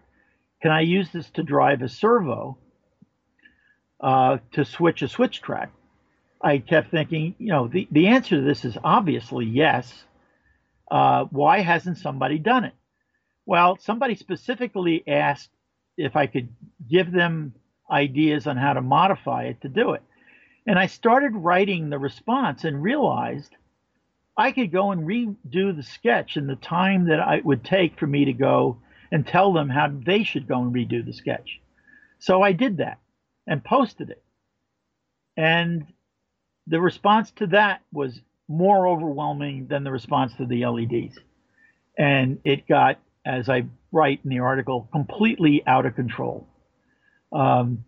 Can 0.62 0.70
I 0.70 0.80
use 0.82 1.10
this 1.12 1.28
to 1.30 1.42
drive 1.42 1.82
a 1.82 1.88
servo 1.88 2.58
uh, 4.00 4.38
to 4.52 4.64
switch 4.64 5.02
a 5.02 5.08
switch 5.08 5.40
track? 5.42 5.72
I 6.40 6.58
kept 6.58 6.90
thinking, 6.90 7.34
you 7.38 7.48
know, 7.48 7.68
the, 7.68 7.86
the 7.90 8.08
answer 8.08 8.36
to 8.36 8.42
this 8.42 8.64
is 8.64 8.76
obviously 8.82 9.46
yes. 9.46 10.04
Uh, 10.90 11.24
why 11.30 11.60
hasn't 11.60 11.98
somebody 11.98 12.38
done 12.38 12.64
it? 12.64 12.74
Well, 13.46 13.78
somebody 13.80 14.14
specifically 14.16 15.02
asked 15.06 15.50
if 15.96 16.16
I 16.16 16.26
could 16.26 16.48
give 16.88 17.12
them 17.12 17.54
ideas 17.90 18.46
on 18.46 18.56
how 18.56 18.72
to 18.72 18.80
modify 18.80 19.44
it 19.44 19.60
to 19.62 19.68
do 19.68 19.92
it. 19.92 20.02
And 20.66 20.78
I 20.78 20.86
started 20.86 21.34
writing 21.34 21.90
the 21.90 21.98
response 21.98 22.64
and 22.64 22.82
realized 22.82 23.54
I 24.36 24.52
could 24.52 24.72
go 24.72 24.92
and 24.92 25.06
redo 25.06 25.76
the 25.76 25.82
sketch 25.82 26.36
in 26.36 26.46
the 26.46 26.56
time 26.56 27.06
that 27.08 27.20
it 27.34 27.44
would 27.44 27.64
take 27.64 27.98
for 27.98 28.06
me 28.06 28.26
to 28.26 28.32
go 28.32 28.78
and 29.10 29.26
tell 29.26 29.52
them 29.52 29.68
how 29.68 29.92
they 29.92 30.24
should 30.24 30.48
go 30.48 30.62
and 30.62 30.72
redo 30.72 31.04
the 31.04 31.12
sketch. 31.12 31.60
So 32.18 32.40
I 32.40 32.52
did 32.52 32.78
that 32.78 32.98
and 33.46 33.62
posted 33.62 34.10
it. 34.10 34.22
And 35.36 35.86
the 36.66 36.80
response 36.80 37.30
to 37.32 37.48
that 37.48 37.82
was 37.92 38.20
more 38.48 38.86
overwhelming 38.86 39.66
than 39.66 39.84
the 39.84 39.90
response 39.90 40.32
to 40.36 40.46
the 40.46 40.64
LEDs. 40.66 41.18
And 41.98 42.38
it 42.44 42.66
got, 42.66 42.98
as 43.26 43.48
I 43.48 43.64
write 43.90 44.20
in 44.24 44.30
the 44.30 44.38
article, 44.38 44.88
completely 44.92 45.62
out 45.66 45.84
of 45.84 45.94
control. 45.94 46.46
Um, 47.32 47.84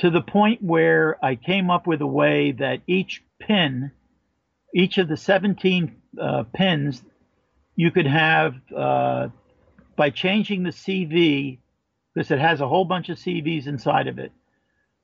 to 0.00 0.10
the 0.10 0.22
point 0.22 0.62
where 0.62 1.22
I 1.22 1.36
came 1.36 1.70
up 1.70 1.86
with 1.86 2.00
a 2.00 2.06
way 2.06 2.52
that 2.52 2.80
each 2.86 3.22
pin, 3.38 3.92
each 4.74 4.96
of 4.96 5.08
the 5.08 5.16
17 5.16 5.96
uh, 6.20 6.44
pins, 6.54 7.02
you 7.76 7.90
could 7.90 8.06
have 8.06 8.54
uh, 8.74 9.28
by 9.96 10.08
changing 10.08 10.62
the 10.62 10.70
CV, 10.70 11.58
because 12.14 12.30
it 12.30 12.38
has 12.38 12.62
a 12.62 12.68
whole 12.68 12.86
bunch 12.86 13.10
of 13.10 13.18
CVs 13.18 13.66
inside 13.66 14.08
of 14.08 14.18
it. 14.18 14.32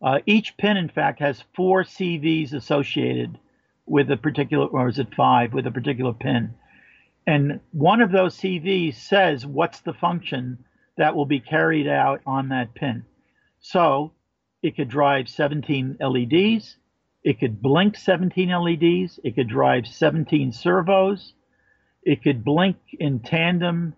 Uh, 0.02 0.20
each 0.24 0.56
pin, 0.56 0.78
in 0.78 0.88
fact, 0.88 1.20
has 1.20 1.44
four 1.54 1.82
CVs 1.84 2.54
associated 2.54 3.38
with 3.84 4.10
a 4.10 4.16
particular, 4.16 4.66
or 4.66 4.88
is 4.88 4.98
it 4.98 5.14
five, 5.14 5.52
with 5.52 5.66
a 5.66 5.70
particular 5.70 6.14
pin. 6.14 6.54
And 7.26 7.60
one 7.72 8.00
of 8.00 8.12
those 8.12 8.36
CVs 8.36 8.94
says 8.94 9.44
what's 9.44 9.80
the 9.80 9.94
function 9.94 10.64
that 10.96 11.14
will 11.14 11.26
be 11.26 11.40
carried 11.40 11.86
out 11.86 12.22
on 12.26 12.48
that 12.48 12.74
pin. 12.74 13.04
So 13.60 14.12
it 14.66 14.74
could 14.74 14.88
drive 14.88 15.28
17 15.28 15.98
LEDs. 16.00 16.76
It 17.22 17.38
could 17.38 17.62
blink 17.62 17.96
17 17.96 18.48
LEDs. 18.48 19.20
It 19.22 19.36
could 19.36 19.48
drive 19.48 19.86
17 19.86 20.50
servos. 20.50 21.34
It 22.02 22.24
could 22.24 22.44
blink 22.44 22.76
in 22.98 23.20
tandem 23.20 23.94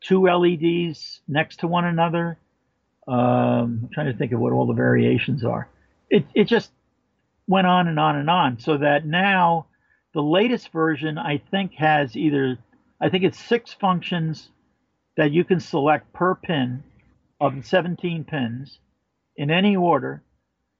two 0.00 0.24
LEDs 0.24 1.20
next 1.28 1.60
to 1.60 1.66
one 1.66 1.84
another. 1.84 2.38
Um, 3.06 3.80
I'm 3.82 3.90
trying 3.92 4.10
to 4.10 4.16
think 4.16 4.32
of 4.32 4.40
what 4.40 4.54
all 4.54 4.66
the 4.66 4.72
variations 4.72 5.44
are. 5.44 5.68
It, 6.08 6.24
it 6.34 6.44
just 6.44 6.70
went 7.46 7.66
on 7.66 7.86
and 7.86 8.00
on 8.00 8.16
and 8.16 8.30
on 8.30 8.58
so 8.58 8.78
that 8.78 9.04
now 9.04 9.66
the 10.14 10.22
latest 10.22 10.72
version 10.72 11.18
I 11.18 11.42
think 11.50 11.74
has 11.74 12.16
either 12.16 12.56
I 12.98 13.10
think 13.10 13.24
it's 13.24 13.38
six 13.38 13.74
functions 13.74 14.48
that 15.18 15.32
you 15.32 15.44
can 15.44 15.60
select 15.60 16.14
per 16.14 16.34
pin 16.34 16.82
of 17.42 17.66
17 17.66 18.24
pins 18.24 18.78
in 19.38 19.50
any 19.52 19.76
order, 19.76 20.20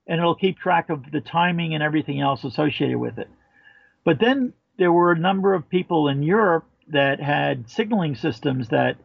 and 0.06 0.18
it'll 0.18 0.34
keep 0.34 0.58
track 0.58 0.90
of 0.90 1.10
the 1.10 1.20
timing 1.20 1.74
and 1.74 1.82
everything 1.82 2.20
else 2.20 2.42
associated 2.44 2.98
with 2.98 3.18
it. 3.18 3.30
But 4.04 4.18
then 4.18 4.52
there 4.78 4.92
were 4.92 5.12
a 5.12 5.18
number 5.18 5.54
of 5.54 5.68
people 5.68 6.08
in 6.08 6.22
Europe 6.22 6.64
that 6.88 7.20
had 7.20 7.70
signaling 7.70 8.16
systems 8.16 8.68
that 8.68 8.96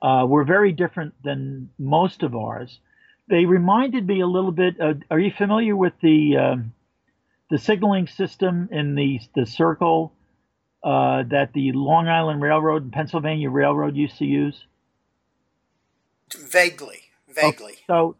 uh, 0.00 0.24
were 0.28 0.44
very 0.44 0.70
different 0.70 1.14
than 1.24 1.70
most 1.78 2.22
of 2.22 2.36
ours. 2.36 2.78
They 3.28 3.46
reminded 3.46 4.06
me 4.06 4.20
a 4.20 4.26
little 4.26 4.52
bit. 4.52 4.80
Uh, 4.80 4.94
are 5.10 5.18
you 5.18 5.32
familiar 5.36 5.74
with 5.74 5.94
the 6.00 6.36
um, 6.36 6.74
the 7.50 7.58
signaling 7.58 8.06
system 8.06 8.68
in 8.70 8.94
the 8.94 9.20
the 9.34 9.46
circle 9.46 10.12
uh, 10.84 11.24
that 11.30 11.52
the 11.52 11.72
Long 11.72 12.06
Island 12.06 12.42
Railroad 12.42 12.82
and 12.82 12.92
Pennsylvania 12.92 13.50
Railroad 13.50 13.96
used 13.96 14.18
to 14.18 14.26
use? 14.26 14.66
Vaguely, 16.36 17.00
vaguely. 17.28 17.72
Okay, 17.72 17.80
so 17.86 18.16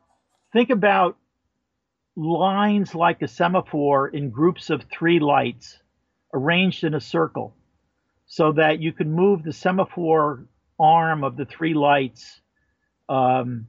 think 0.55 0.70
about 0.70 1.18
lines 2.16 2.94
like 2.94 3.20
a 3.20 3.28
semaphore 3.28 4.09
in 4.09 4.31
groups 4.31 4.70
of 4.70 4.85
three 4.90 5.18
lights 5.18 5.78
arranged 6.32 6.85
in 6.85 6.94
a 6.94 7.01
circle 7.01 7.55
so 8.26 8.52
that 8.52 8.81
you 8.81 8.93
can 8.93 9.12
move 9.12 9.43
the 9.43 9.52
semaphore 9.52 10.47
arm 10.78 11.24
of 11.24 11.36
the 11.36 11.44
three 11.44 11.74
lights 11.74 12.40
um, 13.09 13.66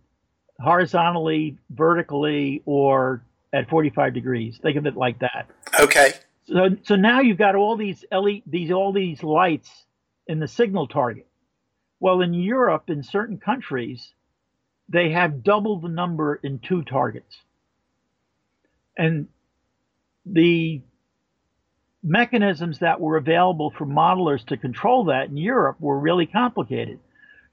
horizontally, 0.60 1.58
vertically, 1.70 2.62
or 2.66 3.24
at 3.52 3.68
45 3.70 4.14
degrees. 4.14 4.60
Think 4.62 4.78
of 4.78 4.86
it 4.86 4.96
like 4.96 5.20
that. 5.20 5.50
Okay. 5.80 6.14
So, 6.48 6.70
so 6.84 6.96
now 6.96 7.22
you've 7.22 7.40
got 7.40 7.56
all 7.56 7.76
these 7.76 8.06
LED, 8.12 8.44
these 8.46 8.72
all 8.72 8.94
these 8.94 9.24
lights 9.24 9.72
in 10.28 10.40
the 10.40 10.48
signal 10.48 10.88
target. 10.88 11.28
Well, 12.00 12.22
in 12.22 12.34
Europe, 12.36 12.90
in 12.90 13.02
certain 13.02 13.40
countries, 13.40 14.14
they 14.90 15.10
have 15.12 15.44
double 15.44 15.80
the 15.80 15.90
number 15.90 16.36
in 16.36 16.60
two 16.60 16.84
targets. 16.84 17.38
And 18.98 19.28
the 20.26 20.82
mechanisms 22.04 22.80
that 22.80 23.02
were 23.02 23.18
available 23.18 23.72
for 23.72 23.86
modelers 23.86 24.46
to 24.48 24.58
control 24.58 25.06
that 25.06 25.30
in 25.30 25.38
Europe 25.38 25.78
were 25.80 26.00
really 26.00 26.28
complicated. 26.28 27.00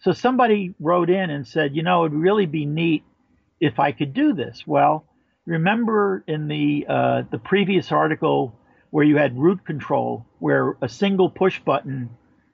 So 0.01 0.13
somebody 0.13 0.75
wrote 0.79 1.11
in 1.11 1.31
and 1.31 1.47
said, 1.47 1.75
you 1.75 1.83
know, 1.83 2.05
it'd 2.05 2.17
really 2.17 2.47
be 2.47 2.67
neat 2.67 3.05
if 3.61 3.79
I 3.79 3.93
could 3.93 4.13
do 4.13 4.35
this. 4.35 4.65
Well, 4.67 5.05
remember 5.47 6.23
in 6.27 6.49
the 6.49 6.87
uh, 6.89 7.23
the 7.31 7.39
previous 7.39 7.93
article 7.93 8.59
where 8.91 9.05
you 9.05 9.17
had 9.17 9.39
route 9.39 9.65
control, 9.65 10.27
where 10.39 10.77
a 10.83 10.89
single 10.89 11.31
push 11.31 11.61
button 11.61 12.11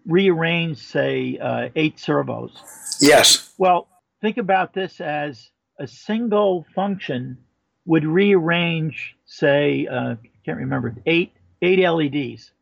rearranged, 0.07 0.81
say, 0.81 1.37
uh, 1.39 1.69
eight 1.75 1.99
servos. 1.99 2.53
Yes. 3.01 3.53
Well, 3.59 3.89
think 4.21 4.37
about 4.37 4.75
this 4.75 5.01
as 5.01 5.51
a 5.79 5.87
single 5.87 6.67
function 6.75 7.39
would 7.85 8.05
rearrange, 8.05 9.17
say, 9.25 9.87
uh, 9.87 10.15
I 10.15 10.29
can't 10.45 10.59
remember, 10.59 10.95
eight 11.07 11.33
eight 11.63 11.81
LEDs. 11.81 12.53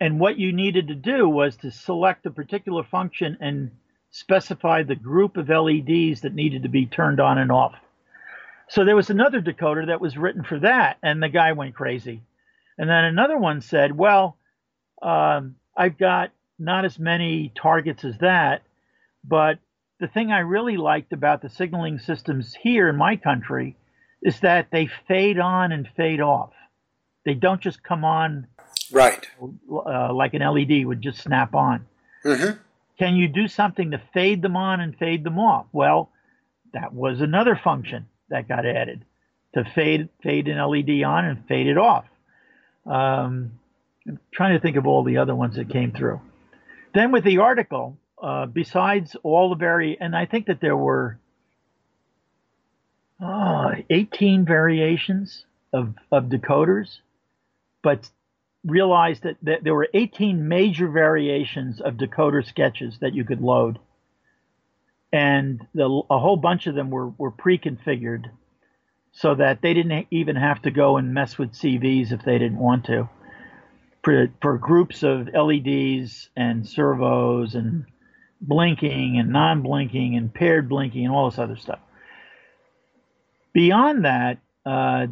And 0.00 0.18
what 0.18 0.38
you 0.38 0.52
needed 0.52 0.88
to 0.88 0.94
do 0.94 1.28
was 1.28 1.56
to 1.58 1.70
select 1.70 2.24
a 2.24 2.30
particular 2.30 2.82
function 2.84 3.36
and 3.40 3.70
specify 4.10 4.82
the 4.82 4.96
group 4.96 5.36
of 5.36 5.50
LEDs 5.50 6.22
that 6.22 6.34
needed 6.34 6.62
to 6.62 6.68
be 6.68 6.86
turned 6.86 7.20
on 7.20 7.38
and 7.38 7.52
off. 7.52 7.74
So 8.68 8.84
there 8.84 8.96
was 8.96 9.10
another 9.10 9.42
decoder 9.42 9.88
that 9.88 10.00
was 10.00 10.16
written 10.16 10.44
for 10.44 10.60
that, 10.60 10.96
and 11.02 11.22
the 11.22 11.28
guy 11.28 11.52
went 11.52 11.74
crazy. 11.74 12.22
And 12.78 12.88
then 12.88 13.04
another 13.04 13.36
one 13.36 13.60
said, 13.60 13.96
Well, 13.96 14.36
um, 15.02 15.56
I've 15.76 15.98
got 15.98 16.30
not 16.58 16.84
as 16.84 16.98
many 16.98 17.52
targets 17.54 18.04
as 18.04 18.16
that, 18.18 18.62
but 19.24 19.58
the 20.00 20.08
thing 20.08 20.32
I 20.32 20.38
really 20.40 20.78
liked 20.78 21.12
about 21.12 21.42
the 21.42 21.50
signaling 21.50 21.98
systems 21.98 22.54
here 22.54 22.88
in 22.88 22.96
my 22.96 23.16
country 23.16 23.76
is 24.22 24.40
that 24.40 24.68
they 24.72 24.88
fade 25.06 25.38
on 25.38 25.72
and 25.72 25.86
fade 25.96 26.20
off. 26.20 26.52
They 27.24 27.34
don't 27.34 27.60
just 27.60 27.82
come 27.82 28.04
on 28.04 28.46
right 28.90 29.26
uh, 29.70 30.12
like 30.12 30.34
an 30.34 30.42
LED 30.42 30.86
would 30.86 31.02
just 31.02 31.22
snap 31.22 31.54
on. 31.54 31.86
Mm-hmm. 32.24 32.58
Can 32.98 33.16
you 33.16 33.28
do 33.28 33.46
something 33.46 33.92
to 33.92 34.00
fade 34.12 34.42
them 34.42 34.56
on 34.56 34.80
and 34.80 34.96
fade 34.96 35.22
them 35.22 35.38
off? 35.38 35.66
Well, 35.72 36.10
that 36.72 36.92
was 36.92 37.20
another 37.20 37.58
function 37.62 38.06
that 38.30 38.48
got 38.48 38.66
added 38.66 39.04
to 39.54 39.64
fade 39.74 40.08
fade 40.22 40.48
an 40.48 40.58
LED 40.58 41.02
on 41.02 41.26
and 41.26 41.46
fade 41.46 41.66
it 41.66 41.78
off. 41.78 42.06
Um, 42.86 43.52
I'm 44.08 44.18
trying 44.32 44.54
to 44.54 44.60
think 44.60 44.76
of 44.76 44.86
all 44.86 45.04
the 45.04 45.18
other 45.18 45.34
ones 45.34 45.56
that 45.56 45.68
came 45.68 45.92
through. 45.92 46.20
Then 46.94 47.12
with 47.12 47.24
the 47.24 47.38
article, 47.38 47.98
uh, 48.22 48.46
besides 48.46 49.16
all 49.22 49.50
the 49.50 49.56
very, 49.56 49.98
and 50.00 50.16
I 50.16 50.26
think 50.26 50.46
that 50.46 50.60
there 50.60 50.76
were 50.76 51.18
uh, 53.22 53.72
18 53.88 54.44
variations 54.44 55.44
of, 55.72 55.94
of 56.10 56.24
decoders 56.24 57.00
but 57.82 58.08
realized 58.64 59.22
that, 59.22 59.36
that 59.42 59.64
there 59.64 59.74
were 59.74 59.88
18 59.94 60.48
major 60.48 60.88
variations 60.88 61.80
of 61.80 61.94
decoder 61.94 62.46
sketches 62.46 62.98
that 63.00 63.14
you 63.14 63.24
could 63.24 63.40
load. 63.40 63.78
And 65.12 65.66
the, 65.74 66.02
a 66.10 66.18
whole 66.18 66.36
bunch 66.36 66.66
of 66.66 66.74
them 66.74 66.90
were, 66.90 67.08
were 67.08 67.30
pre-configured 67.30 68.26
so 69.12 69.34
that 69.34 69.60
they 69.60 69.74
didn't 69.74 70.06
even 70.10 70.36
have 70.36 70.62
to 70.62 70.70
go 70.70 70.96
and 70.96 71.14
mess 71.14 71.36
with 71.36 71.52
CVs 71.52 72.12
if 72.12 72.22
they 72.24 72.38
didn't 72.38 72.58
want 72.58 72.84
to. 72.84 73.08
For, 74.04 74.28
for 74.40 74.56
groups 74.56 75.02
of 75.02 75.28
LEDs 75.34 76.30
and 76.36 76.66
servos 76.66 77.54
and 77.54 77.86
blinking 78.40 79.18
and 79.18 79.30
non-blinking 79.30 80.16
and 80.16 80.32
paired 80.32 80.68
blinking 80.68 81.04
and 81.04 81.14
all 81.14 81.30
this 81.30 81.38
other 81.38 81.56
stuff. 81.56 81.80
Beyond 83.52 84.04
that, 84.04 84.38
uh, 84.64 85.08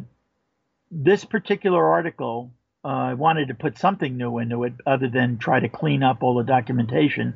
this 0.91 1.25
particular 1.25 1.85
article 1.85 2.51
uh, 2.83 2.87
I 2.87 3.13
wanted 3.13 3.49
to 3.49 3.53
put 3.53 3.77
something 3.77 4.15
new 4.15 4.37
into 4.37 4.63
it 4.63 4.73
other 4.85 5.09
than 5.09 5.37
try 5.37 5.59
to 5.59 5.67
clean 5.67 6.01
up 6.01 6.23
all 6.23 6.35
the 6.35 6.43
documentation, 6.43 7.33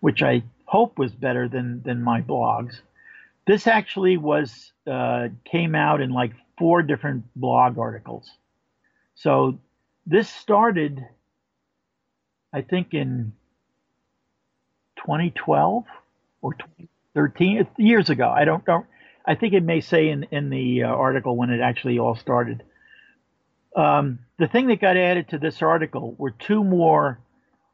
which 0.00 0.22
I 0.22 0.44
hope 0.64 0.98
was 0.98 1.12
better 1.12 1.48
than 1.48 1.82
than 1.82 2.02
my 2.02 2.20
blogs. 2.20 2.80
This 3.46 3.66
actually 3.66 4.16
was 4.16 4.72
uh, 4.86 5.28
came 5.44 5.74
out 5.74 6.00
in 6.00 6.10
like 6.10 6.32
four 6.58 6.82
different 6.82 7.24
blog 7.34 7.78
articles. 7.78 8.30
So 9.16 9.58
this 10.06 10.28
started, 10.28 11.04
I 12.52 12.62
think, 12.62 12.94
in 12.94 13.32
2012 14.96 15.84
or 16.42 16.54
2013 16.54 17.66
years 17.78 18.10
ago. 18.10 18.28
I 18.28 18.44
don't 18.44 18.66
know. 18.66 18.86
I 19.24 19.34
think 19.34 19.54
it 19.54 19.62
may 19.62 19.80
say 19.80 20.08
in 20.08 20.24
in 20.30 20.50
the 20.50 20.84
uh, 20.84 20.88
article 20.88 21.36
when 21.36 21.50
it 21.50 21.60
actually 21.60 21.98
all 21.98 22.14
started. 22.16 22.62
Um, 23.76 24.20
the 24.38 24.46
thing 24.46 24.68
that 24.68 24.80
got 24.80 24.96
added 24.96 25.28
to 25.30 25.38
this 25.38 25.60
article 25.60 26.14
were 26.16 26.30
two 26.30 26.64
more 26.64 27.18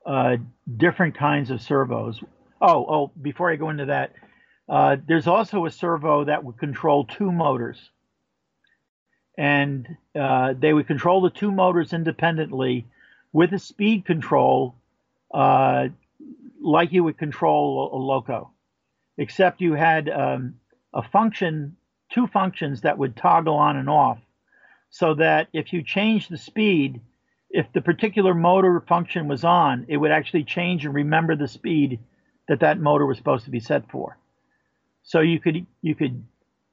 uh, 0.04 0.36
different 0.76 1.16
kinds 1.16 1.50
of 1.50 1.62
servos. 1.62 2.20
Oh, 2.60 2.86
oh, 2.88 3.12
before 3.20 3.50
I 3.52 3.56
go 3.56 3.70
into 3.70 3.86
that, 3.86 4.12
uh, 4.68 4.96
there's 5.06 5.26
also 5.26 5.66
a 5.66 5.70
servo 5.70 6.24
that 6.24 6.44
would 6.44 6.58
control 6.58 7.04
two 7.04 7.30
motors. 7.30 7.78
And 9.38 9.86
uh, 10.18 10.54
they 10.58 10.72
would 10.72 10.86
control 10.86 11.20
the 11.22 11.30
two 11.30 11.50
motors 11.50 11.92
independently 11.92 12.86
with 13.32 13.52
a 13.52 13.58
speed 13.58 14.04
control 14.04 14.74
uh, 15.32 15.88
like 16.62 16.92
you 16.92 17.04
would 17.04 17.18
control 17.18 17.90
a, 17.92 17.96
loco, 17.96 18.50
except 19.18 19.60
you 19.60 19.74
had 19.74 20.08
um, 20.08 20.54
a 20.94 21.02
function, 21.02 21.76
two 22.12 22.26
functions 22.26 22.82
that 22.82 22.98
would 22.98 23.16
toggle 23.16 23.56
on 23.56 23.76
and 23.76 23.90
off 23.90 24.18
so 24.90 25.14
that 25.14 25.48
if 25.52 25.72
you 25.72 25.82
change 25.82 26.28
the 26.28 26.36
speed, 26.36 27.00
if 27.50 27.66
the 27.72 27.80
particular 27.80 28.34
motor 28.34 28.80
function 28.86 29.28
was 29.28 29.44
on, 29.44 29.86
it 29.88 29.96
would 29.96 30.10
actually 30.10 30.44
change 30.44 30.84
and 30.84 30.94
remember 30.94 31.34
the 31.34 31.48
speed 31.48 31.98
that 32.48 32.60
that 32.60 32.78
motor 32.78 33.06
was 33.06 33.18
supposed 33.18 33.44
to 33.44 33.50
be 33.50 33.60
set 33.60 33.90
for. 33.90 34.18
So 35.02 35.20
you 35.20 35.40
could 35.40 35.66
you 35.80 35.94
could 35.94 36.22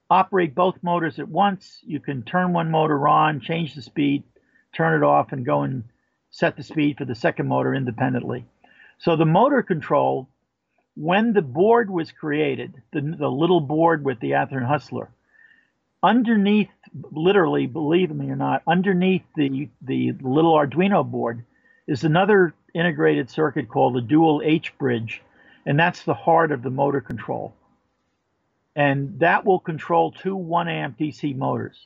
operate 0.10 0.56
both 0.56 0.76
motors 0.82 1.20
at 1.20 1.28
once. 1.28 1.80
You 1.86 2.00
can 2.00 2.24
turn 2.24 2.54
one 2.54 2.72
motor 2.72 3.08
on, 3.08 3.40
change 3.40 3.76
the 3.76 3.82
speed, 3.82 4.24
turn 4.74 5.02
it 5.02 5.06
off, 5.06 5.32
and 5.32 5.46
go 5.46 5.62
and 5.62 5.84
set 6.30 6.56
the 6.56 6.64
speed 6.64 6.98
for 6.98 7.06
the 7.06 7.16
second 7.16 7.48
motor 7.48 7.74
independently. 7.74 8.46
So 9.00 9.16
the 9.16 9.26
motor 9.26 9.64
control, 9.64 10.30
when 10.96 11.34
the 11.34 11.42
board 11.42 11.90
was 11.90 12.12
created, 12.12 12.82
the, 12.92 13.02
the 13.02 13.30
little 13.30 13.62
board 13.62 14.04
with 14.04 14.20
the 14.20 14.32
Athearn 14.32 14.66
Hustler, 14.66 15.10
underneath 16.02 16.70
literally 17.12 17.68
believe 17.68 18.10
me 18.10 18.30
or 18.30 18.36
not 18.36 18.64
underneath 18.66 19.24
the 19.36 19.68
the 19.82 20.14
little 20.22 20.54
arduino 20.54 21.04
board 21.04 21.44
is 21.88 22.06
another 22.06 22.54
integrated 22.74 23.30
circuit 23.30 23.68
called 23.68 23.96
the 23.96 24.02
dual 24.02 24.42
h 24.46 24.78
bridge 24.78 25.22
and 25.66 25.80
that's 25.80 26.04
the 26.04 26.14
heart 26.14 26.52
of 26.52 26.64
the 26.64 26.70
motor 26.70 27.02
control. 27.02 27.54
And 28.76 29.20
that 29.20 29.46
will 29.46 29.60
control 29.60 30.12
two 30.12 30.36
1 30.36 30.68
amp 30.68 30.98
dc 30.98 31.36
motors. 31.36 31.86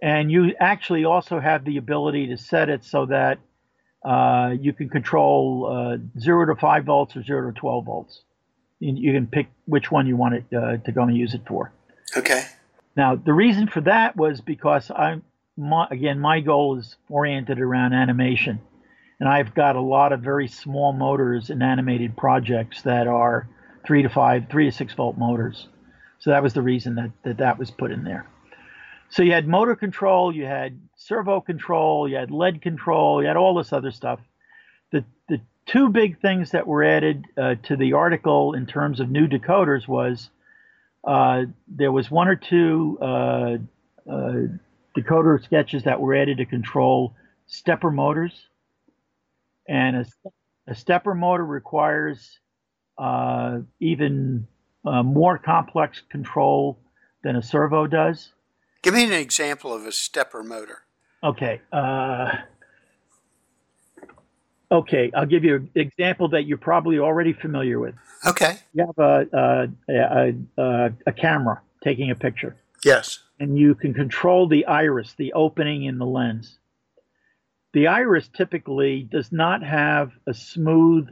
And 0.00 0.30
you 0.30 0.54
actually 0.60 1.04
also 1.04 1.40
have 1.40 1.64
the 1.64 1.78
ability 1.78 2.28
to 2.28 2.36
set 2.36 2.68
it 2.68 2.84
so 2.84 3.06
that 3.06 3.38
uh, 4.08 4.54
you 4.58 4.72
can 4.72 4.88
control 4.88 5.66
uh, 5.70 6.20
0 6.20 6.46
to 6.46 6.60
5 6.60 6.84
volts 6.84 7.16
or 7.16 7.22
0 7.22 7.52
to 7.52 7.60
12 7.60 7.84
volts 7.84 8.22
you, 8.80 8.94
you 8.94 9.12
can 9.12 9.26
pick 9.26 9.48
which 9.66 9.90
one 9.90 10.06
you 10.06 10.16
want 10.16 10.34
it 10.34 10.44
uh, 10.56 10.76
to 10.78 10.92
go 10.92 11.02
and 11.02 11.16
use 11.16 11.34
it 11.34 11.42
for 11.46 11.72
okay 12.16 12.44
now, 12.98 13.14
the 13.14 13.32
reason 13.32 13.68
for 13.68 13.80
that 13.82 14.16
was 14.16 14.40
because 14.40 14.90
I'm, 14.90 15.22
my, 15.56 15.86
again, 15.88 16.18
my 16.18 16.40
goal 16.40 16.78
is 16.78 16.96
oriented 17.08 17.60
around 17.60 17.92
animation. 17.92 18.60
And 19.20 19.28
I've 19.28 19.54
got 19.54 19.76
a 19.76 19.80
lot 19.80 20.12
of 20.12 20.20
very 20.20 20.48
small 20.48 20.92
motors 20.92 21.48
in 21.48 21.62
animated 21.62 22.16
projects 22.16 22.82
that 22.82 23.06
are 23.06 23.48
three 23.86 24.02
to 24.02 24.08
five, 24.08 24.46
three 24.50 24.64
to 24.64 24.72
six 24.72 24.94
volt 24.94 25.16
motors. 25.16 25.68
So 26.18 26.30
that 26.30 26.42
was 26.42 26.54
the 26.54 26.62
reason 26.62 26.96
that 26.96 27.12
that, 27.22 27.36
that 27.38 27.56
was 27.56 27.70
put 27.70 27.92
in 27.92 28.02
there. 28.02 28.26
So 29.10 29.22
you 29.22 29.32
had 29.32 29.48
motor 29.48 29.74
control, 29.74 30.34
you 30.34 30.44
had 30.44 30.78
servo 30.96 31.40
control, 31.40 32.08
you 32.08 32.16
had 32.16 32.30
LED 32.30 32.60
control, 32.60 33.22
you 33.22 33.28
had 33.28 33.36
all 33.36 33.54
this 33.54 33.72
other 33.72 33.90
stuff. 33.90 34.20
The, 34.92 35.04
the 35.28 35.40
two 35.66 35.88
big 35.88 36.20
things 36.20 36.50
that 36.50 36.66
were 36.66 36.84
added 36.84 37.24
uh, 37.36 37.54
to 37.64 37.76
the 37.76 37.94
article 37.94 38.54
in 38.54 38.66
terms 38.66 39.00
of 39.00 39.10
new 39.10 39.26
decoders 39.26 39.88
was 39.88 40.30
uh, 41.04 41.44
there 41.68 41.92
was 41.92 42.10
one 42.10 42.28
or 42.28 42.36
two 42.36 42.98
uh, 43.00 43.56
uh, 44.10 44.32
decoder 44.96 45.42
sketches 45.42 45.84
that 45.84 46.00
were 46.00 46.14
added 46.14 46.38
to 46.38 46.44
control 46.44 47.14
stepper 47.46 47.90
motors, 47.90 48.48
and 49.66 49.96
a, 49.96 50.06
a 50.66 50.74
stepper 50.74 51.14
motor 51.14 51.44
requires 51.44 52.38
uh, 52.98 53.58
even 53.80 54.46
uh, 54.84 55.02
more 55.02 55.38
complex 55.38 56.02
control 56.10 56.78
than 57.22 57.36
a 57.36 57.42
servo 57.42 57.86
does. 57.86 58.32
Give 58.82 58.94
me 58.94 59.04
an 59.04 59.12
example 59.12 59.72
of 59.74 59.86
a 59.86 59.92
stepper 59.92 60.42
motor. 60.42 60.82
Okay. 61.22 61.60
Uh, 61.72 62.30
okay, 64.70 65.10
I'll 65.14 65.26
give 65.26 65.44
you 65.44 65.56
an 65.56 65.70
example 65.74 66.28
that 66.28 66.44
you're 66.44 66.58
probably 66.58 66.98
already 66.98 67.32
familiar 67.32 67.80
with. 67.80 67.94
Okay. 68.24 68.58
You 68.72 68.86
have 68.86 68.98
a, 68.98 69.68
a, 69.88 70.34
a, 70.58 70.92
a 71.06 71.12
camera 71.12 71.60
taking 71.82 72.10
a 72.10 72.14
picture. 72.14 72.56
Yes. 72.84 73.18
And 73.40 73.58
you 73.58 73.74
can 73.74 73.94
control 73.94 74.46
the 74.46 74.66
iris, 74.66 75.14
the 75.18 75.32
opening 75.32 75.84
in 75.84 75.98
the 75.98 76.06
lens. 76.06 76.58
The 77.72 77.88
iris 77.88 78.28
typically 78.28 79.02
does 79.02 79.30
not 79.32 79.62
have 79.62 80.12
a 80.26 80.34
smooth 80.34 81.08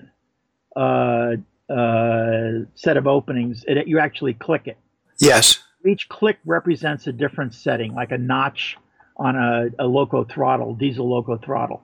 uh, 0.74 1.36
uh, 1.68 2.50
set 2.74 2.96
of 2.96 3.06
openings. 3.06 3.64
It, 3.66 3.88
you 3.88 3.98
actually 3.98 4.34
click 4.34 4.66
it. 4.66 4.78
Yes. 5.18 5.58
Each 5.86 6.08
click 6.08 6.38
represents 6.44 7.06
a 7.06 7.12
different 7.12 7.54
setting, 7.54 7.94
like 7.94 8.12
a 8.12 8.18
notch 8.18 8.76
on 9.16 9.36
a, 9.36 9.70
a 9.78 9.86
loco 9.86 10.24
throttle, 10.24 10.74
diesel 10.74 11.08
loco 11.08 11.38
throttle. 11.38 11.82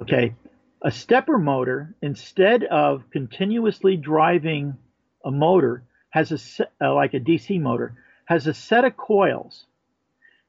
Okay. 0.00 0.34
A 0.82 0.90
stepper 0.90 1.38
motor, 1.38 1.94
instead 2.02 2.64
of 2.64 3.08
continuously 3.10 3.96
driving 3.96 4.76
a 5.24 5.30
motor, 5.30 5.82
has 6.10 6.30
a 6.30 6.66
uh, 6.84 6.94
like 6.94 7.14
a 7.14 7.20
DC 7.20 7.60
motor, 7.60 7.94
has 8.26 8.46
a 8.46 8.54
set 8.54 8.84
of 8.84 8.96
coils, 8.96 9.64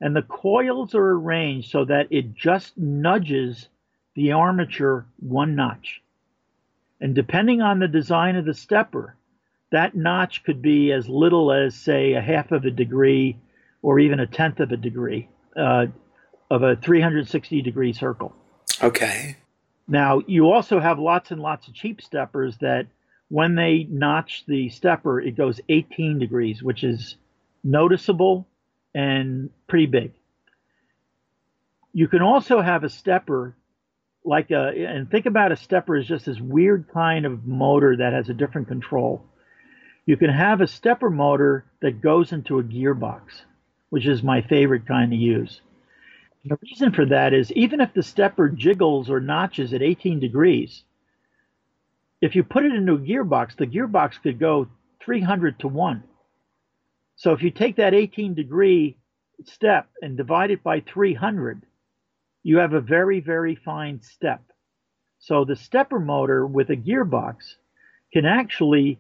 and 0.02 0.16
the 0.16 0.22
coils 0.22 0.94
are 0.94 1.12
arranged 1.12 1.72
so 1.72 1.86
that 1.86 2.08
it 2.12 2.36
just 2.36 2.78
nudges 2.78 3.70
the 4.16 4.34
armature 4.34 5.06
one 5.20 5.56
notch. 5.56 6.02
And 7.00 7.16
depending 7.16 7.62
on 7.62 7.80
the 7.80 7.88
design 7.88 8.36
of 8.36 8.46
the 8.46 8.54
stepper, 8.54 9.16
that 9.72 9.96
notch 9.96 10.44
could 10.44 10.62
be 10.62 10.92
as 10.92 11.08
little 11.08 11.52
as, 11.52 11.76
say, 11.76 12.14
a 12.14 12.22
half 12.22 12.52
of 12.52 12.66
a 12.66 12.72
degree 12.72 13.38
or 13.82 14.00
even 14.00 14.20
a 14.20 14.28
tenth 14.28 14.60
of 14.60 14.72
a 14.72 14.78
degree 14.78 15.28
uh, 15.56 15.88
of 16.50 16.64
a 16.64 16.76
360 16.76 17.62
degree 17.62 17.94
circle. 17.94 18.36
Okay. 18.84 19.38
Now, 19.88 20.22
you 20.28 20.52
also 20.52 20.80
have 20.80 21.00
lots 21.00 21.32
and 21.32 21.42
lots 21.42 21.68
of 21.68 21.74
cheap 21.74 22.02
steppers 22.02 22.58
that 22.62 22.88
when 23.30 23.56
they 23.56 23.88
notch 23.90 24.44
the 24.48 24.70
stepper, 24.70 25.20
it 25.20 25.36
goes 25.36 25.60
18 25.70 26.20
degrees, 26.20 26.62
which 26.62 26.84
is 26.84 27.16
noticeable 27.64 28.48
and 28.94 29.50
pretty 29.68 29.88
big. 29.88 30.14
You 31.94 32.08
can 32.08 32.22
also 32.22 32.62
have 32.62 32.84
a 32.84 32.90
stepper 32.90 33.56
like 34.26 34.52
a, 34.52 34.74
and 34.88 35.10
think 35.10 35.28
about 35.28 35.52
a 35.52 35.56
stepper 35.56 35.96
as 35.96 36.08
just 36.08 36.26
this 36.26 36.40
weird 36.40 36.88
kind 36.92 37.26
of 37.26 37.46
motor 37.46 37.96
that 37.98 38.12
has 38.14 38.28
a 38.28 38.34
different 38.34 38.68
control. 38.68 39.24
You 40.06 40.18
can 40.18 40.30
have 40.30 40.62
a 40.62 40.68
stepper 40.68 41.10
motor 41.10 41.66
that 41.82 42.02
goes 42.02 42.32
into 42.32 42.60
a 42.60 42.64
gearbox, 42.64 43.22
which 43.90 44.06
is 44.06 44.22
my 44.22 44.42
favorite 44.42 44.86
kind 44.86 45.12
to 45.12 45.18
use. 45.18 45.62
The 46.46 46.58
reason 46.62 46.92
for 46.92 47.06
that 47.08 47.34
is 47.34 47.52
even 47.54 47.82
if 47.82 47.94
the 47.94 48.04
stepper 48.04 48.50
jiggles 48.50 49.10
or 49.10 49.20
notches 49.20 49.74
at 49.74 49.82
18 49.82 50.20
degrees, 50.20 50.84
if 52.22 52.36
you 52.36 52.44
put 52.44 52.66
it 52.66 52.74
into 52.74 52.94
a 52.94 53.00
gearbox, 53.00 53.56
the 53.56 53.66
gearbox 53.66 54.22
could 54.22 54.40
go 54.40 54.68
300 55.04 55.60
to 55.60 55.68
1. 55.68 56.04
So 57.16 57.34
if 57.34 57.42
you 57.42 57.50
take 57.50 57.78
that 57.78 57.96
18 57.96 58.36
degree 58.36 58.98
step 59.44 59.90
and 60.02 60.16
divide 60.16 60.52
it 60.52 60.64
by 60.64 60.82
300, 60.82 61.64
you 62.44 62.58
have 62.58 62.74
a 62.74 62.82
very, 62.82 63.22
very 63.22 63.56
fine 63.56 64.02
step. 64.02 64.44
So 65.18 65.46
the 65.46 65.56
stepper 65.56 66.00
motor 66.00 66.46
with 66.46 66.70
a 66.70 66.76
gearbox 66.76 67.56
can 68.14 68.26
actually 68.26 69.00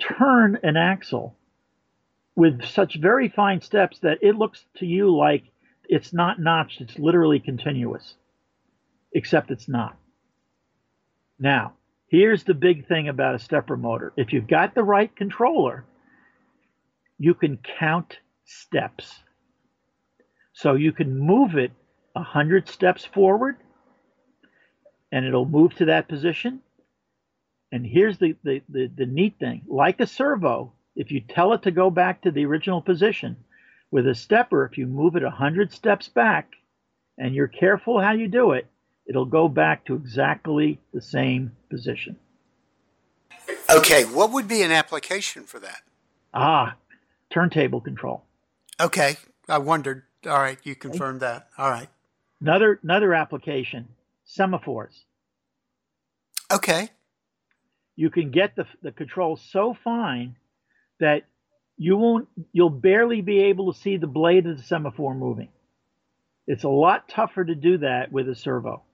turn 0.00 0.58
an 0.62 0.76
axle 0.76 1.36
with 2.36 2.64
such 2.64 2.96
very 3.00 3.28
fine 3.28 3.60
steps 3.60 3.98
that 4.00 4.18
it 4.22 4.36
looks 4.36 4.64
to 4.76 4.86
you 4.86 5.14
like 5.14 5.44
it's 5.88 6.12
not 6.12 6.38
notched, 6.38 6.80
it's 6.80 6.98
literally 6.98 7.40
continuous, 7.40 8.14
except 9.12 9.50
it's 9.50 9.68
not. 9.68 9.96
Now, 11.38 11.74
here's 12.08 12.44
the 12.44 12.54
big 12.54 12.86
thing 12.86 13.08
about 13.08 13.34
a 13.34 13.38
stepper 13.38 13.76
motor. 13.76 14.12
If 14.16 14.32
you've 14.32 14.46
got 14.46 14.74
the 14.74 14.84
right 14.84 15.14
controller, 15.14 15.84
you 17.18 17.34
can 17.34 17.58
count 17.78 18.18
steps. 18.44 19.18
So 20.52 20.74
you 20.74 20.92
can 20.92 21.18
move 21.18 21.56
it 21.56 21.72
100 22.12 22.68
steps 22.68 23.04
forward 23.04 23.56
and 25.10 25.24
it'll 25.24 25.46
move 25.46 25.74
to 25.76 25.86
that 25.86 26.08
position. 26.08 26.60
And 27.70 27.84
here's 27.84 28.18
the, 28.18 28.34
the, 28.42 28.62
the, 28.68 28.90
the, 28.96 29.06
neat 29.06 29.38
thing 29.38 29.62
like 29.66 30.00
a 30.00 30.06
servo, 30.06 30.72
if 30.96 31.10
you 31.10 31.20
tell 31.20 31.52
it 31.52 31.62
to 31.62 31.70
go 31.70 31.90
back 31.90 32.22
to 32.22 32.30
the 32.30 32.46
original 32.46 32.80
position, 32.80 33.36
with 33.90 34.06
a 34.06 34.14
stepper, 34.14 34.64
if 34.64 34.78
you 34.78 34.86
move 34.86 35.16
it 35.16 35.22
100 35.22 35.72
steps 35.72 36.08
back 36.08 36.52
and 37.16 37.34
you're 37.34 37.48
careful 37.48 38.00
how 38.00 38.12
you 38.12 38.28
do 38.28 38.52
it, 38.52 38.66
it'll 39.06 39.24
go 39.24 39.48
back 39.48 39.84
to 39.86 39.94
exactly 39.94 40.78
the 40.92 41.00
same 41.00 41.52
position. 41.70 42.16
Okay, 43.70 44.04
what 44.04 44.32
would 44.32 44.48
be 44.48 44.62
an 44.62 44.70
application 44.70 45.44
for 45.44 45.58
that? 45.60 45.82
Ah, 46.34 46.76
turntable 47.30 47.80
control. 47.80 48.22
Okay, 48.80 49.16
I 49.48 49.58
wondered. 49.58 50.04
All 50.26 50.38
right, 50.38 50.58
you 50.62 50.74
confirmed 50.74 51.22
okay. 51.22 51.32
that. 51.32 51.48
All 51.56 51.70
right. 51.70 51.88
Another 52.40 52.78
another 52.82 53.14
application, 53.14 53.88
semaphores. 54.26 55.04
Okay. 56.52 56.90
You 57.98 58.10
can 58.10 58.30
get 58.30 58.54
the 58.54 58.64
the 58.80 58.92
control 58.92 59.36
so 59.36 59.74
fine 59.74 60.36
that 61.00 61.24
you 61.76 61.96
won't 61.96 62.28
you'll 62.52 62.70
barely 62.70 63.22
be 63.22 63.40
able 63.40 63.72
to 63.72 63.78
see 63.80 63.96
the 63.96 64.06
blade 64.06 64.46
of 64.46 64.56
the 64.56 64.62
semaphore 64.62 65.16
moving. 65.16 65.48
It's 66.46 66.62
a 66.62 66.68
lot 66.68 67.08
tougher 67.08 67.44
to 67.44 67.56
do 67.56 67.78
that 67.78 68.12
with 68.12 68.28
a 68.28 68.36
servo. 68.36 68.84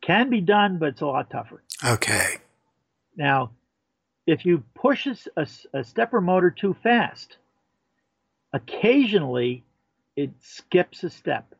Can 0.00 0.30
be 0.30 0.40
done, 0.40 0.78
but 0.78 0.90
it's 0.90 1.00
a 1.00 1.06
lot 1.06 1.28
tougher. 1.28 1.60
Okay. 1.84 2.36
Now, 3.16 3.50
if 4.28 4.46
you 4.46 4.62
push 4.76 5.08
a, 5.36 5.46
a 5.74 5.82
stepper 5.82 6.20
motor 6.20 6.52
too 6.52 6.76
fast, 6.84 7.36
occasionally 8.52 9.64
it 10.14 10.30
skips 10.40 11.02
a 11.02 11.10
step. 11.10 11.52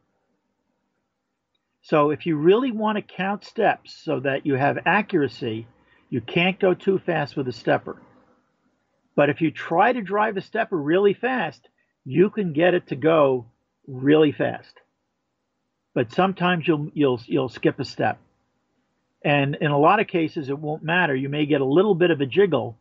So 1.81 2.11
if 2.11 2.27
you 2.27 2.37
really 2.37 2.71
want 2.71 2.95
to 2.95 3.03
count 3.03 3.45
steps 3.45 3.93
so 4.05 4.21
that 4.21 4.47
you 4.47 4.55
have 4.55 4.79
accuracy, 4.87 5.67
you 6.13 6.21
can't 6.21 6.61
go 6.61 6.75
too 6.75 6.99
fast 6.99 7.39
with 7.39 7.49
a 7.49 7.53
stepper. 7.53 7.97
But 9.17 9.31
if 9.31 9.41
you 9.41 9.51
try 9.51 9.95
to 9.95 10.03
drive 10.03 10.37
a 10.37 10.43
stepper 10.43 10.77
really 10.77 11.15
fast, 11.15 11.67
you 12.05 12.29
can 12.29 12.53
get 12.53 12.75
it 12.75 12.89
to 12.89 12.97
go 12.97 13.47
really 13.87 14.31
fast. 14.31 14.79
But 15.95 16.13
sometimes 16.13 16.69
you'll 16.69 16.91
you'll 16.93 17.21
you'll 17.25 17.49
skip 17.49 17.81
a 17.81 17.87
step. 17.87 18.19
And 19.25 19.57
in 19.59 19.71
a 19.71 19.79
lot 19.79 20.01
of 20.01 20.07
cases 20.07 20.51
it 20.51 20.59
won't 20.59 20.83
matter. 20.83 21.17
You 21.17 21.31
may 21.31 21.47
get 21.47 21.63
a 21.63 21.65
little 21.65 21.95
bit 21.95 22.11
of 22.11 22.21
a 22.21 22.27
jiggle, 22.27 22.77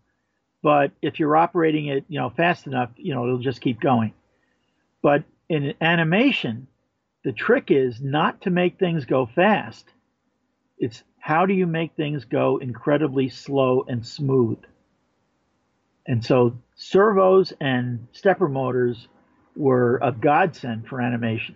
but 0.61 0.91
if 1.01 1.17
you're 1.17 1.37
operating 1.37 1.85
it, 1.85 2.03
you 2.09 2.19
know, 2.19 2.31
fast 2.31 2.67
enough, 2.67 2.89
you 2.97 3.13
know, 3.13 3.23
it'll 3.23 3.37
just 3.37 3.61
keep 3.61 3.79
going. 3.79 4.13
But 5.01 5.23
in 5.47 5.73
animation, 5.79 6.67
the 7.23 7.31
trick 7.31 7.71
is 7.71 8.01
not 8.01 8.41
to 8.41 8.49
make 8.49 8.77
things 8.77 9.05
go 9.05 9.25
fast. 9.25 9.87
It's 10.77 11.01
how 11.21 11.45
do 11.45 11.53
you 11.53 11.67
make 11.67 11.95
things 11.95 12.25
go 12.25 12.57
incredibly 12.57 13.29
slow 13.29 13.85
and 13.87 14.05
smooth? 14.05 14.59
And 16.07 16.25
so 16.25 16.57
servos 16.75 17.53
and 17.61 18.07
stepper 18.11 18.49
motors 18.49 19.07
were 19.55 19.99
a 20.01 20.11
godsend 20.11 20.87
for 20.87 20.99
animation. 20.99 21.55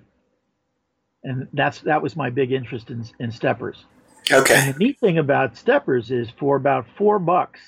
And 1.23 1.47
that's 1.51 1.81
that 1.81 2.03
was 2.03 2.15
my 2.15 2.29
big 2.29 2.51
interest 2.51 2.91
in, 2.91 3.03
in 3.19 3.31
steppers. 3.31 3.83
Okay. 4.31 4.55
And 4.55 4.73
the 4.73 4.77
neat 4.77 4.99
thing 4.99 5.17
about 5.17 5.57
steppers 5.57 6.11
is 6.11 6.29
for 6.37 6.55
about 6.55 6.85
four 6.97 7.17
bucks 7.17 7.59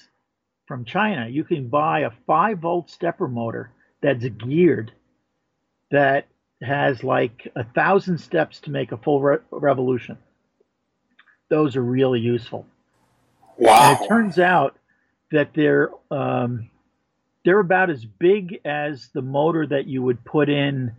from 0.67 0.85
China, 0.85 1.27
you 1.27 1.43
can 1.43 1.69
buy 1.69 2.01
a 2.01 2.11
five 2.27 2.59
volt 2.59 2.89
stepper 2.91 3.27
motor 3.27 3.71
that's 4.01 4.25
geared 4.25 4.91
that 5.91 6.27
has 6.61 7.03
like 7.03 7.51
a 7.55 7.63
thousand 7.63 8.19
steps 8.19 8.59
to 8.61 8.71
make 8.71 8.91
a 8.91 8.97
full 8.97 9.21
re- 9.21 9.37
revolution. 9.49 10.17
Those 11.49 11.75
are 11.75 11.83
really 11.83 12.19
useful. 12.19 12.65
Wow! 13.57 13.91
And 13.91 14.01
it 14.01 14.07
turns 14.07 14.39
out 14.39 14.77
that 15.31 15.53
they're 15.53 15.89
um, 16.11 16.69
they're 17.43 17.59
about 17.59 17.89
as 17.89 18.03
big 18.05 18.59
as 18.65 19.09
the 19.13 19.21
motor 19.21 19.65
that 19.67 19.87
you 19.87 20.03
would 20.03 20.23
put 20.25 20.49
in 20.49 20.91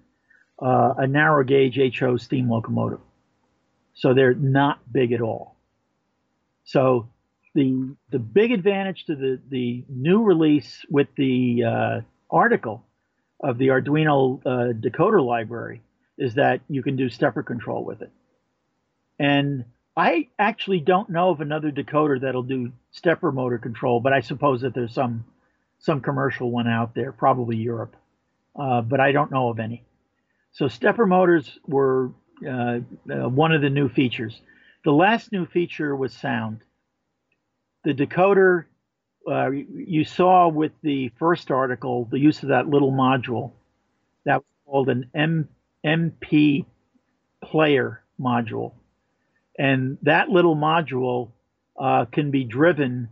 uh, 0.60 0.94
a 0.96 1.06
narrow 1.06 1.44
gauge 1.44 1.78
HO 1.98 2.16
steam 2.16 2.50
locomotive. 2.50 3.00
So 3.94 4.14
they're 4.14 4.34
not 4.34 4.80
big 4.92 5.12
at 5.12 5.20
all. 5.20 5.56
So 6.64 7.08
the 7.54 7.94
the 8.10 8.18
big 8.18 8.52
advantage 8.52 9.04
to 9.06 9.14
the 9.14 9.40
the 9.48 9.84
new 9.88 10.22
release 10.22 10.84
with 10.88 11.08
the 11.16 11.64
uh, 11.64 12.00
article 12.30 12.84
of 13.40 13.58
the 13.58 13.68
Arduino 13.68 14.40
uh, 14.44 14.72
decoder 14.72 15.24
library 15.24 15.80
is 16.16 16.34
that 16.34 16.60
you 16.68 16.82
can 16.82 16.96
do 16.96 17.08
stepper 17.08 17.42
control 17.42 17.84
with 17.84 18.02
it. 18.02 18.10
And 19.18 19.64
I 19.98 20.28
actually 20.38 20.78
don't 20.78 21.10
know 21.10 21.30
of 21.30 21.40
another 21.40 21.72
decoder 21.72 22.20
that'll 22.20 22.44
do 22.44 22.72
stepper 22.92 23.32
motor 23.32 23.58
control, 23.58 23.98
but 23.98 24.12
I 24.12 24.20
suppose 24.20 24.60
that 24.62 24.72
there's 24.72 24.94
some 24.94 25.24
some 25.80 26.00
commercial 26.00 26.52
one 26.52 26.68
out 26.68 26.94
there, 26.94 27.12
probably 27.12 27.56
Europe, 27.56 27.96
uh, 28.58 28.80
but 28.80 29.00
I 29.00 29.10
don't 29.12 29.32
know 29.32 29.48
of 29.50 29.58
any. 29.58 29.84
So 30.52 30.68
stepper 30.68 31.06
motors 31.06 31.58
were 31.66 32.12
uh, 32.48 32.80
uh, 33.12 33.28
one 33.28 33.52
of 33.52 33.60
the 33.60 33.70
new 33.70 33.88
features. 33.88 34.40
The 34.84 34.92
last 34.92 35.32
new 35.32 35.46
feature 35.46 35.96
was 35.96 36.12
sound. 36.14 36.60
The 37.84 37.92
decoder 37.94 38.66
uh, 39.28 39.50
you 39.50 40.04
saw 40.04 40.48
with 40.48 40.72
the 40.82 41.10
first 41.18 41.50
article 41.50 42.06
the 42.10 42.20
use 42.20 42.44
of 42.44 42.50
that 42.50 42.68
little 42.68 42.92
module 42.92 43.50
that 44.24 44.36
was 44.38 44.44
called 44.64 44.90
an 44.90 45.10
M- 45.14 45.48
MP 45.84 46.66
player 47.42 48.04
module. 48.20 48.72
And 49.58 49.98
that 50.02 50.28
little 50.28 50.56
module 50.56 51.32
uh, 51.78 52.04
can 52.06 52.30
be 52.30 52.44
driven 52.44 53.08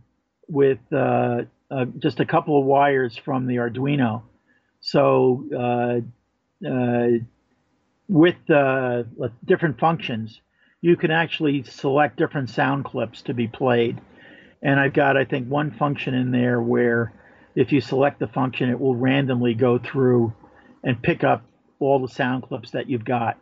with 0.47 0.79
uh, 0.93 1.41
uh, 1.69 1.85
just 1.99 2.19
a 2.21 2.25
couple 2.25 2.57
of 2.59 2.65
wires 2.65 3.17
from 3.17 3.47
the 3.47 3.57
Arduino. 3.57 4.23
So 4.79 5.43
uh, 5.53 6.67
uh, 6.67 7.07
with 8.07 8.35
different 9.45 9.79
functions, 9.79 10.39
you 10.79 10.95
can 10.95 11.11
actually 11.11 11.63
select 11.63 12.17
different 12.17 12.49
sound 12.49 12.85
clips 12.85 13.23
to 13.23 13.33
be 13.33 13.47
played. 13.47 13.99
And 14.61 14.79
I've 14.79 14.93
got, 14.93 15.17
I 15.17 15.25
think, 15.25 15.49
one 15.49 15.71
function 15.71 16.13
in 16.13 16.31
there 16.31 16.61
where 16.61 17.13
if 17.55 17.71
you 17.71 17.81
select 17.81 18.19
the 18.19 18.27
function, 18.27 18.69
it 18.69 18.79
will 18.79 18.95
randomly 18.95 19.53
go 19.53 19.77
through 19.79 20.33
and 20.83 21.01
pick 21.01 21.23
up 21.23 21.43
all 21.79 21.99
the 21.99 22.07
sound 22.07 22.43
clips 22.43 22.71
that 22.71 22.89
you've 22.89 23.05
got 23.05 23.37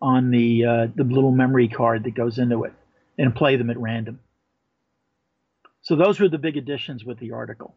on 0.00 0.30
the 0.30 0.64
uh, 0.64 0.86
the 0.94 1.04
little 1.04 1.32
memory 1.32 1.68
card 1.68 2.04
that 2.04 2.14
goes 2.14 2.38
into 2.38 2.64
it 2.64 2.72
and 3.18 3.34
play 3.34 3.56
them 3.56 3.70
at 3.70 3.78
random. 3.78 4.20
So 5.82 5.96
those 5.96 6.18
were 6.20 6.28
the 6.28 6.38
big 6.38 6.56
additions 6.56 7.04
with 7.04 7.18
the 7.18 7.32
article. 7.32 7.74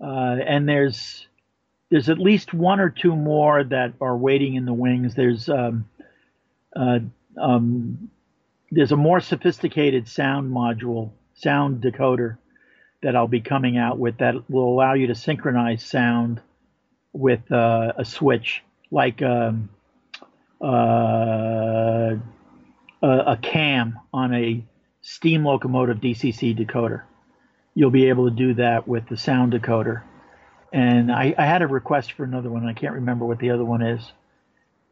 Uh, 0.00 0.36
and 0.46 0.68
there's 0.68 1.26
there's 1.90 2.08
at 2.08 2.18
least 2.18 2.54
one 2.54 2.80
or 2.80 2.90
two 2.90 3.14
more 3.14 3.62
that 3.64 3.94
are 4.00 4.16
waiting 4.16 4.54
in 4.54 4.64
the 4.64 4.72
wings. 4.72 5.14
There's 5.14 5.48
um, 5.48 5.88
uh, 6.74 7.00
um, 7.40 8.10
there's 8.70 8.92
a 8.92 8.96
more 8.96 9.20
sophisticated 9.20 10.08
sound 10.08 10.50
module, 10.50 11.10
sound 11.34 11.82
decoder 11.82 12.38
that 13.02 13.16
I'll 13.16 13.28
be 13.28 13.40
coming 13.40 13.76
out 13.76 13.98
with 13.98 14.18
that 14.18 14.48
will 14.50 14.68
allow 14.68 14.94
you 14.94 15.08
to 15.08 15.14
synchronize 15.14 15.84
sound 15.84 16.40
with 17.12 17.50
uh, 17.52 17.92
a 17.96 18.04
switch, 18.04 18.62
like 18.90 19.20
um, 19.22 19.68
uh, 20.62 22.16
a, 23.02 23.08
a 23.08 23.38
cam 23.40 23.98
on 24.12 24.34
a 24.34 24.64
steam 25.00 25.44
locomotive 25.44 25.98
DCC 25.98 26.56
decoder. 26.56 27.02
You'll 27.74 27.90
be 27.90 28.08
able 28.08 28.28
to 28.28 28.34
do 28.34 28.54
that 28.54 28.86
with 28.86 29.08
the 29.08 29.16
sound 29.16 29.52
decoder. 29.52 30.02
And 30.72 31.10
I, 31.10 31.34
I, 31.36 31.44
had 31.44 31.62
a 31.62 31.66
request 31.66 32.12
for 32.12 32.24
another 32.24 32.48
one. 32.48 32.64
I 32.66 32.72
can't 32.72 32.94
remember 32.94 33.26
what 33.26 33.38
the 33.38 33.50
other 33.50 33.64
one 33.64 33.82
is, 33.82 34.10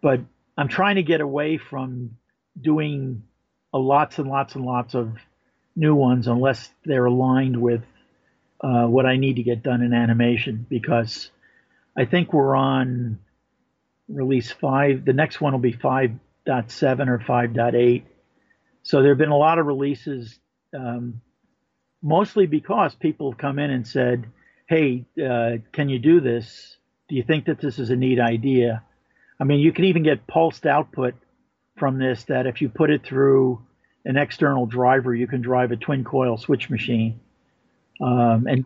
but 0.03 0.21
I'm 0.59 0.69
trying 0.69 0.97
to 0.97 1.03
get 1.03 1.21
away 1.21 1.57
from 1.57 2.17
doing 2.61 3.23
lots 3.73 4.19
and 4.19 4.29
lots 4.29 4.57
and 4.57 4.65
lots 4.65 4.95
of 4.95 5.17
new 5.77 5.95
ones 5.95 6.27
unless 6.27 6.69
they're 6.85 7.07
aligned 7.07 7.61
with 7.61 7.83
uh, 8.61 8.87
what 8.87 9.07
I 9.07 9.17
need 9.17 9.37
to 9.37 9.43
get 9.43 9.63
done 9.63 9.83
in 9.83 9.95
animation 9.95 10.67
because 10.69 11.31
I 11.97 12.05
think 12.05 12.33
we're 12.33 12.57
on 12.57 13.19
release 14.13 14.51
5. 14.51 15.05
The 15.05 15.13
next 15.13 15.41
one 15.41 15.53
will 15.53 15.61
be 15.61 15.73
5.7 15.73 16.19
or 16.47 17.19
5.8. 17.19 18.03
So 18.83 19.03
there 19.03 19.11
have 19.11 19.19
been 19.19 19.31
a 19.31 19.37
lot 19.37 19.59
of 19.59 19.67
releases, 19.67 20.39
um, 20.75 21.21
mostly 22.03 22.47
because 22.47 22.95
people 22.95 23.31
have 23.31 23.39
come 23.39 23.59
in 23.59 23.71
and 23.71 23.87
said, 23.87 24.27
hey, 24.69 25.05
uh, 25.23 25.59
can 25.73 25.89
you 25.89 25.99
do 25.99 26.21
this? 26.21 26.77
Do 27.09 27.17
you 27.17 27.23
think 27.23 27.47
that 27.47 27.61
this 27.61 27.79
is 27.79 27.91
a 27.91 27.97
neat 27.97 28.21
idea? 28.21 28.83
I 29.39 29.45
mean, 29.45 29.61
you 29.61 29.73
can 29.73 29.87
even 29.87 30.03
get 30.03 30.27
pulsed 30.27 30.67
output 30.67 31.15
from 31.77 31.99
this 31.99 32.25
that 32.25 32.47
if 32.47 32.61
you 32.61 32.69
put 32.69 32.91
it 32.91 33.05
through 33.05 33.61
an 34.05 34.17
external 34.17 34.67
driver, 34.67 35.15
you 35.15 35.27
can 35.27 35.43
drive 35.43 35.73
a 35.73 35.77
twin 35.77 36.05
coil 36.05 36.37
switch 36.37 36.71
machine 36.71 37.21
um, 38.01 38.47
and 38.47 38.65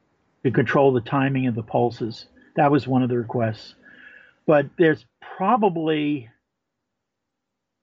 control 0.53 0.93
the 0.93 1.01
timing 1.01 1.47
of 1.47 1.55
the 1.55 1.63
pulses. 1.63 2.27
That 2.57 2.71
was 2.71 2.87
one 2.87 3.03
of 3.03 3.09
the 3.09 3.17
requests. 3.17 3.75
But 4.47 4.67
there's 4.79 5.05
probably, 5.37 6.29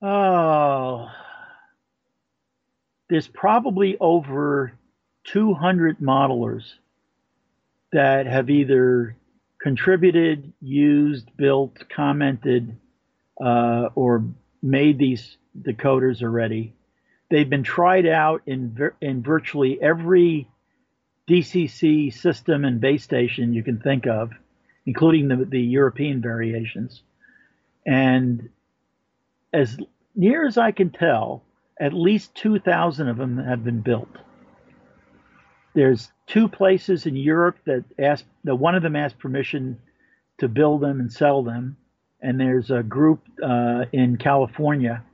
oh, 0.02 1.08
there's 3.10 3.28
probably 3.28 3.98
over 4.00 4.74
200 5.26 6.00
modelers 6.00 6.64
that 7.92 8.26
have 8.26 8.50
either 8.50 9.16
contributed, 9.62 10.54
used, 10.62 11.36
built, 11.36 11.78
commented, 11.90 12.78
uh, 13.44 13.90
or 13.96 14.24
made 14.62 14.98
these 14.98 15.38
decoders 15.60 16.22
already. 16.24 16.74
They've 17.30 17.50
been 17.50 17.64
tried 17.64 18.06
out 18.06 18.42
in 18.46 18.78
in 19.02 19.24
virtually 19.24 19.82
every 19.82 20.48
DCC 21.30 22.14
system 22.14 22.66
and 22.66 22.82
base 22.82 23.04
station 23.04 23.54
you 23.54 23.64
can 23.64 23.80
think 23.80 24.06
of, 24.06 24.32
including 24.92 25.30
the, 25.30 25.46
the 25.46 25.62
European 25.62 26.22
variations. 26.22 27.02
And 27.86 28.50
as 29.54 29.78
near 30.16 30.46
as 30.46 30.58
I 30.58 30.74
can 30.74 30.90
tell, 30.90 31.44
at 31.80 31.94
least 31.94 32.36
2,000 32.36 33.08
of 33.08 33.16
them 33.16 33.38
have 33.38 33.64
been 33.64 33.80
built. 33.80 34.10
There's 35.74 36.12
two 36.28 36.50
places 36.50 37.06
in 37.06 37.16
Europe 37.16 37.56
that 37.64 37.86
asked, 37.98 38.26
that 38.44 38.58
one 38.58 38.76
of 38.76 38.84
them 38.84 38.98
asked 38.98 39.18
permission 39.18 39.80
to 40.40 40.50
build 40.50 40.82
them 40.82 41.00
and 41.00 41.10
sell 41.10 41.42
them, 41.42 41.78
and 42.22 42.38
there's 42.38 42.70
a 42.70 42.84
group 42.84 43.22
uh, 43.42 43.86
in 43.94 44.18
California. 44.18 45.06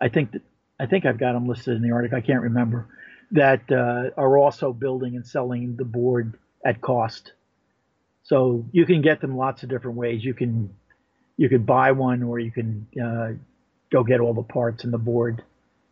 I 0.00 0.08
think 0.08 0.32
that 0.32 0.42
I 0.80 0.86
think 0.86 1.06
I've 1.06 1.18
got 1.18 1.34
them 1.34 1.46
listed 1.46 1.76
in 1.76 1.82
the 1.82 1.92
article. 1.92 2.18
I 2.18 2.22
can't 2.22 2.42
remember 2.42 2.88
that 3.30 3.70
uh, 3.70 4.20
are 4.20 4.36
also 4.36 4.72
building 4.72 5.14
and 5.14 5.24
selling 5.24 5.76
the 5.76 5.84
board 5.84 6.36
at 6.64 6.80
cost. 6.80 7.34
So 8.24 8.64
you 8.72 8.86
can 8.86 9.02
get 9.02 9.20
them 9.20 9.36
lots 9.36 9.62
of 9.62 9.68
different 9.68 9.96
ways. 9.96 10.24
You 10.24 10.34
can 10.34 10.74
you 11.36 11.48
could 11.48 11.66
buy 11.66 11.92
one, 11.92 12.22
or 12.22 12.38
you 12.38 12.52
can 12.52 12.86
uh, 13.02 13.32
go 13.90 14.04
get 14.04 14.20
all 14.20 14.34
the 14.34 14.42
parts 14.42 14.84
and 14.84 14.92
the 14.92 14.98
board 14.98 15.42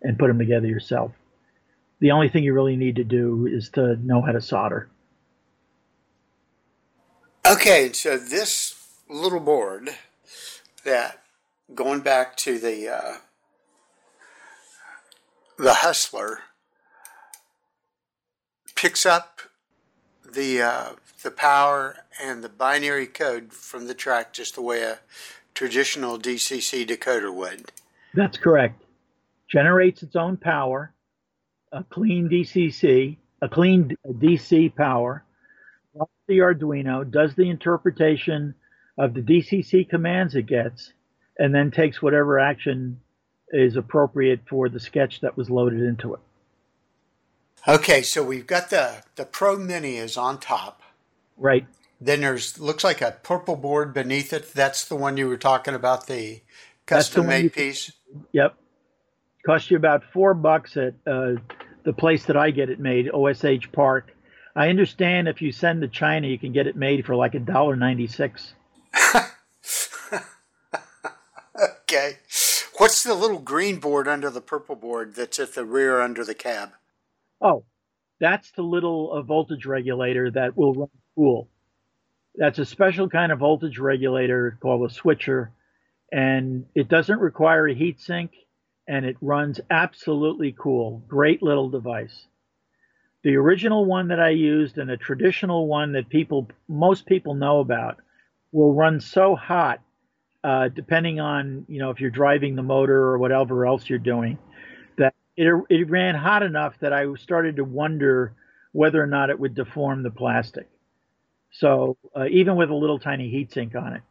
and 0.03 0.19
put 0.19 0.29
them 0.29 0.39
together 0.39 0.67
yourself. 0.67 1.13
The 2.01 2.13
only 2.13 2.29
thing 2.29 2.45
you 2.45 2.55
really 2.55 2.77
need 2.77 2.97
to 2.97 3.05
do 3.05 3.47
is 3.47 3.69
to 3.71 3.97
know 3.97 4.23
how 4.23 4.33
to 4.33 4.41
solder. 4.41 4.89
Okay, 7.47 7.93
so 7.93 8.17
this 8.17 8.77
little 9.09 9.41
board 9.41 9.91
that 10.85 11.23
going 11.75 12.01
back 12.01 12.37
to 12.39 12.59
the 12.59 12.89
uh, 12.89 13.15
the 15.59 15.75
hustler 15.75 16.41
picks 18.75 19.05
up 19.05 19.41
the 20.25 20.63
uh, 20.63 20.93
the 21.23 21.31
power 21.31 21.97
and 22.21 22.43
the 22.43 22.49
binary 22.49 23.07
code 23.07 23.53
from 23.53 23.87
the 23.87 23.95
track 23.95 24.33
just 24.33 24.55
the 24.55 24.63
way 24.63 24.83
a 24.83 24.99
traditional 25.55 26.19
DCC 26.19 26.87
decoder 26.87 27.33
would. 27.33 27.71
That's 28.15 28.39
correct. 28.39 28.83
Generates 29.51 30.03
its 30.03 30.17
own 30.17 30.37
power, 30.37 30.93
a 31.73 31.85
clean 31.85 32.29
DCC, 32.29 33.17
a 33.43 33.49
clean 33.49 33.97
DC 34.07 34.75
power. 34.75 35.25
The 36.29 36.39
Arduino 36.39 37.11
does 37.11 37.35
the 37.35 37.51
interpretation 37.51 38.55
of 38.97 39.15
the 39.15 39.21
DCC 39.21 39.89
commands 39.89 40.37
it 40.37 40.47
gets, 40.47 40.93
and 41.39 41.53
then 41.53 41.73
takes 41.73 42.01
whatever 42.01 42.39
action 42.39 43.01
is 43.49 43.77
appropriate 43.77 44.41
for 44.49 44.69
the 44.69 44.79
sketch 44.79 45.21
that 45.23 45.37
was 45.37 45.51
loaded 45.51 45.83
into 45.83 46.15
it. 46.15 46.21
Okay, 47.69 48.03
so 48.03 48.23
we've 48.23 48.47
got 48.47 48.71
the 48.71 49.03
the 49.17 49.25
Pro 49.25 49.57
Mini 49.57 49.97
is 49.97 50.17
on 50.17 50.39
top. 50.39 50.83
Right. 51.37 51.67
Then 52.01 52.21
there's 52.21 52.59
looks 52.59 52.83
like 52.85 53.03
a 53.03 53.19
purple 53.23 53.57
board 53.57 53.93
beneath 53.93 54.33
it. 54.33 54.53
That's 54.55 54.87
the 54.87 54.97
one 54.97 55.17
you 55.17 55.29
were 55.29 55.37
talking 55.37 55.75
about, 55.75 56.07
the 56.07 56.41
custom 56.87 57.23
the 57.25 57.29
made 57.29 57.53
piece. 57.53 57.93
Yep. 58.33 58.57
Cost 59.45 59.71
you 59.71 59.77
about 59.77 60.05
four 60.13 60.35
bucks 60.35 60.77
at 60.77 60.95
uh, 61.07 61.35
the 61.85 61.93
place 61.93 62.27
that 62.27 62.37
I 62.37 62.51
get 62.51 62.71
it 62.71 62.81
made, 62.81 63.11
OSH 63.11 63.73
Park. 63.73 64.15
I 64.57 64.69
understand 64.69 65.29
if 65.29 65.41
you 65.43 65.53
send 65.53 65.83
to 65.83 65.89
China, 65.89 66.27
you 66.27 66.39
can 66.39 66.53
get 66.53 66.67
it 66.67 66.77
made 66.77 67.07
for 67.07 67.15
like 67.15 67.35
a 67.35 67.39
dollar 67.39 67.77
ninety 67.77 68.07
six. 68.07 68.55
okay. 71.63 72.19
What's 72.79 73.03
the 73.03 73.15
little 73.15 73.39
green 73.39 73.79
board 73.79 74.09
under 74.09 74.31
the 74.31 74.41
purple 74.41 74.77
board 74.77 75.15
that's 75.15 75.39
at 75.39 75.55
the 75.55 75.67
rear 75.67 76.01
under 76.01 76.25
the 76.25 76.35
cab? 76.35 76.71
Oh, 77.41 77.65
That's 78.21 78.53
the 78.53 78.63
little 78.63 79.13
uh, 79.13 79.23
voltage 79.23 79.67
regulator 79.67 80.31
that 80.33 80.57
will 80.57 80.75
run 80.75 80.91
cool. 81.17 81.49
That's 82.37 82.59
a 82.61 82.67
special 82.67 83.09
kind 83.09 83.33
of 83.33 83.41
voltage 83.41 83.79
regulator 83.79 84.59
called 84.63 84.91
a 84.91 84.95
switcher, 84.95 85.53
and 86.13 86.67
it 86.75 86.89
doesn't 86.89 87.21
require 87.21 87.69
a 87.69 87.75
heat 87.75 88.01
sink, 88.01 88.33
and 88.89 89.05
it 89.07 89.17
runs 89.21 89.61
absolutely 89.71 90.53
cool. 90.59 91.03
Great 91.09 91.43
little 91.43 91.71
device. 91.71 92.27
The 93.23 93.37
original 93.37 93.85
one 93.87 94.09
that 94.09 94.21
I 94.21 94.31
used 94.31 94.79
and 94.79 94.91
a 94.91 94.97
traditional 94.97 95.67
one 95.67 95.93
that 95.93 96.09
people, 96.11 96.49
most 96.69 97.07
people 97.07 97.35
know 97.35 97.61
about, 97.61 97.99
will 98.53 98.75
run 98.75 99.01
so 99.01 99.37
hot, 99.37 99.81
uh, 100.45 100.69
depending 100.69 101.21
on 101.21 101.67
you 101.69 101.79
know 101.81 101.91
if 101.91 102.01
you're 102.01 102.11
driving 102.11 102.57
the 102.57 102.63
motor 102.63 102.97
or 102.97 103.19
whatever 103.19 103.67
else 103.67 103.89
you're 103.91 103.99
doing, 103.99 104.39
it 105.41 105.65
it 105.71 105.91
ran 105.91 106.15
hot 106.15 106.43
enough 106.43 106.79
that 106.81 106.93
I 106.93 107.07
started 107.15 107.57
to 107.57 107.65
wonder 107.65 108.35
whether 108.73 109.03
or 109.03 109.07
not 109.07 109.31
it 109.31 109.41
would 109.41 109.55
deform 109.55 110.03
the 110.03 110.11
plastic. 110.11 110.69
So 111.53 111.97
uh, 112.17 112.27
even 112.31 112.57
with 112.57 112.71
a 112.71 112.75
little 112.75 112.99
tiny 112.99 113.31
heatsink 113.31 113.75
on 113.75 113.95
it. 113.95 114.03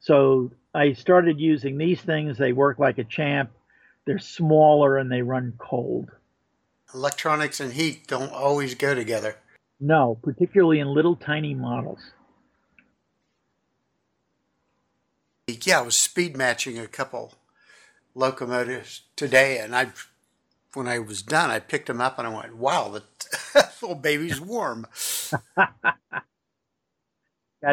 So 0.00 0.50
I 0.74 0.94
started 0.94 1.38
using 1.38 1.78
these 1.78 2.00
things. 2.00 2.38
They 2.38 2.52
work 2.52 2.78
like 2.78 2.98
a 2.98 3.04
champ. 3.04 3.50
They're 4.06 4.18
smaller 4.18 4.96
and 4.96 5.12
they 5.12 5.22
run 5.22 5.52
cold. 5.58 6.10
Electronics 6.94 7.60
and 7.60 7.72
heat 7.72 8.06
don't 8.06 8.32
always 8.32 8.74
go 8.74 8.94
together. 8.94 9.36
No, 9.78 10.18
particularly 10.22 10.80
in 10.80 10.88
little 10.88 11.16
tiny 11.16 11.54
models. 11.54 12.00
Yeah, 15.46 15.80
I 15.80 15.82
was 15.82 15.96
speed 15.96 16.36
matching 16.36 16.78
a 16.78 16.86
couple 16.86 17.34
locomotives 18.14 19.02
today, 19.16 19.58
and 19.58 19.74
I, 19.74 19.88
when 20.74 20.88
I 20.88 20.98
was 20.98 21.22
done, 21.22 21.50
I 21.50 21.58
picked 21.58 21.86
them 21.86 22.00
up 22.00 22.18
and 22.18 22.26
I 22.26 22.34
went, 22.34 22.56
"Wow, 22.56 22.88
the 22.88 23.02
little 23.82 23.96
baby's 23.96 24.40
warm." 24.40 24.86
Got 25.56 25.72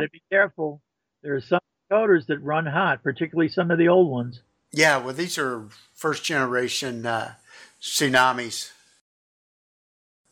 to 0.01 0.09
be 0.11 0.21
careful. 0.29 0.81
There 1.23 1.35
are 1.35 1.41
some 1.41 1.59
coders 1.91 2.25
that 2.27 2.39
run 2.39 2.65
hot, 2.65 3.03
particularly 3.03 3.49
some 3.49 3.71
of 3.71 3.77
the 3.77 3.87
old 3.87 4.09
ones. 4.09 4.41
Yeah, 4.71 4.97
well, 4.97 5.13
these 5.13 5.37
are 5.37 5.67
first 5.93 6.23
generation 6.23 7.05
uh, 7.05 7.35
Tsunamis, 7.81 8.71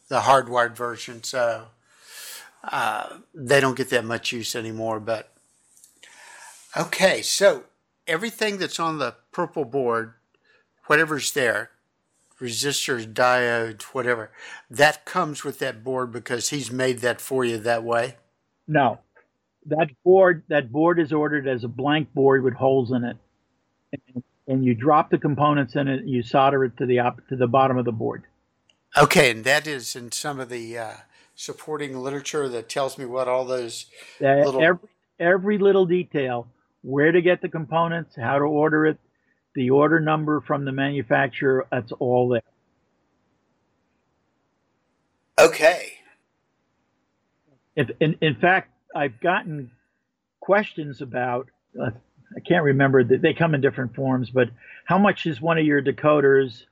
the 0.10 0.22
hardwired 0.22 0.76
version, 0.76 1.24
so 1.24 1.68
uh, 2.64 3.18
they 3.34 3.60
don't 3.62 3.78
get 3.78 3.90
that 3.92 4.06
much 4.06 4.32
use 4.32 4.56
anymore. 4.56 5.00
But 5.00 5.32
okay, 6.76 7.22
so 7.22 7.64
everything 8.08 8.58
that's 8.58 8.80
on 8.80 9.00
the 9.00 9.16
purple 9.32 9.66
board, 9.66 10.14
whatever's 10.88 11.32
there, 11.32 11.72
resistors, 12.40 13.12
diodes, 13.12 13.84
whatever, 13.84 14.32
that 14.70 15.06
comes 15.06 15.44
with 15.44 15.60
that 15.60 15.84
board 15.84 16.12
because 16.12 16.50
he's 16.50 16.72
made 16.72 17.00
that 17.00 17.22
for 17.22 17.46
you 17.46 17.58
that 17.58 17.84
way. 17.84 18.16
No, 18.68 19.00
that 19.68 19.90
board 20.04 20.44
that 20.50 20.72
board 20.72 21.00
is 21.00 21.14
ordered 21.14 21.48
as 21.48 21.64
a 21.64 21.68
blank 21.68 22.14
board 22.14 22.44
with 22.44 22.54
holes 22.54 22.92
in 22.92 23.04
it, 23.04 23.18
and, 23.92 24.24
and 24.48 24.66
you 24.66 24.76
drop 24.76 25.10
the 25.10 25.18
components 25.18 25.76
in 25.76 25.88
it. 25.88 26.00
and 26.02 26.10
You 26.10 26.24
solder 26.24 26.66
it 26.66 26.78
to 26.78 26.86
the 26.86 27.00
op, 27.00 27.28
to 27.30 27.36
the 27.36 27.48
bottom 27.48 27.78
of 27.78 27.86
the 27.86 27.92
board. 27.92 28.24
Okay, 28.98 29.32
and 29.32 29.44
that 29.44 29.68
is 29.68 29.96
in 29.96 30.12
some 30.12 30.40
of 30.40 30.50
the 30.50 30.78
uh, 30.78 30.94
supporting 31.36 31.98
literature 31.98 32.48
that 32.50 32.70
tells 32.70 32.98
me 32.98 33.06
what 33.06 33.28
all 33.28 33.46
those 33.46 33.88
that 34.20 34.46
little... 34.46 34.64
every 34.64 34.90
every 35.20 35.58
little 35.58 35.86
detail, 35.86 36.48
where 36.82 37.12
to 37.12 37.22
get 37.22 37.42
the 37.42 37.50
components, 37.50 38.16
how 38.16 38.38
to 38.38 38.46
order 38.46 38.86
it, 38.86 38.98
the 39.56 39.72
order 39.72 40.00
number 40.00 40.42
from 40.42 40.66
the 40.66 40.72
manufacturer. 40.72 41.66
That's 41.72 41.92
all 41.94 42.30
there. 42.30 42.42
Okay. 45.40 45.94
If, 47.76 47.90
in, 48.00 48.18
in 48.22 48.36
fact, 48.36 48.72
I've 48.96 49.20
gotten 49.20 49.72
questions 50.40 51.02
about. 51.02 51.48
Uh, 51.80 51.92
I 52.36 52.40
can't 52.42 52.64
remember 52.64 53.04
that 53.04 53.22
they 53.22 53.34
come 53.34 53.54
in 53.54 53.62
different 53.62 53.96
forms, 53.96 54.30
but 54.30 54.50
how 54.84 54.98
much 54.98 55.26
is 55.26 55.40
one 55.40 55.58
of 55.58 55.66
your 55.66 55.82
decoders? 55.82 56.66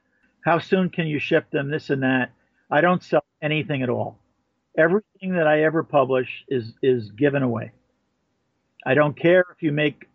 How 0.44 0.60
soon 0.60 0.90
can 0.90 1.08
you 1.08 1.20
ship 1.20 1.50
them? 1.52 1.70
This 1.70 1.90
and 1.90 2.04
that. 2.04 2.32
I 2.70 2.82
don't 2.82 3.04
sell 3.04 3.24
anything 3.42 3.82
at 3.82 3.90
all. 3.90 4.18
Everything 4.78 5.34
that 5.36 5.48
I 5.48 5.64
ever 5.64 5.84
publish 5.84 6.44
is 6.50 6.74
is 6.82 7.12
given 7.12 7.44
away. 7.44 7.72
I 8.86 8.94
don't 8.94 9.16
care 9.16 9.46
if 9.56 9.62
you 9.62 9.72
make 9.72 10.08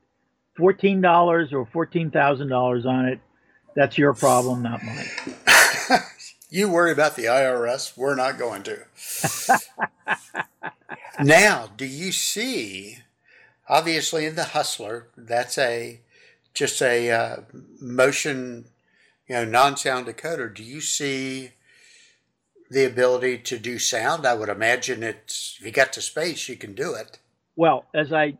fourteen 0.58 1.00
dollars 1.00 1.52
or 1.52 1.64
fourteen 1.66 2.10
thousand 2.10 2.48
dollars 2.48 2.84
on 2.84 3.06
it. 3.06 3.20
That's 3.74 3.96
your 3.96 4.12
problem, 4.12 4.62
not 4.62 4.82
mine. 4.82 5.06
you 6.50 6.68
worry 6.68 6.92
about 6.92 7.16
the 7.16 7.26
IRS. 7.26 7.96
We're 7.96 8.16
not 8.16 8.38
going 8.38 8.64
to. 8.64 8.78
now, 11.22 11.68
do 11.76 11.86
you 11.86 12.12
see? 12.12 12.98
Obviously, 13.68 14.26
in 14.26 14.34
the 14.34 14.44
Hustler, 14.44 15.08
that's 15.16 15.58
a 15.58 16.00
just 16.54 16.82
a 16.82 17.10
uh, 17.10 17.36
motion, 17.80 18.64
you 19.28 19.36
know, 19.36 19.44
non-sound 19.44 20.06
decoder. 20.06 20.52
Do 20.52 20.64
you 20.64 20.80
see 20.80 21.50
the 22.70 22.84
ability 22.84 23.38
to 23.38 23.58
do 23.58 23.78
sound? 23.78 24.26
I 24.26 24.34
would 24.34 24.48
imagine 24.48 25.02
it's 25.02 25.56
if 25.60 25.66
you 25.66 25.70
got 25.70 25.92
the 25.92 26.02
space, 26.02 26.48
you 26.48 26.56
can 26.56 26.74
do 26.74 26.94
it. 26.94 27.18
Well, 27.54 27.84
as 27.94 28.12
I, 28.12 28.38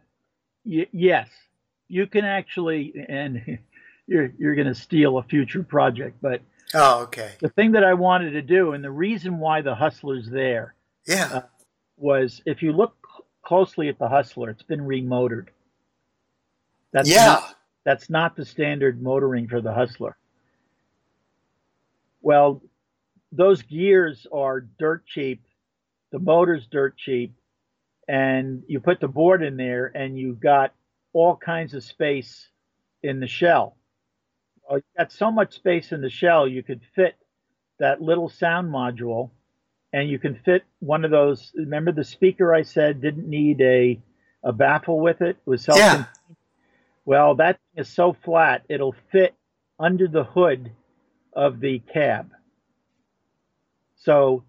y- 0.64 0.88
yes, 0.92 1.28
you 1.88 2.06
can 2.06 2.24
actually, 2.24 2.92
and 3.08 3.58
you're 4.06 4.30
you're 4.38 4.54
going 4.54 4.68
to 4.68 4.74
steal 4.74 5.18
a 5.18 5.22
future 5.22 5.62
project, 5.62 6.18
but 6.20 6.40
oh, 6.74 7.02
okay. 7.02 7.32
The 7.40 7.48
thing 7.48 7.72
that 7.72 7.84
I 7.84 7.94
wanted 7.94 8.32
to 8.32 8.42
do, 8.42 8.72
and 8.72 8.82
the 8.82 8.90
reason 8.90 9.38
why 9.38 9.62
the 9.62 9.74
Hustler's 9.74 10.28
there, 10.28 10.74
yeah, 11.06 11.30
uh, 11.32 11.42
was 11.96 12.42
if 12.46 12.62
you 12.62 12.72
look 12.72 12.94
closely 13.42 13.88
at 13.88 13.98
the 13.98 14.08
Hustler, 14.08 14.50
it's 14.50 14.62
been 14.62 14.80
remotored. 14.80 15.48
That's 16.92 17.08
yeah. 17.08 17.26
Not, 17.26 17.54
that's 17.84 18.10
not 18.10 18.36
the 18.36 18.44
standard 18.44 19.02
motoring 19.02 19.48
for 19.48 19.60
the 19.60 19.72
Hustler. 19.72 20.16
Well, 22.20 22.62
those 23.32 23.62
gears 23.62 24.26
are 24.32 24.60
dirt 24.60 25.06
cheap. 25.06 25.42
The 26.10 26.18
motor's 26.18 26.66
dirt 26.66 26.96
cheap. 26.96 27.34
And 28.06 28.62
you 28.66 28.80
put 28.80 29.00
the 29.00 29.08
board 29.08 29.42
in 29.42 29.56
there 29.56 29.86
and 29.94 30.18
you've 30.18 30.40
got 30.40 30.72
all 31.18 31.36
kinds 31.36 31.74
of 31.74 31.84
space 31.84 32.48
in 33.02 33.20
the 33.20 33.26
shell. 33.26 33.76
You 34.70 34.82
got 34.96 35.12
so 35.12 35.30
much 35.30 35.54
space 35.54 35.92
in 35.92 36.00
the 36.00 36.10
shell, 36.10 36.46
you 36.46 36.62
could 36.62 36.80
fit 36.94 37.16
that 37.78 38.02
little 38.02 38.28
sound 38.28 38.72
module 38.72 39.30
and 39.92 40.08
you 40.08 40.18
can 40.18 40.34
fit 40.44 40.64
one 40.80 41.04
of 41.04 41.10
those. 41.10 41.52
Remember 41.54 41.92
the 41.92 42.04
speaker 42.04 42.54
I 42.54 42.62
said 42.62 43.00
didn't 43.00 43.28
need 43.28 43.60
a 43.60 44.00
a 44.44 44.52
baffle 44.52 45.00
with 45.00 45.20
it? 45.20 45.36
It 45.44 45.46
was 45.46 45.64
self 45.64 45.78
yeah. 45.78 46.04
Well, 47.04 47.36
that 47.36 47.58
is 47.74 47.88
so 47.88 48.14
flat 48.24 48.64
it'll 48.68 48.94
fit 49.10 49.34
under 49.80 50.08
the 50.08 50.24
hood 50.24 50.72
of 51.32 51.60
the 51.60 51.78
cab. 51.78 52.30
So, 53.96 54.44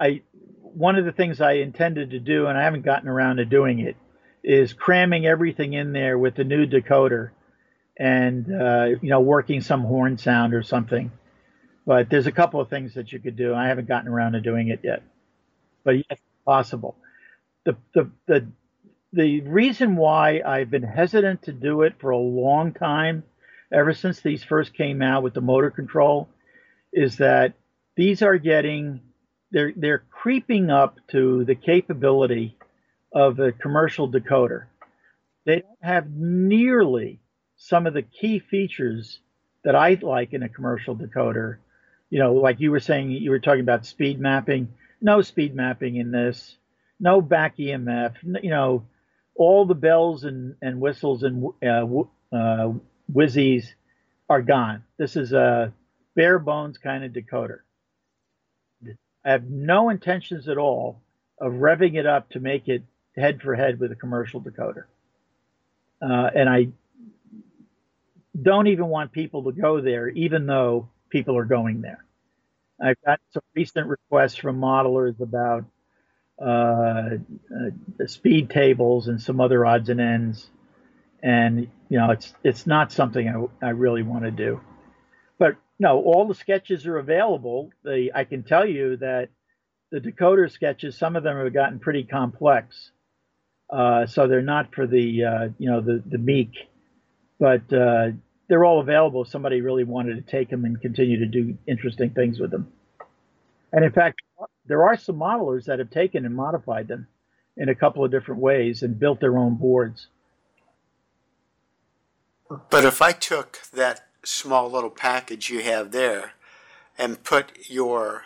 I 0.00 0.22
one 0.62 0.96
of 0.96 1.04
the 1.04 1.12
things 1.12 1.40
I 1.40 1.52
intended 1.54 2.10
to 2.10 2.20
do, 2.20 2.46
and 2.46 2.56
I 2.56 2.62
haven't 2.62 2.84
gotten 2.84 3.08
around 3.08 3.36
to 3.36 3.44
doing 3.44 3.80
it, 3.80 3.96
is 4.44 4.72
cramming 4.72 5.26
everything 5.26 5.74
in 5.74 5.92
there 5.92 6.18
with 6.18 6.36
the 6.36 6.44
new 6.44 6.66
decoder, 6.66 7.30
and 7.98 8.46
uh, 8.52 8.86
you 9.02 9.10
know, 9.10 9.20
working 9.20 9.60
some 9.60 9.82
horn 9.82 10.18
sound 10.18 10.54
or 10.54 10.62
something 10.62 11.10
but 11.88 12.10
there's 12.10 12.26
a 12.26 12.32
couple 12.32 12.60
of 12.60 12.68
things 12.68 12.92
that 12.94 13.14
you 13.14 13.18
could 13.18 13.34
do. 13.34 13.54
I 13.54 13.68
haven't 13.68 13.88
gotten 13.88 14.08
around 14.10 14.32
to 14.32 14.42
doing 14.42 14.68
it 14.68 14.80
yet, 14.84 15.02
but 15.84 15.96
yes, 15.96 16.20
possible. 16.44 16.96
The 17.64 17.78
the 17.94 18.10
the 18.26 18.46
the 19.14 19.40
reason 19.40 19.96
why 19.96 20.42
I've 20.46 20.70
been 20.70 20.82
hesitant 20.82 21.44
to 21.44 21.52
do 21.54 21.82
it 21.82 21.94
for 21.98 22.10
a 22.10 22.18
long 22.18 22.74
time, 22.74 23.24
ever 23.72 23.94
since 23.94 24.20
these 24.20 24.44
first 24.44 24.74
came 24.74 25.00
out 25.00 25.22
with 25.22 25.32
the 25.32 25.40
motor 25.40 25.70
control, 25.70 26.28
is 26.92 27.16
that 27.18 27.54
these 27.96 28.20
are 28.20 28.36
getting 28.36 29.00
they're 29.50 29.72
they're 29.74 30.04
creeping 30.10 30.70
up 30.70 30.98
to 31.12 31.46
the 31.46 31.54
capability 31.54 32.57
of 33.18 33.38
a 33.40 33.52
commercial 33.52 34.10
decoder. 34.10 34.64
They 35.44 35.60
don't 35.60 35.82
have 35.82 36.10
nearly 36.10 37.20
some 37.56 37.86
of 37.86 37.94
the 37.94 38.02
key 38.02 38.38
features 38.38 39.18
that 39.64 39.74
I 39.74 39.98
like 40.00 40.32
in 40.32 40.42
a 40.42 40.48
commercial 40.48 40.94
decoder 40.94 41.58
you 42.10 42.18
know, 42.18 42.34
like 42.34 42.60
you 42.60 42.70
were 42.70 42.80
saying, 42.80 43.10
you 43.10 43.30
were 43.30 43.38
talking 43.38 43.60
about 43.60 43.84
speed 43.84 44.18
mapping. 44.20 44.68
No 45.00 45.20
speed 45.22 45.54
mapping 45.54 45.96
in 45.96 46.10
this. 46.10 46.56
No 46.98 47.20
back 47.20 47.58
EMF. 47.58 48.14
You 48.42 48.50
know, 48.50 48.84
all 49.34 49.66
the 49.66 49.74
bells 49.74 50.24
and, 50.24 50.56
and 50.62 50.80
whistles 50.80 51.22
and 51.22 51.44
uh, 51.62 51.86
uh, 52.34 52.72
whizzies 53.12 53.66
are 54.28 54.42
gone. 54.42 54.84
This 54.98 55.16
is 55.16 55.32
a 55.32 55.72
bare 56.16 56.38
bones 56.38 56.78
kind 56.78 57.04
of 57.04 57.12
decoder. 57.12 57.60
I 59.24 59.30
have 59.32 59.44
no 59.44 59.90
intentions 59.90 60.48
at 60.48 60.56
all 60.56 61.02
of 61.40 61.52
revving 61.52 61.96
it 61.96 62.06
up 62.06 62.30
to 62.30 62.40
make 62.40 62.68
it 62.68 62.82
head 63.18 63.40
for 63.42 63.54
head 63.54 63.80
with 63.80 63.92
a 63.92 63.96
commercial 63.96 64.40
decoder. 64.40 64.84
Uh, 66.00 66.30
and 66.34 66.48
I 66.48 66.68
don't 68.40 68.68
even 68.68 68.86
want 68.86 69.12
people 69.12 69.44
to 69.44 69.52
go 69.52 69.80
there, 69.80 70.08
even 70.08 70.46
though 70.46 70.88
people 71.10 71.36
are 71.36 71.44
going 71.44 71.80
there. 71.80 72.04
I've 72.80 73.00
got 73.04 73.20
some 73.32 73.42
recent 73.54 73.88
requests 73.88 74.36
from 74.36 74.60
modelers 74.60 75.20
about 75.20 75.64
uh, 76.40 77.16
uh, 77.50 78.06
speed 78.06 78.50
tables 78.50 79.08
and 79.08 79.20
some 79.20 79.40
other 79.40 79.66
odds 79.66 79.88
and 79.88 80.00
ends, 80.00 80.48
and 81.20 81.68
you 81.88 81.98
know 81.98 82.12
it's 82.12 82.32
it's 82.44 82.66
not 82.66 82.92
something 82.92 83.50
I, 83.62 83.66
I 83.66 83.70
really 83.70 84.02
want 84.02 84.22
to 84.22 84.30
do. 84.30 84.60
But 85.38 85.56
no, 85.80 86.00
all 86.00 86.28
the 86.28 86.34
sketches 86.36 86.86
are 86.86 86.98
available. 86.98 87.70
The 87.82 88.12
I 88.14 88.22
can 88.22 88.44
tell 88.44 88.64
you 88.64 88.98
that 88.98 89.30
the 89.90 89.98
decoder 89.98 90.48
sketches, 90.50 90.96
some 90.96 91.16
of 91.16 91.24
them 91.24 91.38
have 91.38 91.52
gotten 91.52 91.80
pretty 91.80 92.04
complex, 92.04 92.92
uh, 93.70 94.06
so 94.06 94.26
they're 94.26 94.42
not 94.42 94.74
for 94.74 94.86
the 94.86 95.24
uh, 95.24 95.48
you 95.58 95.70
know 95.70 95.80
the 95.80 96.02
the 96.06 96.18
meek, 96.18 96.52
but 97.38 97.72
uh, 97.72 98.08
they're 98.48 98.64
all 98.64 98.80
available. 98.80 99.22
If 99.22 99.28
somebody 99.28 99.60
really 99.60 99.84
wanted 99.84 100.14
to 100.14 100.30
take 100.30 100.50
them 100.50 100.64
and 100.64 100.80
continue 100.80 101.18
to 101.18 101.26
do 101.26 101.56
interesting 101.66 102.10
things 102.10 102.38
with 102.40 102.50
them. 102.50 102.72
And 103.72 103.84
in 103.84 103.92
fact, 103.92 104.22
there 104.66 104.84
are 104.84 104.96
some 104.96 105.16
modelers 105.16 105.66
that 105.66 105.78
have 105.78 105.90
taken 105.90 106.24
and 106.24 106.34
modified 106.34 106.88
them 106.88 107.06
in 107.56 107.68
a 107.68 107.74
couple 107.74 108.04
of 108.04 108.10
different 108.10 108.40
ways 108.40 108.82
and 108.82 108.98
built 108.98 109.20
their 109.20 109.36
own 109.36 109.56
boards. 109.56 110.06
But 112.70 112.84
if 112.84 113.02
I 113.02 113.12
took 113.12 113.58
that 113.74 114.06
small 114.24 114.70
little 114.70 114.90
package 114.90 115.50
you 115.50 115.62
have 115.62 115.90
there 115.90 116.32
and 116.96 117.22
put 117.22 117.52
your 117.68 118.24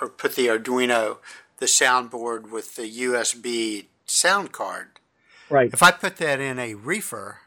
or 0.00 0.08
put 0.08 0.36
the 0.36 0.46
Arduino, 0.46 1.18
the 1.58 1.66
soundboard 1.66 2.50
with 2.50 2.76
the 2.76 2.90
USB 3.00 3.86
sound 4.10 4.52
card. 4.52 5.00
Right. 5.50 5.72
If 5.72 5.82
I 5.82 5.90
put 5.90 6.16
that 6.18 6.40
in 6.40 6.58
a 6.58 6.74
reefer, 6.74 7.38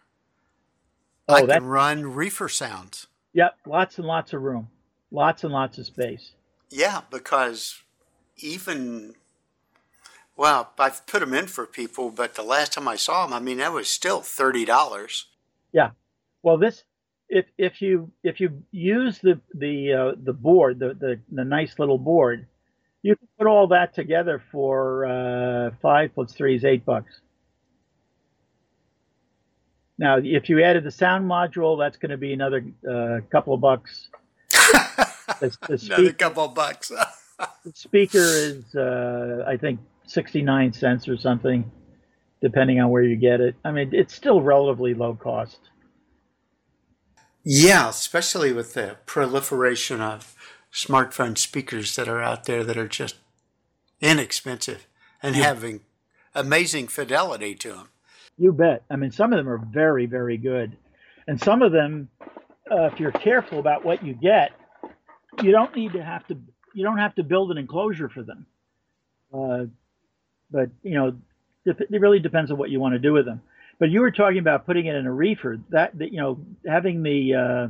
oh, 1.28 1.36
I 1.36 1.46
can 1.46 1.66
run 1.66 2.14
reefer 2.14 2.50
sounds. 2.50 3.08
Yep, 3.34 3.56
lots 3.66 3.98
and 3.98 4.08
lots 4.08 4.34
of 4.34 4.42
room, 4.42 4.68
lots 5.12 5.44
and 5.44 5.54
lots 5.54 5.78
of 5.78 5.86
space. 5.86 6.32
Yeah, 6.70 7.02
because 7.10 7.82
even 8.38 9.16
well, 10.36 10.72
I've 10.80 11.06
put 11.06 11.20
them 11.20 11.34
in 11.34 11.48
for 11.48 11.66
people, 11.66 12.10
but 12.10 12.36
the 12.36 12.44
last 12.44 12.74
time 12.74 12.88
I 12.88 12.96
saw 12.96 13.26
them, 13.26 13.34
I 13.34 13.40
mean, 13.40 13.58
that 13.60 13.74
was 13.74 13.88
still 13.90 14.22
thirty 14.22 14.66
dollars. 14.66 15.28
Yeah, 15.72 15.92
well, 16.42 16.58
this 16.58 16.84
if 17.30 17.46
if 17.58 17.82
you 17.82 18.12
if 18.24 18.40
you 18.40 18.64
use 18.72 19.20
the 19.20 19.40
the 19.54 19.94
uh, 19.94 20.12
the 20.22 20.34
board, 20.34 20.80
the, 20.80 20.94
the 20.94 21.20
the 21.32 21.46
nice 21.46 21.80
little 21.80 21.98
board, 21.98 22.48
you 23.04 23.16
can 23.16 23.28
put 23.38 23.48
all 23.48 23.68
that 23.68 23.94
together 23.94 24.42
for 24.52 25.06
uh, 25.06 25.72
five 25.82 26.14
plus 26.14 26.34
three 26.34 26.56
is 26.56 26.66
eight 26.66 26.86
bucks. 26.86 27.20
Now, 29.98 30.18
if 30.18 30.50
you 30.50 30.64
added 30.64 30.84
the 30.84 30.92
sound 30.92 31.30
module, 31.30 31.78
that's 31.78 31.98
going 31.98 32.10
to 32.12 32.18
be 32.18 32.34
another 32.34 32.66
uh, 32.90 33.20
couple 33.32 33.54
of 33.54 33.62
bucks. 33.62 34.10
the, 35.40 35.56
the 35.68 35.78
speaker, 35.78 35.96
another 35.96 36.14
couple 36.14 36.46
of 36.46 36.56
bucks. 36.56 36.92
the 37.66 37.72
speaker 37.74 38.18
is, 38.18 38.76
uh, 38.76 39.46
I 39.48 39.58
think, 39.58 39.80
sixty-nine 40.08 40.74
cents 40.74 41.08
or 41.08 41.18
something, 41.18 41.72
depending 42.42 42.80
on 42.80 42.90
where 42.90 43.04
you 43.04 43.16
get 43.16 43.42
it. 43.42 43.56
I 43.64 43.72
mean, 43.72 43.90
it's 43.94 44.16
still 44.16 44.42
relatively 44.42 44.94
low 44.94 45.16
cost. 45.16 45.60
Yeah, 47.44 47.90
especially 47.90 48.54
with 48.54 48.74
the 48.76 48.98
proliferation 49.06 50.02
of 50.02 50.36
smartphone 50.74 51.38
speakers 51.38 51.96
that 51.96 52.08
are 52.08 52.22
out 52.22 52.46
there 52.46 52.64
that 52.64 52.78
are 52.78 52.88
just 52.88 53.16
inexpensive 54.00 54.88
and 55.22 55.36
yeah. 55.36 55.44
having 55.44 55.82
amazing 56.34 56.88
fidelity 56.88 57.54
to 57.56 57.70
them. 57.70 57.90
You 58.38 58.54
bet. 58.54 58.84
I 58.90 58.96
mean, 58.96 59.12
some 59.12 59.34
of 59.34 59.38
them 59.38 59.50
are 59.50 59.58
very, 59.58 60.06
very 60.06 60.38
good. 60.38 60.76
And 61.28 61.40
some 61.40 61.62
of 61.62 61.72
them, 61.72 62.10
uh, 62.72 62.86
if 62.86 63.00
you're 63.00 63.12
careful 63.12 63.60
about 63.60 63.86
what 63.86 64.04
you 64.04 64.14
get, 64.14 64.52
you 65.44 65.52
don't 65.52 65.76
need 65.76 65.94
to 65.94 66.04
have 66.04 66.26
to, 66.28 66.38
you 66.74 66.84
don't 66.84 66.98
have 66.98 67.16
to 67.16 67.24
build 67.24 67.52
an 67.52 67.58
enclosure 67.58 68.10
for 68.10 68.24
them. 68.24 68.46
Uh, 69.34 69.66
but, 70.50 70.70
you 70.84 70.94
know, 70.94 71.16
it 71.66 71.92
really 71.92 72.20
depends 72.20 72.50
on 72.50 72.58
what 72.58 72.70
you 72.70 72.80
want 72.80 72.94
to 72.94 73.00
do 73.00 73.14
with 73.14 73.26
them. 73.26 73.42
But 73.78 73.90
you 73.90 74.02
were 74.02 74.12
talking 74.12 74.40
about 74.40 74.66
putting 74.66 74.88
it 74.88 74.96
in 74.96 75.06
a 75.06 75.14
reefer. 75.14 75.60
That, 75.70 75.98
that 76.00 76.12
you 76.12 76.20
know, 76.20 76.40
having 76.68 77.04
the 77.04 77.34
uh, 77.34 77.68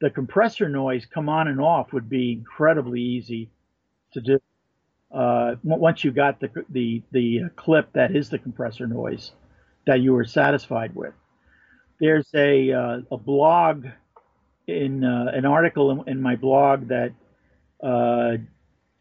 the 0.00 0.10
compressor 0.10 0.68
noise 0.68 1.06
come 1.06 1.28
on 1.28 1.48
and 1.48 1.60
off 1.60 1.92
would 1.92 2.08
be 2.08 2.32
incredibly 2.32 3.00
easy 3.00 3.50
to 4.12 4.20
do. 4.20 4.40
Uh, 5.12 5.56
once 5.62 6.04
you 6.04 6.12
got 6.12 6.40
the 6.40 6.50
the 6.70 7.02
the 7.10 7.42
clip 7.56 7.92
that 7.92 8.14
is 8.14 8.30
the 8.30 8.38
compressor 8.38 8.86
noise 8.86 9.32
that 9.86 10.00
you 10.00 10.12
were 10.12 10.24
satisfied 10.24 10.94
with. 10.94 11.12
There's 11.98 12.28
a 12.34 12.72
uh, 12.72 12.98
a 13.10 13.16
blog 13.16 13.86
in 14.66 15.04
uh, 15.04 15.32
an 15.34 15.44
article 15.44 15.90
in, 15.90 16.08
in, 16.08 16.22
my 16.22 16.36
blog 16.36 16.88
that 16.88 17.12
uh, 17.82 18.36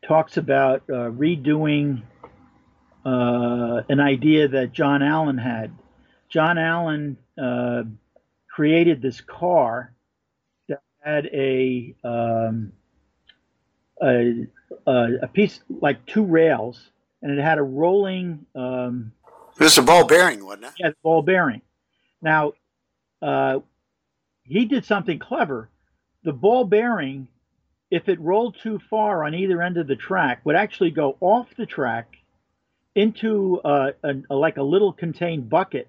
talks 0.02 0.38
about 0.38 0.82
uh, 0.90 1.12
redoing 1.12 2.02
uh, 3.06 3.82
an 3.88 4.00
idea 4.00 4.48
that 4.48 4.74
John 4.74 5.04
Allen 5.04 5.38
had 5.38 5.72
John 6.28 6.58
Allen 6.58 7.18
uh, 7.38 7.84
created 8.50 9.02
this 9.02 9.22
car 9.22 9.94
had 11.10 11.26
a, 11.28 11.96
um, 12.04 12.72
a, 14.02 14.48
a 14.88 15.28
piece 15.28 15.60
like 15.70 16.06
two 16.06 16.26
rails, 16.26 16.90
and 17.22 17.38
it 17.38 17.42
had 17.42 17.58
a 17.58 17.64
rolling. 17.64 18.46
Um, 18.56 19.12
a 19.78 19.82
ball 19.82 20.06
bearing, 20.06 20.46
wasn't 20.46 20.66
it? 20.66 20.72
Yeah, 20.80 20.92
ball 21.04 21.22
bearing. 21.22 21.62
Now, 22.22 22.54
uh, 23.22 23.60
he 24.44 24.66
did 24.66 24.86
something 24.86 25.20
clever. 25.20 25.70
The 26.24 26.34
ball 26.34 26.66
bearing, 26.66 27.28
if 27.92 28.10
it 28.10 28.20
rolled 28.20 28.58
too 28.62 28.80
far 28.90 29.24
on 29.26 29.34
either 29.36 29.62
end 29.62 29.78
of 29.78 29.88
the 29.88 29.96
track, 29.96 30.42
would 30.46 30.56
actually 30.56 30.92
go 30.92 31.18
off 31.20 31.48
the 31.56 31.66
track 31.66 32.16
into 32.96 33.60
uh, 33.62 33.92
a, 34.04 34.14
a, 34.30 34.36
like 34.36 34.58
a 34.58 34.64
little 34.64 34.92
contained 34.92 35.50
bucket 35.50 35.88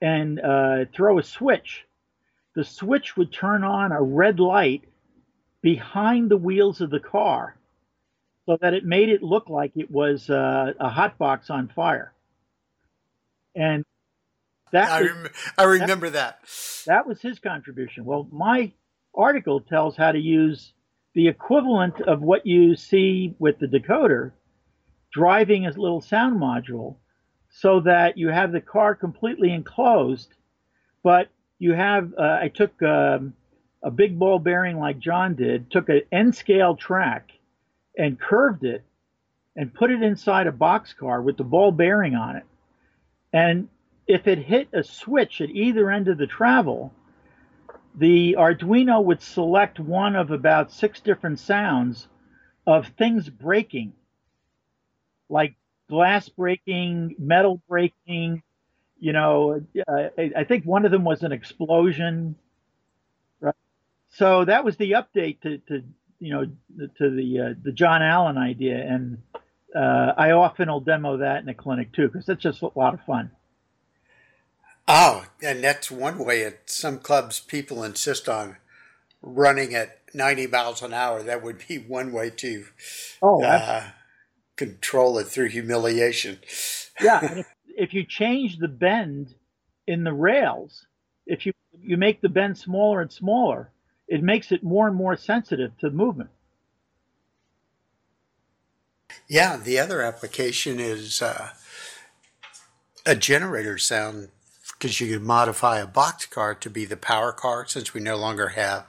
and 0.00 0.40
uh, 0.40 0.84
throw 0.94 1.18
a 1.18 1.22
switch, 1.22 1.84
the 2.54 2.64
switch 2.64 3.16
would 3.16 3.32
turn 3.32 3.64
on 3.64 3.92
a 3.92 4.02
red 4.02 4.40
light 4.40 4.84
behind 5.62 6.30
the 6.30 6.36
wheels 6.36 6.80
of 6.80 6.90
the 6.90 7.00
car 7.00 7.56
so 8.46 8.56
that 8.60 8.74
it 8.74 8.84
made 8.84 9.08
it 9.08 9.22
look 9.22 9.48
like 9.48 9.72
it 9.76 9.90
was 9.90 10.28
uh, 10.30 10.72
a 10.80 10.88
hot 10.88 11.18
box 11.18 11.50
on 11.50 11.68
fire. 11.68 12.12
And 13.54 13.84
that 14.72 14.90
I, 14.90 15.02
was, 15.02 15.10
rem- 15.10 15.28
I 15.58 15.64
remember 15.64 16.10
that, 16.10 16.40
that. 16.42 16.84
That 16.86 17.06
was 17.06 17.20
his 17.20 17.38
contribution. 17.38 18.04
Well, 18.04 18.28
my 18.30 18.72
article 19.14 19.60
tells 19.60 19.96
how 19.96 20.12
to 20.12 20.18
use 20.18 20.72
the 21.14 21.28
equivalent 21.28 22.00
of 22.00 22.22
what 22.22 22.46
you 22.46 22.76
see 22.76 23.34
with 23.38 23.58
the 23.58 23.66
decoder 23.66 24.32
driving 25.12 25.66
a 25.66 25.70
little 25.70 26.00
sound 26.00 26.40
module 26.40 26.96
so 27.50 27.80
that 27.80 28.16
you 28.16 28.28
have 28.28 28.52
the 28.52 28.60
car 28.60 28.94
completely 28.94 29.52
enclosed, 29.52 30.32
but 31.02 31.28
you 31.60 31.74
have, 31.74 32.12
uh, 32.18 32.38
I 32.42 32.48
took 32.48 32.82
um, 32.82 33.34
a 33.82 33.90
big 33.90 34.18
ball 34.18 34.40
bearing 34.40 34.78
like 34.78 34.98
John 34.98 35.34
did, 35.36 35.70
took 35.70 35.88
an 35.88 36.02
N 36.10 36.32
scale 36.32 36.74
track 36.74 37.30
and 37.96 38.18
curved 38.18 38.64
it 38.64 38.82
and 39.54 39.72
put 39.72 39.90
it 39.90 40.02
inside 40.02 40.46
a 40.46 40.52
box 40.52 40.94
car 40.94 41.20
with 41.20 41.36
the 41.36 41.44
ball 41.44 41.70
bearing 41.70 42.14
on 42.14 42.36
it. 42.36 42.44
And 43.32 43.68
if 44.06 44.26
it 44.26 44.38
hit 44.38 44.68
a 44.72 44.82
switch 44.82 45.40
at 45.40 45.50
either 45.50 45.90
end 45.90 46.08
of 46.08 46.18
the 46.18 46.26
travel, 46.26 46.92
the 47.94 48.36
Arduino 48.38 49.04
would 49.04 49.20
select 49.20 49.78
one 49.78 50.16
of 50.16 50.30
about 50.30 50.72
six 50.72 51.00
different 51.00 51.38
sounds 51.38 52.08
of 52.66 52.88
things 52.96 53.28
breaking, 53.28 53.92
like 55.28 55.54
glass 55.88 56.28
breaking, 56.28 57.16
metal 57.18 57.60
breaking. 57.68 58.42
You 59.00 59.12
know, 59.12 59.64
uh, 59.88 60.08
I 60.36 60.44
think 60.44 60.64
one 60.64 60.84
of 60.84 60.92
them 60.92 61.04
was 61.04 61.22
an 61.22 61.32
explosion. 61.32 62.36
Right. 63.40 63.54
So 64.10 64.44
that 64.44 64.64
was 64.64 64.76
the 64.76 64.92
update 64.92 65.40
to, 65.40 65.58
to 65.68 65.82
you 66.18 66.32
know 66.32 66.44
to 66.98 67.10
the 67.10 67.40
uh, 67.40 67.54
the 67.62 67.72
John 67.72 68.02
Allen 68.02 68.38
idea, 68.38 68.76
and 68.76 69.18
uh, 69.74 70.12
I 70.16 70.32
often 70.32 70.68
will 70.68 70.80
demo 70.80 71.16
that 71.18 71.42
in 71.42 71.48
a 71.48 71.54
clinic 71.54 71.92
too 71.92 72.08
because 72.08 72.28
it's 72.28 72.42
just 72.42 72.62
a 72.62 72.70
lot 72.76 72.94
of 72.94 73.00
fun. 73.02 73.30
Oh, 74.86 75.26
and 75.42 75.62
that's 75.62 75.90
one 75.90 76.18
way. 76.18 76.44
At 76.44 76.68
some 76.68 76.98
clubs, 76.98 77.40
people 77.40 77.84
insist 77.84 78.28
on 78.28 78.56
running 79.22 79.74
at 79.74 80.00
90 80.14 80.48
miles 80.48 80.82
an 80.82 80.92
hour. 80.92 81.22
That 81.22 81.42
would 81.42 81.62
be 81.68 81.78
one 81.78 82.12
way 82.12 82.30
to 82.30 82.66
oh, 83.22 83.42
uh, 83.44 83.90
control 84.56 85.18
it 85.18 85.28
through 85.28 85.48
humiliation. 85.48 86.40
yeah, 87.00 87.42
if, 87.80 87.94
you 87.94 88.04
change 88.04 88.58
the 88.58 88.68
bend 88.68 89.34
in 89.86 90.04
the 90.04 90.12
rails, 90.12 90.86
if 91.26 91.46
you 91.46 91.52
you 91.82 91.96
make 91.96 92.20
the 92.20 92.28
bend 92.28 92.58
smaller 92.58 93.00
and 93.00 93.10
smaller, 93.10 93.70
it 94.06 94.22
makes 94.22 94.52
it 94.52 94.62
more 94.62 94.86
and 94.86 94.96
more 94.96 95.16
sensitive 95.16 95.76
to 95.78 95.90
movement. 95.90 96.30
Yeah, 99.28 99.56
the 99.56 99.78
other 99.78 100.02
application 100.02 100.78
is 100.80 101.22
uh, 101.22 101.50
a 103.06 103.14
generator 103.14 103.78
sound 103.78 104.28
because 104.78 105.00
you 105.00 105.12
can 105.12 105.26
modify 105.26 105.78
a 105.78 105.86
box 105.86 106.26
car 106.26 106.54
to 106.54 106.70
be 106.70 106.84
the 106.84 106.96
power 106.96 107.32
car 107.32 107.66
since 107.66 107.94
we 107.94 108.00
no 108.00 108.16
longer 108.16 108.48
have, 108.48 108.86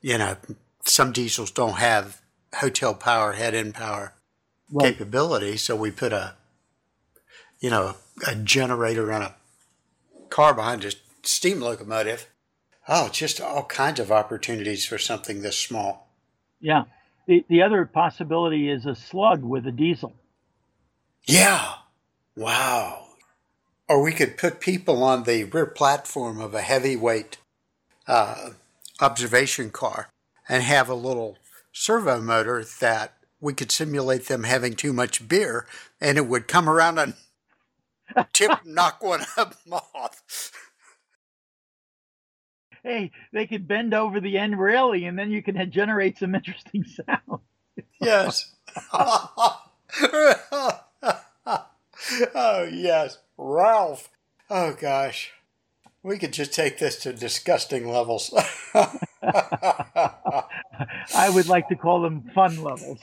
you 0.00 0.18
know, 0.18 0.36
some 0.84 1.12
diesels 1.12 1.50
don't 1.50 1.78
have 1.78 2.20
hotel 2.56 2.94
power, 2.94 3.34
head 3.34 3.54
end 3.54 3.74
power 3.74 4.14
well, 4.70 4.90
capability. 4.90 5.56
So 5.56 5.76
we 5.76 5.90
put 5.90 6.12
a, 6.12 6.34
you 7.60 7.70
know, 7.70 7.96
a 8.26 8.34
generator 8.34 9.12
on 9.12 9.22
a 9.22 9.34
car 10.28 10.54
behind 10.54 10.84
a 10.84 10.92
steam 11.22 11.60
locomotive. 11.60 12.28
Oh, 12.88 13.08
just 13.08 13.40
all 13.40 13.64
kinds 13.64 14.00
of 14.00 14.10
opportunities 14.10 14.84
for 14.84 14.98
something 14.98 15.42
this 15.42 15.58
small. 15.58 16.08
Yeah. 16.60 16.84
The, 17.26 17.44
the 17.48 17.62
other 17.62 17.84
possibility 17.84 18.68
is 18.68 18.86
a 18.86 18.94
slug 18.94 19.42
with 19.42 19.66
a 19.66 19.72
diesel. 19.72 20.12
Yeah. 21.24 21.74
Wow. 22.36 23.06
Or 23.88 24.02
we 24.02 24.12
could 24.12 24.36
put 24.36 24.60
people 24.60 25.02
on 25.02 25.24
the 25.24 25.44
rear 25.44 25.66
platform 25.66 26.40
of 26.40 26.54
a 26.54 26.62
heavyweight 26.62 27.38
uh, 28.06 28.50
observation 29.00 29.70
car 29.70 30.08
and 30.48 30.62
have 30.62 30.88
a 30.88 30.94
little 30.94 31.38
servo 31.72 32.20
motor 32.20 32.64
that 32.80 33.14
we 33.40 33.54
could 33.54 33.70
simulate 33.70 34.26
them 34.26 34.44
having 34.44 34.74
too 34.74 34.92
much 34.92 35.28
beer 35.28 35.66
and 36.00 36.18
it 36.18 36.26
would 36.26 36.48
come 36.48 36.68
around 36.68 36.98
and 36.98 37.14
tip 38.32 38.64
knock 38.64 39.02
one 39.02 39.24
up 39.36 39.54
off. 39.70 40.22
Hey, 42.82 43.10
they 43.32 43.46
could 43.46 43.68
bend 43.68 43.92
over 43.92 44.20
the 44.20 44.38
end 44.38 44.58
railing 44.58 45.04
and 45.04 45.18
then 45.18 45.30
you 45.30 45.42
can 45.42 45.70
generate 45.70 46.18
some 46.18 46.34
interesting 46.34 46.84
sound. 47.08 47.40
yes. 48.00 48.52
oh, 52.34 52.68
yes. 52.72 53.18
Ralph. 53.36 54.08
Oh, 54.48 54.74
gosh. 54.78 55.32
We 56.02 56.18
could 56.18 56.32
just 56.32 56.54
take 56.54 56.78
this 56.78 56.96
to 57.02 57.12
disgusting 57.12 57.86
levels. 57.86 58.32
I 61.14 61.28
would 61.28 61.46
like 61.46 61.68
to 61.68 61.76
call 61.76 62.00
them 62.00 62.22
fun 62.34 62.62
levels. 62.62 63.00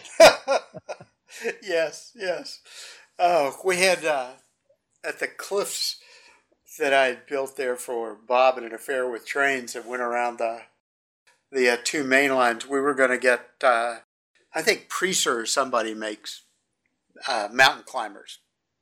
yes, 1.61 2.11
yes. 2.15 2.61
Oh, 3.19 3.55
we 3.63 3.77
had 3.77 4.03
uh, 4.03 4.31
at 5.07 5.19
the 5.19 5.27
cliffs 5.27 5.97
that 6.77 6.93
I 6.93 7.07
had 7.07 7.27
built 7.27 7.55
there 7.55 7.75
for 7.75 8.15
Bob 8.15 8.57
and 8.57 8.65
an 8.65 8.73
affair 8.73 9.09
with 9.09 9.25
trains 9.25 9.73
that 9.73 9.87
went 9.87 10.01
around 10.01 10.37
the 10.37 10.61
the 11.51 11.69
uh, 11.69 11.77
two 11.83 12.03
main 12.03 12.35
lines. 12.35 12.67
We 12.67 12.81
were 12.81 12.93
going 12.93 13.09
to 13.09 13.17
get, 13.17 13.47
uh, 13.63 13.99
I 14.53 14.61
think, 14.61 14.89
Preiser 14.89 15.43
or 15.43 15.45
somebody 15.45 15.93
makes 15.93 16.43
uh, 17.25 17.47
mountain 17.53 17.85
climbers. 17.85 18.39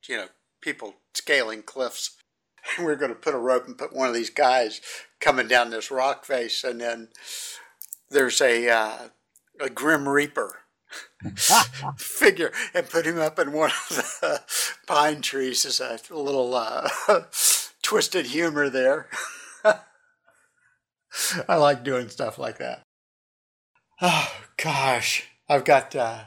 You 0.08 0.16
know, 0.16 0.26
people 0.60 0.96
scaling 1.14 1.62
cliffs. 1.62 2.16
we 2.78 2.86
are 2.86 2.96
going 2.96 3.12
to 3.12 3.18
put 3.18 3.34
a 3.34 3.38
rope 3.38 3.66
and 3.66 3.78
put 3.78 3.94
one 3.94 4.08
of 4.08 4.14
these 4.14 4.30
guys 4.30 4.80
coming 5.20 5.46
down 5.46 5.70
this 5.70 5.92
rock 5.92 6.24
face, 6.24 6.64
and 6.64 6.80
then 6.80 7.08
there's 8.10 8.40
a 8.40 8.68
uh, 8.68 9.08
a 9.60 9.70
grim 9.70 10.08
reaper 10.08 10.65
figure, 11.96 12.52
and 12.74 12.88
put 12.88 13.06
him 13.06 13.18
up 13.18 13.38
in 13.38 13.52
one 13.52 13.70
of 13.70 14.18
the 14.20 14.42
pine 14.86 15.22
trees 15.22 15.64
as 15.64 15.80
a 15.80 15.98
little 16.14 16.54
uh, 16.54 16.88
twisted 17.82 18.26
humor 18.26 18.68
there. 18.68 19.08
I 21.48 21.56
like 21.56 21.82
doing 21.82 22.08
stuff 22.08 22.38
like 22.38 22.58
that. 22.58 22.82
Oh 24.00 24.30
gosh, 24.58 25.24
I've 25.48 25.64
got 25.64 25.96
uh, 25.96 26.24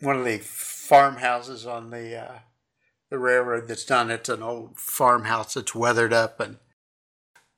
one 0.00 0.16
of 0.16 0.24
the 0.24 0.38
farmhouses 0.38 1.66
on 1.66 1.90
the 1.90 2.16
uh, 2.16 2.38
the 3.10 3.18
railroad 3.18 3.68
that's 3.68 3.84
done. 3.84 4.10
It's 4.10 4.28
an 4.28 4.42
old 4.42 4.78
farmhouse 4.78 5.54
that's 5.54 5.74
weathered 5.74 6.12
up, 6.12 6.38
and 6.40 6.58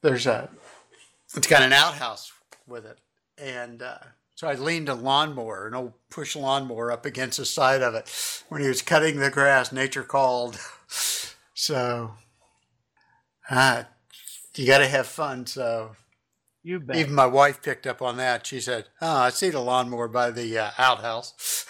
there's 0.03 0.27
a 0.27 0.51
it's 1.35 1.49
got 1.49 1.63
an 1.63 1.73
outhouse 1.73 2.33
with 2.69 2.87
it, 2.87 2.99
and 3.37 3.83
uh, 3.83 3.99
so 4.45 4.51
I 4.51 4.55
leaned 4.57 4.91
a 4.91 4.95
lawnmower, 4.95 5.67
an 5.67 5.75
old 5.75 5.95
push 6.11 6.37
lawnmower, 6.37 6.93
up 6.93 7.07
against 7.07 7.39
the 7.39 7.47
side 7.47 7.81
of 7.81 7.95
it 7.95 8.11
when 8.51 8.61
he 8.61 8.69
was 8.69 8.83
cutting 8.83 9.17
the 9.17 9.31
grass. 9.31 9.73
Nature 9.73 10.03
called, 10.03 10.59
so 11.55 12.13
uh, 13.49 13.85
you 14.55 14.67
got 14.67 14.79
to 14.79 14.87
have 14.87 15.07
fun. 15.07 15.47
So 15.47 15.97
you 16.63 16.79
bet. 16.79 16.97
Even 16.97 17.15
my 17.15 17.27
wife 17.27 17.63
picked 17.63 17.87
up 17.87 18.03
on 18.03 18.19
that. 18.19 18.47
She 18.47 18.61
said, 18.61 18.87
"Oh, 19.01 19.17
I 19.17 19.31
see 19.31 19.49
the 19.49 19.61
lawnmower 19.61 20.09
by 20.09 20.31
the 20.31 20.59
uh, 20.59 20.71
outhouse." 20.77 21.65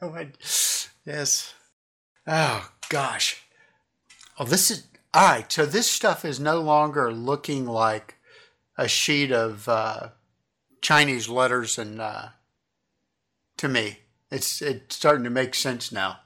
"Yes." 1.04 1.54
Oh 2.24 2.70
gosh. 2.88 3.42
Oh, 4.38 4.44
this 4.44 4.70
is 4.70 4.86
all 5.12 5.28
right. 5.28 5.50
So 5.50 5.66
this 5.66 5.90
stuff 5.90 6.24
is 6.24 6.38
no 6.38 6.60
longer 6.60 7.12
looking 7.12 7.66
like 7.66 8.14
a 8.78 8.86
sheet 8.86 9.32
of 9.32 9.68
uh, 9.68 10.10
Chinese 10.86 11.28
letters, 11.28 11.78
and 11.78 12.00
uh, 12.00 12.28
to 13.56 13.68
me, 13.68 13.98
it's 14.30 14.62
it's 14.62 14.94
starting 14.94 15.24
to 15.24 15.30
make 15.30 15.54
sense 15.54 15.90
now. 15.90 16.18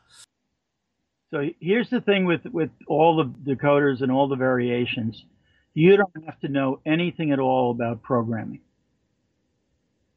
So 1.31 1.49
here's 1.61 1.89
the 1.89 2.01
thing 2.01 2.24
with 2.27 2.45
with 2.47 2.70
all 2.87 3.16
the 3.16 3.55
decoders 3.55 4.03
and 4.03 4.11
all 4.12 4.28
the 4.28 4.37
variations. 4.37 5.24
You 5.73 5.97
don't 5.97 6.24
have 6.27 6.39
to 6.41 6.49
know 6.49 6.81
anything 6.85 7.31
at 7.31 7.39
all 7.39 7.70
about 7.70 8.03
programming. 8.03 8.61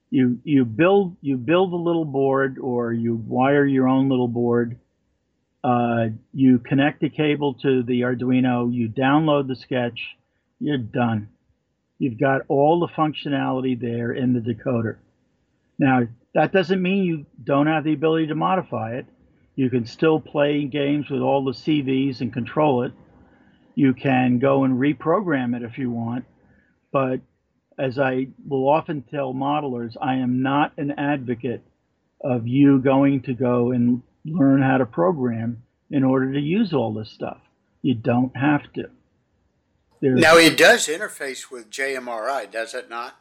You 0.10 0.40
you 0.44 0.66
build 0.66 1.16
you 1.22 1.38
build 1.38 1.72
a 1.72 1.78
little 1.78 2.06
board 2.06 2.58
or 2.60 2.92
you 2.92 3.16
wire 3.16 3.66
your 3.66 3.88
own 3.88 4.10
little 4.10 4.28
board 4.28 4.80
uh, 5.64 6.08
you 6.34 6.60
connect 6.60 7.00
the 7.00 7.10
cable 7.10 7.54
to 7.54 7.84
the 7.84 8.02
Arduino, 8.02 8.74
you 8.74 8.90
download 8.90 9.48
the 9.48 9.56
sketch, 9.56 10.18
you're 10.60 10.78
done. 10.78 11.30
You've 12.04 12.20
got 12.20 12.42
all 12.50 12.82
the 12.82 12.90
functionality 12.90 13.80
there 13.80 14.12
in 14.12 14.34
the 14.34 14.42
decoder. 14.42 14.98
Now, 15.80 16.02
that 16.34 16.52
doesn't 16.52 16.82
mean 16.82 17.06
you 17.06 17.26
don't 17.42 17.68
have 17.68 17.86
the 17.86 17.94
ability 17.94 18.28
to 18.28 18.36
modify 18.36 18.96
it. 18.96 19.06
You 19.56 19.70
can 19.70 19.86
still 19.86 20.20
play 20.20 20.66
games 20.66 21.10
with 21.10 21.22
all 21.22 21.46
the 21.46 21.54
CVs 21.54 22.20
and 22.20 22.34
control 22.34 22.84
it. 22.84 22.92
You 23.76 23.94
can 23.94 24.40
go 24.40 24.66
and 24.66 24.74
reprogram 24.74 25.56
it 25.56 25.64
if 25.64 25.78
you 25.78 25.92
want. 25.92 26.26
But 26.92 27.22
as 27.80 27.98
I 27.98 28.28
will 28.46 28.68
often 28.68 29.04
tell 29.04 29.34
modelers, 29.34 29.96
I 30.02 30.16
am 30.16 30.42
not 30.42 30.74
an 30.78 30.92
advocate 30.92 31.64
of 32.22 32.46
you 32.46 32.80
going 32.80 33.22
to 33.22 33.34
go 33.34 33.72
and 33.72 34.02
learn 34.26 34.62
how 34.62 34.80
to 34.80 34.86
program 34.86 35.64
in 35.90 36.04
order 36.04 36.34
to 36.34 36.40
use 36.42 36.74
all 36.74 36.94
this 36.94 37.12
stuff. 37.12 37.40
You 37.82 37.94
don't 37.96 38.36
have 38.36 38.74
to. 38.74 38.90
There's, 40.04 40.20
now 40.20 40.36
it 40.36 40.58
does 40.58 40.90
interface 40.90 41.50
with 41.50 41.70
JMRI, 41.70 42.52
does 42.52 42.74
it 42.74 42.90
not? 42.90 43.16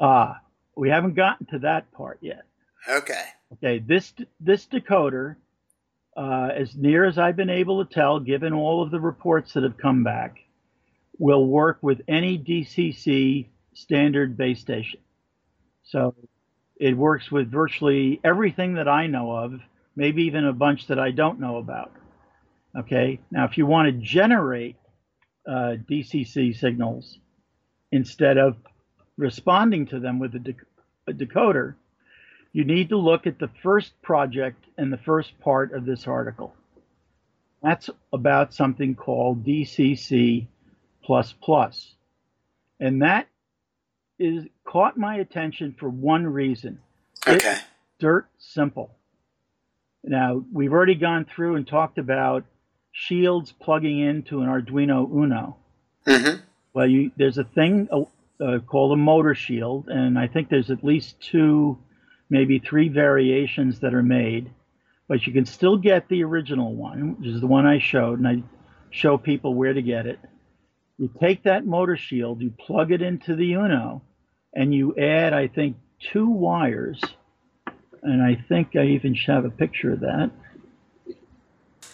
Ah, 0.00 0.40
we 0.74 0.90
haven't 0.90 1.14
gotten 1.14 1.46
to 1.52 1.60
that 1.60 1.92
part 1.92 2.18
yet. 2.20 2.42
Okay. 2.88 3.22
Okay. 3.52 3.78
This 3.78 4.12
this 4.40 4.66
decoder, 4.66 5.36
uh, 6.16 6.48
as 6.52 6.74
near 6.74 7.04
as 7.04 7.16
I've 7.16 7.36
been 7.36 7.48
able 7.48 7.84
to 7.84 7.94
tell, 7.94 8.18
given 8.18 8.52
all 8.52 8.82
of 8.82 8.90
the 8.90 8.98
reports 8.98 9.52
that 9.52 9.62
have 9.62 9.78
come 9.78 10.02
back, 10.02 10.38
will 11.16 11.46
work 11.46 11.78
with 11.80 12.00
any 12.08 12.36
DCC 12.36 13.46
standard 13.74 14.36
base 14.36 14.58
station. 14.58 14.98
So 15.84 16.16
it 16.74 16.96
works 16.96 17.30
with 17.30 17.52
virtually 17.52 18.20
everything 18.24 18.74
that 18.74 18.88
I 18.88 19.06
know 19.06 19.30
of 19.30 19.60
maybe 19.94 20.24
even 20.24 20.44
a 20.44 20.52
bunch 20.52 20.88
that 20.88 20.98
I 20.98 21.12
don't 21.12 21.38
know 21.38 21.58
about. 21.58 21.92
Okay, 22.76 23.20
now 23.30 23.44
if 23.44 23.56
you 23.56 23.64
want 23.64 23.86
to 23.86 23.92
generate 23.92 24.74
uh, 25.46 25.76
DCC 25.88 26.56
signals 26.56 27.18
instead 27.92 28.36
of 28.36 28.56
responding 29.16 29.86
to 29.86 30.00
them 30.00 30.18
with 30.18 30.34
a, 30.34 30.38
dec- 30.38 30.64
a 31.06 31.12
decoder, 31.12 31.74
you 32.52 32.64
need 32.64 32.88
to 32.88 32.96
look 32.96 33.26
at 33.26 33.38
the 33.38 33.50
first 33.62 33.92
project 34.02 34.64
and 34.76 34.92
the 34.92 34.98
first 34.98 35.38
part 35.40 35.72
of 35.72 35.84
this 35.84 36.06
article. 36.06 36.54
That's 37.62 37.90
about 38.12 38.54
something 38.54 38.94
called 38.94 39.44
DCC++. 39.44 40.46
And 42.78 43.02
that 43.02 43.28
is 44.18 44.44
caught 44.64 44.96
my 44.96 45.16
attention 45.16 45.74
for 45.78 45.88
one 45.88 46.26
reason. 46.26 46.78
Okay. 47.26 47.52
It's 47.52 47.62
dirt 47.98 48.26
simple. 48.38 48.90
Now, 50.04 50.44
we've 50.52 50.72
already 50.72 50.94
gone 50.94 51.24
through 51.24 51.56
and 51.56 51.66
talked 51.66 51.98
about 51.98 52.44
shields 52.98 53.52
plugging 53.52 53.98
into 53.98 54.40
an 54.40 54.48
Arduino 54.48 55.06
Uno. 55.12 55.58
Mm-hmm. 56.06 56.40
Well, 56.72 56.88
you, 56.88 57.10
there's 57.16 57.36
a 57.36 57.44
thing 57.44 57.88
uh, 57.92 58.58
called 58.66 58.92
a 58.92 58.96
motor 58.96 59.34
shield, 59.34 59.88
and 59.88 60.18
I 60.18 60.28
think 60.28 60.48
there's 60.48 60.70
at 60.70 60.82
least 60.82 61.20
two, 61.20 61.78
maybe 62.30 62.58
three 62.58 62.88
variations 62.88 63.80
that 63.80 63.92
are 63.92 64.02
made. 64.02 64.50
But 65.08 65.26
you 65.26 65.32
can 65.32 65.44
still 65.44 65.76
get 65.76 66.08
the 66.08 66.24
original 66.24 66.74
one, 66.74 67.16
which 67.18 67.28
is 67.28 67.40
the 67.40 67.46
one 67.46 67.66
I 67.66 67.78
showed, 67.78 68.18
and 68.18 68.26
I 68.26 68.42
show 68.90 69.18
people 69.18 69.54
where 69.54 69.74
to 69.74 69.82
get 69.82 70.06
it. 70.06 70.18
You 70.96 71.10
take 71.20 71.42
that 71.42 71.66
motor 71.66 71.98
shield, 71.98 72.40
you 72.40 72.50
plug 72.58 72.92
it 72.92 73.02
into 73.02 73.36
the 73.36 73.52
Uno, 73.52 74.02
and 74.54 74.72
you 74.74 74.96
add, 74.96 75.34
I 75.34 75.48
think, 75.48 75.76
two 76.00 76.30
wires 76.30 77.00
and 78.02 78.22
I 78.22 78.36
think 78.48 78.76
I 78.76 78.84
even 78.86 79.14
have 79.26 79.44
a 79.44 79.50
picture 79.50 79.92
of 79.92 80.00
that. 80.00 80.30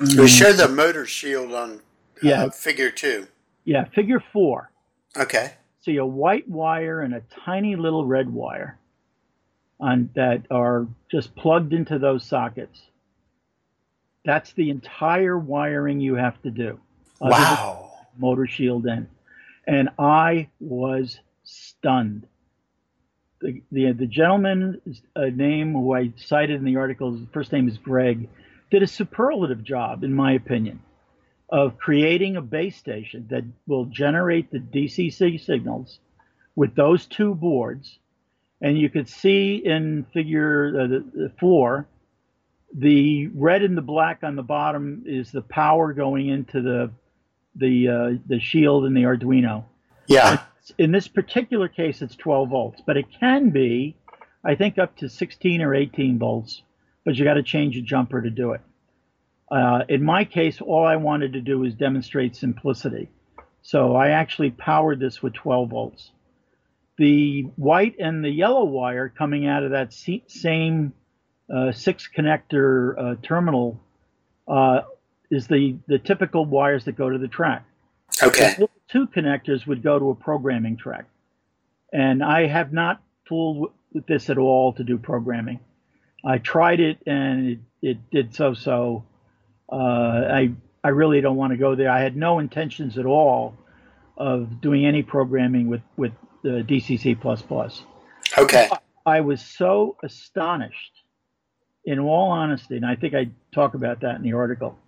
We 0.01 0.29
show 0.29 0.53
the 0.53 0.69
motor 0.69 1.07
shield 1.07 1.53
on 1.53 1.73
uh, 1.73 1.79
yeah. 2.23 2.49
figure 2.51 2.91
two. 2.91 3.27
Yeah, 3.65 3.85
figure 3.85 4.23
four. 4.33 4.71
Okay. 5.17 5.55
See 5.85 5.97
a 5.97 6.07
white 6.07 6.49
wire 6.49 7.01
and 7.01 7.15
a 7.15 7.23
tiny 7.45 7.77
little 7.77 8.05
red 8.07 8.29
wire. 8.33 8.79
on 9.83 10.09
that 10.15 10.43
are 10.51 10.87
just 11.11 11.35
plugged 11.35 11.73
into 11.75 11.99
those 11.99 12.25
sockets. 12.25 12.81
That's 14.25 14.53
the 14.53 14.71
entire 14.71 15.37
wiring 15.37 16.01
you 16.01 16.15
have 16.15 16.41
to 16.43 16.51
do. 16.51 16.79
Wow. 17.21 17.91
Motor 18.17 18.47
shield 18.47 18.87
in. 18.87 19.09
And 19.67 19.91
I 19.99 20.49
was 20.61 21.19
stunned. 21.45 22.27
The, 23.41 23.61
the, 23.73 23.93
the 23.93 24.07
gentleman's 24.07 25.03
uh, 25.17 25.23
name 25.35 25.73
who 25.73 25.95
I 25.95 26.13
cited 26.17 26.57
in 26.57 26.65
the 26.65 26.77
article, 26.77 27.13
his 27.13 27.27
first 27.33 27.51
name 27.51 27.69
is 27.69 27.77
Greg, 27.77 28.29
did 28.73 28.83
a 28.83 28.87
superlative 28.87 29.63
job, 29.63 30.03
in 30.03 30.15
my 30.15 30.33
opinion, 30.33 30.81
of 31.51 31.77
creating 31.77 32.37
a 32.37 32.41
base 32.41 32.75
station 32.75 33.27
that 33.29 33.45
will 33.67 33.85
generate 33.85 34.51
the 34.51 34.59
DCC 34.59 35.39
signals 35.39 35.99
with 36.57 36.75
those 36.75 37.05
two 37.05 37.35
boards. 37.35 37.99
And 38.63 38.79
you 38.79 38.89
could 38.89 39.11
see 39.11 39.57
in 39.57 40.07
figure 40.15 40.69
uh, 40.69 40.87
the, 40.87 41.05
the 41.15 41.33
four, 41.39 41.87
the 42.75 43.27
red 43.35 43.61
and 43.61 43.77
the 43.77 43.83
black 43.83 44.21
on 44.23 44.37
the 44.37 44.43
bottom 44.43 45.03
is 45.05 45.31
the 45.31 45.43
power 45.43 45.93
going 45.93 46.29
into 46.29 46.63
the 46.63 46.91
the 47.55 47.89
uh, 47.89 48.19
the 48.27 48.41
shield 48.41 48.87
and 48.87 48.97
the 48.97 49.03
Arduino. 49.03 49.65
Yeah. 50.07 50.43
In 50.79 50.93
this 50.93 51.09
particular 51.09 51.69
case, 51.69 52.01
it's 52.01 52.17
12 52.17 52.49
volts, 52.49 52.83
but 52.87 52.97
it 52.97 53.05
can 53.21 53.51
be, 53.51 53.97
I 54.43 54.55
think, 54.55 54.79
up 54.79 54.97
to 54.99 55.11
16 55.11 55.61
or 55.61 55.75
18 55.75 56.19
volts. 56.19 56.63
But 57.05 57.17
you 57.17 57.25
got 57.25 57.35
to 57.35 57.43
change 57.43 57.77
a 57.77 57.83
jumper 57.83 58.23
to 58.23 58.31
do 58.31 58.53
it. 58.53 58.61
Uh, 59.51 59.85
in 59.89 60.03
my 60.03 60.25
case, 60.25 60.61
all 60.61 60.87
I 60.87 60.97
wanted 60.97 61.35
to 61.35 61.41
do 61.41 61.59
was 61.59 61.75
demonstrate 61.75 62.37
simplicity. 62.37 63.11
So 63.63 63.95
I 63.95 64.11
actually 64.11 64.51
powered 64.51 64.99
this 64.99 65.23
with 65.23 65.35
12 65.35 65.69
volts. 65.71 66.11
The 66.99 67.43
white 67.57 67.97
and 67.99 68.25
the 68.25 68.31
yellow 68.31 68.65
wire 68.65 69.09
coming 69.09 69.47
out 69.47 69.63
of 69.63 69.71
that 69.73 69.93
same 69.93 70.93
uh, 71.53 71.73
six 71.73 72.09
connector 72.15 72.95
uh, 72.99 73.15
terminal 73.23 73.81
uh, 74.49 74.83
is 75.31 75.47
the, 75.47 75.77
the 75.87 75.99
typical 75.99 76.45
wires 76.45 76.85
that 76.85 76.93
go 76.93 77.11
to 77.11 77.19
the 77.19 77.29
track. 77.29 77.65
Okay. 78.23 78.55
The 78.59 78.69
two 78.89 79.07
connectors 79.07 79.67
would 79.67 79.83
go 79.83 79.99
to 79.99 80.11
a 80.11 80.15
programming 80.15 80.77
track. 80.77 81.07
And 81.93 82.23
I 82.23 82.47
have 82.47 82.73
not 82.73 83.03
fooled 83.27 83.73
with 83.93 84.07
this 84.07 84.31
at 84.31 84.39
all 84.39 84.73
to 84.75 84.85
do 84.85 84.99
programming. 84.99 85.61
I 86.25 86.39
tried 86.39 86.81
it 86.81 86.99
and 87.07 87.49
it, 87.49 87.59
it 87.81 88.11
did 88.11 88.35
so 88.35 88.55
so. 88.55 89.05
Uh, 89.71 89.77
I 89.77 90.53
I 90.85 90.89
really 90.89 91.21
don't 91.21 91.37
want 91.37 91.53
to 91.53 91.57
go 91.57 91.75
there. 91.75 91.91
I 91.91 92.01
had 92.01 92.17
no 92.17 92.39
intentions 92.39 92.99
at 92.99 93.07
all 93.07 93.57
of 94.17 94.61
doing 94.61 94.85
any 94.87 95.03
programming 95.03 95.69
with 95.69 95.83
with 95.97 96.13
the 96.43 96.65
DCC++. 96.67 97.17
Okay. 98.39 98.69
I 99.07 99.21
was 99.21 99.41
so 99.41 99.97
astonished, 100.03 101.03
in 101.85 101.99
all 101.99 102.31
honesty, 102.31 102.77
and 102.77 102.87
I 102.87 102.97
think 102.97 103.15
I 103.15 103.31
talk 103.53 103.75
about 103.75 104.01
that 104.01 104.17
in 104.17 104.23
the 104.23 104.33
article, 104.33 104.79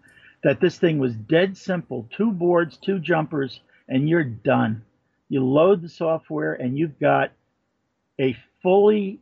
that 0.43 0.61
this 0.61 0.79
thing 0.79 0.99
was 0.99 1.15
dead 1.15 1.57
simple: 1.57 2.09
two 2.17 2.31
boards, 2.33 2.77
two 2.77 2.99
jumpers, 2.99 3.61
and 3.89 4.09
you're 4.09 4.25
done. 4.25 4.83
You 5.29 5.45
load 5.45 5.83
the 5.83 5.89
software, 5.89 6.55
and 6.55 6.79
you've 6.79 6.99
got 6.99 7.33
a 8.21 8.37
fully 8.63 9.21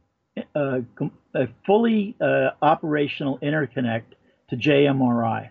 uh, 0.55 0.81
a 1.35 1.49
fully 1.67 2.17
uh, 2.21 2.51
operational 2.61 3.39
interconnect 3.39 4.15
to 4.51 4.57
JMRI. 4.57 5.51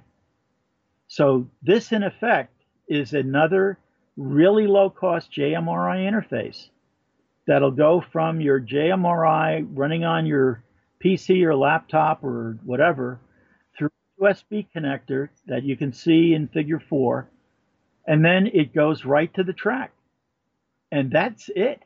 So 1.08 1.48
this, 1.62 1.92
in 1.92 2.04
effect, 2.04 2.54
is 2.88 3.14
another 3.14 3.78
really 4.18 4.68
low-cost 4.68 5.32
JMRI 5.32 6.10
interface 6.10 6.68
that'll 7.48 7.72
go 7.72 8.04
from 8.12 8.40
your 8.40 8.60
JMRI 8.60 9.68
running 9.74 10.04
on 10.04 10.26
your 10.26 10.64
PC 11.04 11.44
or 11.44 11.56
laptop 11.56 12.24
or 12.24 12.58
whatever 12.64 13.20
through 13.78 13.90
a 14.20 14.24
USB 14.24 14.68
connector 14.76 15.30
that 15.48 15.64
you 15.64 15.76
can 15.76 15.94
see 15.94 16.34
in 16.34 16.48
Figure 16.48 16.80
4, 16.80 17.28
and 18.06 18.24
then 18.24 18.48
it 18.48 18.74
goes 18.74 19.06
right 19.06 19.34
to 19.34 19.44
the 19.44 19.54
track. 19.54 19.92
And 20.92 21.12
that's 21.12 21.50
it. 21.56 21.82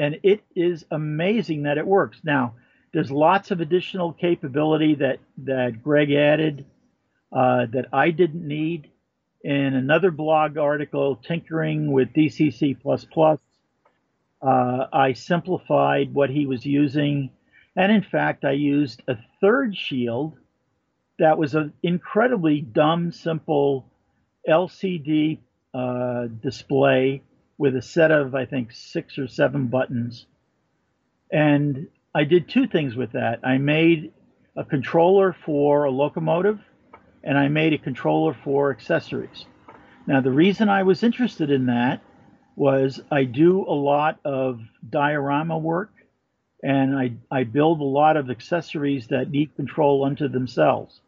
And 0.00 0.18
it 0.22 0.42
is 0.56 0.86
amazing 0.90 1.64
that 1.64 1.76
it 1.76 1.86
works. 1.86 2.22
Now, 2.24 2.54
there's 2.94 3.10
lots 3.10 3.50
of 3.50 3.60
additional 3.60 4.14
capability 4.14 4.94
that, 4.94 5.18
that 5.44 5.82
Greg 5.82 6.10
added 6.10 6.64
uh, 7.30 7.66
that 7.66 7.88
I 7.92 8.10
didn't 8.10 8.48
need. 8.48 8.90
In 9.44 9.74
another 9.74 10.10
blog 10.10 10.56
article, 10.56 11.16
Tinkering 11.16 11.92
with 11.92 12.14
DCC++, 12.14 12.78
uh, 14.42 14.86
I 14.90 15.12
simplified 15.12 16.14
what 16.14 16.30
he 16.30 16.46
was 16.46 16.64
using. 16.64 17.30
And 17.76 17.92
in 17.92 18.02
fact, 18.02 18.46
I 18.46 18.52
used 18.52 19.02
a 19.06 19.16
third 19.42 19.76
shield 19.76 20.38
that 21.18 21.36
was 21.36 21.54
an 21.54 21.74
incredibly 21.82 22.62
dumb, 22.62 23.12
simple 23.12 23.86
LCD 24.48 25.40
uh, 25.74 26.28
display 26.42 27.22
with 27.60 27.76
a 27.76 27.82
set 27.82 28.10
of, 28.10 28.34
I 28.34 28.46
think, 28.46 28.72
six 28.72 29.18
or 29.18 29.28
seven 29.28 29.66
buttons. 29.66 30.24
And 31.30 31.88
I 32.14 32.24
did 32.24 32.48
two 32.48 32.66
things 32.66 32.96
with 32.96 33.12
that. 33.12 33.40
I 33.44 33.58
made 33.58 34.14
a 34.56 34.64
controller 34.64 35.36
for 35.44 35.84
a 35.84 35.90
locomotive 35.90 36.58
and 37.22 37.36
I 37.36 37.48
made 37.48 37.74
a 37.74 37.78
controller 37.78 38.32
for 38.32 38.70
accessories. 38.70 39.44
Now, 40.06 40.22
the 40.22 40.30
reason 40.30 40.70
I 40.70 40.84
was 40.84 41.02
interested 41.02 41.50
in 41.50 41.66
that 41.66 42.00
was 42.56 42.98
I 43.10 43.24
do 43.24 43.66
a 43.68 43.76
lot 43.76 44.20
of 44.24 44.60
diorama 44.88 45.58
work 45.58 45.92
and 46.62 46.96
I, 46.96 47.12
I 47.30 47.44
build 47.44 47.82
a 47.82 47.84
lot 47.84 48.16
of 48.16 48.30
accessories 48.30 49.08
that 49.08 49.30
need 49.30 49.54
control 49.54 50.06
unto 50.06 50.28
themselves. 50.28 50.98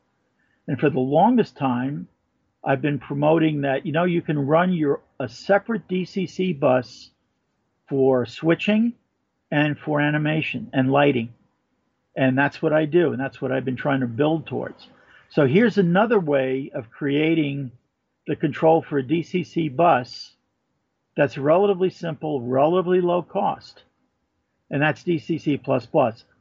And 0.69 0.79
for 0.79 0.91
the 0.91 1.01
longest 1.01 1.57
time, 1.57 2.09
I've 2.65 2.81
been 2.81 2.99
promoting 2.99 3.63
that, 3.63 3.85
you 3.85 3.93
know, 3.93 4.05
you 4.05 4.23
can 4.23 4.39
run 4.47 4.73
your 4.73 5.01
a 5.19 5.29
separate 5.29 5.89
DCC 5.89 6.59
bus 6.59 7.11
for 7.89 8.25
switching 8.27 8.95
and 9.51 9.79
for 9.79 10.01
animation 10.01 10.71
and 10.73 10.91
lighting. 10.91 11.35
And 12.17 12.37
that's 12.39 12.63
what 12.63 12.73
I 12.73 12.85
do. 12.85 13.13
And 13.13 13.21
that's 13.21 13.41
what 13.41 13.53
I've 13.53 13.65
been 13.65 13.77
trying 13.77 14.01
to 14.01 14.07
build 14.07 14.47
towards. 14.47 14.87
So 15.31 15.47
here's 15.47 15.79
another 15.79 16.21
way 16.21 16.71
of 16.75 16.91
creating 16.91 17.73
the 18.27 18.37
control 18.37 18.83
for 18.83 18.99
a 18.99 19.03
DCC 19.03 19.75
bus 19.75 20.33
that's 21.17 21.37
relatively 21.37 21.91
simple, 21.91 22.41
relatively 22.41 23.01
low 23.01 23.23
cost. 23.23 23.83
And 24.71 24.81
that's 24.81 25.03
DCC++. 25.03 25.61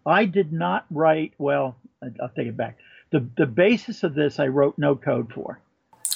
I 0.06 0.26
did 0.26 0.54
not 0.54 0.86
write, 0.90 1.34
well, 1.38 1.76
I'll 2.22 2.30
take 2.30 2.48
it 2.48 2.58
back. 2.58 2.78
The, 3.12 3.28
the 3.38 3.46
basis 3.46 4.04
of 4.04 4.14
this 4.14 4.40
I 4.40 4.48
wrote 4.48 4.78
no 4.78 4.96
code 4.96 5.32
for. 5.34 5.60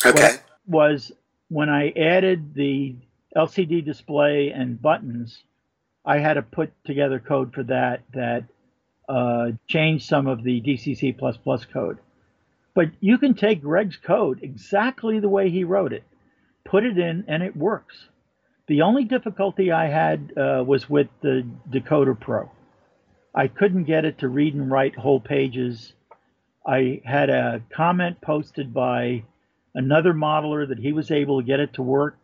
Okay. 0.06 0.38
Was 0.68 1.12
when 1.50 1.70
I 1.70 1.90
added 1.90 2.54
the 2.54 2.96
LCD 3.36 3.84
display 3.84 4.52
and 4.52 4.82
buttons, 4.82 5.44
I 6.06 6.20
had 6.20 6.36
to 6.36 6.42
put 6.42 6.72
together 6.86 7.20
code 7.20 7.54
for 7.54 7.64
that 7.64 8.04
that 8.14 8.46
uh, 9.10 9.52
changed 9.68 10.08
some 10.08 10.28
of 10.28 10.44
the 10.44 10.62
DCC++ 10.62 11.16
code. 11.72 12.00
But 12.74 12.90
you 13.00 13.18
can 13.18 13.34
take 13.36 13.62
Greg's 13.62 13.98
code 13.98 14.40
exactly 14.42 15.20
the 15.20 15.30
way 15.30 15.50
he 15.50 15.64
wrote 15.64 15.94
it, 15.94 16.04
put 16.66 16.84
it 16.84 16.98
in, 16.98 17.26
and 17.28 17.42
it 17.42 17.56
works. 17.56 18.08
The 18.68 18.82
only 18.82 19.04
difficulty 19.04 19.72
I 19.72 19.88
had 19.88 20.34
uh, 20.36 20.64
was 20.66 20.90
with 20.90 21.08
the 21.22 21.48
Decoder 21.70 22.20
Pro. 22.20 22.52
I 23.34 23.48
couldn't 23.48 23.84
get 23.84 24.06
it 24.06 24.20
to 24.20 24.30
read 24.30 24.56
and 24.56 24.72
write 24.72 24.96
whole 24.96 25.20
pages. 25.20 25.94
I 26.66 27.02
had 27.06 27.30
a 27.30 27.62
comment 27.70 28.22
posted 28.22 28.74
by 28.74 29.24
another 29.76 30.14
modeler 30.14 30.68
that 30.68 30.80
he 30.80 30.94
was 30.94 31.12
able 31.12 31.40
to 31.40 31.46
get 31.46 31.60
it 31.60 31.74
to 31.74 31.84
work. 31.84 32.18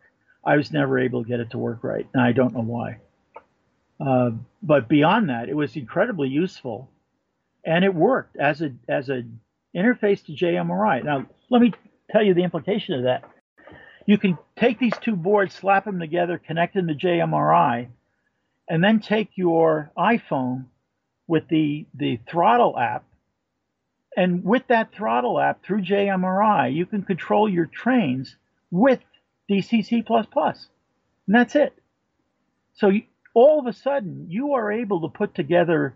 I 0.44 0.56
was 0.56 0.72
never 0.72 0.98
able 0.98 1.22
to 1.22 1.28
get 1.28 1.38
it 1.38 1.50
to 1.50 1.58
work 1.58 1.84
right, 1.84 2.06
and 2.12 2.22
I 2.22 2.32
don't 2.32 2.54
know 2.54 2.62
why. 2.62 2.98
Uh, 4.04 4.30
but 4.62 4.88
beyond 4.88 5.28
that, 5.28 5.48
it 5.48 5.54
was 5.54 5.76
incredibly 5.76 6.28
useful, 6.28 6.90
and 7.64 7.84
it 7.84 7.94
worked 7.94 8.36
as 8.36 8.60
a 8.60 8.72
as 8.88 9.08
a 9.08 9.22
interface 9.76 10.24
to 10.26 10.32
JMRI. 10.32 11.04
Now, 11.04 11.26
let 11.50 11.62
me 11.62 11.72
tell 12.10 12.22
you 12.22 12.34
the 12.34 12.42
implication 12.42 12.94
of 12.94 13.04
that. 13.04 13.22
You 14.06 14.18
can 14.18 14.36
take 14.56 14.80
these 14.80 14.94
two 15.00 15.14
boards, 15.14 15.54
slap 15.54 15.84
them 15.84 16.00
together, 16.00 16.38
connect 16.44 16.74
them 16.74 16.88
to 16.88 16.94
JMRI, 16.94 17.86
and 18.68 18.82
then 18.82 18.98
take 18.98 19.30
your 19.36 19.92
iPhone 19.96 20.64
with 21.28 21.46
the 21.48 21.86
the 21.94 22.18
throttle 22.28 22.76
app 22.76 23.04
and 24.16 24.44
with 24.44 24.66
that 24.68 24.92
throttle 24.92 25.40
app 25.40 25.64
through 25.64 25.82
JMRI, 25.82 26.74
you 26.74 26.86
can 26.86 27.02
control 27.02 27.48
your 27.48 27.66
trains 27.66 28.36
with 28.70 29.00
DCC++. 29.50 30.04
And 31.26 31.34
that's 31.34 31.54
it. 31.54 31.74
So 32.74 32.88
you, 32.88 33.02
all 33.34 33.58
of 33.58 33.66
a 33.66 33.72
sudden, 33.72 34.26
you 34.28 34.54
are 34.54 34.70
able 34.70 35.02
to 35.02 35.08
put 35.08 35.34
together, 35.34 35.94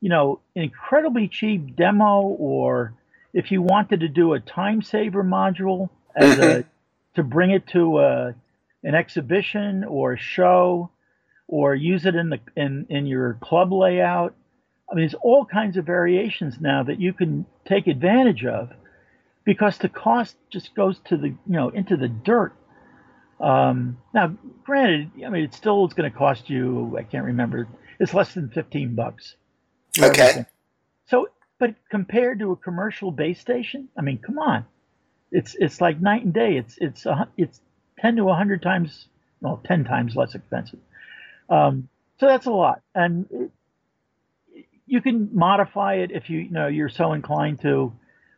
you 0.00 0.10
know, 0.10 0.40
an 0.54 0.62
incredibly 0.62 1.28
cheap 1.28 1.76
demo, 1.76 2.20
or 2.22 2.94
if 3.32 3.50
you 3.50 3.62
wanted 3.62 4.00
to 4.00 4.08
do 4.08 4.34
a 4.34 4.40
time 4.40 4.82
saver 4.82 5.24
module 5.24 5.88
as 6.14 6.38
a, 6.38 6.64
to 7.14 7.22
bring 7.22 7.50
it 7.50 7.66
to 7.68 7.98
a, 8.00 8.34
an 8.82 8.94
exhibition 8.94 9.84
or 9.84 10.12
a 10.12 10.18
show, 10.18 10.90
or 11.46 11.74
use 11.74 12.06
it 12.06 12.14
in 12.14 12.30
the 12.30 12.40
in, 12.56 12.86
in 12.88 13.06
your 13.06 13.34
club 13.34 13.72
layout, 13.72 14.34
I 14.94 14.96
mean, 14.96 15.08
there's 15.08 15.20
all 15.24 15.44
kinds 15.44 15.76
of 15.76 15.84
variations 15.84 16.60
now 16.60 16.84
that 16.84 17.00
you 17.00 17.12
can 17.12 17.46
take 17.64 17.88
advantage 17.88 18.44
of 18.44 18.70
because 19.42 19.76
the 19.78 19.88
cost 19.88 20.36
just 20.50 20.72
goes 20.76 21.00
to 21.06 21.16
the, 21.16 21.30
you 21.30 21.36
know, 21.46 21.70
into 21.70 21.96
the 21.96 22.06
dirt. 22.06 22.54
Um, 23.40 23.98
now, 24.14 24.36
granted, 24.62 25.10
I 25.26 25.30
mean, 25.30 25.42
it 25.42 25.52
still 25.52 25.84
is 25.84 25.94
going 25.94 26.08
to 26.12 26.16
cost 26.16 26.48
you, 26.48 26.96
I 26.96 27.02
can't 27.02 27.24
remember, 27.24 27.66
it's 27.98 28.14
less 28.14 28.34
than 28.34 28.50
15 28.50 28.94
bucks. 28.94 29.34
Okay. 29.98 30.22
Everything. 30.22 30.46
So, 31.06 31.28
but 31.58 31.74
compared 31.90 32.38
to 32.38 32.52
a 32.52 32.56
commercial 32.56 33.10
base 33.10 33.40
station, 33.40 33.88
I 33.98 34.02
mean, 34.02 34.18
come 34.18 34.38
on, 34.38 34.64
it's 35.32 35.56
it's 35.56 35.80
like 35.80 36.00
night 36.00 36.22
and 36.22 36.32
day. 36.32 36.56
It's 36.56 36.78
it's 36.78 37.04
a, 37.04 37.28
it's 37.36 37.60
10 37.98 38.16
to 38.16 38.24
100 38.24 38.62
times, 38.62 39.08
well, 39.40 39.60
10 39.64 39.84
times 39.86 40.14
less 40.14 40.36
expensive. 40.36 40.78
Um, 41.48 41.88
so 42.20 42.26
that's 42.26 42.46
a 42.46 42.52
lot, 42.52 42.80
and 42.94 43.26
it, 43.32 43.50
you 44.86 45.00
can 45.00 45.30
modify 45.32 45.94
it 45.94 46.10
if 46.10 46.30
you 46.30 46.40
you 46.40 46.50
know 46.50 46.66
you're 46.66 46.88
so 46.88 47.12
inclined 47.12 47.60
to, 47.62 47.92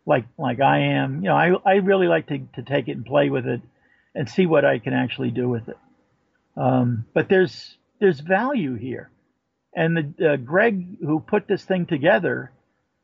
like 0.06 0.26
like 0.38 0.60
I 0.60 0.78
am. 0.78 1.22
You 1.22 1.28
know, 1.28 1.36
I 1.36 1.52
I 1.64 1.74
really 1.76 2.06
like 2.06 2.28
to 2.28 2.38
to 2.54 2.62
take 2.62 2.88
it 2.88 2.92
and 2.92 3.04
play 3.04 3.30
with 3.30 3.46
it, 3.46 3.60
and 4.14 4.28
see 4.28 4.46
what 4.46 4.64
I 4.64 4.78
can 4.78 4.92
actually 4.92 5.30
do 5.30 5.48
with 5.48 5.68
it. 5.68 5.78
Um, 6.56 7.04
but 7.14 7.28
there's 7.28 7.76
there's 8.00 8.20
value 8.20 8.74
here, 8.74 9.10
and 9.74 9.96
the 9.96 10.32
uh, 10.32 10.36
Greg 10.36 10.98
who 11.00 11.20
put 11.20 11.48
this 11.48 11.64
thing 11.64 11.86
together, 11.86 12.52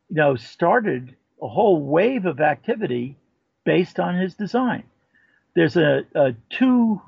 you 0.09 0.17
know, 0.17 0.37
started 0.37 1.17
a 1.41 1.49
whole 1.49 1.83
wave 1.83 2.27
of 2.27 2.41
activity 2.41 3.17
based 3.65 3.99
on 3.99 4.17
his 4.17 4.35
design. 4.35 4.85
There's 5.55 5.77
a, 5.77 6.03
a 6.15 6.35
two. 6.51 7.03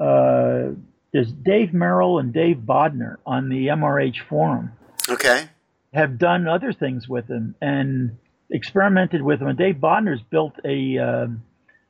Uh, 0.00 0.74
there's 1.12 1.32
Dave 1.32 1.74
Merrill 1.74 2.18
and 2.20 2.32
Dave 2.32 2.58
Bodnar 2.58 3.16
on 3.26 3.48
the 3.48 3.66
MRH 3.66 4.20
forum. 4.28 4.72
Okay. 5.08 5.48
Have 5.92 6.18
done 6.18 6.46
other 6.46 6.72
things 6.72 7.08
with 7.08 7.28
him 7.28 7.54
and 7.60 8.16
experimented 8.50 9.22
with 9.22 9.40
him. 9.40 9.48
And 9.48 9.58
Dave 9.58 9.80
Bodnar's 9.80 10.22
built 10.22 10.54
a 10.64 10.98
uh, 10.98 11.26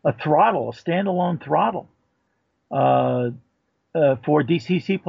a 0.04 0.12
throttle, 0.12 0.70
a 0.70 0.72
standalone 0.72 1.42
throttle 1.42 1.88
uh, 2.70 3.30
uh, 3.94 4.16
for 4.24 4.42
DCC++. 4.42 5.00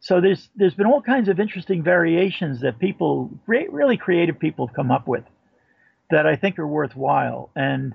So 0.00 0.20
there's 0.20 0.48
there's 0.54 0.74
been 0.74 0.86
all 0.86 1.02
kinds 1.02 1.28
of 1.28 1.40
interesting 1.40 1.82
variations 1.82 2.60
that 2.60 2.78
people, 2.78 3.30
really 3.46 3.96
creative 3.96 4.38
people, 4.38 4.68
have 4.68 4.76
come 4.76 4.90
up 4.90 5.08
with 5.08 5.24
that 6.10 6.26
I 6.26 6.36
think 6.36 6.58
are 6.58 6.66
worthwhile. 6.66 7.50
And 7.56 7.94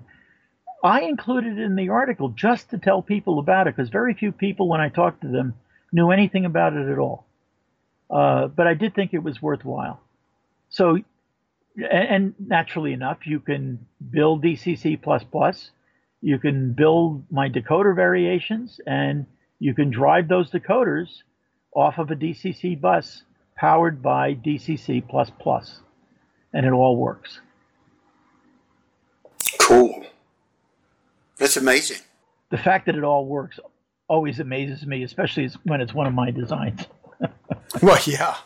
I 0.84 1.02
included 1.02 1.58
it 1.58 1.64
in 1.64 1.76
the 1.76 1.90
article 1.90 2.30
just 2.30 2.70
to 2.72 2.78
tell 2.78 3.02
people 3.02 3.40
about 3.40 3.68
it 3.68 3.76
because 3.76 3.90
very 3.90 4.14
few 4.14 4.32
people, 4.32 4.68
when 4.68 4.82
I 4.82 4.90
talked 4.90 5.22
to 5.22 5.30
them, 5.30 5.54
knew 5.92 6.12
anything 6.12 6.46
about 6.46 6.74
it 6.74 6.90
at 6.90 7.00
all. 7.00 7.26
Uh, 8.10 8.48
but 8.48 8.68
I 8.68 8.74
did 8.74 8.94
think 8.94 9.14
it 9.14 9.24
was 9.24 9.42
worthwhile. 9.42 10.00
So, 10.70 10.98
and, 11.76 12.08
and 12.10 12.36
naturally 12.40 12.94
enough, 12.94 13.26
you 13.26 13.40
can 13.40 13.86
build 14.12 14.44
DCC++, 14.44 15.00
you 16.22 16.40
can 16.40 16.74
build 16.74 17.24
my 17.32 17.50
decoder 17.50 17.96
variations, 17.96 18.80
and 18.86 19.26
you 19.60 19.74
can 19.74 19.90
drive 19.90 20.28
those 20.28 20.52
decoders 20.52 21.08
off 21.76 21.98
of 21.98 22.12
a 22.12 22.16
DCC 22.16 22.80
bus 22.80 23.24
powered 23.56 24.02
by 24.02 24.34
DCC++, 24.36 25.04
and 26.54 26.66
it 26.66 26.72
all 26.72 26.98
works. 26.98 27.40
Cool. 29.60 30.06
That's 31.38 31.58
amazing. 31.58 31.98
The 32.52 32.58
fact 32.58 32.86
that 32.86 32.96
it 32.96 33.04
all 33.04 33.26
works 33.26 33.60
always 34.08 34.40
amazes 34.40 34.86
me, 34.86 35.04
especially 35.04 35.50
when 35.64 35.82
it's 35.82 35.94
one 35.94 36.08
of 36.08 36.14
my 36.14 36.32
designs. 36.32 36.86
well, 37.82 38.00
yeah. 38.06 38.38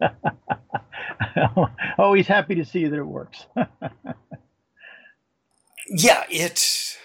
always 1.98 2.26
happy 2.26 2.54
to 2.56 2.64
see 2.64 2.86
that 2.86 2.98
it 2.98 3.06
works. 3.06 3.46
yeah, 5.88 6.24
it's 6.30 6.96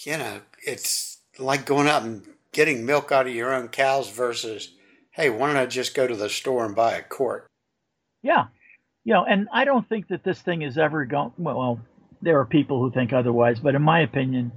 you 0.00 0.16
know, 0.16 0.40
it's 0.64 1.18
like 1.38 1.66
going 1.66 1.88
out 1.88 2.02
and 2.02 2.22
getting 2.52 2.86
milk 2.86 3.12
out 3.12 3.26
of 3.26 3.34
your 3.34 3.52
own 3.52 3.68
cows 3.68 4.10
versus, 4.10 4.72
hey, 5.10 5.30
why 5.30 5.48
don't 5.48 5.56
I 5.56 5.66
just 5.66 5.94
go 5.94 6.06
to 6.06 6.16
the 6.16 6.28
store 6.28 6.64
and 6.64 6.74
buy 6.74 6.94
a 6.94 7.02
quart? 7.02 7.46
Yeah, 8.22 8.46
you 9.04 9.12
know, 9.14 9.24
and 9.24 9.48
I 9.52 9.64
don't 9.64 9.88
think 9.88 10.08
that 10.08 10.24
this 10.24 10.40
thing 10.40 10.62
is 10.62 10.78
ever 10.78 11.04
going. 11.04 11.32
Well, 11.36 11.80
there 12.22 12.38
are 12.40 12.44
people 12.44 12.80
who 12.80 12.90
think 12.90 13.12
otherwise, 13.12 13.60
but 13.60 13.74
in 13.74 13.82
my 13.82 14.00
opinion, 14.00 14.52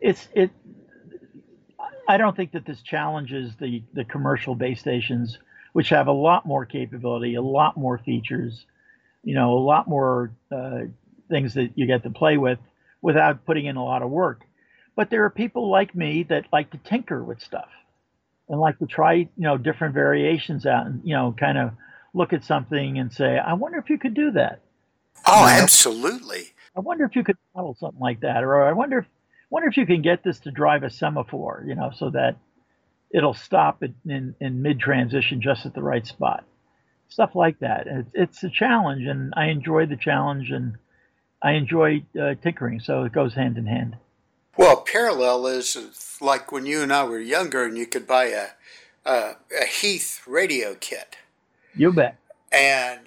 it's 0.00 0.28
it. 0.34 0.50
I 2.10 2.16
don't 2.16 2.36
think 2.36 2.52
that 2.52 2.66
this 2.66 2.82
challenges 2.82 3.54
the 3.60 3.84
the 3.92 4.04
commercial 4.04 4.56
base 4.56 4.80
stations, 4.80 5.38
which 5.72 5.90
have 5.90 6.08
a 6.08 6.12
lot 6.12 6.44
more 6.44 6.66
capability, 6.66 7.36
a 7.36 7.42
lot 7.42 7.76
more 7.76 7.98
features, 7.98 8.66
you 9.22 9.34
know, 9.34 9.52
a 9.52 9.62
lot 9.62 9.86
more 9.86 10.32
uh, 10.50 10.80
things 11.28 11.54
that 11.54 11.70
you 11.76 11.86
get 11.86 12.02
to 12.02 12.10
play 12.10 12.36
with 12.36 12.58
without 13.00 13.46
putting 13.46 13.66
in 13.66 13.76
a 13.76 13.84
lot 13.84 14.02
of 14.02 14.10
work. 14.10 14.42
But 14.96 15.08
there 15.08 15.24
are 15.24 15.30
people 15.30 15.70
like 15.70 15.94
me 15.94 16.24
that 16.24 16.46
like 16.52 16.70
to 16.72 16.78
tinker 16.78 17.22
with 17.22 17.40
stuff 17.40 17.68
and 18.48 18.58
like 18.58 18.80
to 18.80 18.86
try, 18.86 19.14
you 19.14 19.28
know, 19.36 19.56
different 19.56 19.94
variations 19.94 20.66
out 20.66 20.86
and 20.86 21.02
you 21.04 21.14
know, 21.14 21.32
kind 21.38 21.58
of 21.58 21.70
look 22.12 22.32
at 22.32 22.42
something 22.44 22.98
and 22.98 23.12
say, 23.12 23.38
I 23.38 23.52
wonder 23.52 23.78
if 23.78 23.88
you 23.88 23.98
could 23.98 24.14
do 24.14 24.32
that. 24.32 24.62
Oh, 25.26 25.46
you 25.46 25.46
know? 25.46 25.62
absolutely. 25.62 26.54
I 26.76 26.80
wonder 26.80 27.04
if 27.04 27.14
you 27.14 27.22
could 27.22 27.36
model 27.54 27.76
something 27.78 28.00
like 28.00 28.20
that, 28.20 28.42
or 28.42 28.64
I 28.64 28.72
wonder 28.72 28.98
if 28.98 29.06
wonder 29.50 29.68
if 29.68 29.76
you 29.76 29.86
can 29.86 30.02
get 30.02 30.22
this 30.22 30.40
to 30.40 30.50
drive 30.50 30.82
a 30.82 30.90
semaphore, 30.90 31.64
you 31.66 31.74
know, 31.74 31.90
so 31.94 32.10
that 32.10 32.36
it'll 33.10 33.34
stop 33.34 33.82
in, 33.82 33.94
in, 34.08 34.34
in 34.40 34.62
mid 34.62 34.80
transition 34.80 35.42
just 35.42 35.66
at 35.66 35.74
the 35.74 35.82
right 35.82 36.06
spot. 36.06 36.44
Stuff 37.08 37.34
like 37.34 37.58
that. 37.58 37.86
It's, 37.86 38.10
it's 38.14 38.44
a 38.44 38.50
challenge, 38.50 39.04
and 39.06 39.34
I 39.36 39.46
enjoy 39.46 39.86
the 39.86 39.96
challenge, 39.96 40.50
and 40.50 40.76
I 41.42 41.52
enjoy 41.52 42.04
uh, 42.20 42.34
tinkering, 42.40 42.80
so 42.80 43.04
it 43.04 43.12
goes 43.12 43.34
hand 43.34 43.58
in 43.58 43.66
hand. 43.66 43.96
Well, 44.56 44.82
parallel 44.82 45.46
is 45.46 45.76
like 46.20 46.52
when 46.52 46.66
you 46.66 46.82
and 46.82 46.92
I 46.92 47.04
were 47.04 47.18
younger, 47.18 47.64
and 47.64 47.76
you 47.76 47.86
could 47.86 48.06
buy 48.06 48.26
a 48.26 48.48
a, 49.04 49.36
a 49.60 49.66
Heath 49.66 50.22
radio 50.26 50.74
kit. 50.74 51.16
You 51.74 51.92
bet. 51.92 52.16
And 52.52 53.00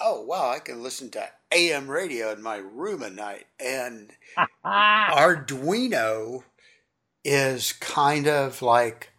oh 0.00 0.22
wow, 0.22 0.50
I 0.50 0.58
can 0.58 0.82
listen 0.82 1.10
to 1.10 1.28
AM 1.52 1.88
radio 1.88 2.32
in 2.32 2.42
my 2.42 2.56
room 2.56 3.02
at 3.02 3.14
night. 3.14 3.46
And 3.58 4.10
Arduino 4.64 6.44
is 7.24 7.72
kind 7.72 8.26
of 8.26 8.62
like 8.62 9.12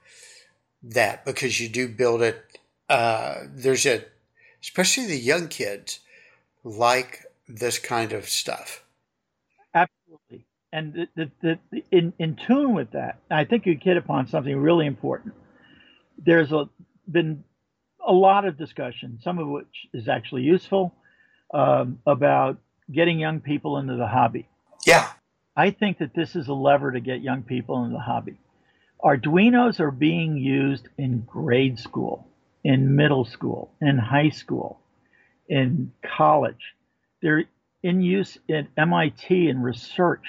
that 0.84 1.26
because 1.26 1.60
you 1.60 1.69
do 1.69 1.88
build 1.88 2.22
it. 2.22 2.60
Uh, 2.88 3.41
there's 3.47 3.85
a, 3.85 4.03
especially 4.61 5.06
the 5.06 5.19
young 5.19 5.47
kids 5.47 5.99
like 6.64 7.26
this 7.47 7.80
kind 7.80 8.14
of 8.14 8.27
stuff. 8.27 8.84
Absolutely. 9.73 10.45
And 10.72 10.93
the, 10.93 11.07
the, 11.15 11.31
the, 11.41 11.60
the, 11.72 11.84
in, 11.91 12.14
in 12.19 12.38
tune 12.47 12.73
with 12.73 12.91
that, 12.91 13.19
I 13.30 13.45
think 13.45 13.65
you 13.65 13.77
hit 13.81 13.97
upon 13.97 14.27
something 14.27 14.56
really 14.56 14.85
important. 14.85 15.34
There's 16.18 16.51
a, 16.51 16.69
been 17.10 17.43
a 18.10 18.14
lot 18.14 18.44
of 18.45 18.57
discussion, 18.57 19.19
some 19.23 19.38
of 19.38 19.48
which 19.48 19.88
is 19.94 20.10
actually 20.10 20.41
useful, 20.41 20.94
um, 21.53 21.99
about 22.07 22.57
getting 22.91 23.19
young 23.19 23.40
people 23.40 23.77
into 23.77 23.95
the 23.95 24.07
hobby. 24.07 24.49
Yeah. 24.86 25.07
I 25.56 25.69
think 25.72 25.99
that 25.99 26.15
this 26.15 26.36
is 26.36 26.48
a 26.48 26.53
lever 26.53 26.91
to 26.91 26.99
get 26.99 27.22
young 27.22 27.44
people 27.44 27.84
into 27.84 27.94
the 27.94 28.02
hobby. 28.02 28.40
Arduinos 29.03 29.80
are 29.80 29.91
being 29.91 30.38
used 30.38 30.88
in 30.98 31.22
grade 31.22 31.80
school, 31.80 32.27
in 32.64 32.95
middle 32.95 33.26
school, 33.26 33.72
in 33.80 33.99
high 33.99 34.30
school, 34.30 34.80
in 35.48 35.91
college. 36.18 36.73
They're 37.22 37.45
in 37.84 38.02
use 38.02 38.40
at 38.49 38.68
MIT 38.76 39.49
in 39.49 39.61
research. 39.61 40.26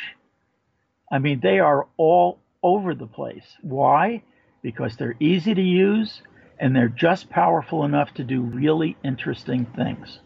I 1.10 1.18
mean, 1.18 1.40
they 1.42 1.60
are 1.60 1.88
all 1.96 2.40
over 2.62 2.94
the 2.94 3.06
place. 3.06 3.46
Why? 3.62 4.22
Because 4.62 4.96
they're 4.96 5.16
easy 5.18 5.54
to 5.54 5.62
use 5.62 6.20
and 6.60 6.76
they're 6.76 6.88
just 6.88 7.30
powerful 7.30 7.84
enough 7.84 8.12
to 8.14 8.22
do 8.22 8.42
really 8.42 8.96
interesting 9.02 9.64
things. 9.74 10.20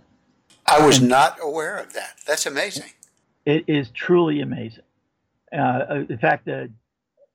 I 0.66 0.85
was 0.85 0.98
and 0.98 1.09
not 1.09 1.39
aware 1.40 1.78
of 1.78 1.93
that. 1.93 2.16
That's 2.27 2.44
amazing. 2.44 2.90
It 3.47 3.65
is 3.69 3.90
truly 3.90 4.40
amazing. 4.40 4.82
Uh, 5.56 6.05
in 6.09 6.19
fact, 6.19 6.48
uh, 6.48 6.66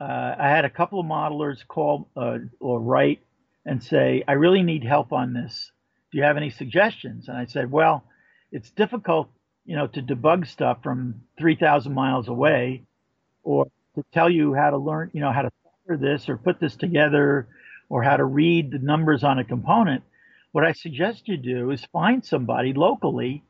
uh, 0.01 0.35
I 0.37 0.49
had 0.49 0.65
a 0.65 0.69
couple 0.69 0.99
of 0.99 1.05
modelers 1.05 1.65
call 1.65 2.09
uh, 2.17 2.39
or 2.59 2.81
write 2.81 3.21
and 3.65 3.81
say, 3.81 4.23
I 4.27 4.33
really 4.33 4.63
need 4.63 4.83
help 4.83 5.13
on 5.13 5.33
this. 5.33 5.71
Do 6.11 6.17
you 6.17 6.23
have 6.25 6.37
any 6.37 6.49
suggestions? 6.49 7.29
And 7.29 7.37
I 7.37 7.45
said, 7.45 7.71
well, 7.71 8.03
it's 8.51 8.71
difficult, 8.71 9.29
you 9.65 9.75
know, 9.75 9.87
to 9.87 10.01
debug 10.01 10.47
stuff 10.47 10.79
from 10.83 11.21
3,000 11.37 11.93
miles 11.93 12.27
away 12.27 12.83
or 13.43 13.65
to 13.95 14.03
tell 14.11 14.29
you 14.29 14.53
how 14.53 14.71
to 14.71 14.77
learn, 14.77 15.11
you 15.13 15.21
know, 15.21 15.31
how 15.31 15.43
to 15.43 15.51
solder 15.63 16.01
this 16.01 16.27
or 16.27 16.37
put 16.37 16.59
this 16.59 16.75
together 16.75 17.47
or 17.89 18.03
how 18.03 18.17
to 18.17 18.25
read 18.25 18.71
the 18.71 18.79
numbers 18.79 19.23
on 19.23 19.39
a 19.39 19.43
component 19.43 20.03
what 20.51 20.65
I 20.65 20.71
suggest 20.71 21.27
you 21.27 21.37
do 21.37 21.71
is 21.71 21.85
find 21.85 22.25
somebody 22.25 22.73
locally 22.73 23.43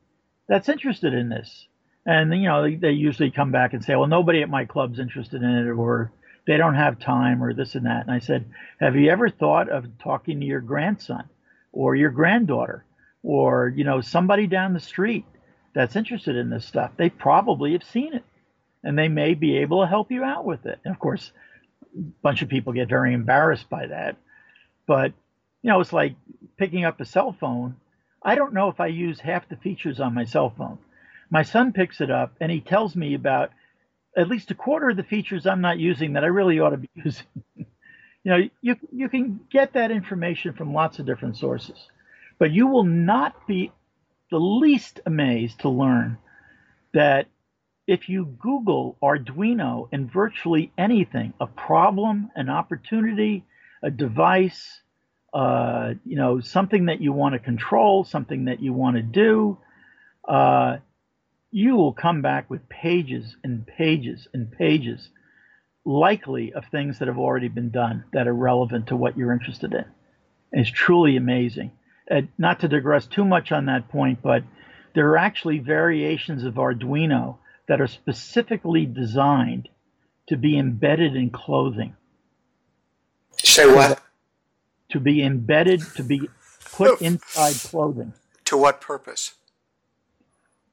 that's 0.48 0.68
interested 0.68 1.14
in 1.14 1.30
this. 1.30 1.66
And 2.06 2.32
you 2.34 2.48
know, 2.48 2.76
they, 2.76 2.90
usually 2.90 3.30
come 3.30 3.52
back 3.52 3.72
and 3.72 3.84
say, 3.84 3.96
"Well, 3.96 4.06
nobody 4.06 4.42
at 4.42 4.50
my 4.50 4.64
club's 4.66 4.98
interested 4.98 5.42
in 5.42 5.50
it, 5.50 5.70
or 5.70 6.12
they 6.46 6.56
don't 6.58 6.74
have 6.74 6.98
time, 6.98 7.42
or 7.42 7.54
this 7.54 7.74
and 7.74 7.86
that." 7.86 8.02
And 8.02 8.10
I 8.10 8.18
said, 8.18 8.46
"Have 8.80 8.96
you 8.96 9.10
ever 9.10 9.30
thought 9.30 9.70
of 9.70 9.86
talking 9.98 10.40
to 10.40 10.46
your 10.46 10.60
grandson, 10.60 11.24
or 11.72 11.94
your 11.94 12.10
granddaughter 12.10 12.84
or 13.22 13.72
you 13.76 13.84
know 13.84 14.00
somebody 14.00 14.46
down 14.46 14.72
the 14.72 14.80
street 14.80 15.24
that's 15.74 15.96
interested 15.96 16.36
in 16.36 16.50
this 16.50 16.66
stuff 16.66 16.90
they 16.96 17.10
probably 17.10 17.72
have 17.72 17.84
seen 17.84 18.14
it 18.14 18.24
and 18.82 18.98
they 18.98 19.08
may 19.08 19.34
be 19.34 19.58
able 19.58 19.82
to 19.82 19.86
help 19.88 20.10
you 20.10 20.24
out 20.24 20.44
with 20.44 20.66
it 20.66 20.78
and 20.84 20.94
of 20.94 20.98
course 20.98 21.32
a 21.96 22.00
bunch 22.22 22.42
of 22.42 22.48
people 22.48 22.72
get 22.72 22.88
very 22.88 23.12
embarrassed 23.12 23.68
by 23.68 23.86
that 23.86 24.16
but 24.90 25.12
you 25.62 25.70
know 25.70 25.78
it's 25.78 25.92
like 25.92 26.16
picking 26.56 26.84
up 26.84 27.00
a 27.00 27.04
cell 27.04 27.30
phone. 27.38 27.76
I 28.24 28.34
don't 28.34 28.52
know 28.52 28.68
if 28.70 28.80
i 28.80 28.88
use 28.88 29.20
half 29.20 29.48
the 29.48 29.54
features 29.56 30.00
on 30.00 30.14
my 30.14 30.24
cell 30.24 30.52
phone. 30.58 30.78
My 31.30 31.44
son 31.44 31.72
picks 31.72 32.00
it 32.00 32.10
up 32.10 32.32
and 32.40 32.50
he 32.50 32.60
tells 32.60 32.96
me 32.96 33.14
about 33.14 33.52
at 34.16 34.26
least 34.26 34.50
a 34.50 34.56
quarter 34.56 34.88
of 34.90 34.96
the 34.96 35.04
features 35.04 35.46
i'm 35.46 35.60
not 35.60 35.78
using 35.78 36.14
that 36.14 36.24
i 36.24 36.26
really 36.26 36.58
ought 36.58 36.70
to 36.70 36.78
be 36.78 36.90
using. 37.04 37.26
You 38.24 38.30
know 38.32 38.48
you 38.62 38.76
you 38.90 39.08
can 39.08 39.38
get 39.48 39.74
that 39.74 39.92
information 39.92 40.54
from 40.54 40.74
lots 40.74 40.98
of 40.98 41.06
different 41.06 41.36
sources 41.36 41.78
but 42.40 42.50
you 42.50 42.66
will 42.66 42.82
not 42.82 43.46
be 43.46 43.70
the 44.32 44.40
least 44.40 44.98
amazed 45.06 45.60
to 45.60 45.68
learn 45.68 46.18
that 46.94 47.28
if 47.86 48.08
you 48.08 48.24
Google 48.40 48.96
Arduino 49.00 49.88
and 49.92 50.10
virtually 50.10 50.72
anything, 50.76 51.32
a 51.40 51.46
problem, 51.46 52.30
an 52.34 52.48
opportunity, 52.48 53.44
a 53.82 53.90
device, 53.90 54.80
uh, 55.32 55.94
you 56.04 56.16
know, 56.16 56.40
something 56.40 56.86
that 56.86 57.00
you 57.00 57.12
want 57.12 57.34
to 57.34 57.38
control, 57.38 58.04
something 58.04 58.46
that 58.46 58.60
you 58.60 58.72
want 58.72 58.96
to 58.96 59.02
do, 59.02 59.58
uh, 60.28 60.78
you 61.50 61.76
will 61.76 61.92
come 61.92 62.22
back 62.22 62.48
with 62.48 62.68
pages 62.68 63.36
and 63.42 63.66
pages 63.66 64.28
and 64.32 64.52
pages, 64.52 65.08
likely 65.84 66.52
of 66.52 66.64
things 66.66 66.98
that 66.98 67.08
have 67.08 67.18
already 67.18 67.48
been 67.48 67.70
done 67.70 68.04
that 68.12 68.28
are 68.28 68.34
relevant 68.34 68.88
to 68.88 68.96
what 68.96 69.16
you're 69.16 69.32
interested 69.32 69.72
in. 69.72 69.84
And 70.52 70.60
it's 70.60 70.70
truly 70.70 71.16
amazing 71.16 71.72
uh, 72.10 72.22
not 72.36 72.60
to 72.60 72.68
digress 72.68 73.06
too 73.06 73.24
much 73.24 73.52
on 73.52 73.66
that 73.66 73.88
point, 73.88 74.20
but 74.22 74.42
there 74.94 75.08
are 75.10 75.16
actually 75.16 75.58
variations 75.58 76.44
of 76.44 76.54
Arduino 76.54 77.38
that 77.68 77.80
are 77.80 77.86
specifically 77.86 78.84
designed 78.84 79.68
to 80.26 80.36
be 80.36 80.58
embedded 80.58 81.14
in 81.14 81.30
clothing. 81.30 81.94
Say 83.44 83.72
what? 83.72 84.02
To 84.90 85.00
be 85.00 85.22
embedded, 85.22 85.82
to 85.96 86.02
be 86.02 86.28
put 86.72 87.00
inside 87.00 87.54
clothing. 87.54 88.12
To 88.46 88.56
what 88.56 88.80
purpose? 88.80 89.34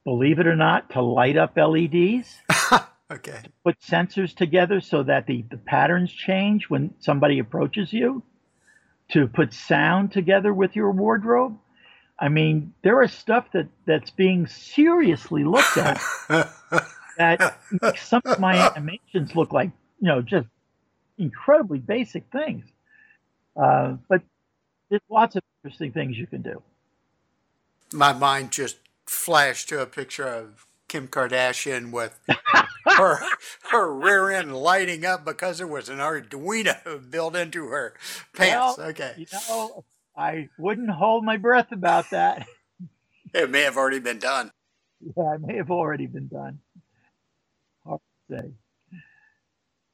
Believe 0.04 0.40
it 0.40 0.48
or 0.48 0.56
not, 0.56 0.90
to 0.92 1.02
light 1.02 1.38
up 1.38 1.58
LEDs. 1.58 2.36
okay. 3.12 3.40
To 3.44 3.52
Put 3.64 3.80
sensors 3.82 4.34
together 4.34 4.80
so 4.80 5.04
that 5.04 5.28
the, 5.28 5.44
the 5.50 5.58
patterns 5.58 6.12
change 6.12 6.70
when 6.70 6.94
somebody 7.00 7.40
approaches 7.40 7.92
you 7.92 8.24
to 9.10 9.28
put 9.28 9.54
sound 9.54 10.12
together 10.12 10.54
with 10.54 10.76
your 10.76 10.92
wardrobe. 10.92 11.58
I 12.20 12.30
mean, 12.30 12.74
there 12.84 13.02
is 13.04 13.12
stuff 13.12 13.52
that 13.54 13.68
that's 13.86 14.10
being 14.10 14.48
seriously 14.48 15.44
looked 15.44 15.78
at 15.78 16.02
that 17.18 17.60
makes 17.82 18.08
some 18.08 18.22
of 18.26 18.40
my 18.40 18.56
animations 18.70 19.36
look 19.36 19.54
like 19.54 19.72
you 20.00 20.08
know 20.08 20.22
just 20.22 20.48
incredibly 21.18 21.80
basic 21.80 22.26
things. 22.32 22.66
Uh, 23.62 23.98
but 24.10 24.22
there's 24.90 25.02
lots 25.10 25.36
of 25.36 25.44
interesting 25.64 25.92
things 25.92 26.18
you 26.18 26.28
can 26.28 26.42
do. 26.42 26.62
My 27.94 28.14
mind 28.14 28.52
just 28.52 28.78
flashed 29.06 29.70
to 29.70 29.82
a 29.82 29.86
picture 29.86 30.28
of 30.28 30.66
Kim 30.88 31.08
Kardashian 31.08 31.92
with 31.92 32.20
her 32.88 33.20
her 33.72 33.94
rear 33.94 34.32
end 34.32 34.56
lighting 34.56 35.06
up 35.06 35.26
because 35.26 35.58
there 35.60 35.68
was 35.68 35.90
an 35.90 35.98
Arduino 36.00 37.10
built 37.12 37.36
into 37.36 37.68
her 37.68 37.94
pants. 38.34 38.78
Well, 38.78 38.90
okay. 38.90 39.14
You 39.18 39.26
know, 39.50 39.86
I 40.18 40.50
wouldn't 40.58 40.90
hold 40.90 41.24
my 41.26 41.38
breath 41.38 41.72
about 41.72 42.10
that. 42.12 42.48
It 43.34 43.52
may 43.52 43.62
have 43.64 43.78
already 43.78 44.00
been 44.00 44.20
done. 44.20 44.52
Yeah, 45.18 45.36
it 45.36 45.42
may 45.42 45.58
have 45.58 45.72
already 45.72 46.08
been 46.08 46.28
done. 46.28 46.60
Hard 47.86 48.02
to 48.30 48.38
say. 48.38 48.52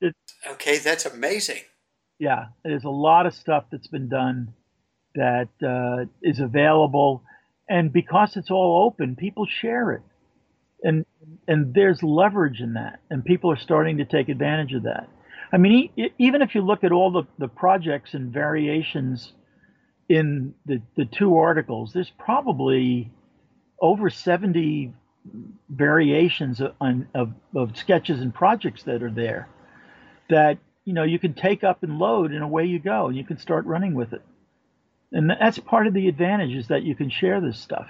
It, 0.03 0.15
okay, 0.51 0.77
that's 0.79 1.05
amazing. 1.05 1.61
Yeah, 2.19 2.47
there's 2.63 2.83
a 2.85 2.89
lot 2.89 3.25
of 3.25 3.33
stuff 3.33 3.65
that's 3.71 3.87
been 3.87 4.09
done 4.09 4.53
that 5.15 5.49
uh, 5.65 6.05
is 6.21 6.39
available, 6.39 7.23
and 7.69 7.93
because 7.93 8.37
it's 8.37 8.51
all 8.51 8.85
open, 8.85 9.15
people 9.15 9.45
share 9.45 9.93
it 9.93 10.01
and 10.83 11.05
and 11.47 11.73
there's 11.73 12.03
leverage 12.03 12.59
in 12.59 12.73
that, 12.73 12.99
and 13.09 13.23
people 13.25 13.51
are 13.51 13.57
starting 13.57 13.97
to 13.97 14.05
take 14.05 14.29
advantage 14.29 14.73
of 14.73 14.83
that. 14.83 15.09
I 15.51 15.57
mean, 15.57 15.89
e- 15.97 16.09
even 16.17 16.41
if 16.41 16.55
you 16.55 16.61
look 16.61 16.83
at 16.83 16.91
all 16.91 17.11
the, 17.11 17.23
the 17.39 17.47
projects 17.47 18.13
and 18.13 18.31
variations 18.31 19.33
in 20.09 20.53
the, 20.65 20.81
the 20.97 21.05
two 21.05 21.37
articles, 21.37 21.93
there's 21.93 22.11
probably 22.17 23.11
over 23.81 24.09
70 24.09 24.93
variations 25.69 26.61
of, 26.61 26.73
of, 27.15 27.33
of 27.55 27.77
sketches 27.77 28.21
and 28.21 28.33
projects 28.33 28.83
that 28.83 29.03
are 29.03 29.11
there 29.11 29.47
that 30.29 30.57
you 30.85 30.93
know 30.93 31.03
you 31.03 31.19
can 31.19 31.33
take 31.33 31.63
up 31.63 31.83
and 31.83 31.99
load 31.99 32.31
and 32.31 32.43
away 32.43 32.65
you 32.65 32.79
go 32.79 33.07
and 33.07 33.15
you 33.15 33.23
can 33.23 33.37
start 33.37 33.65
running 33.65 33.93
with 33.93 34.13
it 34.13 34.21
and 35.11 35.29
that's 35.29 35.59
part 35.59 35.87
of 35.87 35.93
the 35.93 36.07
advantage 36.07 36.55
is 36.55 36.67
that 36.67 36.83
you 36.83 36.95
can 36.95 37.09
share 37.09 37.39
this 37.39 37.59
stuff 37.59 37.87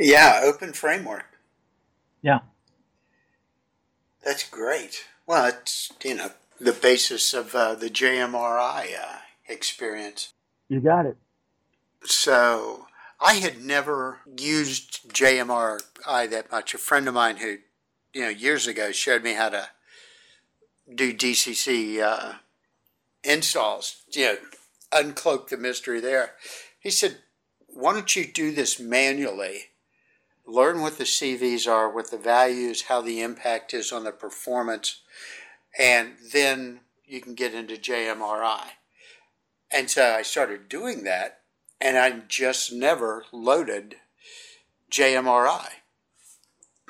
yeah, 0.00 0.40
open 0.42 0.72
framework. 0.72 1.26
Yeah. 2.22 2.40
That's 4.24 4.48
great. 4.48 5.04
Well, 5.26 5.46
it's, 5.46 5.92
you 6.02 6.14
know, 6.14 6.30
the 6.58 6.72
basis 6.72 7.34
of 7.34 7.54
uh, 7.54 7.74
the 7.74 7.90
JMRI 7.90 8.86
uh, 8.98 9.18
experience. 9.46 10.32
You 10.68 10.80
got 10.80 11.04
it. 11.04 11.16
So 12.04 12.86
I 13.20 13.34
had 13.34 13.62
never 13.62 14.20
used 14.38 15.08
JMRI 15.10 16.30
that 16.30 16.50
much. 16.50 16.74
A 16.74 16.78
friend 16.78 17.06
of 17.06 17.14
mine 17.14 17.36
who, 17.36 17.58
you 18.14 18.22
know, 18.22 18.28
years 18.28 18.66
ago 18.66 18.92
showed 18.92 19.22
me 19.22 19.34
how 19.34 19.50
to 19.50 19.68
do 20.94 21.14
DCC 21.14 22.00
uh, 22.00 22.34
installs, 23.22 24.02
you 24.12 24.24
know, 24.24 24.36
uncloak 24.92 25.48
the 25.48 25.56
mystery 25.56 26.00
there. 26.00 26.32
He 26.78 26.90
said, 26.90 27.18
why 27.68 27.92
don't 27.92 28.16
you 28.16 28.26
do 28.26 28.52
this 28.52 28.80
manually 28.80 29.70
learn 30.50 30.80
what 30.80 30.98
the 30.98 31.04
CVs 31.04 31.68
are, 31.70 31.88
what 31.88 32.10
the 32.10 32.18
values, 32.18 32.82
how 32.82 33.00
the 33.00 33.20
impact 33.20 33.72
is 33.72 33.92
on 33.92 34.04
the 34.04 34.12
performance, 34.12 35.00
and 35.78 36.14
then 36.32 36.80
you 37.04 37.20
can 37.20 37.34
get 37.34 37.54
into 37.54 37.74
JMRI. 37.74 38.64
And 39.70 39.90
so 39.90 40.14
I 40.14 40.22
started 40.22 40.68
doing 40.68 41.04
that, 41.04 41.40
and 41.80 41.96
I 41.96 42.22
just 42.28 42.72
never 42.72 43.24
loaded 43.32 43.96
JMRI. 44.90 45.66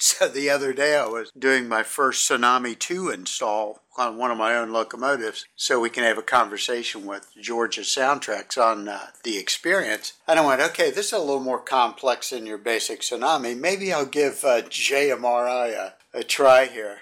So 0.03 0.29
the 0.29 0.49
other 0.49 0.73
day 0.73 0.97
I 0.97 1.05
was 1.05 1.31
doing 1.39 1.69
my 1.69 1.83
first 1.83 2.27
Tsunami 2.27 2.79
2 2.79 3.11
install 3.11 3.83
on 4.01 4.17
one 4.17 4.31
of 4.31 4.39
my 4.39 4.55
own 4.55 4.73
locomotives 4.73 5.45
so 5.57 5.79
we 5.79 5.91
can 5.91 6.05
have 6.05 6.17
a 6.17 6.23
conversation 6.23 7.05
with 7.05 7.31
Georgia 7.41 7.83
SoundTraxx 7.83 8.57
on 8.61 8.89
uh, 8.89 9.09
the 9.23 9.37
experience. 9.37 10.15
And 10.27 10.39
I 10.39 10.47
went, 10.47 10.63
okay, 10.63 10.91
this 10.91 11.09
is 11.09 11.13
a 11.13 11.19
little 11.19 11.41
more 11.41 11.61
complex 11.61 12.31
than 12.31 12.47
your 12.47 12.59
basic 12.59 13.01
Tsunami. 13.01 13.57
Maybe 13.59 13.93
I'll 13.93 14.07
give 14.07 14.43
uh, 14.45 14.63
JMRI 14.63 15.73
a, 15.75 15.95
a 16.15 16.25
try 16.25 16.67
here. 16.67 16.99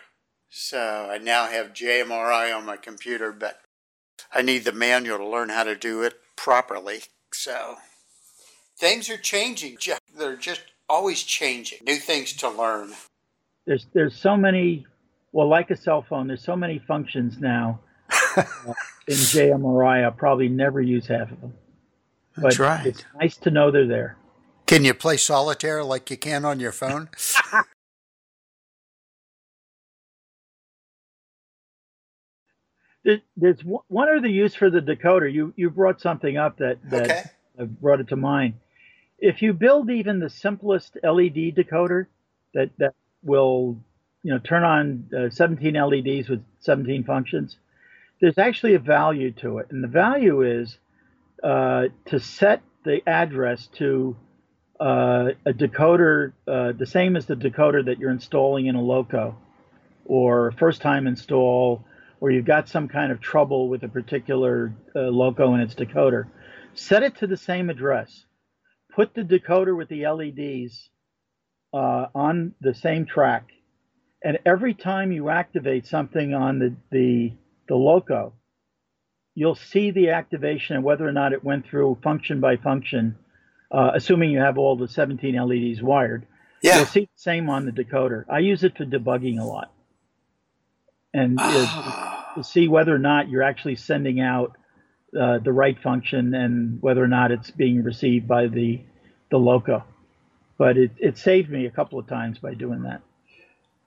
So 0.50 1.08
I 1.10 1.18
now 1.18 1.46
have 1.46 1.72
JMRI 1.72 2.56
on 2.56 2.66
my 2.66 2.76
computer, 2.76 3.32
but 3.32 3.60
I 4.32 4.42
need 4.42 4.64
the 4.64 4.72
manual 4.72 5.18
to 5.18 5.26
learn 5.26 5.50
how 5.50 5.64
to 5.64 5.76
do 5.76 6.02
it 6.02 6.14
properly. 6.36 7.02
So 7.32 7.76
things 8.76 9.08
are 9.08 9.16
changing. 9.18 9.78
They're 10.16 10.36
just 10.36 10.62
always 10.88 11.22
changing, 11.22 11.78
new 11.82 11.96
things 11.96 12.32
to 12.34 12.48
learn. 12.48 12.92
There's 13.66 13.86
there's 13.92 14.16
so 14.16 14.36
many. 14.36 14.86
Well, 15.32 15.48
like 15.48 15.70
a 15.70 15.76
cell 15.76 16.02
phone, 16.02 16.26
there's 16.28 16.42
so 16.42 16.56
many 16.56 16.78
functions 16.78 17.38
now 17.38 17.80
uh, 18.36 18.44
in 19.06 19.14
JMRI. 19.14 20.04
I'll 20.04 20.12
probably 20.12 20.48
never 20.48 20.80
use 20.80 21.06
half 21.06 21.30
of 21.30 21.40
them. 21.40 21.54
But 22.34 22.42
That's 22.42 22.58
right. 22.58 22.86
It's 22.86 23.04
nice 23.20 23.36
to 23.38 23.50
know 23.50 23.70
they're 23.70 23.86
there. 23.86 24.16
Can 24.66 24.84
you 24.84 24.94
play 24.94 25.16
solitaire 25.16 25.84
like 25.84 26.10
you 26.10 26.16
can 26.16 26.44
on 26.44 26.60
your 26.60 26.72
phone? 26.72 27.08
There's 33.36 33.60
one 33.62 34.08
other 34.14 34.28
use 34.28 34.54
for 34.54 34.68
the 34.68 34.80
decoder. 34.80 35.32
You 35.32 35.54
you 35.56 35.70
brought 35.70 35.98
something 36.00 36.36
up 36.36 36.58
that 36.58 36.78
that 36.90 37.10
okay. 37.10 37.22
brought 37.80 38.00
it 38.00 38.08
to 38.08 38.16
mind 38.16 38.54
if 39.18 39.42
you 39.42 39.52
build 39.52 39.90
even 39.90 40.20
the 40.20 40.30
simplest 40.30 40.96
LED 41.02 41.54
decoder 41.56 42.06
that 42.54 42.70
that 42.78 42.94
will 43.22 43.76
you 44.22 44.32
know 44.32 44.38
turn 44.38 44.64
on 44.64 45.10
uh, 45.16 45.30
17 45.30 45.74
LEDs 45.74 46.28
with 46.28 46.42
17 46.60 47.04
functions, 47.04 47.56
there's 48.20 48.38
actually 48.38 48.74
a 48.74 48.78
value 48.78 49.32
to 49.32 49.58
it, 49.58 49.66
and 49.70 49.82
the 49.82 49.88
value 49.88 50.42
is 50.42 50.78
uh, 51.42 51.84
to 52.06 52.18
set 52.18 52.62
the 52.84 53.00
address 53.06 53.68
to 53.74 54.16
uh, 54.80 55.30
a 55.44 55.52
decoder 55.52 56.32
uh, 56.46 56.72
the 56.72 56.86
same 56.86 57.16
as 57.16 57.26
the 57.26 57.34
decoder 57.34 57.84
that 57.84 57.98
you're 57.98 58.10
installing 58.10 58.66
in 58.66 58.74
a 58.74 58.82
loco 58.82 59.36
or 60.04 60.52
first 60.52 60.80
time 60.80 61.06
install 61.06 61.84
or 62.20 62.30
you've 62.30 62.44
got 62.44 62.68
some 62.68 62.88
kind 62.88 63.12
of 63.12 63.20
trouble 63.20 63.68
with 63.68 63.82
a 63.82 63.88
particular 63.88 64.72
uh, 64.94 65.00
loco 65.00 65.52
and 65.52 65.62
its 65.62 65.74
decoder. 65.74 66.24
Set 66.74 67.02
it 67.02 67.16
to 67.16 67.26
the 67.26 67.36
same 67.36 67.70
address, 67.70 68.24
put 68.94 69.14
the 69.14 69.22
decoder 69.22 69.76
with 69.76 69.88
the 69.88 70.06
LEDs 70.06 70.90
uh, 71.72 72.06
on 72.14 72.54
the 72.60 72.74
same 72.74 73.06
track, 73.06 73.48
and 74.22 74.38
every 74.44 74.74
time 74.74 75.12
you 75.12 75.28
activate 75.28 75.86
something 75.86 76.34
on 76.34 76.58
the, 76.58 76.74
the, 76.90 77.32
the 77.68 77.74
loco, 77.76 78.32
you'll 79.34 79.54
see 79.54 79.90
the 79.90 80.10
activation 80.10 80.76
and 80.76 80.84
whether 80.84 81.06
or 81.06 81.12
not 81.12 81.32
it 81.32 81.44
went 81.44 81.66
through 81.66 81.98
function 82.02 82.40
by 82.40 82.56
function, 82.56 83.16
uh, 83.70 83.92
assuming 83.94 84.30
you 84.30 84.40
have 84.40 84.58
all 84.58 84.76
the 84.76 84.88
17 84.88 85.36
LEDs 85.36 85.80
wired. 85.80 86.26
Yeah. 86.62 86.78
You'll 86.78 86.86
see 86.86 87.02
the 87.02 87.20
same 87.20 87.48
on 87.48 87.64
the 87.64 87.70
decoder. 87.70 88.24
I 88.28 88.40
use 88.40 88.64
it 88.64 88.76
for 88.76 88.84
debugging 88.84 89.40
a 89.40 89.44
lot. 89.44 89.72
And 91.14 91.38
uh, 91.40 92.24
to 92.34 92.42
see 92.42 92.68
whether 92.68 92.94
or 92.94 92.98
not 92.98 93.28
you're 93.28 93.42
actually 93.42 93.76
sending 93.76 94.20
out 94.20 94.56
uh, 95.18 95.38
the 95.38 95.52
right 95.52 95.80
function 95.80 96.34
and 96.34 96.82
whether 96.82 97.02
or 97.02 97.08
not 97.08 97.30
it's 97.30 97.50
being 97.50 97.82
received 97.82 98.28
by 98.28 98.46
the 98.46 98.80
the 99.30 99.38
loco. 99.38 99.84
But 100.58 100.76
it, 100.76 100.90
it 100.98 101.18
saved 101.18 101.50
me 101.50 101.66
a 101.66 101.70
couple 101.70 101.98
of 101.98 102.06
times 102.06 102.38
by 102.38 102.54
doing 102.54 102.82
that. 102.82 103.02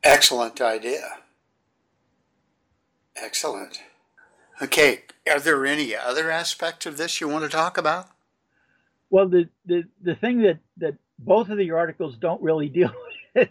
Excellent 0.03 0.61
idea. 0.61 1.17
Excellent. 3.15 3.81
Okay, 4.61 5.03
are 5.29 5.39
there 5.39 5.65
any 5.65 5.95
other 5.95 6.31
aspects 6.31 6.85
of 6.85 6.97
this 6.97 7.19
you 7.19 7.27
want 7.27 7.43
to 7.43 7.49
talk 7.49 7.77
about? 7.77 8.09
Well, 9.09 9.27
the, 9.27 9.49
the, 9.65 9.83
the 10.01 10.15
thing 10.15 10.41
that, 10.43 10.59
that 10.77 10.95
both 11.19 11.49
of 11.49 11.57
the 11.57 11.71
articles 11.71 12.15
don't 12.17 12.41
really 12.41 12.69
deal 12.79 12.91
with, 13.35 13.49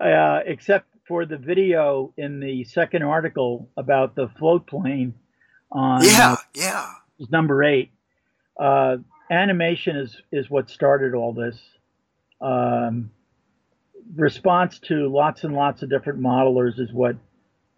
uh, 0.00 0.40
except 0.46 0.86
for 1.06 1.24
the 1.24 1.36
video 1.36 2.12
in 2.16 2.40
the 2.40 2.64
second 2.64 3.02
article 3.02 3.68
about 3.76 4.14
the 4.14 4.28
float 4.38 4.66
plane 4.66 5.14
on 5.70 6.04
yeah, 6.04 6.36
yeah, 6.54 6.90
number 7.30 7.62
eight. 7.62 7.90
Uh, 8.58 8.96
animation 9.30 9.96
is 9.96 10.16
is 10.32 10.48
what 10.48 10.70
started 10.70 11.14
all 11.14 11.32
this. 11.32 11.58
Um, 12.40 13.10
response 14.14 14.78
to 14.80 15.08
lots 15.08 15.44
and 15.44 15.54
lots 15.54 15.82
of 15.82 15.90
different 15.90 16.20
modelers 16.20 16.78
is 16.78 16.92
what 16.92 17.16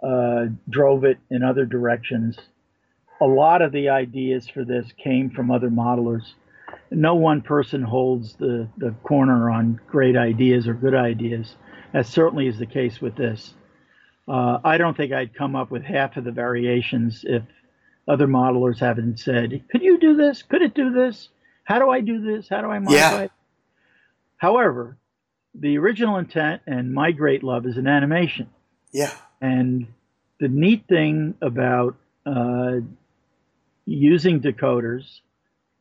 uh, 0.03 0.47
drove 0.69 1.05
it 1.05 1.19
in 1.31 1.43
other 1.43 1.65
directions. 1.65 2.39
A 3.21 3.27
lot 3.27 3.63
of 3.63 3.73
the 3.73 3.89
ideas 3.89 4.49
for 4.49 4.65
this 4.65 4.87
came 5.03 5.31
from 5.31 5.51
other 5.51 5.71
modelers. 5.71 6.35
No 6.91 7.15
one 7.15 7.43
person 7.43 7.83
holds 7.83 8.35
the, 8.35 8.69
the 8.77 8.93
corner 9.03 9.51
on 9.51 9.81
great 9.89 10.17
ideas 10.17 10.69
or 10.69 10.75
good 10.75 10.95
ideas. 10.95 11.57
That 11.93 12.07
certainly 12.07 12.47
is 12.47 12.59
the 12.59 12.67
case 12.67 13.01
with 13.01 13.17
this. 13.17 13.55
Uh, 14.29 14.59
I 14.63 14.77
don't 14.77 14.97
think 14.97 15.13
I'd 15.13 15.35
come 15.35 15.57
up 15.57 15.71
with 15.71 15.83
half 15.83 16.17
of 16.17 16.25
the 16.25 16.33
variations 16.33 17.25
if 17.27 17.43
other 18.07 18.27
modelers 18.27 18.79
haven't 18.79 19.19
said, 19.19 19.63
could 19.71 19.83
you 19.83 19.99
do 19.99 20.17
this? 20.17 20.43
Could 20.43 20.63
it 20.63 20.75
do 20.75 20.93
this? 20.93 21.29
How 21.65 21.79
do 21.79 21.91
I 21.91 22.01
do 22.01 22.21
this? 22.21 22.49
How 22.49 22.61
do 22.61 22.69
I 22.69 22.79
modify 22.79 22.99
yeah. 22.99 23.21
it? 23.23 23.33
However, 24.37 24.97
the 25.61 25.79
original 25.79 26.17
intent 26.17 26.63
and 26.67 26.93
my 26.93 27.13
great 27.13 27.43
love 27.43 27.67
is 27.67 27.77
an 27.77 27.87
animation. 27.87 28.49
Yeah. 28.93 29.13
And 29.41 29.87
the 30.41 30.49
neat 30.49 30.85
thing 30.89 31.35
about 31.43 31.97
uh, 32.27 32.81
using 33.85 34.41
decoders 34.41 35.21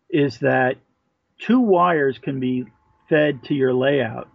is 0.10 0.40
that 0.40 0.78
two 1.40 1.60
wires 1.60 2.18
can 2.18 2.40
be 2.40 2.66
fed 3.10 3.44
to 3.46 3.54
your 3.54 3.74
layout 3.74 4.30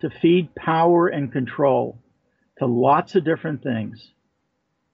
to 0.00 0.10
feed 0.10 0.54
power 0.54 1.08
and 1.08 1.32
control 1.32 1.98
to 2.58 2.66
lots 2.66 3.14
of 3.14 3.24
different 3.24 3.62
things. 3.62 4.10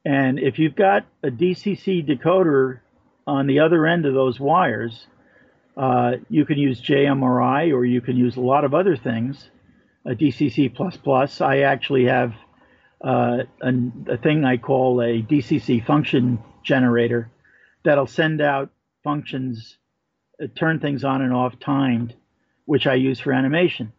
And 0.05 0.39
if 0.39 0.59
you've 0.59 0.77
got 0.77 1.07
a 1.23 1.29
DCC 1.29 2.07
decoder 2.07 2.81
on 3.27 3.47
the 3.47 3.61
other 3.61 3.87
end 3.87 4.07
of 4.07 4.15
those 4.15 4.41
wires, 4.41 5.07
uh, 5.77 6.13
you 6.29 6.45
can 6.47 6.59
use 6.59 6.81
JMRI 6.81 7.73
or 7.75 7.85
you 7.85 8.01
can 8.01 8.17
use 8.17 8.37
a 8.37 8.41
lot 8.41 8.65
of 8.65 8.75
other 8.75 8.97
things. 8.97 9.51
A 10.07 10.15
DCC++. 10.15 11.41
I 11.41 11.61
actually 11.61 12.07
have 12.07 12.35
uh, 13.05 13.45
a, 13.61 13.73
a, 14.09 14.17
thing 14.17 14.45
I 14.45 14.57
call 14.57 15.01
a 15.01 15.23
DCC 15.23 15.85
function 15.85 16.39
generator 16.63 17.31
that'll 17.85 18.07
send 18.07 18.41
out 18.41 18.71
functions, 19.05 19.79
uh, 20.43 20.47
turn 20.55 20.81
things 20.81 21.05
on 21.05 21.23
and 21.23 21.33
off 21.33 21.59
timed, 21.59 22.15
which 22.65 22.87
I 22.87 22.95
use 22.95 23.21
for 23.21 23.33
animation. 23.33 23.93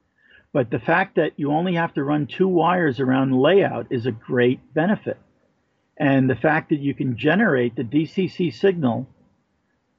But 0.53 0.69
the 0.69 0.80
fact 0.80 1.15
that 1.15 1.34
you 1.38 1.52
only 1.52 1.76
have 1.76 1.94
to 1.94 2.03
run 2.03 2.28
two 2.28 2.48
wires 2.48 2.99
around 2.99 3.34
layout 3.34 3.88
is 3.90 4.06
a 4.06 4.11
great 4.11 4.73
benefit. 4.73 5.18
And 5.98 6.30
the 6.30 6.36
fact 6.36 6.69
that 6.69 6.80
you 6.80 6.94
can 6.94 7.18
generate 7.18 7.76
the 7.76 7.84
DCC 7.84 8.53
signal 8.53 9.07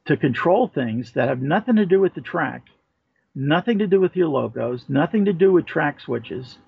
to 0.06 0.16
control 0.16 0.68
things 0.68 1.12
that 1.12 1.28
have 1.28 1.40
nothing 1.40 1.76
to 1.76 1.86
do 1.86 2.00
with 2.00 2.14
the 2.14 2.20
track, 2.20 2.66
nothing 3.34 3.78
to 3.78 3.86
do 3.86 4.00
with 4.00 4.16
your 4.16 4.28
locos, 4.28 4.84
nothing 4.88 5.24
to 5.26 5.32
do 5.32 5.52
with 5.52 5.66
track 5.66 6.00
switches, 6.00 6.58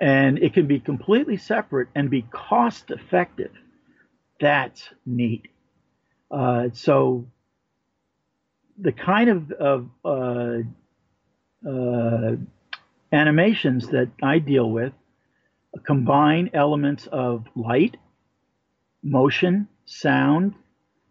and 0.00 0.38
it 0.38 0.52
can 0.52 0.66
be 0.66 0.78
completely 0.78 1.36
separate 1.36 1.88
and 1.94 2.10
be 2.10 2.22
cost 2.22 2.90
effective. 2.90 3.52
That's 4.40 4.88
neat. 5.04 5.48
Uh, 6.30 6.68
so 6.72 7.26
the 8.78 8.92
kind 8.92 9.30
of, 9.30 9.52
of 9.52 9.88
uh, 10.04 10.58
uh, 11.68 12.36
animations 13.12 13.88
that 13.88 14.10
I 14.22 14.38
deal 14.38 14.70
with 14.70 14.92
combine 15.84 16.50
elements 16.54 17.06
of 17.06 17.44
light, 17.54 17.96
motion, 19.02 19.68
sound, 19.84 20.54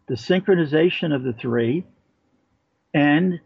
the 0.08 0.14
synchronization 0.14 1.14
of 1.14 1.22
the 1.22 1.32
three, 1.32 1.84
and 2.94 3.40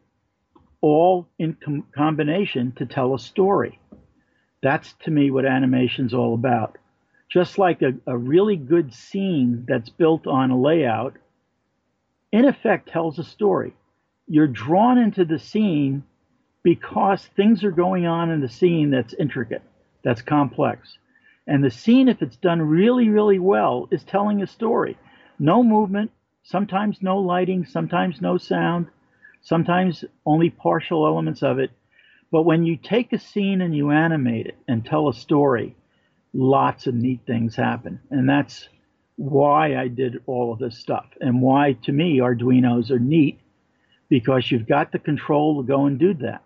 all 0.81 1.28
in 1.39 1.57
com- 1.62 1.86
combination 1.94 2.73
to 2.73 2.86
tell 2.86 3.15
a 3.15 3.19
story. 3.19 3.78
That's 4.62 4.93
to 5.05 5.11
me 5.11 5.31
what 5.31 5.44
animation's 5.47 6.15
all 6.15 6.35
about. 6.35 6.78
Just 7.31 7.59
like 7.59 7.82
a, 7.82 7.94
a 8.07 8.16
really 8.16 8.57
good 8.57 8.93
scene 8.93 9.65
that's 9.69 9.89
built 9.89 10.27
on 10.27 10.51
a 10.51 10.61
layout, 10.61 11.15
in 12.32 12.44
effect 12.44 12.89
tells 12.89 13.19
a 13.19 13.24
story. 13.24 13.74
You're 14.27 14.47
drawn 14.47 14.98
into 14.98 15.24
the 15.24 15.39
scene 15.39 16.05
because 16.62 17.24
things 17.36 17.65
are 17.65 17.70
going 17.70 18.07
on 18.07 18.31
in 18.31 18.40
the 18.40 18.48
scene 18.48 18.90
that's 18.90 19.15
intricate, 19.15 19.62
that's 20.05 20.23
complex. 20.23 20.98
And 21.47 21.65
the 21.65 21.70
scene, 21.70 22.09
if 22.09 22.23
it's 22.23 22.36
done 22.36 22.61
really, 22.62 23.09
really 23.09 23.39
well, 23.39 23.89
is 23.90 24.05
telling 24.05 24.43
a 24.43 24.47
story. 24.47 24.97
No 25.39 25.62
movement, 25.62 26.11
sometimes 26.43 26.98
no 27.01 27.19
lighting, 27.19 27.65
sometimes 27.65 28.20
no 28.20 28.36
sound, 28.39 28.86
sometimes 29.42 30.04
only 30.26 30.50
partial 30.50 31.06
elements 31.06 31.42
of 31.42 31.58
it. 31.58 31.70
But 32.30 32.42
when 32.42 32.64
you 32.64 32.76
take 32.76 33.12
a 33.12 33.18
scene 33.18 33.60
and 33.60 33.74
you 33.74 33.90
animate 33.90 34.46
it 34.46 34.56
and 34.68 34.84
tell 34.84 35.08
a 35.08 35.14
story, 35.14 35.74
lots 36.32 36.86
of 36.86 36.94
neat 36.94 37.20
things 37.26 37.56
happen. 37.56 38.00
And 38.10 38.28
that's 38.28 38.68
why 39.16 39.76
I 39.76 39.88
did 39.88 40.22
all 40.26 40.52
of 40.52 40.58
this 40.58 40.78
stuff 40.78 41.06
and 41.20 41.42
why, 41.42 41.72
to 41.84 41.92
me, 41.92 42.18
Arduinos 42.18 42.90
are 42.90 42.98
neat 42.98 43.40
because 44.08 44.50
you've 44.50 44.66
got 44.66 44.92
the 44.92 44.98
control 44.98 45.60
to 45.60 45.66
go 45.66 45.86
and 45.86 45.98
do 45.98 46.14
that. 46.14 46.42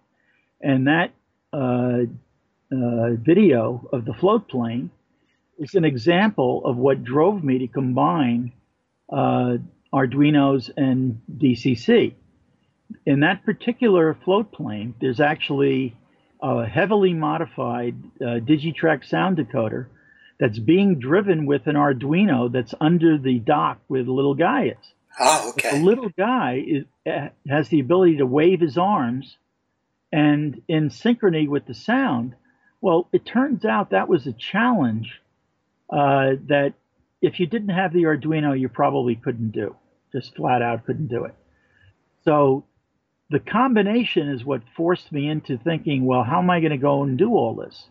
And 0.60 0.86
that 0.86 1.12
uh, 1.52 2.04
uh, 2.72 3.10
video 3.12 3.88
of 3.92 4.04
the 4.04 4.14
float 4.14 4.48
plane 4.48 4.90
is 5.58 5.74
an 5.74 5.84
example 5.84 6.62
of 6.64 6.76
what 6.76 7.04
drove 7.04 7.44
me 7.44 7.58
to 7.58 7.68
combine 7.68 8.52
uh, 9.12 9.58
Arduinos 9.92 10.70
and 10.76 11.20
DCC. 11.36 12.14
In 13.06 13.20
that 13.20 13.44
particular 13.44 14.16
float 14.24 14.52
plane, 14.52 14.94
there's 15.00 15.20
actually 15.20 15.96
a 16.42 16.66
heavily 16.66 17.14
modified 17.14 17.94
uh, 18.20 18.40
Digitrax 18.40 19.08
sound 19.08 19.38
decoder 19.38 19.86
that's 20.38 20.58
being 20.58 20.98
driven 20.98 21.46
with 21.46 21.66
an 21.66 21.76
Arduino 21.76 22.50
that's 22.50 22.74
under 22.80 23.18
the 23.18 23.38
dock 23.38 23.78
where 23.86 24.02
the 24.02 24.12
little 24.12 24.34
guy 24.34 24.68
is. 24.68 24.92
Oh, 25.18 25.50
okay. 25.50 25.78
The 25.78 25.84
little 25.84 26.10
guy 26.10 26.64
is, 26.66 26.84
has 27.48 27.68
the 27.68 27.80
ability 27.80 28.16
to 28.18 28.26
wave 28.26 28.60
his 28.60 28.76
arms 28.76 29.36
and 30.12 30.60
in 30.68 30.90
synchrony 30.90 31.48
with 31.48 31.66
the 31.66 31.74
sound. 31.74 32.34
Well, 32.80 33.08
it 33.12 33.24
turns 33.24 33.64
out 33.64 33.90
that 33.90 34.08
was 34.08 34.26
a 34.26 34.32
challenge 34.32 35.20
uh, 35.90 36.32
that 36.48 36.74
if 37.22 37.40
you 37.40 37.46
didn't 37.46 37.70
have 37.70 37.92
the 37.92 38.02
Arduino, 38.02 38.58
you 38.58 38.68
probably 38.68 39.14
couldn't 39.14 39.52
do. 39.52 39.76
Just 40.12 40.34
flat 40.36 40.62
out 40.62 40.84
couldn't 40.84 41.08
do 41.08 41.24
it. 41.24 41.34
So 42.24 42.64
the 43.30 43.40
combination 43.40 44.28
is 44.28 44.44
what 44.44 44.62
forced 44.76 45.10
me 45.10 45.28
into 45.28 45.58
thinking, 45.58 46.04
well, 46.04 46.22
how 46.22 46.38
am 46.38 46.50
I 46.50 46.60
going 46.60 46.72
to 46.72 46.78
go 46.78 47.02
and 47.02 47.16
do 47.16 47.32
all 47.32 47.54
this? 47.54 47.88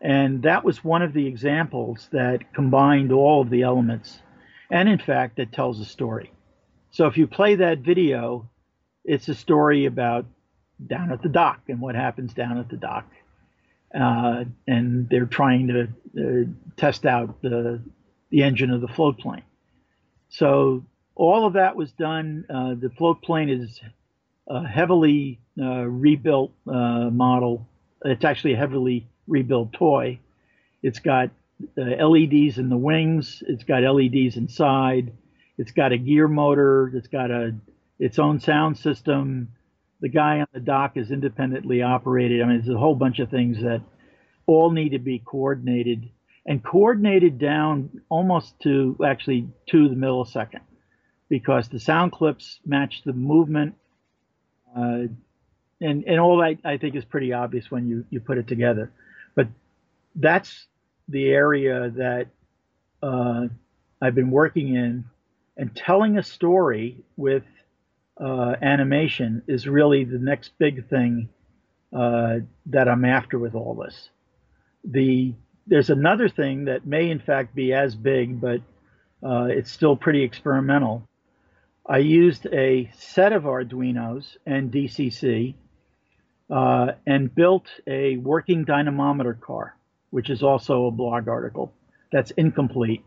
And 0.00 0.42
that 0.42 0.64
was 0.64 0.84
one 0.84 1.02
of 1.02 1.12
the 1.12 1.26
examples 1.26 2.08
that 2.12 2.52
combined 2.52 3.12
all 3.12 3.40
of 3.40 3.50
the 3.50 3.62
elements 3.62 4.20
and, 4.70 4.88
in 4.88 4.98
fact, 4.98 5.36
that 5.36 5.52
tells 5.52 5.80
a 5.80 5.84
story. 5.84 6.30
So 6.90 7.06
if 7.06 7.16
you 7.16 7.26
play 7.26 7.56
that 7.56 7.78
video, 7.78 8.48
it's 9.04 9.28
a 9.28 9.34
story 9.34 9.86
about 9.86 10.26
down 10.86 11.10
at 11.10 11.22
the 11.22 11.28
dock 11.28 11.62
and 11.68 11.80
what 11.80 11.94
happens 11.94 12.34
down 12.34 12.58
at 12.58 12.68
the 12.68 12.76
dock. 12.76 13.06
Uh, 13.94 14.44
and 14.66 15.08
they're 15.08 15.26
trying 15.26 15.68
to 15.68 15.88
uh, 16.18 16.44
test 16.76 17.06
out 17.06 17.40
the, 17.42 17.82
the 18.30 18.42
engine 18.42 18.70
of 18.70 18.80
the 18.80 18.88
float 18.88 19.18
plane. 19.18 19.42
So 20.28 20.84
all 21.14 21.46
of 21.46 21.54
that 21.54 21.74
was 21.74 21.90
done. 21.92 22.44
Uh, 22.48 22.74
the 22.74 22.90
float 22.90 23.22
plane 23.22 23.48
is 23.48 23.80
a 24.48 24.66
heavily 24.66 25.40
uh, 25.60 25.84
rebuilt 25.84 26.52
uh, 26.66 27.10
model. 27.10 27.68
It's 28.04 28.24
actually 28.24 28.54
a 28.54 28.56
heavily 28.56 29.06
rebuilt 29.26 29.72
toy. 29.72 30.20
It's 30.82 31.00
got 31.00 31.30
uh, 31.76 32.06
LEDs 32.06 32.58
in 32.58 32.68
the 32.68 32.76
wings. 32.76 33.42
It's 33.46 33.64
got 33.64 33.82
LEDs 33.82 34.36
inside. 34.36 35.12
It's 35.58 35.72
got 35.72 35.92
a 35.92 35.98
gear 35.98 36.28
motor. 36.28 36.92
It's 36.94 37.08
got 37.08 37.30
a 37.30 37.54
its 37.98 38.18
own 38.18 38.40
sound 38.40 38.78
system. 38.78 39.48
The 40.00 40.08
guy 40.08 40.40
on 40.40 40.46
the 40.52 40.60
dock 40.60 40.96
is 40.96 41.10
independently 41.10 41.82
operated. 41.82 42.40
I 42.40 42.46
mean, 42.46 42.58
there's 42.58 42.74
a 42.74 42.78
whole 42.78 42.94
bunch 42.94 43.18
of 43.18 43.30
things 43.30 43.60
that 43.62 43.82
all 44.46 44.70
need 44.70 44.90
to 44.90 45.00
be 45.00 45.18
coordinated 45.18 46.08
and 46.46 46.64
coordinated 46.64 47.38
down 47.38 48.00
almost 48.08 48.58
to 48.60 48.96
actually 49.04 49.48
to 49.70 49.88
the 49.88 49.96
millisecond 49.96 50.60
because 51.28 51.68
the 51.68 51.80
sound 51.80 52.12
clips 52.12 52.60
match 52.64 53.02
the 53.04 53.12
movement. 53.12 53.74
Uh, 54.76 55.08
and, 55.80 56.04
and 56.04 56.20
all 56.20 56.38
that 56.38 56.58
I 56.64 56.76
think 56.76 56.96
is 56.96 57.04
pretty 57.04 57.32
obvious 57.32 57.70
when 57.70 57.88
you, 57.88 58.04
you 58.10 58.20
put 58.20 58.38
it 58.38 58.48
together. 58.48 58.90
But 59.34 59.48
that's 60.14 60.66
the 61.08 61.28
area 61.28 61.90
that 61.90 62.26
uh, 63.02 63.46
I've 64.00 64.14
been 64.14 64.30
working 64.30 64.74
in, 64.74 65.04
and 65.56 65.74
telling 65.74 66.18
a 66.18 66.22
story 66.22 66.98
with 67.16 67.44
uh, 68.20 68.56
animation 68.60 69.42
is 69.46 69.66
really 69.66 70.04
the 70.04 70.18
next 70.18 70.52
big 70.58 70.88
thing 70.88 71.28
uh, 71.96 72.38
that 72.66 72.88
I'm 72.88 73.04
after 73.04 73.38
with 73.38 73.54
all 73.54 73.74
this. 73.74 74.10
The 74.84 75.34
there's 75.66 75.90
another 75.90 76.28
thing 76.28 76.64
that 76.64 76.86
may 76.86 77.10
in 77.10 77.18
fact 77.18 77.54
be 77.54 77.72
as 77.72 77.94
big, 77.94 78.40
but 78.40 78.60
uh, 79.22 79.44
it's 79.44 79.70
still 79.70 79.96
pretty 79.96 80.22
experimental. 80.22 81.02
I 81.88 81.98
used 81.98 82.46
a 82.46 82.90
set 82.98 83.32
of 83.32 83.44
Arduinos 83.44 84.36
and 84.44 84.70
DCC 84.70 85.54
uh, 86.50 86.92
and 87.06 87.34
built 87.34 87.66
a 87.86 88.18
working 88.18 88.64
dynamometer 88.64 89.34
car, 89.34 89.74
which 90.10 90.28
is 90.28 90.42
also 90.42 90.86
a 90.86 90.90
blog 90.90 91.28
article 91.28 91.72
that's 92.12 92.30
incomplete. 92.32 93.04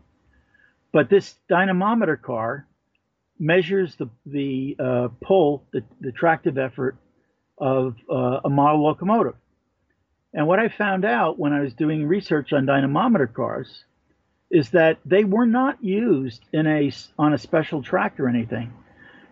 But 0.92 1.08
this 1.08 1.36
dynamometer 1.48 2.16
car 2.16 2.66
measures 3.38 3.94
the, 3.96 4.10
the 4.26 4.76
uh, 4.80 5.08
pull, 5.24 5.64
the, 5.72 5.84
the 6.00 6.10
tractive 6.10 6.58
effort 6.58 6.96
of 7.58 7.94
uh, 8.10 8.40
a 8.44 8.50
model 8.50 8.82
locomotive. 8.82 9.36
And 10.34 10.48
what 10.48 10.58
I 10.58 10.68
found 10.68 11.04
out 11.04 11.38
when 11.38 11.52
I 11.52 11.60
was 11.60 11.72
doing 11.74 12.06
research 12.06 12.52
on 12.52 12.66
dynamometer 12.66 13.28
cars 13.28 13.84
is 14.52 14.68
that 14.70 14.98
they 15.04 15.24
were 15.24 15.46
not 15.46 15.82
used 15.82 16.44
in 16.52 16.66
a 16.66 16.92
on 17.18 17.32
a 17.32 17.38
special 17.38 17.82
track 17.82 18.20
or 18.20 18.28
anything. 18.28 18.70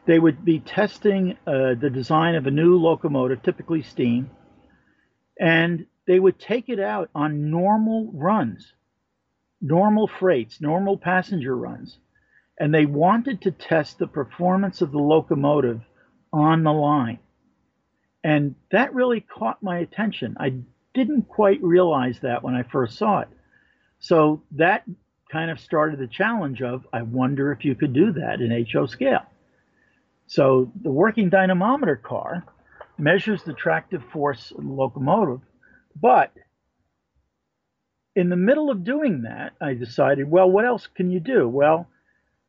They 0.07 0.19
would 0.19 0.45
be 0.45 0.61
testing 0.61 1.37
uh, 1.47 1.75
the 1.79 1.91
design 1.93 2.35
of 2.35 2.47
a 2.47 2.51
new 2.51 2.79
locomotive, 2.79 3.43
typically 3.43 3.83
steam, 3.83 4.31
and 5.39 5.87
they 6.07 6.19
would 6.19 6.41
take 6.41 6.71
it 6.71 6.81
out 6.81 7.11
on 7.15 7.51
normal 7.51 8.11
runs, 8.15 8.73
normal 9.61 10.09
freights, 10.09 10.61
normal 10.61 10.97
passenger 10.97 11.55
runs, 11.55 11.99
and 12.59 12.73
they 12.73 12.87
wanted 12.87 13.43
to 13.43 13.51
test 13.51 13.99
the 13.99 14.07
performance 14.07 14.81
of 14.81 14.91
the 14.91 14.99
locomotive 14.99 15.83
on 16.33 16.63
the 16.63 16.73
line. 16.73 17.19
And 18.25 18.55
that 18.73 18.95
really 18.95 19.21
caught 19.21 19.63
my 19.63 19.79
attention. 19.79 20.37
I 20.41 20.55
didn't 20.95 21.29
quite 21.29 21.63
realize 21.63 22.21
that 22.21 22.43
when 22.43 22.55
I 22.55 22.63
first 22.63 22.97
saw 22.97 23.21
it. 23.21 23.29
So 23.99 24.43
that 24.53 24.85
kind 25.31 25.51
of 25.51 25.61
started 25.61 25.99
the 25.99 26.07
challenge 26.07 26.63
of 26.63 26.87
I 26.93 27.03
wonder 27.03 27.53
if 27.53 27.65
you 27.65 27.75
could 27.75 27.93
do 27.93 28.13
that 28.13 28.41
in 28.41 28.67
HO 28.73 28.87
scale. 28.87 29.23
So 30.27 30.71
the 30.81 30.91
working 30.91 31.29
dynamometer 31.29 31.97
car 31.97 32.45
measures 32.99 33.43
the 33.43 33.53
tractive 33.53 34.03
force 34.13 34.53
of 34.57 34.63
the 34.63 34.71
locomotive, 34.71 35.41
but 36.01 36.33
in 38.15 38.29
the 38.29 38.37
middle 38.37 38.71
of 38.71 38.85
doing 38.85 39.23
that, 39.23 39.53
I 39.61 39.75
decided, 39.75 40.31
well, 40.31 40.51
what 40.51 40.65
else 40.65 40.87
can 40.87 41.11
you 41.11 41.21
do? 41.21 41.49
Well, 41.49 41.89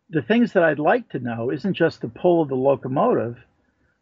the 0.10 0.22
things 0.22 0.54
that 0.54 0.64
I'd 0.64 0.80
like 0.80 1.10
to 1.10 1.20
know 1.20 1.52
isn't 1.52 1.76
just 1.76 2.02
the 2.02 2.10
pull 2.10 2.42
of 2.42 2.50
the 2.50 2.56
locomotive. 2.56 3.38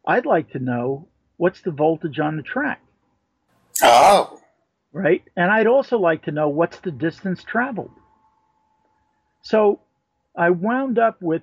I'd 0.08 0.26
like 0.26 0.52
to 0.52 0.60
know 0.60 1.08
what's 1.38 1.62
the 1.62 1.72
voltage 1.72 2.20
on 2.20 2.38
the 2.38 2.44
track. 2.44 2.82
Oh. 3.84 4.40
Right? 4.92 5.24
And 5.36 5.52
I'd 5.52 5.68
also 5.68 6.00
like 6.00 6.24
to 6.24 6.32
know 6.32 6.50
what's 6.50 6.80
the 6.80 6.92
distance 6.92 7.44
traveled. 7.44 7.92
So 9.42 9.80
I 10.36 10.50
wound 10.52 11.00
up 11.00 11.22
with 11.22 11.42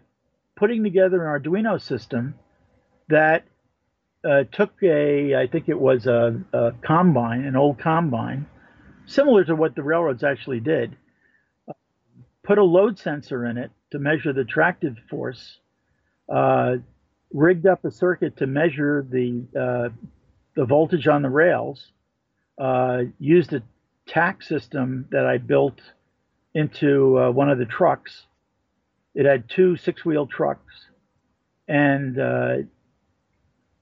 putting 0.56 0.82
together 0.82 1.22
an 1.24 1.42
Arduino 1.42 1.80
system 1.80 2.34
that 3.08 3.44
uh, 4.24 4.44
took 4.50 4.72
a, 4.82 5.36
I 5.36 5.46
think 5.46 5.68
it 5.68 5.78
was 5.78 6.06
a, 6.06 6.42
a, 6.52 6.72
combine, 6.82 7.44
an 7.44 7.56
old 7.56 7.78
combine, 7.78 8.46
similar 9.06 9.44
to 9.44 9.54
what 9.54 9.76
the 9.76 9.82
railroads 9.82 10.24
actually 10.24 10.60
did, 10.60 10.96
put 12.42 12.58
a 12.58 12.64
load 12.64 12.98
sensor 12.98 13.44
in 13.46 13.58
it 13.58 13.70
to 13.90 13.98
measure 13.98 14.32
the 14.32 14.44
tractive 14.44 14.96
force, 15.08 15.58
uh, 16.32 16.76
rigged 17.32 17.66
up 17.66 17.84
a 17.84 17.90
circuit 17.90 18.36
to 18.38 18.46
measure 18.46 19.06
the 19.08 19.44
uh, 19.58 19.88
the 20.54 20.64
voltage 20.64 21.06
on 21.06 21.20
the 21.22 21.28
rails, 21.28 21.92
uh, 22.58 23.02
used 23.18 23.52
a 23.52 23.62
tach 24.06 24.42
system 24.42 25.06
that 25.10 25.26
I 25.26 25.36
built 25.38 25.80
into 26.56 27.18
uh, 27.18 27.30
one 27.30 27.50
of 27.50 27.58
the 27.58 27.66
trucks 27.66 28.26
it 29.16 29.24
had 29.24 29.48
two 29.48 29.78
six 29.78 30.04
wheel 30.04 30.26
trucks 30.26 30.74
and 31.66 32.18
uh, 32.18 32.56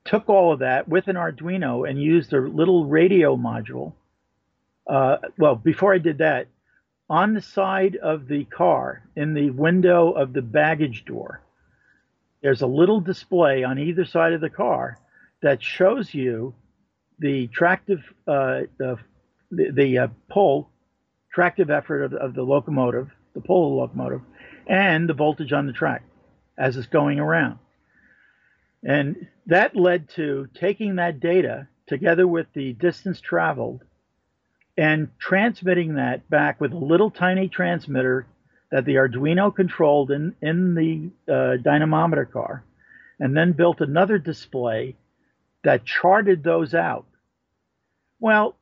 took 0.05 0.29
all 0.29 0.53
of 0.53 0.61
that 0.61 0.89
with 0.89 1.09
an 1.09 1.17
Arduino 1.17 1.89
and 1.91 2.01
used 2.01 2.33
a 2.33 2.41
little 2.41 2.87
radio 2.87 3.37
module. 3.37 3.95
Uh, 4.89 5.17
well, 5.37 5.57
before 5.57 5.93
I 5.93 5.99
did 5.99 6.19
that, 6.19 6.47
on 7.11 7.35
the 7.35 7.43
side 7.43 7.97
of 7.97 8.29
the 8.29 8.45
car, 8.45 9.03
in 9.17 9.35
the 9.35 9.51
window 9.51 10.13
of 10.13 10.33
the 10.33 10.41
baggage 10.41 11.05
door, 11.05 11.43
there's 12.41 12.63
a 12.63 12.67
little 12.69 13.01
display 13.01 13.65
on 13.65 13.79
either 13.81 14.05
side 14.05 14.35
of 14.35 14.41
the 14.41 14.51
car 14.51 15.01
that 15.43 15.63
shows 15.63 16.15
you 16.15 16.55
the 17.19 17.49
tractive, 17.49 18.01
uh, 18.29 18.63
the, 18.79 18.99
the 19.51 19.99
uh, 19.99 20.09
pull, 20.31 20.71
tractive 21.35 21.71
effort 21.71 22.05
of, 22.05 22.15
of 22.15 22.35
the 22.35 22.43
locomotive, 22.43 23.11
the 23.35 23.41
pull 23.41 23.67
of 23.67 23.73
the 23.73 23.81
locomotive, 23.81 24.21
and 24.69 25.09
the 25.09 25.15
voltage 25.15 25.53
on 25.53 25.67
the 25.67 25.73
track 25.73 26.03
as 26.57 26.77
it's 26.77 26.87
going 26.87 27.19
around. 27.19 27.59
And 28.85 29.27
that 29.47 29.75
led 29.75 30.09
to 30.11 30.49
taking 30.55 30.97
that 30.97 31.19
data 31.21 31.67
together 31.87 32.27
with 32.27 32.47
the 32.55 32.73
distance 32.75 33.21
traveled 33.21 33.83
and 34.77 35.09
transmitting 35.19 35.95
that 35.95 36.29
back 36.31 36.61
with 36.61 36.73
a 36.73 36.77
little 36.79 37.11
tiny 37.11 37.49
transmitter 37.49 38.27
that 38.71 38.85
the 38.85 38.95
Arduino 38.95 39.55
controlled 39.55 40.11
in, 40.11 40.35
in 40.41 40.75
the 40.75 41.33
uh, 41.33 41.57
dynamometer 41.63 42.25
car, 42.25 42.65
and 43.21 43.37
then 43.37 43.53
built 43.53 43.81
another 43.81 44.19
display 44.19 44.97
that 45.63 45.85
charted 45.85 46.43
those 46.43 46.75
out. 46.75 47.07
Well, 48.19 48.57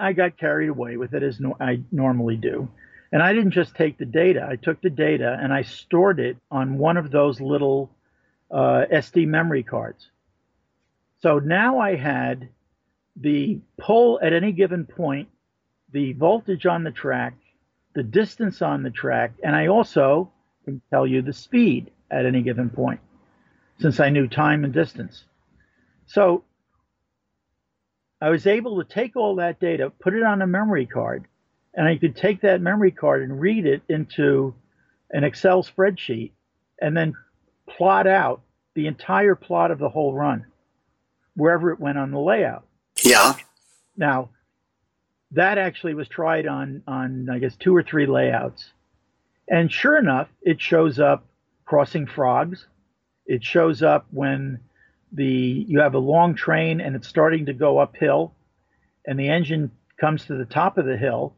I 0.00 0.12
got 0.12 0.36
carried 0.36 0.68
away 0.68 0.96
with 0.96 1.14
it 1.14 1.22
as 1.22 1.40
no, 1.40 1.56
I 1.60 1.80
normally 1.90 2.36
do. 2.36 2.68
And 3.12 3.22
I 3.22 3.32
didn't 3.32 3.52
just 3.52 3.74
take 3.74 3.98
the 3.98 4.04
data, 4.04 4.46
I 4.48 4.56
took 4.56 4.80
the 4.82 4.90
data 4.90 5.38
and 5.40 5.52
I 5.52 5.62
stored 5.62 6.20
it 6.20 6.36
on 6.50 6.78
one 6.78 6.96
of 6.96 7.10
those 7.10 7.40
little 7.40 7.90
uh, 8.50 8.84
SD 8.92 9.26
memory 9.26 9.62
cards. 9.62 10.10
So 11.22 11.38
now 11.38 11.78
I 11.78 11.96
had 11.96 12.48
the 13.16 13.60
pull 13.78 14.20
at 14.22 14.32
any 14.32 14.52
given 14.52 14.84
point, 14.84 15.28
the 15.92 16.12
voltage 16.12 16.66
on 16.66 16.84
the 16.84 16.90
track, 16.90 17.34
the 17.94 18.02
distance 18.02 18.60
on 18.60 18.82
the 18.82 18.90
track, 18.90 19.32
and 19.42 19.56
I 19.56 19.68
also 19.68 20.30
can 20.64 20.82
tell 20.90 21.06
you 21.06 21.22
the 21.22 21.32
speed 21.32 21.90
at 22.10 22.26
any 22.26 22.42
given 22.42 22.68
point 22.68 23.00
since 23.80 24.00
I 24.00 24.10
knew 24.10 24.28
time 24.28 24.64
and 24.64 24.72
distance. 24.72 25.24
So 26.06 26.44
I 28.20 28.30
was 28.30 28.46
able 28.46 28.82
to 28.82 28.88
take 28.88 29.16
all 29.16 29.36
that 29.36 29.60
data, 29.60 29.90
put 29.90 30.14
it 30.14 30.22
on 30.22 30.42
a 30.42 30.46
memory 30.46 30.86
card, 30.86 31.26
and 31.74 31.86
I 31.86 31.96
could 31.96 32.16
take 32.16 32.40
that 32.40 32.60
memory 32.60 32.90
card 32.90 33.22
and 33.22 33.40
read 33.40 33.66
it 33.66 33.82
into 33.88 34.54
an 35.10 35.24
Excel 35.24 35.62
spreadsheet 35.62 36.32
and 36.80 36.96
then 36.96 37.14
plot 37.68 38.06
out 38.06 38.40
the 38.74 38.86
entire 38.86 39.34
plot 39.34 39.70
of 39.70 39.78
the 39.78 39.88
whole 39.88 40.14
run 40.14 40.46
wherever 41.34 41.70
it 41.70 41.80
went 41.80 41.98
on 41.98 42.10
the 42.10 42.18
layout. 42.18 42.64
Yeah. 43.02 43.34
Now, 43.96 44.30
that 45.32 45.58
actually 45.58 45.94
was 45.94 46.08
tried 46.08 46.46
on 46.46 46.82
on 46.86 47.28
I 47.30 47.38
guess 47.38 47.56
two 47.56 47.74
or 47.76 47.82
three 47.82 48.06
layouts. 48.06 48.70
And 49.48 49.70
sure 49.70 49.96
enough, 49.96 50.28
it 50.42 50.60
shows 50.60 50.98
up 50.98 51.26
crossing 51.64 52.06
frogs. 52.06 52.66
It 53.26 53.44
shows 53.44 53.82
up 53.82 54.06
when 54.10 54.60
the 55.16 55.64
you 55.68 55.80
have 55.80 55.94
a 55.94 55.98
long 55.98 56.34
train 56.34 56.80
and 56.80 56.94
it's 56.94 57.08
starting 57.08 57.46
to 57.46 57.52
go 57.52 57.78
uphill 57.78 58.34
and 59.06 59.18
the 59.18 59.28
engine 59.28 59.70
comes 60.00 60.26
to 60.26 60.34
the 60.34 60.44
top 60.44 60.78
of 60.78 60.86
the 60.86 60.96
hill 60.96 61.34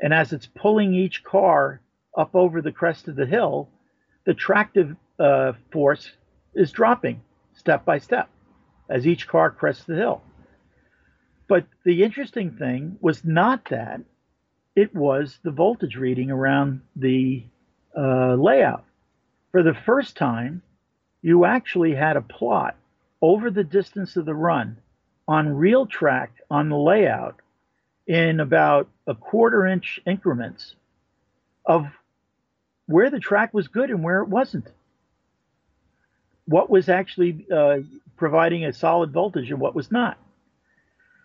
and 0.00 0.14
as 0.14 0.32
it's 0.32 0.46
pulling 0.46 0.94
each 0.94 1.22
car 1.22 1.80
up 2.16 2.34
over 2.34 2.62
the 2.62 2.72
crest 2.72 3.08
of 3.08 3.16
the 3.16 3.26
hill, 3.26 3.68
the 4.24 4.34
tractive 4.34 4.96
uh, 5.18 5.52
force 5.72 6.10
is 6.54 6.72
dropping 6.72 7.20
step 7.54 7.84
by 7.84 7.98
step 7.98 8.28
as 8.88 9.06
each 9.06 9.28
car 9.28 9.50
crests 9.50 9.84
the 9.84 9.94
hill. 9.94 10.22
But 11.48 11.66
the 11.84 12.02
interesting 12.02 12.52
thing 12.52 12.96
was 13.00 13.24
not 13.24 13.68
that, 13.70 14.00
it 14.74 14.94
was 14.94 15.38
the 15.42 15.50
voltage 15.50 15.96
reading 15.96 16.30
around 16.30 16.80
the 16.96 17.44
uh, 17.96 18.34
layout. 18.34 18.84
For 19.52 19.62
the 19.62 19.74
first 19.74 20.16
time, 20.16 20.62
you 21.22 21.44
actually 21.44 21.94
had 21.94 22.16
a 22.16 22.22
plot 22.22 22.76
over 23.22 23.50
the 23.50 23.64
distance 23.64 24.16
of 24.16 24.24
the 24.24 24.34
run 24.34 24.76
on 25.28 25.56
real 25.56 25.86
track 25.86 26.32
on 26.50 26.68
the 26.68 26.76
layout 26.76 27.36
in 28.06 28.40
about 28.40 28.88
a 29.06 29.14
quarter 29.14 29.66
inch 29.66 30.00
increments 30.06 30.74
of 31.64 31.86
where 32.86 33.10
the 33.10 33.20
track 33.20 33.54
was 33.54 33.68
good 33.68 33.90
and 33.90 34.02
where 34.02 34.20
it 34.20 34.28
wasn't. 34.28 34.66
What 36.46 36.68
was 36.68 36.88
actually 36.88 37.46
uh, 37.54 37.78
providing 38.16 38.64
a 38.64 38.72
solid 38.72 39.12
voltage 39.12 39.50
and 39.50 39.60
what 39.60 39.74
was 39.74 39.90
not. 39.90 40.18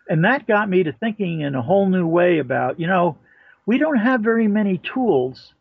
And 0.08 0.24
that 0.24 0.46
got 0.46 0.70
me 0.70 0.84
to 0.84 0.94
thinking 0.94 1.42
in 1.42 1.56
a 1.56 1.62
whole 1.62 1.90
new 1.90 2.06
way 2.06 2.38
about, 2.38 2.80
you 2.80 2.86
know, 2.86 3.18
we 3.66 3.80
don't 3.80 3.98
have 3.98 4.22
very 4.22 4.48
many 4.48 4.78
tools 4.78 5.54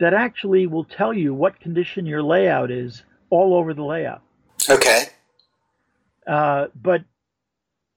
that 0.00 0.14
actually 0.14 0.66
will 0.66 0.84
tell 0.84 1.12
you 1.12 1.34
what 1.34 1.60
condition 1.60 2.06
your 2.06 2.22
layout 2.22 2.70
is 2.70 3.02
all 3.28 3.54
over 3.54 3.74
the 3.74 3.84
layout. 3.84 4.22
Okay. 4.68 5.11
Uh, 6.26 6.66
but 6.74 7.02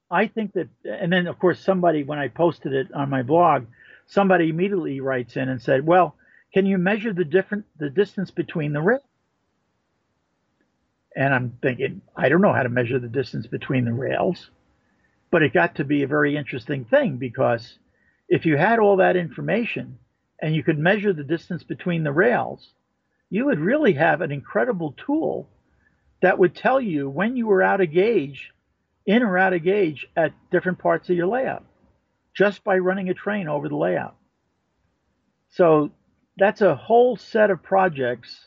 I 0.09 0.27
think 0.27 0.53
that, 0.53 0.69
and 0.83 1.11
then 1.11 1.27
of 1.27 1.39
course 1.39 1.59
somebody 1.59 2.03
when 2.03 2.19
I 2.19 2.27
posted 2.27 2.73
it 2.73 2.93
on 2.93 3.09
my 3.09 3.23
blog, 3.23 3.65
somebody 4.07 4.49
immediately 4.49 4.99
writes 4.99 5.35
in 5.35 5.49
and 5.49 5.61
said, 5.61 5.85
"Well, 5.85 6.15
can 6.53 6.65
you 6.65 6.77
measure 6.77 7.13
the 7.13 7.25
different 7.25 7.65
the 7.77 7.89
distance 7.89 8.31
between 8.31 8.73
the 8.73 8.81
rails?" 8.81 9.03
And 11.15 11.33
I'm 11.33 11.57
thinking, 11.61 12.01
I 12.15 12.29
don't 12.29 12.41
know 12.41 12.53
how 12.53 12.63
to 12.63 12.69
measure 12.69 12.99
the 12.99 13.07
distance 13.07 13.47
between 13.47 13.85
the 13.85 13.93
rails, 13.93 14.51
but 15.31 15.43
it 15.43 15.53
got 15.53 15.75
to 15.75 15.85
be 15.85 16.03
a 16.03 16.07
very 16.07 16.35
interesting 16.35 16.85
thing 16.85 17.17
because 17.17 17.79
if 18.27 18.45
you 18.45 18.57
had 18.57 18.79
all 18.79 18.97
that 18.97 19.15
information 19.15 19.97
and 20.41 20.55
you 20.55 20.63
could 20.63 20.77
measure 20.77 21.13
the 21.13 21.23
distance 21.23 21.63
between 21.63 22.03
the 22.03 22.11
rails, 22.11 22.73
you 23.29 23.45
would 23.45 23.59
really 23.59 23.93
have 23.93 24.21
an 24.21 24.31
incredible 24.31 24.93
tool 25.05 25.49
that 26.21 26.39
would 26.39 26.55
tell 26.55 26.79
you 26.79 27.09
when 27.09 27.35
you 27.35 27.47
were 27.47 27.61
out 27.61 27.81
of 27.81 27.91
gauge, 27.91 28.51
in 29.05 29.23
or 29.23 29.37
out 29.37 29.53
of 29.53 29.63
gauge 29.63 30.07
at 30.15 30.33
different 30.51 30.79
parts 30.79 31.09
of 31.09 31.15
your 31.15 31.27
layout, 31.27 31.63
just 32.35 32.63
by 32.63 32.77
running 32.77 33.09
a 33.09 33.13
train 33.13 33.47
over 33.47 33.69
the 33.69 33.75
layout. 33.75 34.15
So 35.51 35.91
that's 36.37 36.61
a 36.61 36.75
whole 36.75 37.15
set 37.15 37.49
of 37.49 37.63
projects 37.63 38.45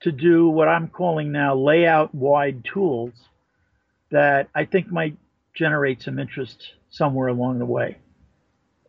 to 0.00 0.12
do 0.12 0.48
what 0.48 0.68
I'm 0.68 0.88
calling 0.88 1.32
now 1.32 1.54
layout 1.54 2.14
wide 2.14 2.64
tools 2.64 3.14
that 4.10 4.48
I 4.54 4.64
think 4.64 4.90
might 4.90 5.16
generate 5.54 6.02
some 6.02 6.18
interest 6.18 6.74
somewhere 6.90 7.28
along 7.28 7.58
the 7.58 7.64
way. 7.64 7.96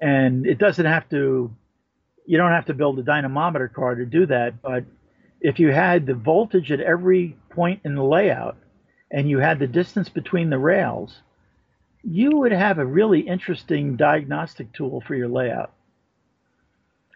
And 0.02 0.46
it 0.46 0.58
doesn't 0.58 0.86
have 0.86 1.08
to, 1.10 1.52
you 2.26 2.38
don't 2.38 2.52
have 2.52 2.66
to 2.66 2.74
build 2.74 3.00
a 3.00 3.04
dynamometer 3.04 3.70
car 3.70 3.96
to 3.96 4.06
do 4.06 4.26
that, 4.26 4.62
but 4.62 4.84
if 5.42 5.60
you 5.60 5.72
had 5.72 6.06
the 6.06 6.14
voltage 6.14 6.72
at 6.72 6.80
every 6.80 7.38
point 7.50 7.82
in 7.84 7.96
the 7.96 8.04
layout 8.04 8.58
and 9.12 9.30
you 9.30 9.40
had 9.40 9.60
the 9.60 9.68
distance 9.68 10.10
between 10.10 10.50
the 10.50 10.58
rails, 10.58 11.22
you 12.04 12.38
would 12.38 12.52
have 12.52 12.78
a 12.78 12.86
really 12.86 13.22
interesting 13.22 13.96
diagnostic 13.96 14.72
tool 14.74 15.02
for 15.06 15.16
your 15.16 15.28
layout. 15.28 15.74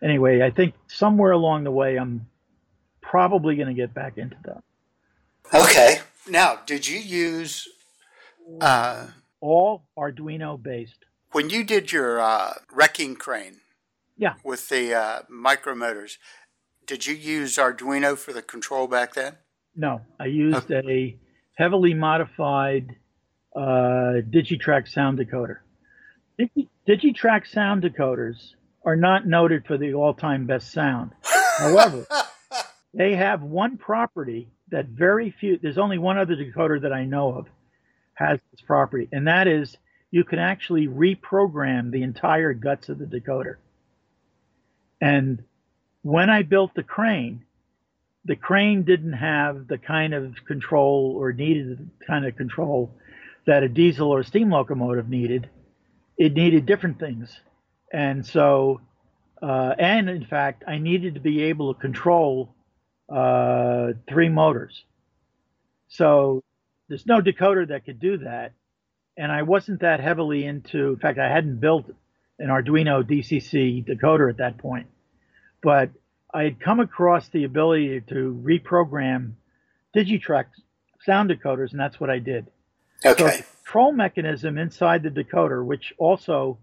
Anyway, 0.04 0.42
I 0.42 0.50
think 0.52 0.74
somewhere 0.88 1.32
along 1.32 1.64
the 1.64 1.72
way, 1.72 1.98
I'm 1.98 2.28
probably 3.02 3.56
going 3.56 3.68
to 3.68 3.74
get 3.74 3.94
back 3.94 4.18
into 4.18 4.38
that. 4.46 4.64
Okay. 5.54 6.00
Now, 6.28 6.60
did 6.66 6.88
you 6.88 7.00
use 7.00 7.68
uh, 8.60 9.08
all 9.40 9.84
Arduino 9.98 10.62
based? 10.62 11.06
When 11.32 11.50
you 11.50 11.64
did 11.64 11.92
your 11.92 12.20
uh, 12.20 12.54
wrecking 12.74 13.16
crane, 13.16 13.58
yeah, 14.18 14.36
with 14.44 14.70
the 14.70 14.94
uh, 14.94 15.22
micromotors, 15.32 16.18
did 16.86 17.06
you 17.06 17.16
use 17.16 17.58
Arduino 17.58 18.18
for 18.18 18.34
the 18.34 18.42
control 18.42 18.88
back 18.88 19.14
then? 19.14 19.38
No, 19.76 20.02
I 20.20 20.26
used 20.26 20.72
okay. 20.72 20.88
a 20.88 21.18
heavily 21.62 21.94
modified 21.94 22.96
uh, 23.56 24.22
Digitrax 24.30 24.90
sound 24.90 25.20
decoder. 25.20 25.58
Digi- 26.40 26.68
Digitrax 26.88 27.48
sound 27.48 27.84
decoders 27.84 28.54
are 28.84 28.96
not 28.96 29.28
noted 29.28 29.66
for 29.66 29.78
the 29.78 29.94
all-time 29.94 30.46
best 30.46 30.72
sound. 30.72 31.12
However, 31.58 32.06
they 32.94 33.16
have 33.16 33.42
one 33.42 33.78
property 33.78 34.50
that 34.70 34.88
very 34.88 35.32
few. 35.32 35.60
There's 35.62 35.78
only 35.78 35.98
one 35.98 36.18
other 36.18 36.36
decoder 36.36 36.82
that 36.82 36.94
I 36.94 37.06
know 37.06 37.34
of 37.34 37.48
has 38.14 38.40
this 38.52 38.62
property, 38.62 39.08
and 39.12 39.28
that 39.28 39.48
is 39.48 39.78
you 40.10 40.24
can 40.24 40.40
actually 40.40 40.88
reprogram 40.88 41.92
the 41.92 42.04
entire 42.04 42.54
guts 42.54 42.90
of 42.90 43.00
the 43.00 43.06
decoder. 43.06 43.56
And 45.00 45.44
when 46.04 46.30
I 46.30 46.44
built 46.44 46.74
the 46.74 46.84
crane, 46.84 47.46
the 48.26 48.36
crane 48.36 48.84
didn't 48.84 49.14
have 49.14 49.68
the 49.68 49.78
kind 49.78 50.14
of 50.14 50.36
control 50.46 51.16
or 51.18 51.34
needed 51.34 51.78
the 51.78 52.06
kind 52.06 52.26
of 52.26 52.36
control 52.36 52.92
that 53.48 53.64
a 53.64 53.70
diesel 53.70 54.10
or 54.10 54.24
steam 54.24 54.52
locomotive 54.52 55.10
needed. 55.10 55.50
It 56.18 56.34
needed 56.34 56.66
different 56.66 57.00
things. 57.00 57.40
And 57.92 58.26
so, 58.26 58.82
uh, 59.42 59.74
and 59.78 60.10
in 60.10 60.26
fact, 60.26 60.64
I 60.68 60.78
needed 60.78 61.16
to 61.16 61.20
be 61.20 61.44
able 61.44 61.74
to 61.74 61.80
control 61.80 62.54
uh, 63.10 63.94
three 64.08 64.30
motors. 64.30 64.84
So 65.90 66.44
there's 66.88 67.06
no 67.06 67.22
decoder 67.22 67.68
that 67.70 67.86
could 67.86 68.00
do 68.00 68.20
that. 68.20 68.54
And 69.18 69.32
I 69.32 69.42
wasn't 69.42 69.82
that 69.82 70.00
heavily 70.00 70.46
into, 70.46 70.94
in 70.94 70.98
fact, 70.98 71.20
I 71.20 71.28
hadn't 71.28 71.60
built 71.60 71.92
an 72.40 72.48
Arduino 72.48 73.04
DCC 73.04 73.86
decoder 73.86 74.30
at 74.30 74.38
that 74.38 74.58
point 74.58 74.88
but 75.62 75.90
I 76.34 76.44
had 76.44 76.60
come 76.60 76.80
across 76.80 77.28
the 77.30 77.44
ability 77.44 78.02
to 78.10 78.42
reprogram 78.44 79.34
Digitrax 79.96 80.46
sound 81.04 81.30
decoders, 81.30 81.72
and 81.72 81.80
that's 81.80 82.00
what 82.00 82.10
I 82.10 82.20
did. 82.20 82.48
Okay. 83.06 83.38
So 83.38 83.44
control 83.64 83.92
mechanism 83.92 84.58
inside 84.58 85.04
the 85.04 85.10
decoder, 85.10 85.66
which 85.66 85.94
also 85.98 86.58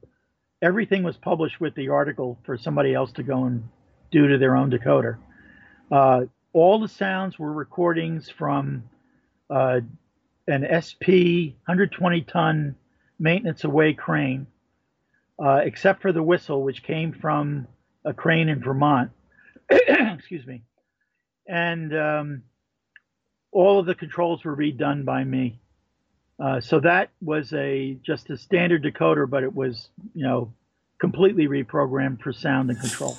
everything 0.62 1.02
was 1.02 1.16
published 1.16 1.60
with 1.60 1.74
the 1.74 1.88
article 1.88 2.38
for 2.44 2.56
somebody 2.56 2.94
else 2.94 3.12
to 3.12 3.22
go 3.22 3.44
and 3.44 3.68
do 4.10 4.28
to 4.28 4.38
their 4.38 4.56
own 4.56 4.70
decoder. 4.70 5.18
Uh, 5.90 6.22
all 6.52 6.80
the 6.80 6.88
sounds 6.88 7.38
were 7.38 7.52
recordings 7.52 8.30
from 8.30 8.84
uh, 9.50 9.80
an 10.46 10.66
SP 10.72 11.54
120 11.66 12.22
ton 12.22 12.74
maintenance 13.18 13.64
away 13.64 13.92
crane, 13.92 14.46
uh, 15.42 15.60
except 15.64 16.00
for 16.02 16.12
the 16.12 16.22
whistle, 16.22 16.62
which 16.62 16.82
came 16.82 17.12
from 17.12 17.66
a 18.04 18.12
crane 18.12 18.48
in 18.48 18.60
Vermont. 18.62 19.10
Excuse 19.70 20.46
me. 20.46 20.62
And 21.46 21.96
um, 21.96 22.42
all 23.52 23.78
of 23.78 23.86
the 23.86 23.94
controls 23.94 24.44
were 24.44 24.56
redone 24.56 25.04
by 25.04 25.24
me. 25.24 25.58
Uh, 26.40 26.60
so 26.60 26.78
that 26.80 27.10
was 27.20 27.52
a 27.52 27.98
just 28.04 28.30
a 28.30 28.36
standard 28.36 28.84
decoder, 28.84 29.28
but 29.28 29.42
it 29.42 29.52
was 29.52 29.88
you 30.14 30.24
know 30.24 30.52
completely 31.00 31.48
reprogrammed 31.48 32.20
for 32.20 32.32
sound 32.32 32.70
and 32.70 32.80
control. 32.80 33.18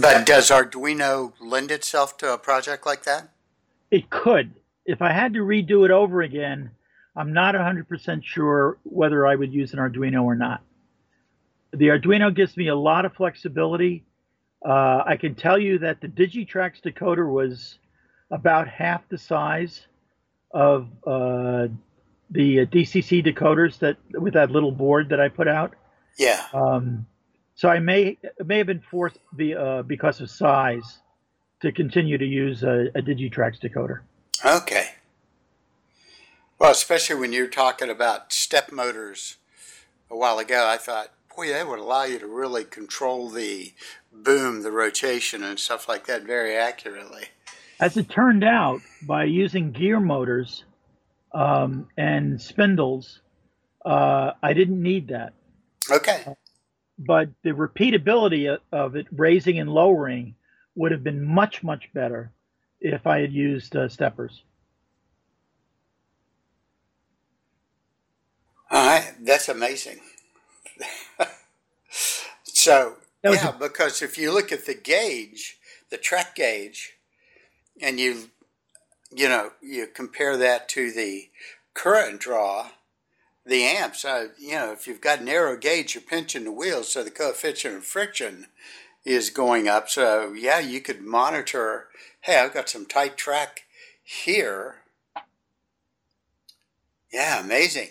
But 0.00 0.26
does 0.26 0.50
Arduino 0.50 1.32
lend 1.40 1.70
itself 1.70 2.16
to 2.18 2.32
a 2.32 2.38
project 2.38 2.86
like 2.86 3.04
that? 3.04 3.28
It 3.90 4.10
could. 4.10 4.54
If 4.84 5.00
I 5.00 5.12
had 5.12 5.34
to 5.34 5.40
redo 5.40 5.84
it 5.84 5.90
over 5.90 6.22
again, 6.22 6.70
I'm 7.16 7.32
not 7.32 7.54
100% 7.54 8.24
sure 8.24 8.78
whether 8.82 9.26
I 9.26 9.36
would 9.36 9.52
use 9.52 9.72
an 9.72 9.78
Arduino 9.78 10.24
or 10.24 10.34
not. 10.34 10.62
The 11.74 11.88
Arduino 11.88 12.34
gives 12.34 12.56
me 12.56 12.68
a 12.68 12.76
lot 12.76 13.04
of 13.04 13.14
flexibility. 13.14 14.04
Uh, 14.64 15.02
I 15.06 15.16
can 15.16 15.34
tell 15.34 15.58
you 15.58 15.78
that 15.80 16.00
the 16.00 16.08
Digitrax 16.08 16.80
decoder 16.82 17.30
was 17.30 17.78
about 18.30 18.68
half 18.68 19.08
the 19.08 19.18
size 19.18 19.86
of 20.52 20.88
uh, 21.06 21.68
the 22.30 22.66
DCC 22.66 23.24
decoders 23.24 23.78
that 23.80 23.96
with 24.12 24.34
that 24.34 24.50
little 24.50 24.72
board 24.72 25.08
that 25.10 25.20
I 25.20 25.28
put 25.28 25.48
out. 25.48 25.74
Yeah. 26.16 26.46
Um, 26.52 27.06
so 27.56 27.68
I 27.68 27.80
may 27.80 28.18
may 28.44 28.58
have 28.58 28.66
been 28.66 28.82
forced 28.90 29.18
be, 29.36 29.54
uh, 29.54 29.82
because 29.82 30.20
of 30.20 30.30
size 30.30 30.98
to 31.60 31.72
continue 31.72 32.18
to 32.18 32.24
use 32.24 32.62
a, 32.62 32.88
a 32.94 33.02
Digitrax 33.02 33.60
decoder. 33.60 34.00
Okay. 34.44 34.90
Well, 36.58 36.70
especially 36.70 37.16
when 37.16 37.32
you're 37.32 37.46
talking 37.46 37.90
about 37.90 38.32
step 38.32 38.72
motors 38.72 39.36
a 40.10 40.16
while 40.16 40.38
ago, 40.38 40.66
I 40.66 40.76
thought 40.76 41.10
boy, 41.36 41.48
that 41.48 41.68
would 41.68 41.78
allow 41.78 42.04
you 42.04 42.18
to 42.18 42.26
really 42.26 42.64
control 42.64 43.28
the 43.28 43.72
boom, 44.12 44.62
the 44.62 44.70
rotation, 44.70 45.42
and 45.42 45.58
stuff 45.58 45.88
like 45.88 46.06
that 46.06 46.22
very 46.22 46.56
accurately. 46.56 47.24
As 47.80 47.96
it 47.96 48.08
turned 48.08 48.44
out, 48.44 48.80
by 49.02 49.24
using 49.24 49.72
gear 49.72 50.00
motors 50.00 50.64
um, 51.32 51.88
and 51.96 52.40
spindles, 52.40 53.20
uh, 53.84 54.32
I 54.42 54.52
didn't 54.52 54.82
need 54.82 55.08
that. 55.08 55.34
Okay. 55.90 56.24
But 56.98 57.30
the 57.42 57.50
repeatability 57.50 58.56
of 58.72 58.96
it 58.96 59.06
raising 59.10 59.58
and 59.58 59.68
lowering 59.68 60.36
would 60.76 60.92
have 60.92 61.02
been 61.02 61.24
much, 61.24 61.62
much 61.62 61.92
better 61.92 62.32
if 62.80 63.06
I 63.06 63.20
had 63.20 63.32
used 63.32 63.74
uh, 63.76 63.88
steppers. 63.88 64.42
All 68.70 68.86
right, 68.86 69.12
that's 69.22 69.48
amazing. 69.48 70.00
So 72.64 72.96
yeah, 73.24 73.50
a- 73.50 73.58
because 73.58 74.02
if 74.02 74.18
you 74.18 74.32
look 74.32 74.52
at 74.52 74.66
the 74.66 74.74
gauge, 74.74 75.58
the 75.90 75.98
track 75.98 76.36
gauge, 76.36 76.94
and 77.80 78.00
you 78.00 78.30
you 79.14 79.28
know 79.28 79.52
you 79.62 79.86
compare 79.86 80.36
that 80.36 80.68
to 80.70 80.92
the 80.92 81.30
current 81.74 82.20
draw, 82.20 82.70
the 83.46 83.64
amps. 83.64 84.04
Uh, 84.04 84.28
you 84.38 84.52
know, 84.54 84.72
if 84.72 84.86
you've 84.86 85.00
got 85.02 85.22
narrow 85.22 85.56
gauge, 85.56 85.94
you're 85.94 86.02
pinching 86.02 86.44
the 86.44 86.52
wheels, 86.52 86.92
so 86.92 87.04
the 87.04 87.10
coefficient 87.10 87.76
of 87.76 87.84
friction 87.84 88.46
is 89.04 89.30
going 89.30 89.68
up. 89.68 89.88
So 89.90 90.32
yeah, 90.34 90.60
you 90.60 90.80
could 90.80 91.02
monitor. 91.02 91.88
Hey, 92.22 92.38
I've 92.40 92.54
got 92.54 92.68
some 92.70 92.86
tight 92.86 93.16
track 93.18 93.62
here. 94.04 94.76
Yeah, 97.12 97.40
amazing. 97.44 97.90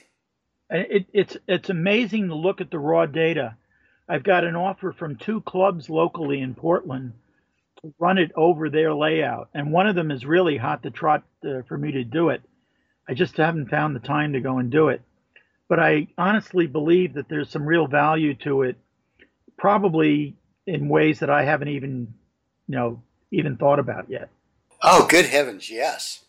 It, 0.69 1.07
it's 1.13 1.37
it's 1.47 1.69
amazing 1.69 2.29
to 2.29 2.35
look 2.35 2.61
at 2.61 2.71
the 2.71 2.79
raw 2.79 3.05
data. 3.05 3.57
I've 4.07 4.23
got 4.23 4.43
an 4.43 4.55
offer 4.55 4.91
from 4.91 5.15
two 5.15 5.41
clubs 5.41 5.89
locally 5.89 6.41
in 6.41 6.55
Portland 6.55 7.13
to 7.81 7.93
run 7.99 8.17
it 8.17 8.31
over 8.35 8.69
their 8.69 8.93
layout, 8.93 9.49
and 9.53 9.71
one 9.71 9.87
of 9.87 9.95
them 9.95 10.11
is 10.11 10.25
really 10.25 10.57
hot 10.57 10.83
to 10.83 10.91
trot 10.91 11.23
uh, 11.45 11.61
for 11.67 11.77
me 11.77 11.91
to 11.93 12.03
do 12.03 12.29
it. 12.29 12.41
I 13.07 13.13
just 13.13 13.37
haven't 13.37 13.69
found 13.69 13.95
the 13.95 13.99
time 13.99 14.33
to 14.33 14.39
go 14.39 14.57
and 14.57 14.71
do 14.71 14.89
it, 14.89 15.01
but 15.67 15.79
I 15.79 16.07
honestly 16.17 16.67
believe 16.67 17.13
that 17.13 17.29
there's 17.29 17.49
some 17.49 17.65
real 17.65 17.87
value 17.87 18.35
to 18.35 18.63
it, 18.63 18.77
probably 19.57 20.35
in 20.65 20.89
ways 20.89 21.19
that 21.19 21.29
I 21.29 21.43
haven't 21.43 21.69
even, 21.69 22.13
you 22.67 22.75
know, 22.75 23.01
even 23.31 23.57
thought 23.57 23.79
about 23.79 24.09
yet. 24.09 24.29
Oh, 24.81 25.07
good 25.09 25.25
heavens, 25.25 25.69
yes, 25.69 26.25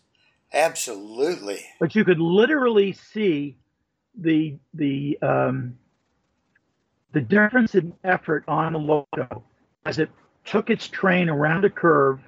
absolutely. 0.53 1.65
But 1.79 1.95
you 1.95 2.05
could 2.05 2.19
literally 2.19 2.93
see 2.93 3.57
the 4.17 4.57
the 4.73 5.17
um, 5.21 5.77
the 7.15 7.21
difference 7.21 7.75
in 7.75 7.93
effort 8.03 8.43
on 8.45 8.73
the 8.73 8.79
loco 8.79 9.41
as 9.85 9.99
it 9.99 10.09
took 10.43 10.69
its 10.69 10.85
train 10.89 11.29
around 11.29 11.63
a 11.63 11.69
curve 11.69 12.19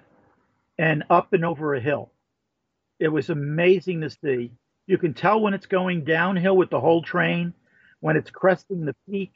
and 0.79 1.03
up 1.09 1.33
and 1.33 1.43
over 1.43 1.75
a 1.75 1.81
hill. 1.81 2.09
It 2.97 3.09
was 3.09 3.29
amazing 3.29 3.99
to 3.99 4.09
see. 4.09 4.49
You 4.85 4.97
can 4.97 5.13
tell 5.13 5.41
when 5.41 5.53
it's 5.53 5.65
going 5.65 6.05
downhill 6.05 6.55
with 6.55 6.69
the 6.69 6.79
whole 6.79 7.01
train, 7.01 7.53
when 7.99 8.15
it's 8.15 8.31
cresting 8.31 8.85
the 8.85 8.95
peak, 9.09 9.33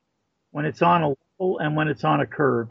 when 0.52 0.64
it's 0.64 0.82
on 0.82 1.03
a 1.03 1.10
level, 1.10 1.60
and 1.60 1.76
when 1.76 1.90
it's 1.90 2.06
on 2.06 2.22
a 2.22 2.26
curve. 2.26 2.69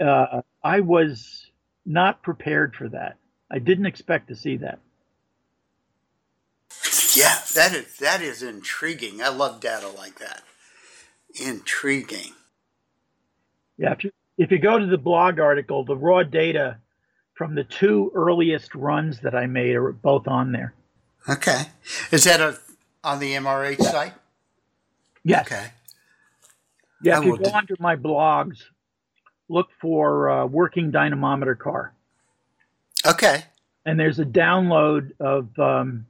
Uh, 0.00 0.42
I 0.62 0.80
was 0.80 1.50
not 1.84 2.22
prepared 2.22 2.76
for 2.76 2.88
that. 2.90 3.16
I 3.50 3.58
didn't 3.58 3.86
expect 3.86 4.28
to 4.28 4.36
see 4.36 4.58
that. 4.58 4.78
Yeah, 7.16 7.40
that 7.54 7.74
is 7.74 7.96
that 7.96 8.20
is 8.20 8.44
intriguing. 8.44 9.22
I 9.22 9.28
love 9.28 9.58
data 9.58 9.88
like 9.88 10.20
that. 10.20 10.44
Intriguing. 11.40 12.32
Yeah, 13.78 13.92
if 13.92 14.04
you 14.04 14.10
if 14.38 14.50
you 14.50 14.58
go 14.58 14.78
to 14.78 14.86
the 14.86 14.98
blog 14.98 15.38
article, 15.38 15.84
the 15.84 15.96
raw 15.96 16.22
data 16.22 16.78
from 17.34 17.54
the 17.54 17.64
two 17.64 18.10
earliest 18.14 18.74
runs 18.74 19.20
that 19.20 19.34
I 19.34 19.46
made 19.46 19.74
are 19.76 19.92
both 19.92 20.28
on 20.28 20.52
there. 20.52 20.74
Okay, 21.28 21.62
is 22.10 22.24
that 22.24 22.40
a, 22.40 22.58
on 23.04 23.18
the 23.18 23.32
MRH 23.32 23.82
site? 23.82 24.14
Yes. 25.24 25.46
Okay. 25.46 25.66
Yeah, 27.02 27.16
I 27.16 27.18
if 27.20 27.24
you 27.26 27.36
go 27.36 27.44
do- 27.44 27.50
onto 27.50 27.74
my 27.78 27.96
blogs, 27.96 28.62
look 29.48 29.68
for 29.80 30.30
uh, 30.30 30.46
working 30.46 30.90
dynamometer 30.90 31.54
car, 31.56 31.92
Okay. 33.06 33.44
and 33.84 34.00
there's 34.00 34.18
a 34.18 34.24
download 34.24 35.10
of 35.20 35.58
um, 35.58 36.06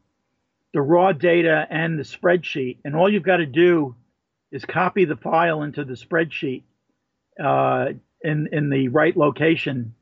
the 0.72 0.80
raw 0.80 1.10
data 1.12 1.66
and 1.70 1.98
the 1.98 2.04
spreadsheet, 2.04 2.78
and 2.84 2.94
all 2.94 3.10
you've 3.12 3.24
got 3.24 3.38
to 3.38 3.46
do 3.46 3.96
is 4.52 4.64
copy 4.64 5.04
the 5.04 5.16
file 5.16 5.62
into 5.62 5.84
the 5.84 5.94
spreadsheet 5.94 6.62
uh, 7.42 7.92
in 8.22 8.48
in 8.52 8.70
the 8.70 8.88
right 8.88 9.16
location, 9.16 9.94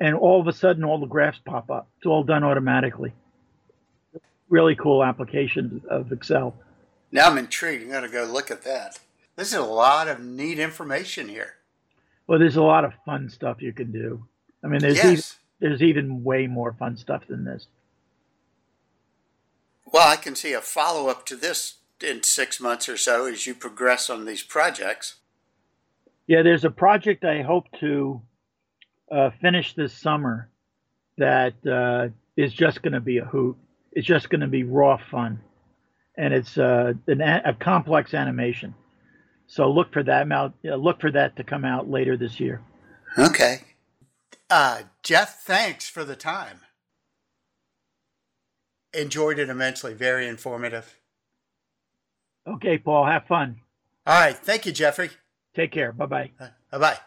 and 0.00 0.14
all 0.14 0.40
of 0.40 0.46
a 0.46 0.52
sudden 0.52 0.84
all 0.84 0.98
the 0.98 1.06
graphs 1.06 1.40
pop 1.44 1.70
up. 1.70 1.88
It's 1.98 2.06
all 2.06 2.24
done 2.24 2.44
automatically. 2.44 3.12
Really 4.48 4.74
cool 4.74 5.04
application 5.04 5.82
of 5.88 6.10
Excel. 6.12 6.54
Now 7.12 7.28
I'm 7.28 7.38
intrigued. 7.38 7.84
I'm 7.84 7.90
going 7.90 8.02
to 8.02 8.08
go 8.08 8.24
look 8.24 8.50
at 8.50 8.62
that. 8.64 8.98
This 9.36 9.48
is 9.48 9.58
a 9.58 9.62
lot 9.62 10.08
of 10.08 10.20
neat 10.20 10.58
information 10.58 11.28
here. 11.28 11.54
Well, 12.26 12.38
there's 12.38 12.56
a 12.56 12.62
lot 12.62 12.84
of 12.84 12.92
fun 13.04 13.30
stuff 13.30 13.62
you 13.62 13.72
can 13.72 13.90
do. 13.90 14.24
I 14.62 14.68
mean, 14.68 14.80
there's 14.80 15.04
even, 15.04 15.22
there's 15.60 15.82
even 15.82 16.22
way 16.22 16.46
more 16.46 16.72
fun 16.72 16.96
stuff 16.96 17.22
than 17.28 17.44
this. 17.44 17.66
Well, 19.92 20.08
I 20.08 20.16
can 20.16 20.36
see 20.36 20.52
a 20.52 20.60
follow 20.60 21.08
up 21.08 21.26
to 21.26 21.36
this 21.36 21.78
in 22.02 22.22
six 22.22 22.60
months 22.60 22.88
or 22.88 22.96
so 22.96 23.26
as 23.26 23.46
you 23.46 23.54
progress 23.54 24.10
on 24.10 24.24
these 24.24 24.42
projects. 24.42 25.16
Yeah, 26.26 26.42
there's 26.42 26.64
a 26.64 26.70
project 26.70 27.24
I 27.24 27.42
hope 27.42 27.66
to 27.80 28.22
uh, 29.10 29.30
finish 29.40 29.74
this 29.74 29.92
summer 29.92 30.48
that 31.18 31.54
uh, 31.66 32.08
is 32.36 32.52
just 32.52 32.82
going 32.82 32.92
to 32.92 33.00
be 33.00 33.18
a 33.18 33.24
hoot. 33.24 33.56
It's 33.92 34.06
just 34.06 34.30
going 34.30 34.40
to 34.40 34.46
be 34.46 34.62
raw 34.62 34.96
fun, 35.10 35.40
and 36.16 36.32
it's 36.32 36.56
uh, 36.56 36.92
an, 37.08 37.20
a 37.20 37.42
a 37.46 37.54
complex 37.54 38.14
animation. 38.14 38.74
So 39.48 39.68
look 39.70 39.92
for 39.92 40.04
that 40.04 40.30
out. 40.30 40.54
Look 40.62 41.00
for 41.00 41.10
that 41.10 41.34
to 41.36 41.44
come 41.44 41.64
out 41.64 41.90
later 41.90 42.16
this 42.16 42.38
year. 42.38 42.62
Okay. 43.18 43.62
Uh, 44.48 44.82
Geoff, 45.02 45.42
thanks 45.42 45.88
for 45.88 46.04
the 46.04 46.14
time. 46.14 46.60
Enjoyed 48.94 49.40
it 49.40 49.48
immensely. 49.48 49.94
Very 49.94 50.28
informative. 50.28 50.99
Okay, 52.46 52.78
Paul, 52.78 53.06
have 53.06 53.26
fun. 53.26 53.60
All 54.06 54.18
right. 54.20 54.36
Thank 54.36 54.66
you, 54.66 54.72
Jeffrey. 54.72 55.10
Take 55.54 55.72
care. 55.72 55.92
Bye 55.92 56.06
bye. 56.06 56.30
Bye 56.70 56.78
bye. 56.78 56.98